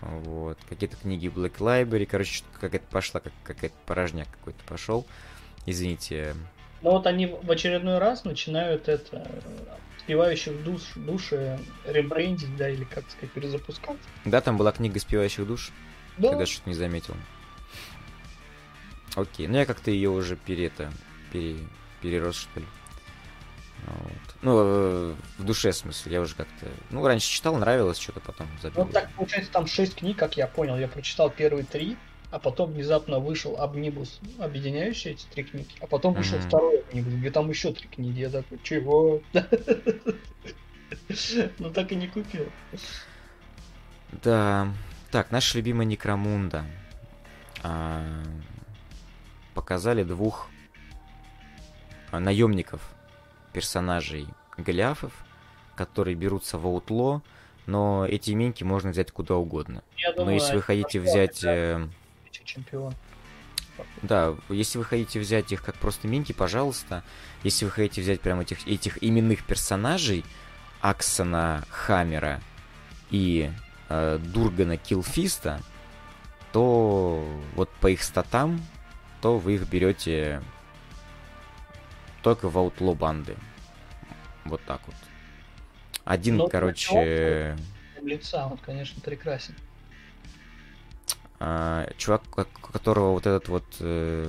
Вот. 0.00 0.58
Какие-то 0.68 0.96
книги 0.96 1.28
Black 1.28 1.58
Library. 1.58 2.06
Короче, 2.06 2.44
какая-то 2.60 2.86
пошла, 2.90 3.20
как 3.20 3.32
какая-то 3.42 3.76
порожняк 3.86 4.28
какой-то 4.30 4.62
пошел. 4.64 5.06
Извините. 5.66 6.34
Ну 6.82 6.90
вот 6.90 7.06
они 7.06 7.26
в 7.26 7.50
очередной 7.50 7.98
раз 7.98 8.24
начинают 8.24 8.88
это 8.88 9.26
спевающих 9.98 10.62
душ, 10.62 10.82
души 10.96 11.58
ребрендить, 11.86 12.54
да, 12.56 12.68
или 12.68 12.84
как 12.84 13.10
сказать, 13.10 13.32
перезапускать. 13.32 13.96
Да, 14.24 14.40
там 14.40 14.56
была 14.58 14.72
книга 14.72 15.00
спевающих 15.00 15.46
душ. 15.46 15.70
Да. 16.18 16.30
Когда 16.30 16.46
что-то 16.46 16.68
не 16.68 16.74
заметил. 16.74 17.14
Окей, 19.16 19.46
ну 19.46 19.56
я 19.56 19.64
как-то 19.64 19.90
ее 19.90 20.10
уже 20.10 20.36
пере, 20.36 20.66
это, 20.66 20.92
пере, 21.32 21.56
перерос, 22.02 22.36
что 22.36 22.60
ли. 22.60 22.66
Вот. 23.86 24.36
Ну, 24.42 24.60
э, 24.62 25.14
в 25.38 25.44
душе, 25.44 25.70
в 25.70 25.76
смысле, 25.76 26.12
я 26.12 26.20
уже 26.20 26.34
как-то... 26.34 26.66
Ну, 26.90 27.06
раньше 27.06 27.28
читал, 27.30 27.56
нравилось, 27.56 27.98
что-то 27.98 28.20
потом 28.20 28.46
забил. 28.62 28.84
Ну, 28.84 28.90
так, 28.90 29.12
получается, 29.12 29.52
там 29.52 29.66
шесть 29.66 29.96
книг, 29.96 30.18
как 30.18 30.36
я 30.36 30.46
понял. 30.46 30.76
Я 30.76 30.88
прочитал 30.88 31.30
первые 31.30 31.64
три, 31.64 31.96
а 32.34 32.40
потом 32.40 32.72
внезапно 32.72 33.20
вышел 33.20 33.56
Обнибус, 33.60 34.18
объединяющий 34.40 35.12
эти 35.12 35.24
три 35.26 35.44
книги, 35.44 35.68
а 35.80 35.86
потом 35.86 36.14
вышел 36.14 36.36
mm-hmm. 36.36 36.48
второй 36.48 36.80
Обнибус, 36.80 37.12
где 37.12 37.30
там 37.30 37.48
еще 37.48 37.72
три 37.72 37.86
книги. 37.86 38.18
Я 38.18 38.30
такой, 38.30 38.58
чего? 38.62 39.20
Ну, 41.58 41.70
так 41.70 41.92
и 41.92 41.96
не 41.96 42.08
купил. 42.08 42.46
Да. 44.22 44.68
Так, 45.10 45.30
наш 45.30 45.54
любимый 45.54 45.86
Некромунда. 45.86 46.64
А, 47.62 48.02
показали 49.54 50.02
двух 50.02 50.48
а, 52.10 52.20
наемников, 52.20 52.80
персонажей 53.52 54.26
Голиафов, 54.56 55.12
которые 55.76 56.14
берутся 56.14 56.58
в 56.58 56.66
аутло, 56.66 57.22
но 57.66 58.06
эти 58.06 58.32
минки 58.32 58.64
можно 58.64 58.90
взять 58.90 59.12
куда 59.12 59.36
угодно. 59.36 59.82
Я 59.96 60.14
но 60.16 60.30
если 60.30 60.56
вы 60.56 60.62
хотите 60.62 61.00
взять... 61.00 61.44
Э... 62.44 62.46
Чемпион. 62.46 62.94
Да, 64.02 64.36
если 64.48 64.78
вы 64.78 64.84
хотите 64.84 65.18
взять 65.18 65.50
их 65.50 65.62
как 65.62 65.74
просто 65.76 66.06
минки, 66.06 66.32
пожалуйста. 66.32 67.02
Если 67.42 67.64
вы 67.64 67.72
хотите 67.72 68.02
взять 68.02 68.20
прям 68.20 68.40
этих, 68.40 68.66
этих 68.68 69.02
именных 69.02 69.44
персонажей, 69.44 70.24
Аксона 70.80 71.64
Хаммера 71.70 72.40
и 73.10 73.50
э, 73.88 74.18
Дургана 74.22 74.76
Килфиста, 74.76 75.60
то 76.52 77.26
вот 77.56 77.70
по 77.80 77.88
их 77.88 78.02
статам 78.02 78.60
то 79.20 79.38
вы 79.38 79.54
их 79.54 79.66
берете 79.66 80.42
только 82.22 82.50
в 82.50 82.58
аутло 82.58 82.92
банды. 82.92 83.36
Вот 84.44 84.60
так 84.66 84.82
вот. 84.86 84.94
Один, 86.04 86.36
Но 86.36 86.48
короче... 86.48 87.56
Лица, 88.02 88.46
он, 88.46 88.58
конечно, 88.58 89.00
прекрасен. 89.00 89.54
А, 91.40 91.88
чувак, 91.96 92.22
которого 92.72 93.12
вот 93.12 93.26
этот 93.26 93.48
вот... 93.48 93.64
Э... 93.80 94.26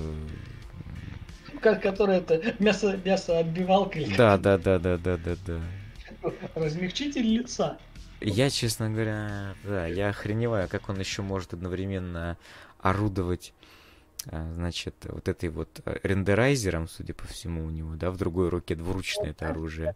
Который 1.62 2.18
это 2.18 2.54
мясо, 2.60 3.00
мясо 3.04 3.40
отбивалка 3.40 4.00
Да, 4.18 4.38
да, 4.38 4.58
да, 4.58 4.78
да, 4.78 4.98
да, 4.98 5.18
да, 5.18 5.36
да. 5.46 5.60
Размягчитель 6.54 7.24
лица. 7.24 7.78
Я, 8.22 8.50
честно 8.50 8.90
говоря, 8.90 9.56
да, 9.64 9.88
я 9.88 10.10
охреневаю, 10.10 10.68
как 10.70 10.90
он 10.90 11.00
еще 11.00 11.22
может 11.22 11.54
одновременно 11.54 12.38
орудовать 12.80 13.54
а, 14.28 14.52
значит, 14.54 14.96
вот 15.04 15.28
этой 15.28 15.50
вот 15.50 15.82
э, 15.86 15.98
рендерайзером, 16.04 16.88
судя 16.88 17.14
по 17.14 17.28
всему, 17.28 17.66
у 17.66 17.70
него, 17.70 17.96
да, 17.96 18.12
в 18.12 18.18
другой 18.18 18.50
руке 18.50 18.76
двуручное 18.76 19.32
это 19.32 19.50
оружие. 19.50 19.96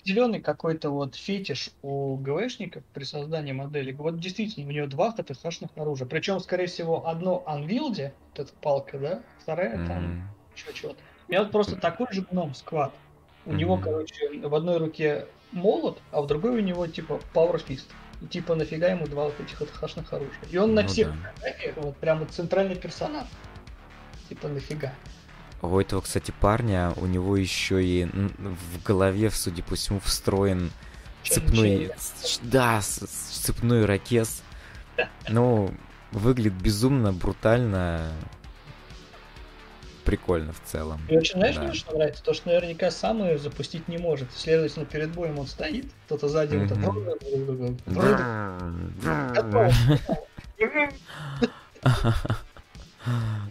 Определенный 0.00 0.40
какой-то 0.40 0.88
вот 0.88 1.14
фетиш 1.14 1.70
у 1.82 2.16
ГВшников 2.16 2.82
при 2.94 3.04
создании 3.04 3.52
модели. 3.52 3.92
Вот 3.92 4.18
действительно, 4.18 4.66
у 4.66 4.70
него 4.70 4.86
два 4.86 5.12
ХТХшных 5.12 5.70
оружия. 5.76 6.08
Причем, 6.08 6.40
скорее 6.40 6.66
всего, 6.66 7.06
одно 7.06 7.42
анвилде, 7.46 8.14
вот 8.30 8.46
эта 8.46 8.52
палка, 8.62 8.98
да, 8.98 9.22
вторая 9.42 9.76
mm-hmm. 9.76 9.86
там 9.86 10.30
еще 10.56 10.74
что-то. 10.74 10.96
У 11.28 11.32
меня 11.32 11.42
вот 11.42 11.52
просто 11.52 11.76
такой 11.76 12.06
же 12.12 12.22
гном 12.22 12.54
сквад. 12.54 12.94
У 13.44 13.50
mm-hmm. 13.50 13.56
него, 13.56 13.76
короче, 13.76 14.40
в 14.40 14.54
одной 14.54 14.78
руке 14.78 15.26
молот, 15.52 16.00
а 16.12 16.22
в 16.22 16.26
другой 16.26 16.52
у 16.52 16.60
него 16.60 16.86
типа 16.86 17.20
Power 17.34 17.62
Fist. 17.62 17.88
И 18.22 18.26
типа 18.26 18.54
нафига 18.54 18.88
ему 18.88 19.06
два 19.06 19.26
вот 19.26 19.38
этих 19.38 19.58
ХТХшных 19.58 20.10
оружия. 20.12 20.44
И 20.50 20.56
он 20.56 20.70
ну, 20.70 20.82
на 20.82 20.88
всех 20.88 21.12
да. 21.42 21.52
вот 21.76 21.96
прямо 21.98 22.24
центральный 22.26 22.76
персонаж. 22.76 23.26
Типа 24.30 24.48
нафига? 24.48 24.94
У 25.62 25.78
этого, 25.78 26.00
кстати, 26.00 26.32
парня, 26.40 26.92
у 26.96 27.06
него 27.06 27.36
еще 27.36 27.84
и 27.84 28.04
в 28.06 28.82
голове, 28.84 29.30
судя 29.30 29.62
по 29.62 29.74
всему, 29.74 30.00
встроен 30.00 30.70
цепной... 31.24 31.90
Да, 32.42 32.80
цепной 32.80 33.84
ракет. 33.84 34.28
Ну, 35.28 35.72
выглядит 36.12 36.54
безумно, 36.54 37.12
брутально, 37.12 38.10
прикольно 40.04 40.52
в 40.52 40.60
целом. 40.64 41.00
И 41.08 41.16
очень, 41.16 41.36
знаешь, 41.38 41.56
да. 41.56 41.62
мне 41.62 41.74
что 41.74 41.94
нравится? 41.94 42.22
То, 42.22 42.34
что 42.34 42.48
наверняка 42.48 42.90
сам 42.90 43.22
ее 43.22 43.38
запустить 43.38 43.86
не 43.88 43.98
может. 43.98 44.28
Следовательно, 44.34 44.86
перед 44.86 45.10
боем 45.10 45.38
он 45.38 45.46
стоит, 45.46 45.86
кто-то 46.06 46.28
сзади 46.28 46.56
вот 46.56 46.68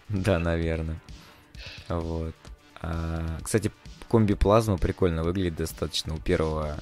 Да, 0.09 0.39
наверное. 0.39 0.99
Вот. 1.89 2.35
А, 2.81 3.39
кстати, 3.43 3.71
комби 4.07 4.33
плазма 4.33 4.77
прикольно 4.77 5.23
выглядит 5.23 5.55
достаточно 5.55 6.13
у 6.13 6.17
первого, 6.17 6.79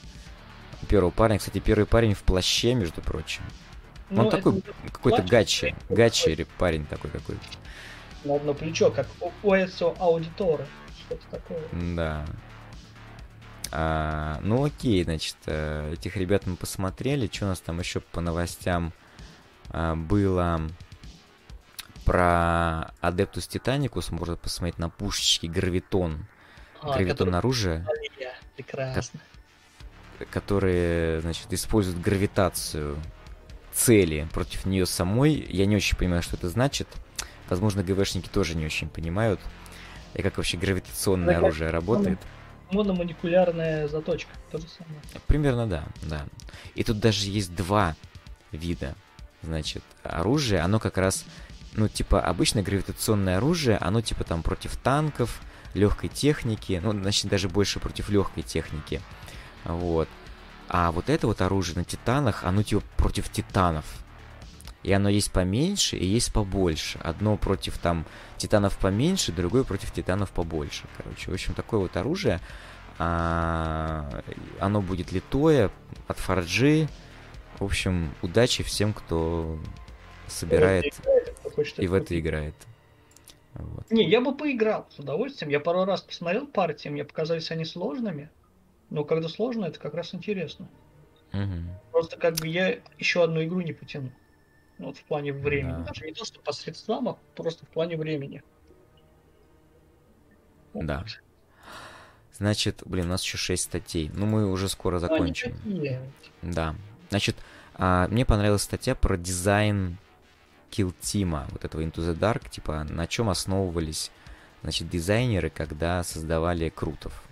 у 0.84 0.86
первого 0.86 1.12
парня. 1.12 1.40
Кстати, 1.40 1.60
первый 1.60 1.86
парень 1.86 2.14
в 2.14 2.24
плаще, 2.24 2.74
между 2.74 3.02
прочим. 3.02 3.42
Он 4.12 4.18
ну, 4.18 4.30
такой 4.30 4.64
какой-то 4.92 5.22
гачи, 5.22 5.76
гачи 5.90 6.48
парень 6.58 6.86
такой 6.86 7.12
какой-то. 7.12 7.42
на 8.24 8.36
одно 8.36 8.54
плечо, 8.54 8.90
как 8.90 9.08
у 9.44 9.54
Эцио 9.54 9.96
Аудитора. 10.00 10.66
Что-то 11.06 11.24
такое. 11.30 11.62
Да. 11.96 12.26
А, 13.72 14.40
ну 14.44 14.64
окей, 14.64 15.04
значит, 15.04 15.36
э, 15.46 15.94
этих 15.94 16.16
ребят 16.16 16.46
мы 16.46 16.56
посмотрели. 16.56 17.30
Что 17.32 17.46
у 17.46 17.48
нас 17.50 17.60
там 17.60 17.80
еще 17.80 18.00
по 18.00 18.22
новостям 18.22 18.94
а, 19.70 19.96
было? 19.96 20.62
Про 22.08 22.94
Адептус 23.02 23.48
Титаникус 23.48 24.12
можно 24.12 24.38
посмотреть 24.38 24.80
на 24.80 24.90
пушечке 24.90 25.50
Гравитон. 25.50 26.26
А, 26.82 26.94
Гравитон 26.94 27.28
который... 27.28 27.38
оружие. 27.38 27.88
Прекрасно. 28.56 29.20
Которые, 30.32 31.20
значит, 31.20 31.52
используют 31.52 32.00
гравитацию 32.00 32.98
цели 33.74 34.26
против 34.32 34.66
нее 34.66 34.86
самой. 34.86 35.34
Я 35.34 35.66
не 35.66 35.76
очень 35.76 35.98
понимаю, 35.98 36.24
что 36.24 36.38
это 36.38 36.48
значит. 36.48 36.88
Возможно, 37.50 37.84
ГВшники 37.84 38.30
тоже 38.30 38.56
не 38.56 38.66
очень 38.66 38.88
понимают. 38.88 39.42
И 40.14 40.22
как 40.22 40.38
вообще 40.38 40.56
гравитационное 40.56 41.36
это 41.36 41.46
оружие 41.46 41.72
работает. 41.72 42.20
Мономаникулярная 42.72 43.90
заточка, 43.90 44.32
то 44.50 44.60
же 44.60 44.68
самое. 44.70 45.02
Примерно, 45.28 45.68
да, 45.68 45.84
да. 46.04 46.26
И 46.74 46.86
тут 46.86 47.00
даже 47.00 47.28
есть 47.28 47.54
два 47.54 47.98
вида, 48.54 48.96
значит, 49.44 49.84
оружия. 50.04 50.64
Оно 50.64 50.80
как 50.80 50.98
раз, 50.98 51.26
ну, 51.78 51.88
типа, 51.88 52.22
обычное 52.22 52.64
гравитационное 52.64 53.38
оружие, 53.38 53.78
оно, 53.78 54.02
типа, 54.02 54.24
там, 54.24 54.44
против 54.44 54.76
танков, 54.78 55.40
легкой 55.74 56.10
техники, 56.10 56.82
ну, 56.84 56.92
значит, 56.92 57.28
даже 57.28 57.48
больше 57.48 57.80
против 57.80 58.10
легкой 58.10 58.44
техники. 58.44 59.02
Вот. 59.64 60.10
А 60.70 60.92
вот 60.92 61.10
это 61.10 61.28
вот 61.28 61.42
оружие 61.42 61.78
на 61.78 61.86
титанах, 61.86 62.44
оно 62.44 62.64
типа 62.64 62.84
против 62.98 63.30
титанов. 63.30 63.86
И 64.84 64.92
оно 64.92 65.10
есть 65.10 65.32
поменьше 65.32 65.98
и 65.98 66.06
есть 66.06 66.32
побольше. 66.34 67.00
Одно 67.00 67.38
против 67.38 67.78
там 67.78 68.06
титанов 68.38 68.78
поменьше, 68.78 69.32
другое 69.32 69.64
против 69.64 69.92
титанов 69.92 70.32
побольше. 70.32 70.86
Короче, 70.98 71.32
в 71.32 71.34
общем, 71.34 71.54
такое 71.54 71.80
вот 71.80 71.96
оружие. 71.98 72.40
А, 73.00 74.24
оно 74.60 74.82
будет 74.82 75.12
литое, 75.12 75.72
от 76.08 76.18
фарджи. 76.20 76.88
В 77.60 77.64
общем, 77.64 78.14
удачи 78.22 78.64
всем, 78.64 78.94
кто 78.94 79.60
собирает 80.28 80.94
и 81.78 81.88
в 81.88 81.94
это 81.94 82.20
играет. 82.20 82.56
Вот. 83.54 83.90
Не, 83.90 84.08
я 84.08 84.22
бы 84.22 84.36
поиграл 84.36 84.88
с 84.90 85.00
удовольствием. 85.00 85.52
Я 85.52 85.60
пару 85.60 85.86
раз 85.86 86.02
посмотрел 86.02 86.46
партии, 86.46 86.90
мне 86.90 87.04
показались 87.04 87.52
они 87.52 87.66
сложными. 87.66 88.30
Но 88.90 89.04
когда 89.04 89.28
сложно, 89.28 89.66
это 89.66 89.80
как 89.80 89.94
раз 89.94 90.14
интересно. 90.14 90.70
Угу. 91.34 91.92
Просто 91.92 92.18
как 92.18 92.36
бы 92.36 92.48
я 92.48 92.80
еще 92.98 93.24
одну 93.24 93.44
игру 93.44 93.62
не 93.62 93.74
потяну. 93.74 94.12
Ну, 94.78 94.88
вот 94.88 94.98
в 94.98 95.04
плане 95.04 95.34
времени. 95.34 95.72
Да. 95.72 95.86
Даже 95.86 96.06
не 96.06 96.14
то, 96.14 96.24
что 96.24 96.40
по 96.40 96.52
средствам, 96.52 97.10
а 97.10 97.18
просто 97.36 97.66
в 97.66 97.70
плане 97.70 97.98
времени. 97.98 98.44
Да. 100.74 101.04
Значит, 102.34 102.84
блин, 102.86 103.06
у 103.06 103.10
нас 103.10 103.24
еще 103.24 103.38
6 103.38 103.64
статей. 103.64 104.12
Ну, 104.14 104.28
мы 104.28 104.50
уже 104.50 104.70
скоро 104.70 105.00
закончим. 105.00 105.58
Да. 106.44 106.76
Значит, 107.10 107.36
а, 107.74 108.08
мне 108.10 108.26
понравилась 108.26 108.62
статья 108.62 108.94
про 108.94 109.18
дизайн 109.18 109.98
Kill 110.72 110.94
Team, 111.02 111.46
вот 111.52 111.66
этого 111.66 111.82
Into 111.82 111.98
the 111.98 112.18
Dark, 112.18 112.50
типа, 112.50 112.86
на 112.90 113.08
чем 113.08 113.30
основывались, 113.30 114.12
значит, 114.64 114.90
дизайнеры, 114.90 115.50
когда 115.50 116.04
создавали 116.04 116.70
Крутов. 116.70 117.24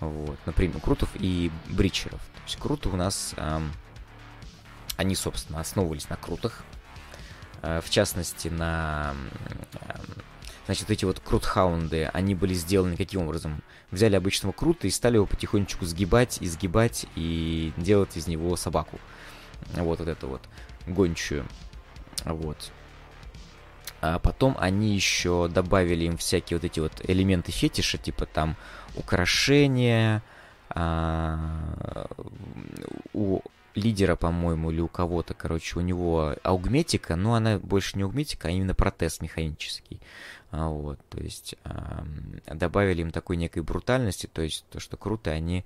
Вот, 0.00 0.38
например, 0.46 0.80
Крутов 0.80 1.10
и 1.14 1.50
Бричеров. 1.68 2.20
То 2.20 2.42
есть 2.44 2.56
Крутов 2.56 2.94
у 2.94 2.96
нас, 2.96 3.34
эм, 3.36 3.72
они, 4.96 5.14
собственно, 5.14 5.60
основывались 5.60 6.08
на 6.08 6.16
Крутах. 6.16 6.64
Э, 7.62 7.80
в 7.80 7.88
частности, 7.90 8.48
на... 8.48 9.14
Э, 9.80 9.94
значит, 10.66 10.90
эти 10.90 11.04
вот 11.04 11.20
крутхаунды, 11.20 12.04
они 12.12 12.34
были 12.34 12.54
сделаны 12.54 12.96
каким 12.96 13.22
образом? 13.22 13.62
Взяли 13.90 14.16
обычного 14.16 14.52
крута 14.52 14.88
и 14.88 14.90
стали 14.90 15.16
его 15.16 15.26
потихонечку 15.26 15.84
сгибать, 15.84 16.38
изгибать 16.40 17.06
и 17.14 17.72
делать 17.76 18.16
из 18.16 18.26
него 18.26 18.56
собаку. 18.56 18.98
Вот, 19.74 20.00
вот 20.00 20.08
это 20.08 20.26
вот, 20.26 20.42
гончую. 20.86 21.46
Вот. 22.24 22.72
А 24.00 24.18
потом 24.18 24.56
они 24.58 24.94
еще 24.94 25.48
добавили 25.48 26.04
им 26.04 26.16
всякие 26.16 26.58
вот 26.58 26.64
эти 26.64 26.80
вот 26.80 26.92
элементы 27.08 27.52
фетиша, 27.52 27.98
типа 27.98 28.26
там 28.26 28.56
украшения, 28.96 30.22
а, 30.70 32.08
у 33.12 33.40
лидера, 33.74 34.16
по-моему, 34.16 34.70
или 34.70 34.80
у 34.80 34.88
кого-то, 34.88 35.34
короче, 35.34 35.78
у 35.78 35.82
него 35.82 36.34
аугметика, 36.42 37.16
но 37.16 37.34
она 37.34 37.58
больше 37.58 37.96
не 37.96 38.02
аугметика, 38.02 38.48
а 38.48 38.50
именно 38.50 38.74
протез 38.74 39.20
механический. 39.20 40.00
А, 40.50 40.68
вот, 40.68 40.98
то 41.08 41.18
есть 41.20 41.54
добавили 42.46 43.02
им 43.02 43.10
такой 43.10 43.36
некой 43.36 43.62
брутальности, 43.62 44.26
то 44.26 44.42
есть 44.42 44.64
то, 44.70 44.80
что 44.80 44.96
круто, 44.96 45.30
они 45.30 45.64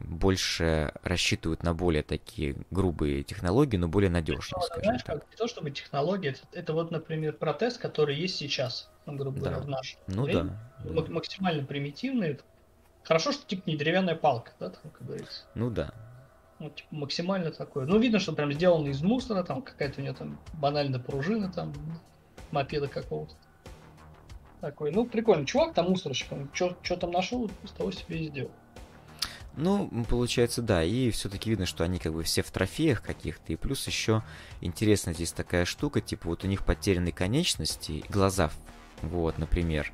больше 0.00 0.92
рассчитывают 1.02 1.62
на 1.62 1.72
более 1.72 2.02
такие 2.02 2.56
грубые 2.70 3.22
технологии, 3.22 3.76
но 3.76 3.88
более 3.88 4.10
надежные, 4.10 4.60
ну, 4.60 4.62
скажем 4.62 4.84
знаешь, 4.84 5.02
так. 5.02 5.20
Как, 5.20 5.30
не 5.30 5.36
то 5.36 5.46
чтобы 5.46 5.70
технологии, 5.70 6.30
это, 6.30 6.40
это 6.52 6.72
вот, 6.72 6.90
например, 6.90 7.34
протез, 7.34 7.78
который 7.78 8.16
есть 8.16 8.36
сейчас, 8.36 8.90
ну, 9.06 9.16
грубо 9.16 9.38
да. 9.38 9.50
говоря, 9.50 9.64
в 9.64 9.68
нашем 9.68 10.00
ну, 10.08 10.24
время. 10.24 10.58
Да, 10.84 11.02
да. 11.02 11.12
Максимально 11.12 11.64
примитивный. 11.64 12.38
Хорошо, 13.02 13.32
что 13.32 13.46
типа 13.46 13.62
не 13.66 13.76
деревянная 13.76 14.16
палка, 14.16 14.52
да, 14.58 14.70
там, 14.70 14.90
как 14.90 15.06
говорится. 15.06 15.44
Ну 15.54 15.70
да. 15.70 15.92
Ну, 16.58 16.70
типа, 16.70 16.88
максимально 16.90 17.50
такое. 17.50 17.86
Ну, 17.86 17.98
видно, 17.98 18.18
что 18.18 18.32
прям 18.32 18.52
сделано 18.52 18.88
из 18.88 19.02
мусора, 19.02 19.42
там 19.42 19.62
какая-то 19.62 20.00
у 20.00 20.04
него 20.04 20.14
там 20.14 20.38
банальная 20.54 21.00
пружина, 21.00 21.52
там, 21.52 21.72
мопеда 22.50 22.88
какого-то. 22.88 23.34
Такой, 24.60 24.92
ну, 24.92 25.04
прикольно. 25.06 25.46
Чувак 25.46 25.74
там 25.74 25.90
мусорщик, 25.90 26.32
он 26.32 26.50
что 26.52 26.96
там 26.96 27.10
нашел, 27.10 27.50
из 27.62 27.70
того 27.70 27.90
себе 27.90 28.24
и 28.24 28.28
сделал. 28.28 28.50
Ну, 29.56 29.88
получается, 30.08 30.62
да. 30.62 30.82
И 30.82 31.10
все-таки 31.10 31.50
видно, 31.50 31.66
что 31.66 31.84
они 31.84 31.98
как 31.98 32.12
бы 32.12 32.22
все 32.22 32.42
в 32.42 32.50
трофеях 32.50 33.02
каких-то. 33.02 33.52
И 33.52 33.56
плюс 33.56 33.86
еще 33.86 34.22
интересно 34.60 35.12
здесь 35.12 35.32
такая 35.32 35.64
штука, 35.64 36.00
типа 36.00 36.28
вот 36.28 36.44
у 36.44 36.46
них 36.48 36.64
потеряны 36.64 37.12
конечности, 37.12 38.04
глаза, 38.08 38.50
вот, 39.02 39.38
например. 39.38 39.92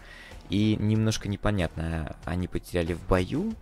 И 0.48 0.76
немножко 0.76 1.28
непонятно, 1.28 2.16
они 2.24 2.48
потеряли 2.48 2.94
в 2.94 3.06
бою, 3.06 3.54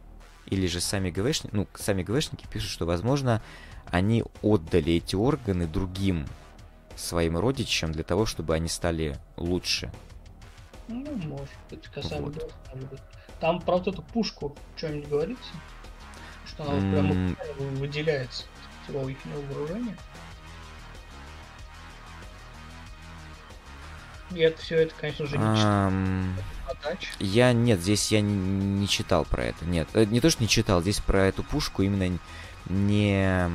или 0.47 0.67
же 0.67 0.81
сами 0.81 1.11
ГВшники, 1.11 1.55
ну, 1.55 1.67
сами 1.75 2.03
ГВшники 2.03 2.47
пишут, 2.51 2.71
что, 2.71 2.87
возможно, 2.87 3.43
они 3.91 4.25
отдали 4.43 4.95
эти 4.95 5.15
органы 5.15 5.67
другим 5.67 6.27
своим 6.97 7.37
родичам 7.39 7.93
для 7.93 8.05
того, 8.05 8.25
чтобы 8.25 8.55
они 8.55 8.69
стали 8.69 9.19
лучше. 9.37 9.93
Ну, 10.89 11.05
может 11.17 11.51
быть, 11.71 11.87
касаемо 11.89 12.27
вот. 12.27 12.51
Там 13.41 13.61
про 13.61 13.77
вот 13.77 13.87
эту 13.87 14.03
пушку 14.03 14.57
что-нибудь 14.77 15.09
говорится? 15.09 15.51
Что 16.49 16.65
она 16.65 16.79
mm. 16.79 17.37
прямо 17.37 17.71
выделяется 17.79 18.45
из 18.45 18.89
всего 18.89 19.09
их 19.09 19.19
вооружения? 19.25 19.97
И 24.35 24.41
это 24.41 24.61
все 24.61 24.83
это, 24.83 24.95
конечно 24.95 25.27
же, 25.27 25.39
не 25.39 25.45
um, 25.45 26.33
Я 27.19 27.53
нет, 27.55 27.81
здесь 27.81 28.13
я 28.13 28.21
не, 28.21 28.35
не 28.35 28.87
читал 28.89 29.25
про 29.25 29.45
это. 29.45 29.65
Нет, 29.65 29.89
э, 29.95 30.05
не 30.05 30.21
то, 30.21 30.29
что 30.29 30.43
не 30.43 30.49
читал, 30.49 30.83
здесь 30.83 31.01
про 31.01 31.27
эту 31.27 31.43
пушку 31.43 31.83
именно 31.83 32.19
не 32.67 33.51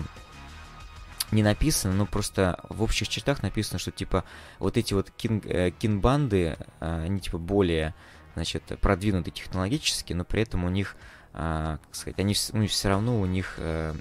не 1.31 1.43
написано, 1.43 1.93
но 1.93 2.05
просто 2.05 2.59
в 2.69 2.83
общих 2.83 3.07
чертах 3.09 3.41
написано, 3.41 3.79
что 3.79 3.91
типа 3.91 4.23
вот 4.59 4.77
эти 4.77 4.93
вот 4.93 5.09
кин, 5.11 5.41
э, 5.45 5.71
кинбанды, 5.71 6.57
э, 6.79 7.03
они 7.05 7.19
типа 7.19 7.37
более, 7.37 7.93
значит, 8.35 8.63
продвинуты 8.79 9.31
технологически, 9.31 10.13
но 10.13 10.25
при 10.25 10.43
этом 10.43 10.63
у 10.63 10.69
них 10.69 10.95
а, 11.33 11.77
как 11.77 11.95
сказать, 11.95 12.19
они 12.19 12.35
ну, 12.53 12.67
все 12.67 12.89
равно 12.89 13.19
у 13.19 13.25
них 13.25 13.55
э, 13.57 13.93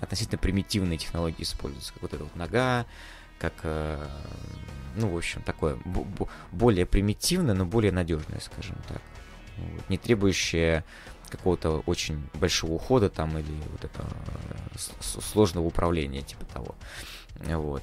относительно 0.00 0.38
примитивные 0.38 0.98
технологии 0.98 1.42
используются, 1.42 1.92
как 1.92 2.02
вот 2.02 2.14
эта 2.14 2.24
вот 2.24 2.36
нога, 2.36 2.86
как, 3.38 3.54
э, 3.64 4.08
ну, 4.96 5.12
в 5.12 5.16
общем, 5.16 5.42
такое 5.42 5.78
более 6.52 6.86
примитивное, 6.86 7.54
но 7.54 7.64
более 7.64 7.92
надежное, 7.92 8.40
скажем 8.40 8.76
так. 8.88 9.02
Вот, 9.56 9.88
не 9.90 9.98
требующее 9.98 10.84
какого-то 11.28 11.82
очень 11.86 12.28
большого 12.34 12.72
ухода 12.72 13.08
там 13.08 13.36
или 13.38 13.52
вот 13.70 13.84
этого 13.84 14.08
э, 14.74 14.78
сложного 15.00 15.66
управления, 15.66 16.22
типа 16.22 16.44
того. 16.46 16.74
Вот. 17.36 17.82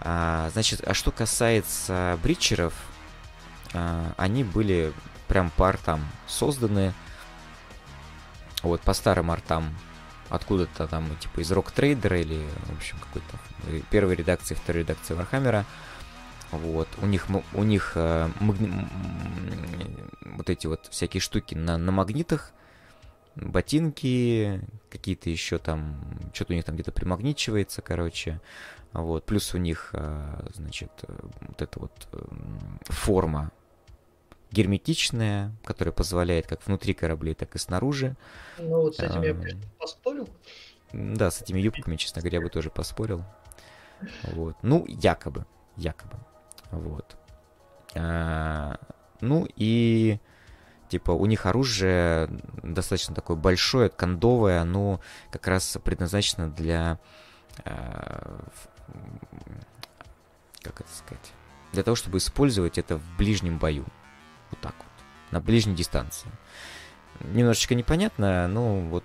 А, 0.00 0.50
значит, 0.52 0.82
а 0.86 0.94
что 0.94 1.12
касается 1.12 2.18
бритчеров, 2.22 2.74
а, 3.72 4.12
они 4.16 4.42
были 4.42 4.92
прям 5.28 5.50
по 5.50 5.68
артам 5.68 6.04
созданы, 6.26 6.92
вот, 8.62 8.80
по 8.80 8.92
старым 8.92 9.30
артам. 9.30 9.74
Откуда-то 10.28 10.86
там, 10.86 11.14
типа, 11.18 11.40
из 11.40 11.52
Rogue 11.52 11.72
Trader 11.72 12.11
а 12.11 12.18
или, 12.18 12.40
в 12.66 12.76
общем, 12.76 12.96
какой-то 12.98 13.36
э, 13.66 13.80
первой 13.90 14.14
редакции, 14.14 14.54
второй 14.54 14.82
редакции 14.82 15.14
Warhammer 15.14 15.56
а. 15.56 15.66
Вот, 16.52 16.88
у 17.00 17.06
них, 17.06 17.26
у 17.54 17.62
них 17.62 17.92
э, 17.96 18.30
магни... 18.40 18.72
вот 20.24 20.48
эти 20.48 20.66
вот 20.66 20.86
всякие 20.90 21.20
штуки 21.20 21.54
на, 21.54 21.76
на 21.76 21.92
магнитах, 21.92 22.52
ботинки, 23.36 24.60
какие-то 24.90 25.30
еще 25.30 25.58
там, 25.58 25.96
что-то 26.32 26.52
у 26.52 26.56
них 26.56 26.64
там 26.64 26.74
где-то 26.74 26.92
примагничивается, 26.92 27.82
короче. 27.82 28.40
Вот, 28.92 29.24
плюс 29.24 29.54
у 29.54 29.58
них, 29.58 29.90
а, 29.94 30.46
значит, 30.54 30.90
вот 31.40 31.62
эта 31.62 31.80
вот 31.80 32.08
форма 32.84 33.50
герметичная, 34.52 35.52
которая 35.64 35.92
позволяет 35.92 36.46
как 36.46 36.66
внутри 36.66 36.94
кораблей, 36.94 37.34
так 37.34 37.54
и 37.54 37.58
снаружи. 37.58 38.16
Ну 38.58 38.82
вот 38.82 38.96
с 38.96 39.00
этим 39.00 39.22
я 39.22 39.36
поспорил. 39.78 40.28
Да, 40.92 41.30
с 41.30 41.40
этими 41.40 41.60
юбками, 41.60 41.96
честно 41.96 42.20
говоря, 42.20 42.38
я 42.38 42.44
бы 42.44 42.50
тоже 42.50 42.70
поспорил. 42.70 43.24
Вот. 44.24 44.56
Ну, 44.62 44.84
якобы. 44.86 45.46
Якобы. 45.76 46.16
Вот. 46.70 47.16
А, 47.94 48.78
ну 49.20 49.46
и 49.56 50.18
типа 50.88 51.12
у 51.12 51.24
них 51.26 51.46
оружие 51.46 52.28
достаточно 52.62 53.14
такое 53.14 53.36
большое, 53.36 53.88
кондовое, 53.88 54.60
оно 54.60 55.00
как 55.30 55.46
раз 55.46 55.78
предназначено 55.82 56.50
для 56.50 56.98
а, 57.64 58.44
как 60.62 60.80
это 60.80 60.90
сказать, 60.90 61.32
для 61.72 61.82
того, 61.82 61.94
чтобы 61.94 62.18
использовать 62.18 62.78
это 62.78 62.96
в 62.96 63.16
ближнем 63.16 63.58
бою. 63.58 63.84
Вот 64.52 64.60
так 64.60 64.74
вот. 64.78 65.04
На 65.32 65.40
ближней 65.40 65.74
дистанции. 65.74 66.30
Немножечко 67.20 67.74
непонятно, 67.74 68.46
но 68.46 68.80
вот 68.80 69.04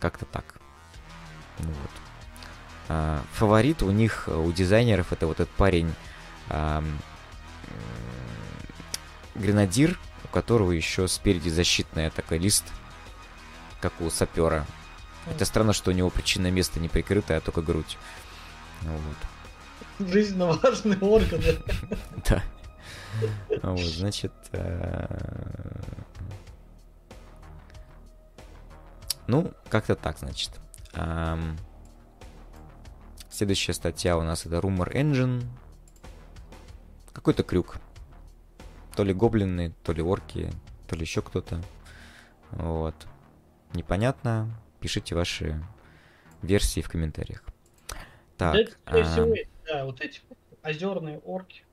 как-то 0.00 0.24
так. 0.24 0.56
Ну 1.60 1.68
вот. 1.68 1.90
А, 2.88 3.22
фаворит 3.32 3.82
у 3.82 3.90
них, 3.90 4.28
у 4.28 4.50
дизайнеров, 4.52 5.12
это 5.12 5.26
вот 5.26 5.40
этот 5.40 5.54
парень 5.54 5.94
а, 6.48 6.82
гренадир, 9.34 9.98
у 10.24 10.28
которого 10.28 10.72
еще 10.72 11.08
спереди 11.08 11.48
защитная 11.48 12.10
такой 12.10 12.38
лист, 12.38 12.64
как 13.80 13.92
у 14.00 14.10
сапера. 14.10 14.66
Это 15.28 15.44
странно, 15.44 15.72
что 15.72 15.90
у 15.90 15.94
него 15.94 16.10
причинное 16.10 16.50
место 16.50 16.78
не 16.80 16.88
прикрыто, 16.88 17.36
а 17.36 17.40
только 17.40 17.62
грудь. 17.62 17.98
Вот. 18.82 20.08
Жизненно 20.08 20.46
важный 20.46 20.98
орган. 20.98 21.40
Да. 22.28 22.42
Вот, 23.62 23.78
значит... 23.80 24.32
Э, 24.52 25.80
ну, 29.26 29.52
как-то 29.68 29.96
так, 29.96 30.18
значит. 30.18 30.52
Следующая 33.30 33.74
статья 33.74 34.16
у 34.16 34.22
нас 34.22 34.46
это 34.46 34.56
Rumor 34.56 34.92
Engine. 34.92 35.44
Какой-то 37.12 37.42
крюк. 37.42 37.76
То 38.94 39.04
ли 39.04 39.12
гоблины, 39.12 39.74
то 39.82 39.92
ли 39.92 40.00
орки, 40.00 40.50
то 40.86 40.96
ли 40.96 41.02
еще 41.02 41.20
кто-то. 41.20 41.60
Вот. 42.52 42.94
Непонятно. 43.74 44.48
Пишите 44.80 45.14
ваши 45.14 45.62
версии 46.40 46.80
в 46.80 46.88
комментариях. 46.88 47.42
Так. 48.38 48.54
Да, 48.54 48.58
это, 48.58 48.72
а... 48.86 49.26
да, 49.66 49.84
вот 49.84 50.00
эти 50.00 50.22
озерные 50.62 51.18
орки. 51.18 51.64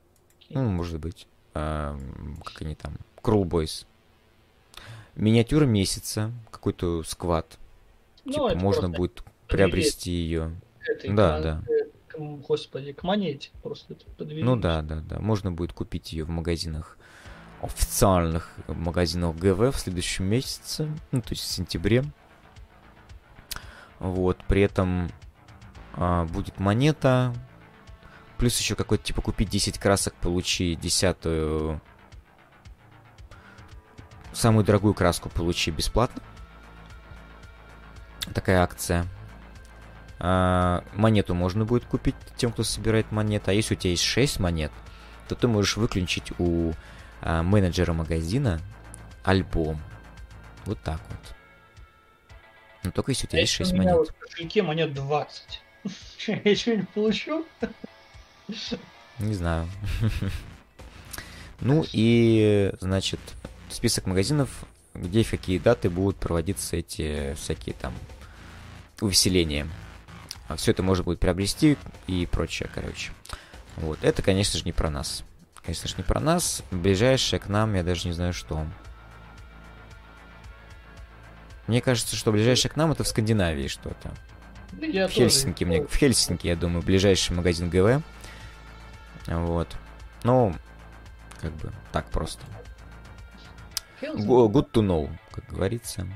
Ну, 0.50 0.68
может 0.68 1.00
быть 1.00 1.26
э, 1.54 1.98
как 2.44 2.62
они 2.62 2.74
там, 2.74 2.96
Crawl 3.22 3.44
Boys. 3.44 3.86
Миниатюра 5.14 5.64
месяца, 5.64 6.32
какой-то 6.50 7.02
сквад. 7.04 7.58
Ну, 8.24 8.32
типа, 8.32 8.54
можно 8.56 8.88
будет 8.88 9.22
приобрести 9.48 10.10
ее. 10.10 10.54
да, 11.04 11.40
да. 11.40 11.62
К, 12.08 12.18
господи, 12.18 12.92
к 12.92 13.02
монете 13.02 13.50
просто 13.62 13.96
Ну 14.18 14.56
да, 14.56 14.82
да, 14.82 15.00
да. 15.00 15.18
Можно 15.20 15.52
будет 15.52 15.72
купить 15.72 16.12
ее 16.12 16.24
в 16.24 16.30
магазинах 16.30 16.98
официальных 17.64 18.50
магазинах 18.68 19.36
ГВ 19.36 19.74
в 19.74 19.78
следующем 19.78 20.26
месяце, 20.26 20.88
ну 21.12 21.22
то 21.22 21.30
есть 21.30 21.42
в 21.42 21.46
сентябре. 21.46 22.04
Вот, 23.98 24.38
при 24.48 24.62
этом 24.62 25.10
а, 25.94 26.26
будет 26.26 26.58
монета, 26.58 27.32
Плюс 28.38 28.58
еще 28.58 28.74
какой-то, 28.74 29.04
типа, 29.04 29.22
купить 29.22 29.48
10 29.48 29.78
красок, 29.78 30.14
получи 30.14 30.74
десятую... 30.74 31.80
Самую 34.32 34.64
дорогую 34.64 34.94
краску 34.94 35.28
получи 35.28 35.70
бесплатно. 35.70 36.20
Такая 38.34 38.62
акция. 38.62 39.06
А, 40.18 40.82
монету 40.94 41.34
можно 41.34 41.64
будет 41.64 41.84
купить 41.84 42.16
тем, 42.36 42.50
кто 42.50 42.64
собирает 42.64 43.12
монеты. 43.12 43.50
А 43.50 43.54
если 43.54 43.74
у 43.74 43.78
тебя 43.78 43.90
есть 43.90 44.02
6 44.02 44.40
монет, 44.40 44.72
то 45.28 45.34
ты 45.36 45.46
можешь 45.46 45.76
выключить 45.76 46.32
у 46.38 46.72
а, 47.20 47.42
менеджера 47.42 47.92
магазина 47.92 48.60
альбом. 49.22 49.80
Вот 50.64 50.80
так 50.80 51.00
вот. 51.08 51.34
Но 52.84 52.90
только 52.90 53.12
если 53.12 53.26
у 53.26 53.30
тебя 53.30 53.38
а 53.38 53.42
есть 53.42 53.52
6 53.52 53.72
монет. 53.72 53.84
У 53.84 53.86
меня 53.86 53.96
вот 53.98 54.08
в 54.10 54.18
кошельке 54.18 54.62
монет 54.62 54.94
20. 54.94 55.62
Я 56.44 56.56
что-нибудь 56.56 56.88
получу? 56.90 57.46
Не 59.18 59.34
знаю. 59.34 59.68
Ну 61.60 61.84
и, 61.92 62.72
значит, 62.80 63.20
список 63.70 64.06
магазинов, 64.06 64.50
где 64.94 65.22
в 65.22 65.30
какие 65.30 65.58
даты 65.58 65.88
будут 65.88 66.16
проводиться 66.16 66.76
эти 66.76 67.34
всякие 67.34 67.74
там 67.74 67.94
увеселения. 69.00 69.66
Все 70.56 70.72
это 70.72 70.82
можно 70.82 71.04
будет 71.04 71.20
приобрести 71.20 71.78
и 72.06 72.26
прочее, 72.26 72.68
короче. 72.72 73.12
Вот. 73.76 73.98
Это, 74.02 74.22
конечно 74.22 74.58
же, 74.58 74.64
не 74.64 74.72
про 74.72 74.90
нас. 74.90 75.24
Конечно 75.64 75.88
же, 75.88 75.94
не 75.96 76.02
про 76.02 76.20
нас. 76.20 76.62
Ближайшее 76.70 77.40
к 77.40 77.48
нам, 77.48 77.74
я 77.74 77.82
даже 77.82 78.06
не 78.08 78.12
знаю, 78.12 78.34
что. 78.34 78.66
Мне 81.66 81.80
кажется, 81.80 82.14
что 82.14 82.30
ближайшее 82.30 82.70
к 82.70 82.76
нам 82.76 82.92
это 82.92 83.04
в 83.04 83.08
Скандинавии 83.08 83.68
что-то. 83.68 84.12
Я 84.80 85.08
в 85.08 85.12
Хельсинки, 85.12 85.64
мне, 85.64 85.82
в 85.82 85.96
Хельсинки, 85.96 86.46
я 86.46 86.56
думаю, 86.56 86.82
ближайший 86.82 87.34
магазин 87.34 87.70
ГВ. 87.70 88.02
Вот. 89.26 89.76
Ну, 90.22 90.54
как 91.40 91.52
бы 91.52 91.72
так 91.92 92.06
просто. 92.10 92.42
Good 94.00 94.72
to 94.72 94.82
know, 94.82 95.10
как 95.30 95.46
говорится. 95.46 96.06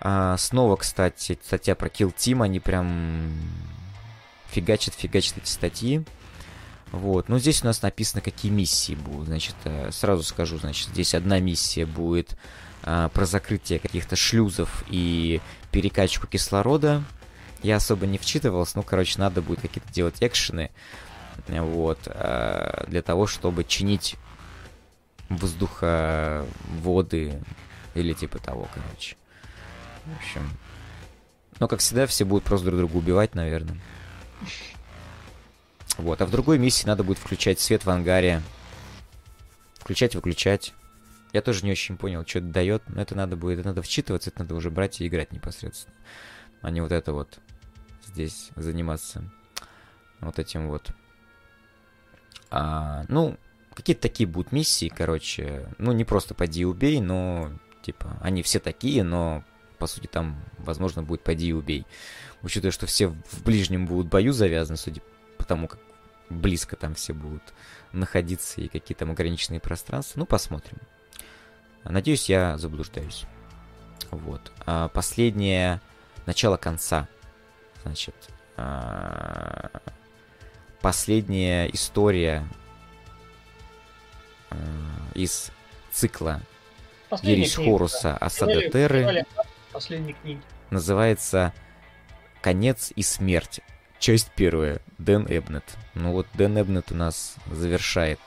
А, 0.00 0.36
снова, 0.36 0.76
кстати, 0.76 1.38
статья 1.42 1.74
про 1.74 1.88
Kill 1.88 2.14
Team, 2.14 2.42
они 2.42 2.60
прям 2.60 3.32
фигачат, 4.48 4.94
фигачат 4.94 5.38
эти 5.38 5.48
статьи. 5.48 6.04
Вот, 6.92 7.28
ну 7.28 7.38
здесь 7.38 7.62
у 7.62 7.66
нас 7.66 7.82
написано, 7.82 8.20
какие 8.20 8.52
миссии 8.52 8.94
будут. 8.94 9.26
Значит, 9.26 9.56
э, 9.64 9.90
сразу 9.90 10.22
скажу, 10.22 10.58
значит, 10.58 10.90
здесь 10.90 11.14
одна 11.14 11.40
миссия 11.40 11.86
будет 11.86 12.36
а, 12.84 13.08
про 13.08 13.26
закрытие 13.26 13.80
каких-то 13.80 14.14
шлюзов 14.14 14.84
и 14.88 15.40
перекачку 15.72 16.26
кислорода. 16.26 17.02
Я 17.62 17.76
особо 17.76 18.06
не 18.06 18.18
вчитывался, 18.18 18.76
ну, 18.76 18.82
короче, 18.82 19.18
надо 19.18 19.42
будет 19.42 19.62
какие-то 19.62 19.90
делать 19.92 20.16
экшены 20.20 20.70
вот, 21.48 21.98
э, 22.06 22.84
для 22.88 23.02
того, 23.02 23.26
чтобы 23.26 23.64
чинить 23.64 24.16
воздуховоды 25.28 27.42
или 27.94 28.12
типа 28.12 28.38
того, 28.38 28.68
короче. 28.74 29.16
В 30.04 30.16
общем, 30.18 30.50
ну, 31.60 31.68
как 31.68 31.80
всегда, 31.80 32.06
все 32.06 32.24
будут 32.24 32.44
просто 32.44 32.66
друг 32.66 32.78
друга 32.78 32.96
убивать, 32.96 33.34
наверное. 33.34 33.78
Вот, 35.96 36.20
а 36.20 36.26
в 36.26 36.30
другой 36.30 36.58
миссии 36.58 36.86
надо 36.86 37.04
будет 37.04 37.18
включать 37.18 37.60
свет 37.60 37.84
в 37.84 37.90
ангаре. 37.90 38.42
Включать-выключать. 39.78 40.74
Я 41.32 41.42
тоже 41.42 41.64
не 41.64 41.72
очень 41.72 41.96
понял, 41.96 42.24
что 42.26 42.38
это 42.38 42.48
дает, 42.48 42.82
но 42.88 43.02
это 43.02 43.14
надо 43.14 43.36
будет, 43.36 43.60
это 43.60 43.68
надо 43.68 43.82
вчитываться, 43.82 44.30
это 44.30 44.40
надо 44.40 44.54
уже 44.54 44.70
брать 44.70 45.00
и 45.00 45.06
играть 45.06 45.32
непосредственно. 45.32 45.94
А 46.62 46.70
не 46.70 46.80
вот 46.80 46.92
это 46.92 47.12
вот 47.12 47.38
здесь 48.06 48.50
заниматься 48.56 49.30
вот 50.20 50.38
этим 50.38 50.68
вот. 50.68 50.90
А, 52.56 53.04
ну, 53.08 53.36
какие-то 53.74 54.02
такие 54.02 54.28
будут 54.28 54.52
миссии, 54.52 54.88
короче. 54.88 55.66
Ну, 55.78 55.90
не 55.90 56.04
просто 56.04 56.34
пойди 56.34 56.60
и 56.60 56.64
убей, 56.64 57.00
но, 57.00 57.50
типа, 57.82 58.16
они 58.20 58.44
все 58.44 58.60
такие, 58.60 59.02
но, 59.02 59.42
по 59.78 59.88
сути, 59.88 60.06
там, 60.06 60.40
возможно, 60.58 61.02
будет 61.02 61.24
пойди 61.24 61.48
и 61.48 61.52
убей. 61.52 61.84
Учитывая, 62.42 62.70
что 62.70 62.86
все 62.86 63.08
в 63.08 63.42
ближнем 63.42 63.86
будут 63.86 64.06
бою 64.06 64.32
завязаны, 64.32 64.76
судя 64.76 65.02
по 65.36 65.44
тому, 65.44 65.66
как 65.66 65.80
близко 66.30 66.76
там 66.76 66.94
все 66.94 67.12
будут 67.12 67.42
находиться 67.90 68.60
и 68.60 68.68
какие 68.68 68.96
там 68.96 69.10
ограниченные 69.10 69.58
пространства. 69.58 70.20
Ну, 70.20 70.24
посмотрим. 70.24 70.78
Надеюсь, 71.82 72.28
я 72.28 72.56
заблуждаюсь. 72.56 73.24
Вот. 74.12 74.52
А 74.64 74.86
последнее 74.90 75.80
начало 76.24 76.56
конца. 76.56 77.08
Значит, 77.82 78.14
а, 78.56 79.70
последняя 80.84 81.66
история 81.68 82.46
э, 84.50 84.56
из 85.14 85.50
цикла 85.90 86.42
Ерис 87.22 87.56
Хоруса 87.56 88.14
Асада 88.18 88.68
Терры 88.68 89.24
называется 90.68 91.54
«Конец 92.42 92.92
и 92.94 93.02
смерть». 93.02 93.60
Часть 93.98 94.30
первая. 94.32 94.82
Дэн 94.98 95.24
Эбнет. 95.26 95.64
Ну 95.94 96.12
вот 96.12 96.26
Дэн 96.34 96.60
Эбнет 96.60 96.92
у 96.92 96.94
нас 96.94 97.36
завершает. 97.50 98.20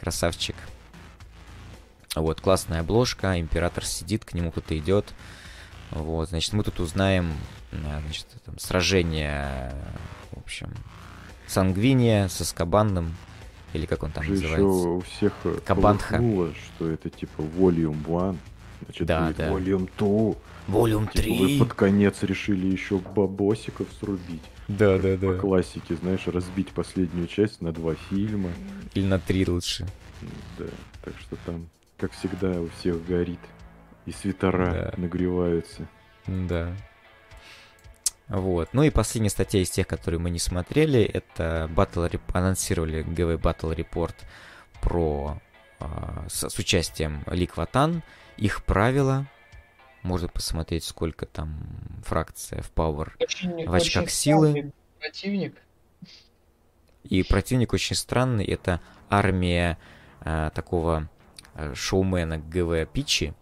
Красавчик. 0.00 0.56
Вот, 2.16 2.40
классная 2.40 2.80
обложка, 2.80 3.38
император 3.38 3.84
сидит, 3.84 4.24
к 4.24 4.34
нему 4.34 4.50
кто-то 4.50 4.76
идет. 4.76 5.14
Вот, 5.92 6.28
значит, 6.30 6.54
мы 6.54 6.64
тут 6.64 6.80
узнаем, 6.80 7.32
э, 7.70 8.00
значит, 8.04 8.26
там, 8.44 8.58
сражение, 8.58 9.72
в 10.32 10.38
общем, 10.38 10.74
Сангвиния 11.46 12.28
со 12.28 12.44
Скабанным, 12.44 13.14
или 13.72 13.86
как 13.86 14.02
он 14.02 14.10
там 14.12 14.24
Же 14.24 14.30
называется? 14.32 14.60
еще 14.62 14.64
у 14.88 15.00
всех 15.00 15.32
Кабанха. 15.64 16.16
что 16.18 16.88
это 16.90 17.10
типа 17.10 17.42
Volume 17.42 18.02
1, 18.30 18.38
значит, 18.84 19.06
Да, 19.06 19.26
будет 19.26 19.36
да. 19.36 19.48
Volume 19.50 19.90
2. 19.98 20.34
Волюм 20.66 21.06
Типа 21.06 21.32
вы 21.44 21.58
под 21.60 21.74
конец 21.74 22.22
решили 22.24 22.66
еще 22.66 22.98
бабосиков 22.98 23.86
срубить. 24.00 24.42
Да, 24.66 24.98
да, 24.98 25.16
По 25.16 25.34
классике, 25.34 25.94
знаешь, 25.94 26.26
разбить 26.26 26.70
последнюю 26.70 27.28
часть 27.28 27.60
на 27.62 27.70
два 27.70 27.94
фильма. 27.94 28.50
Или 28.94 29.06
на 29.06 29.20
три 29.20 29.46
лучше. 29.46 29.86
Да, 30.58 30.64
так 31.04 31.14
что 31.20 31.36
там, 31.46 31.68
как 31.98 32.10
всегда, 32.12 32.60
у 32.60 32.68
всех 32.80 33.06
горит. 33.06 33.38
И 34.06 34.10
свитера 34.12 34.92
Да. 34.96 35.00
нагреваются. 35.00 35.86
Да. 36.26 36.72
Вот. 38.28 38.70
Ну 38.72 38.82
и 38.82 38.90
последняя 38.90 39.30
статья 39.30 39.60
из 39.60 39.70
тех, 39.70 39.86
которые 39.86 40.18
мы 40.20 40.30
не 40.30 40.38
смотрели, 40.38 41.00
это 41.02 41.70
Battle 41.74 42.10
Rep- 42.10 42.32
анонсировали 42.32 43.02
ГВ 43.02 43.40
Battle 43.40 43.74
Report 43.76 44.14
про 44.80 45.40
а, 45.78 46.24
с, 46.28 46.48
с 46.48 46.58
участием 46.58 47.22
Ликватан, 47.26 48.02
их 48.36 48.64
правила. 48.64 49.26
Можно 50.02 50.28
посмотреть, 50.28 50.84
сколько 50.84 51.26
там 51.26 51.56
фракция 52.04 52.62
в 52.62 52.72
Power. 52.72 53.12
Очень, 53.20 53.66
В 53.66 53.74
очках 53.74 54.04
очень 54.04 54.12
силы. 54.12 54.72
Противник. 55.00 55.56
И 57.04 57.22
противник 57.22 57.72
очень 57.72 57.96
странный. 57.96 58.44
Это 58.44 58.80
армия 59.08 59.78
а, 60.20 60.50
такого 60.50 61.08
а, 61.54 61.74
шоумена 61.74 62.38
ГВ 62.38 62.88
Пичи. 62.92 63.34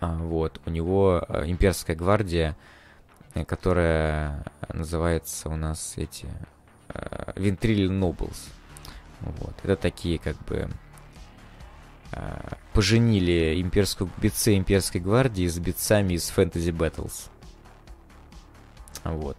А, 0.00 0.16
вот. 0.16 0.60
У 0.66 0.70
него 0.70 1.24
а, 1.26 1.46
имперская 1.46 1.96
гвардия, 1.96 2.56
которая 3.46 4.44
называется 4.72 5.48
у 5.48 5.56
нас 5.56 5.94
эти 5.96 6.28
Вентриль 7.36 7.90
Nobles. 7.90 8.36
Вот. 9.20 9.54
Это 9.62 9.76
такие 9.76 10.18
как 10.18 10.36
бы 10.44 10.68
а, 12.12 12.56
поженили 12.72 13.60
имперскую 13.60 14.08
битцы 14.18 14.56
имперской 14.56 15.00
гвардии 15.00 15.46
с 15.48 15.58
битцами 15.58 16.14
из 16.14 16.30
Fantasy 16.30 16.70
Battles. 16.70 17.28
Вот. 19.02 19.36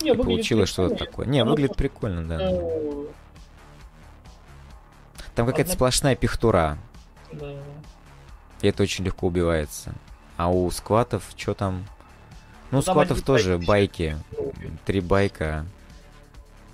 Не, 0.00 0.14
получилось 0.14 0.68
что-то 0.70 0.96
такое. 0.96 1.26
Не, 1.26 1.44
Ну, 1.44 1.50
выглядит 1.50 1.76
прикольно, 1.76 2.26
да. 2.26 2.38
э, 2.40 3.06
Там 5.34 5.46
какая-то 5.46 5.72
сплошная 5.72 6.16
пихтура. 6.16 6.78
да. 7.32 7.54
И 8.62 8.68
это 8.68 8.82
очень 8.84 9.04
легко 9.04 9.26
убивается. 9.26 9.92
А 10.36 10.50
у 10.50 10.70
скватов 10.70 11.24
что 11.36 11.54
там? 11.54 11.84
Ну, 12.70 12.78
у 12.78 12.80
Ну, 12.80 12.82
там 12.82 12.94
скватов 12.94 13.18
одни 13.18 13.24
тоже 13.26 13.58
байки 13.58 13.66
байки. 13.66 14.16
Три 14.86 15.00
байка. 15.00 15.66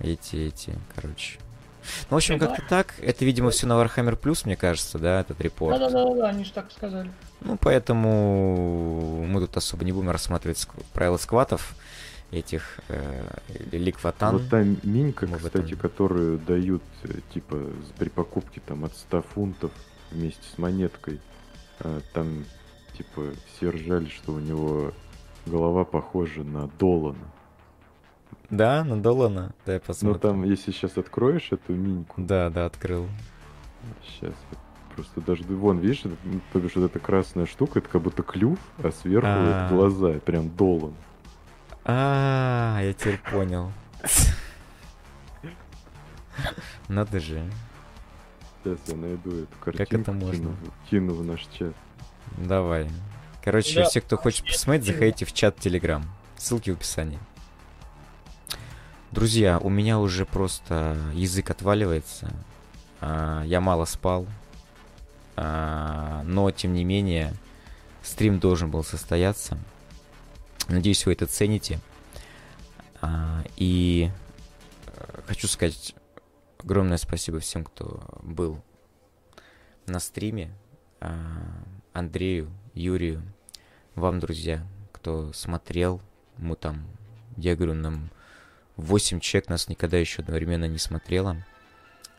Эти, 0.00 0.36
эти, 0.36 0.74
короче. 0.94 1.38
Ну, 2.10 2.14
в 2.14 2.16
общем, 2.16 2.38
Три 2.38 2.46
как-то 2.46 2.62
так. 2.68 2.94
Это, 3.00 3.24
видимо, 3.24 3.50
все 3.50 3.66
на 3.66 3.72
Warhammer 3.72 4.18
Plus, 4.20 4.42
мне 4.44 4.56
кажется, 4.56 4.98
да, 4.98 5.20
этот 5.20 5.40
репорт. 5.40 5.78
Да-да-да, 5.78 6.28
они 6.28 6.44
же 6.44 6.52
так 6.52 6.70
сказали. 6.70 7.10
Ну, 7.40 7.56
поэтому 7.60 9.24
мы 9.26 9.40
тут 9.40 9.56
особо 9.56 9.84
не 9.84 9.92
будем 9.92 10.10
рассматривать 10.10 10.58
ск- 10.58 10.84
правила 10.92 11.16
скватов 11.16 11.74
этих 12.30 12.78
э, 12.88 13.24
ликватан. 13.72 14.36
Вот 14.36 14.48
та 14.50 14.62
минька, 14.82 15.26
Мы 15.26 15.38
кстати, 15.38 15.56
этом- 15.72 15.78
которую 15.78 16.38
дают, 16.38 16.82
э, 17.04 17.20
типа, 17.32 17.58
при 17.98 18.08
покупке 18.10 18.60
там 18.66 18.84
от 18.84 18.94
100 18.96 19.22
фунтов 19.22 19.70
вместе 20.10 20.42
с 20.54 20.58
монеткой, 20.58 21.20
а, 21.80 22.00
там, 22.12 22.44
типа, 22.98 23.30
все 23.46 23.70
ржали, 23.70 24.08
что 24.08 24.32
у 24.32 24.40
него 24.40 24.92
голова 25.46 25.84
похожа 25.84 26.42
на 26.42 26.66
Долана. 26.78 27.16
Да, 28.50 28.82
на 28.84 29.00
Долана. 29.00 29.54
Да, 29.64 29.74
я 29.74 29.78
Но 29.78 29.84
посмотрю. 29.86 30.20
там, 30.20 30.44
если 30.44 30.72
сейчас 30.72 30.98
откроешь 30.98 31.48
эту 31.52 31.74
миньку, 31.74 32.14
Да, 32.20 32.50
да, 32.50 32.66
открыл. 32.66 33.06
сейчас 34.04 34.34
просто 34.96 35.20
даже, 35.20 35.44
вон, 35.44 35.78
видишь, 35.78 36.00
это, 36.04 36.16
ну, 36.24 36.40
то 36.52 36.58
бишь 36.58 36.74
вот 36.74 36.84
эта 36.90 36.98
красная 36.98 37.46
штука, 37.46 37.78
это 37.78 37.88
как 37.88 38.02
будто 38.02 38.22
клюв, 38.24 38.58
а 38.78 38.90
сверху 38.90 39.28
А. 39.28 39.66
это 39.66 39.74
глаза, 39.74 40.18
прям 40.20 40.48
Долан. 40.50 40.94
А, 41.84 42.80
я 42.82 42.92
теперь 42.94 43.20
понял. 43.30 43.70
Надо 46.88 47.20
же. 47.20 47.42
Сейчас 48.64 48.78
я 48.88 48.96
найду 48.96 49.30
эту 49.30 49.56
картинку, 49.60 49.94
это 49.94 50.12
можно? 50.12 50.50
Кину 50.90 51.14
в 51.14 51.24
наш 51.24 51.46
чат. 51.58 51.74
Давай. 52.36 52.88
Короче, 53.42 53.80
Да. 53.82 53.88
все, 53.88 54.00
кто 54.00 54.16
хочет 54.16 54.46
посмотреть, 54.46 54.84
заходите 54.86 55.24
в 55.24 55.32
чат 55.32 55.56
Telegram. 55.58 56.02
Ссылки 56.36 56.70
в 56.70 56.74
описании. 56.74 57.18
Друзья, 59.10 59.58
у 59.58 59.70
меня 59.70 59.98
уже 59.98 60.26
просто 60.26 60.96
язык 61.14 61.50
отваливается. 61.50 62.30
А, 63.00 63.42
Я 63.44 63.60
мало 63.60 63.84
спал. 63.86 64.26
А, 65.36 66.22
Но, 66.24 66.50
тем 66.50 66.74
не 66.74 66.84
менее, 66.84 67.32
стрим 68.02 68.38
должен 68.38 68.70
был 68.70 68.84
состояться. 68.84 69.56
Надеюсь, 70.68 71.06
вы 71.06 71.12
это 71.12 71.26
цените. 71.26 71.80
А, 73.00 73.42
И 73.56 74.10
э, 74.86 75.20
хочу 75.26 75.46
сказать 75.48 75.94
огромное 76.62 76.98
спасибо 76.98 77.38
всем, 77.40 77.64
кто 77.64 78.02
был 78.22 78.62
на 79.86 80.00
стриме. 80.00 80.50
Андрею, 81.98 82.50
Юрию, 82.74 83.22
вам, 83.94 84.20
друзья, 84.20 84.64
кто 84.92 85.32
смотрел. 85.32 86.00
Мы 86.36 86.54
там, 86.54 86.86
я 87.36 87.56
говорю, 87.56 87.74
нам 87.74 88.10
8 88.76 89.18
человек 89.18 89.48
нас 89.48 89.68
никогда 89.68 89.96
еще 89.98 90.22
одновременно 90.22 90.66
не 90.66 90.78
смотрело. 90.78 91.44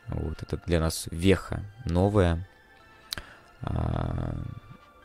Вот, 0.08 0.44
это 0.44 0.58
для 0.66 0.80
нас 0.82 1.08
веха 1.12 1.64
новая. 1.86 2.46
А, 3.62 4.36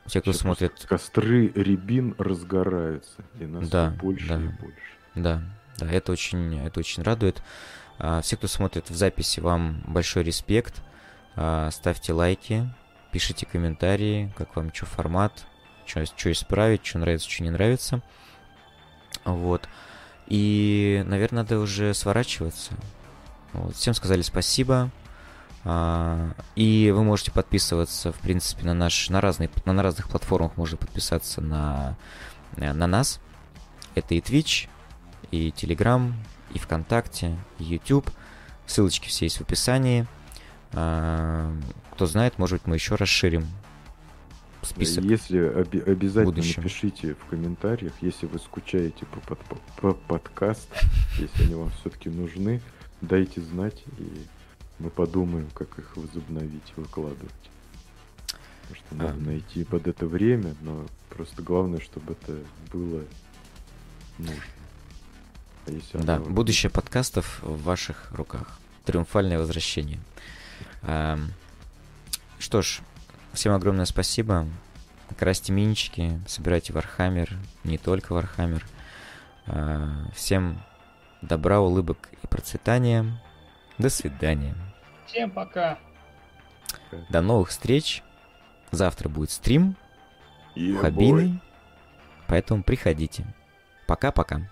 те, 0.06 0.20
кто 0.20 0.32
Сейчас 0.32 0.42
смотрит 0.42 0.86
Костры 0.88 1.48
рябин 1.54 2.14
разгораются, 2.18 3.22
и 3.38 3.46
нас 3.46 3.68
Да, 3.68 3.90
больше 3.90 4.28
да. 4.28 4.36
и 4.36 4.48
больше. 4.48 4.80
Да, 5.14 5.42
да, 5.78 5.90
это 5.90 6.10
очень, 6.12 6.58
это 6.58 6.80
очень 6.80 7.02
радует. 7.02 7.42
А, 7.98 8.22
все, 8.22 8.36
кто 8.36 8.48
смотрит 8.48 8.90
в 8.90 8.94
записи, 8.96 9.38
вам 9.38 9.84
большой 9.86 10.24
респект. 10.24 10.82
А, 11.36 11.70
ставьте 11.70 12.12
лайки, 12.12 12.68
пишите 13.14 13.46
комментарии, 13.46 14.32
как 14.36 14.56
вам 14.56 14.74
что 14.74 14.86
формат, 14.86 15.46
что 15.86 16.32
исправить, 16.32 16.84
что 16.84 16.98
нравится, 16.98 17.30
что 17.30 17.44
не 17.44 17.50
нравится. 17.50 18.02
Вот. 19.24 19.68
И, 20.26 21.00
наверное, 21.06 21.44
надо 21.44 21.60
уже 21.60 21.94
сворачиваться. 21.94 22.72
Вот. 23.52 23.76
Всем 23.76 23.94
сказали 23.94 24.22
спасибо. 24.22 24.90
А, 25.64 26.32
И 26.56 26.90
вы 26.92 27.04
можете 27.04 27.30
подписываться, 27.30 28.10
в 28.10 28.18
принципе, 28.18 28.64
на 28.64 28.74
наш, 28.74 29.08
на 29.10 29.20
разные, 29.20 29.48
на 29.64 29.80
разных 29.80 30.08
платформах 30.08 30.56
можно 30.56 30.76
подписаться 30.76 31.40
на, 31.40 31.96
на 32.56 32.88
нас. 32.88 33.20
Это 33.94 34.16
и 34.16 34.20
Twitch, 34.20 34.68
и 35.30 35.50
Telegram, 35.50 36.12
и 36.52 36.58
ВКонтакте, 36.58 37.38
и 37.60 37.64
YouTube. 37.64 38.10
Ссылочки 38.66 39.06
все 39.06 39.26
есть 39.26 39.36
в 39.36 39.42
описании. 39.42 40.08
А, 40.76 41.52
Кто 41.92 42.06
знает, 42.06 42.38
может 42.38 42.58
быть, 42.58 42.66
мы 42.66 42.76
еще 42.76 42.94
расширим 42.96 43.46
список. 44.62 45.04
Если 45.04 45.38
оби- 45.40 45.78
обязательно 45.80 46.24
будущем. 46.34 46.62
напишите 46.62 47.14
в 47.14 47.24
комментариях, 47.26 47.92
если 48.00 48.26
вы 48.26 48.38
скучаете 48.38 49.06
по, 49.06 49.20
под- 49.20 49.38
по- 49.40 49.60
по 49.80 49.92
подкастам, 49.94 50.76
если 51.18 51.44
они 51.44 51.54
вам 51.54 51.70
все-таки 51.80 52.08
нужны, 52.08 52.60
дайте 53.00 53.40
знать, 53.42 53.82
и 53.98 54.26
мы 54.78 54.90
подумаем, 54.90 55.48
как 55.54 55.78
их 55.78 55.96
возобновить, 55.96 56.72
выкладывать. 56.76 57.30
Потому 58.62 58.76
что 58.76 58.94
надо 58.96 59.12
А. 59.12 59.26
найти 59.26 59.64
под 59.64 59.86
это 59.86 60.06
время, 60.06 60.54
но 60.62 60.86
просто 61.10 61.42
главное, 61.42 61.80
чтобы 61.80 62.14
это 62.14 62.38
было 62.72 63.02
нужно. 64.18 64.34
А 65.66 65.98
Да, 65.98 66.16
оно- 66.16 66.24
будущее 66.26 66.70
подкастов 66.70 67.40
в 67.42 67.62
ваших 67.62 68.10
руках. 68.12 68.58
Триумфальное 68.84 69.38
возвращение. 69.38 69.98
Ам, 70.86 71.32
Что 72.38 72.62
ж, 72.62 72.80
всем 73.32 73.52
огромное 73.54 73.84
спасибо. 73.86 74.46
Красьте 75.18 75.52
минчики, 75.52 76.20
собирайте 76.26 76.72
Warhammer, 76.72 77.36
не 77.62 77.78
только 77.78 78.12
Warhammer. 78.12 78.66
А, 79.46 80.06
Всем 80.14 80.62
добра, 81.22 81.60
улыбок 81.60 82.10
и 82.22 82.26
процветания. 82.26 83.20
До 83.78 83.90
свидания. 83.90 84.54
Всем 85.06 85.30
пока. 85.30 85.78
До 87.10 87.20
новых 87.20 87.48
встреч. 87.50 88.02
Завтра 88.70 89.08
будет 89.08 89.30
стрим 89.30 89.76
Yeah, 90.56 90.78
хабины. 90.78 91.40
Поэтому 92.28 92.62
приходите. 92.62 93.26
Пока-пока. 93.86 94.48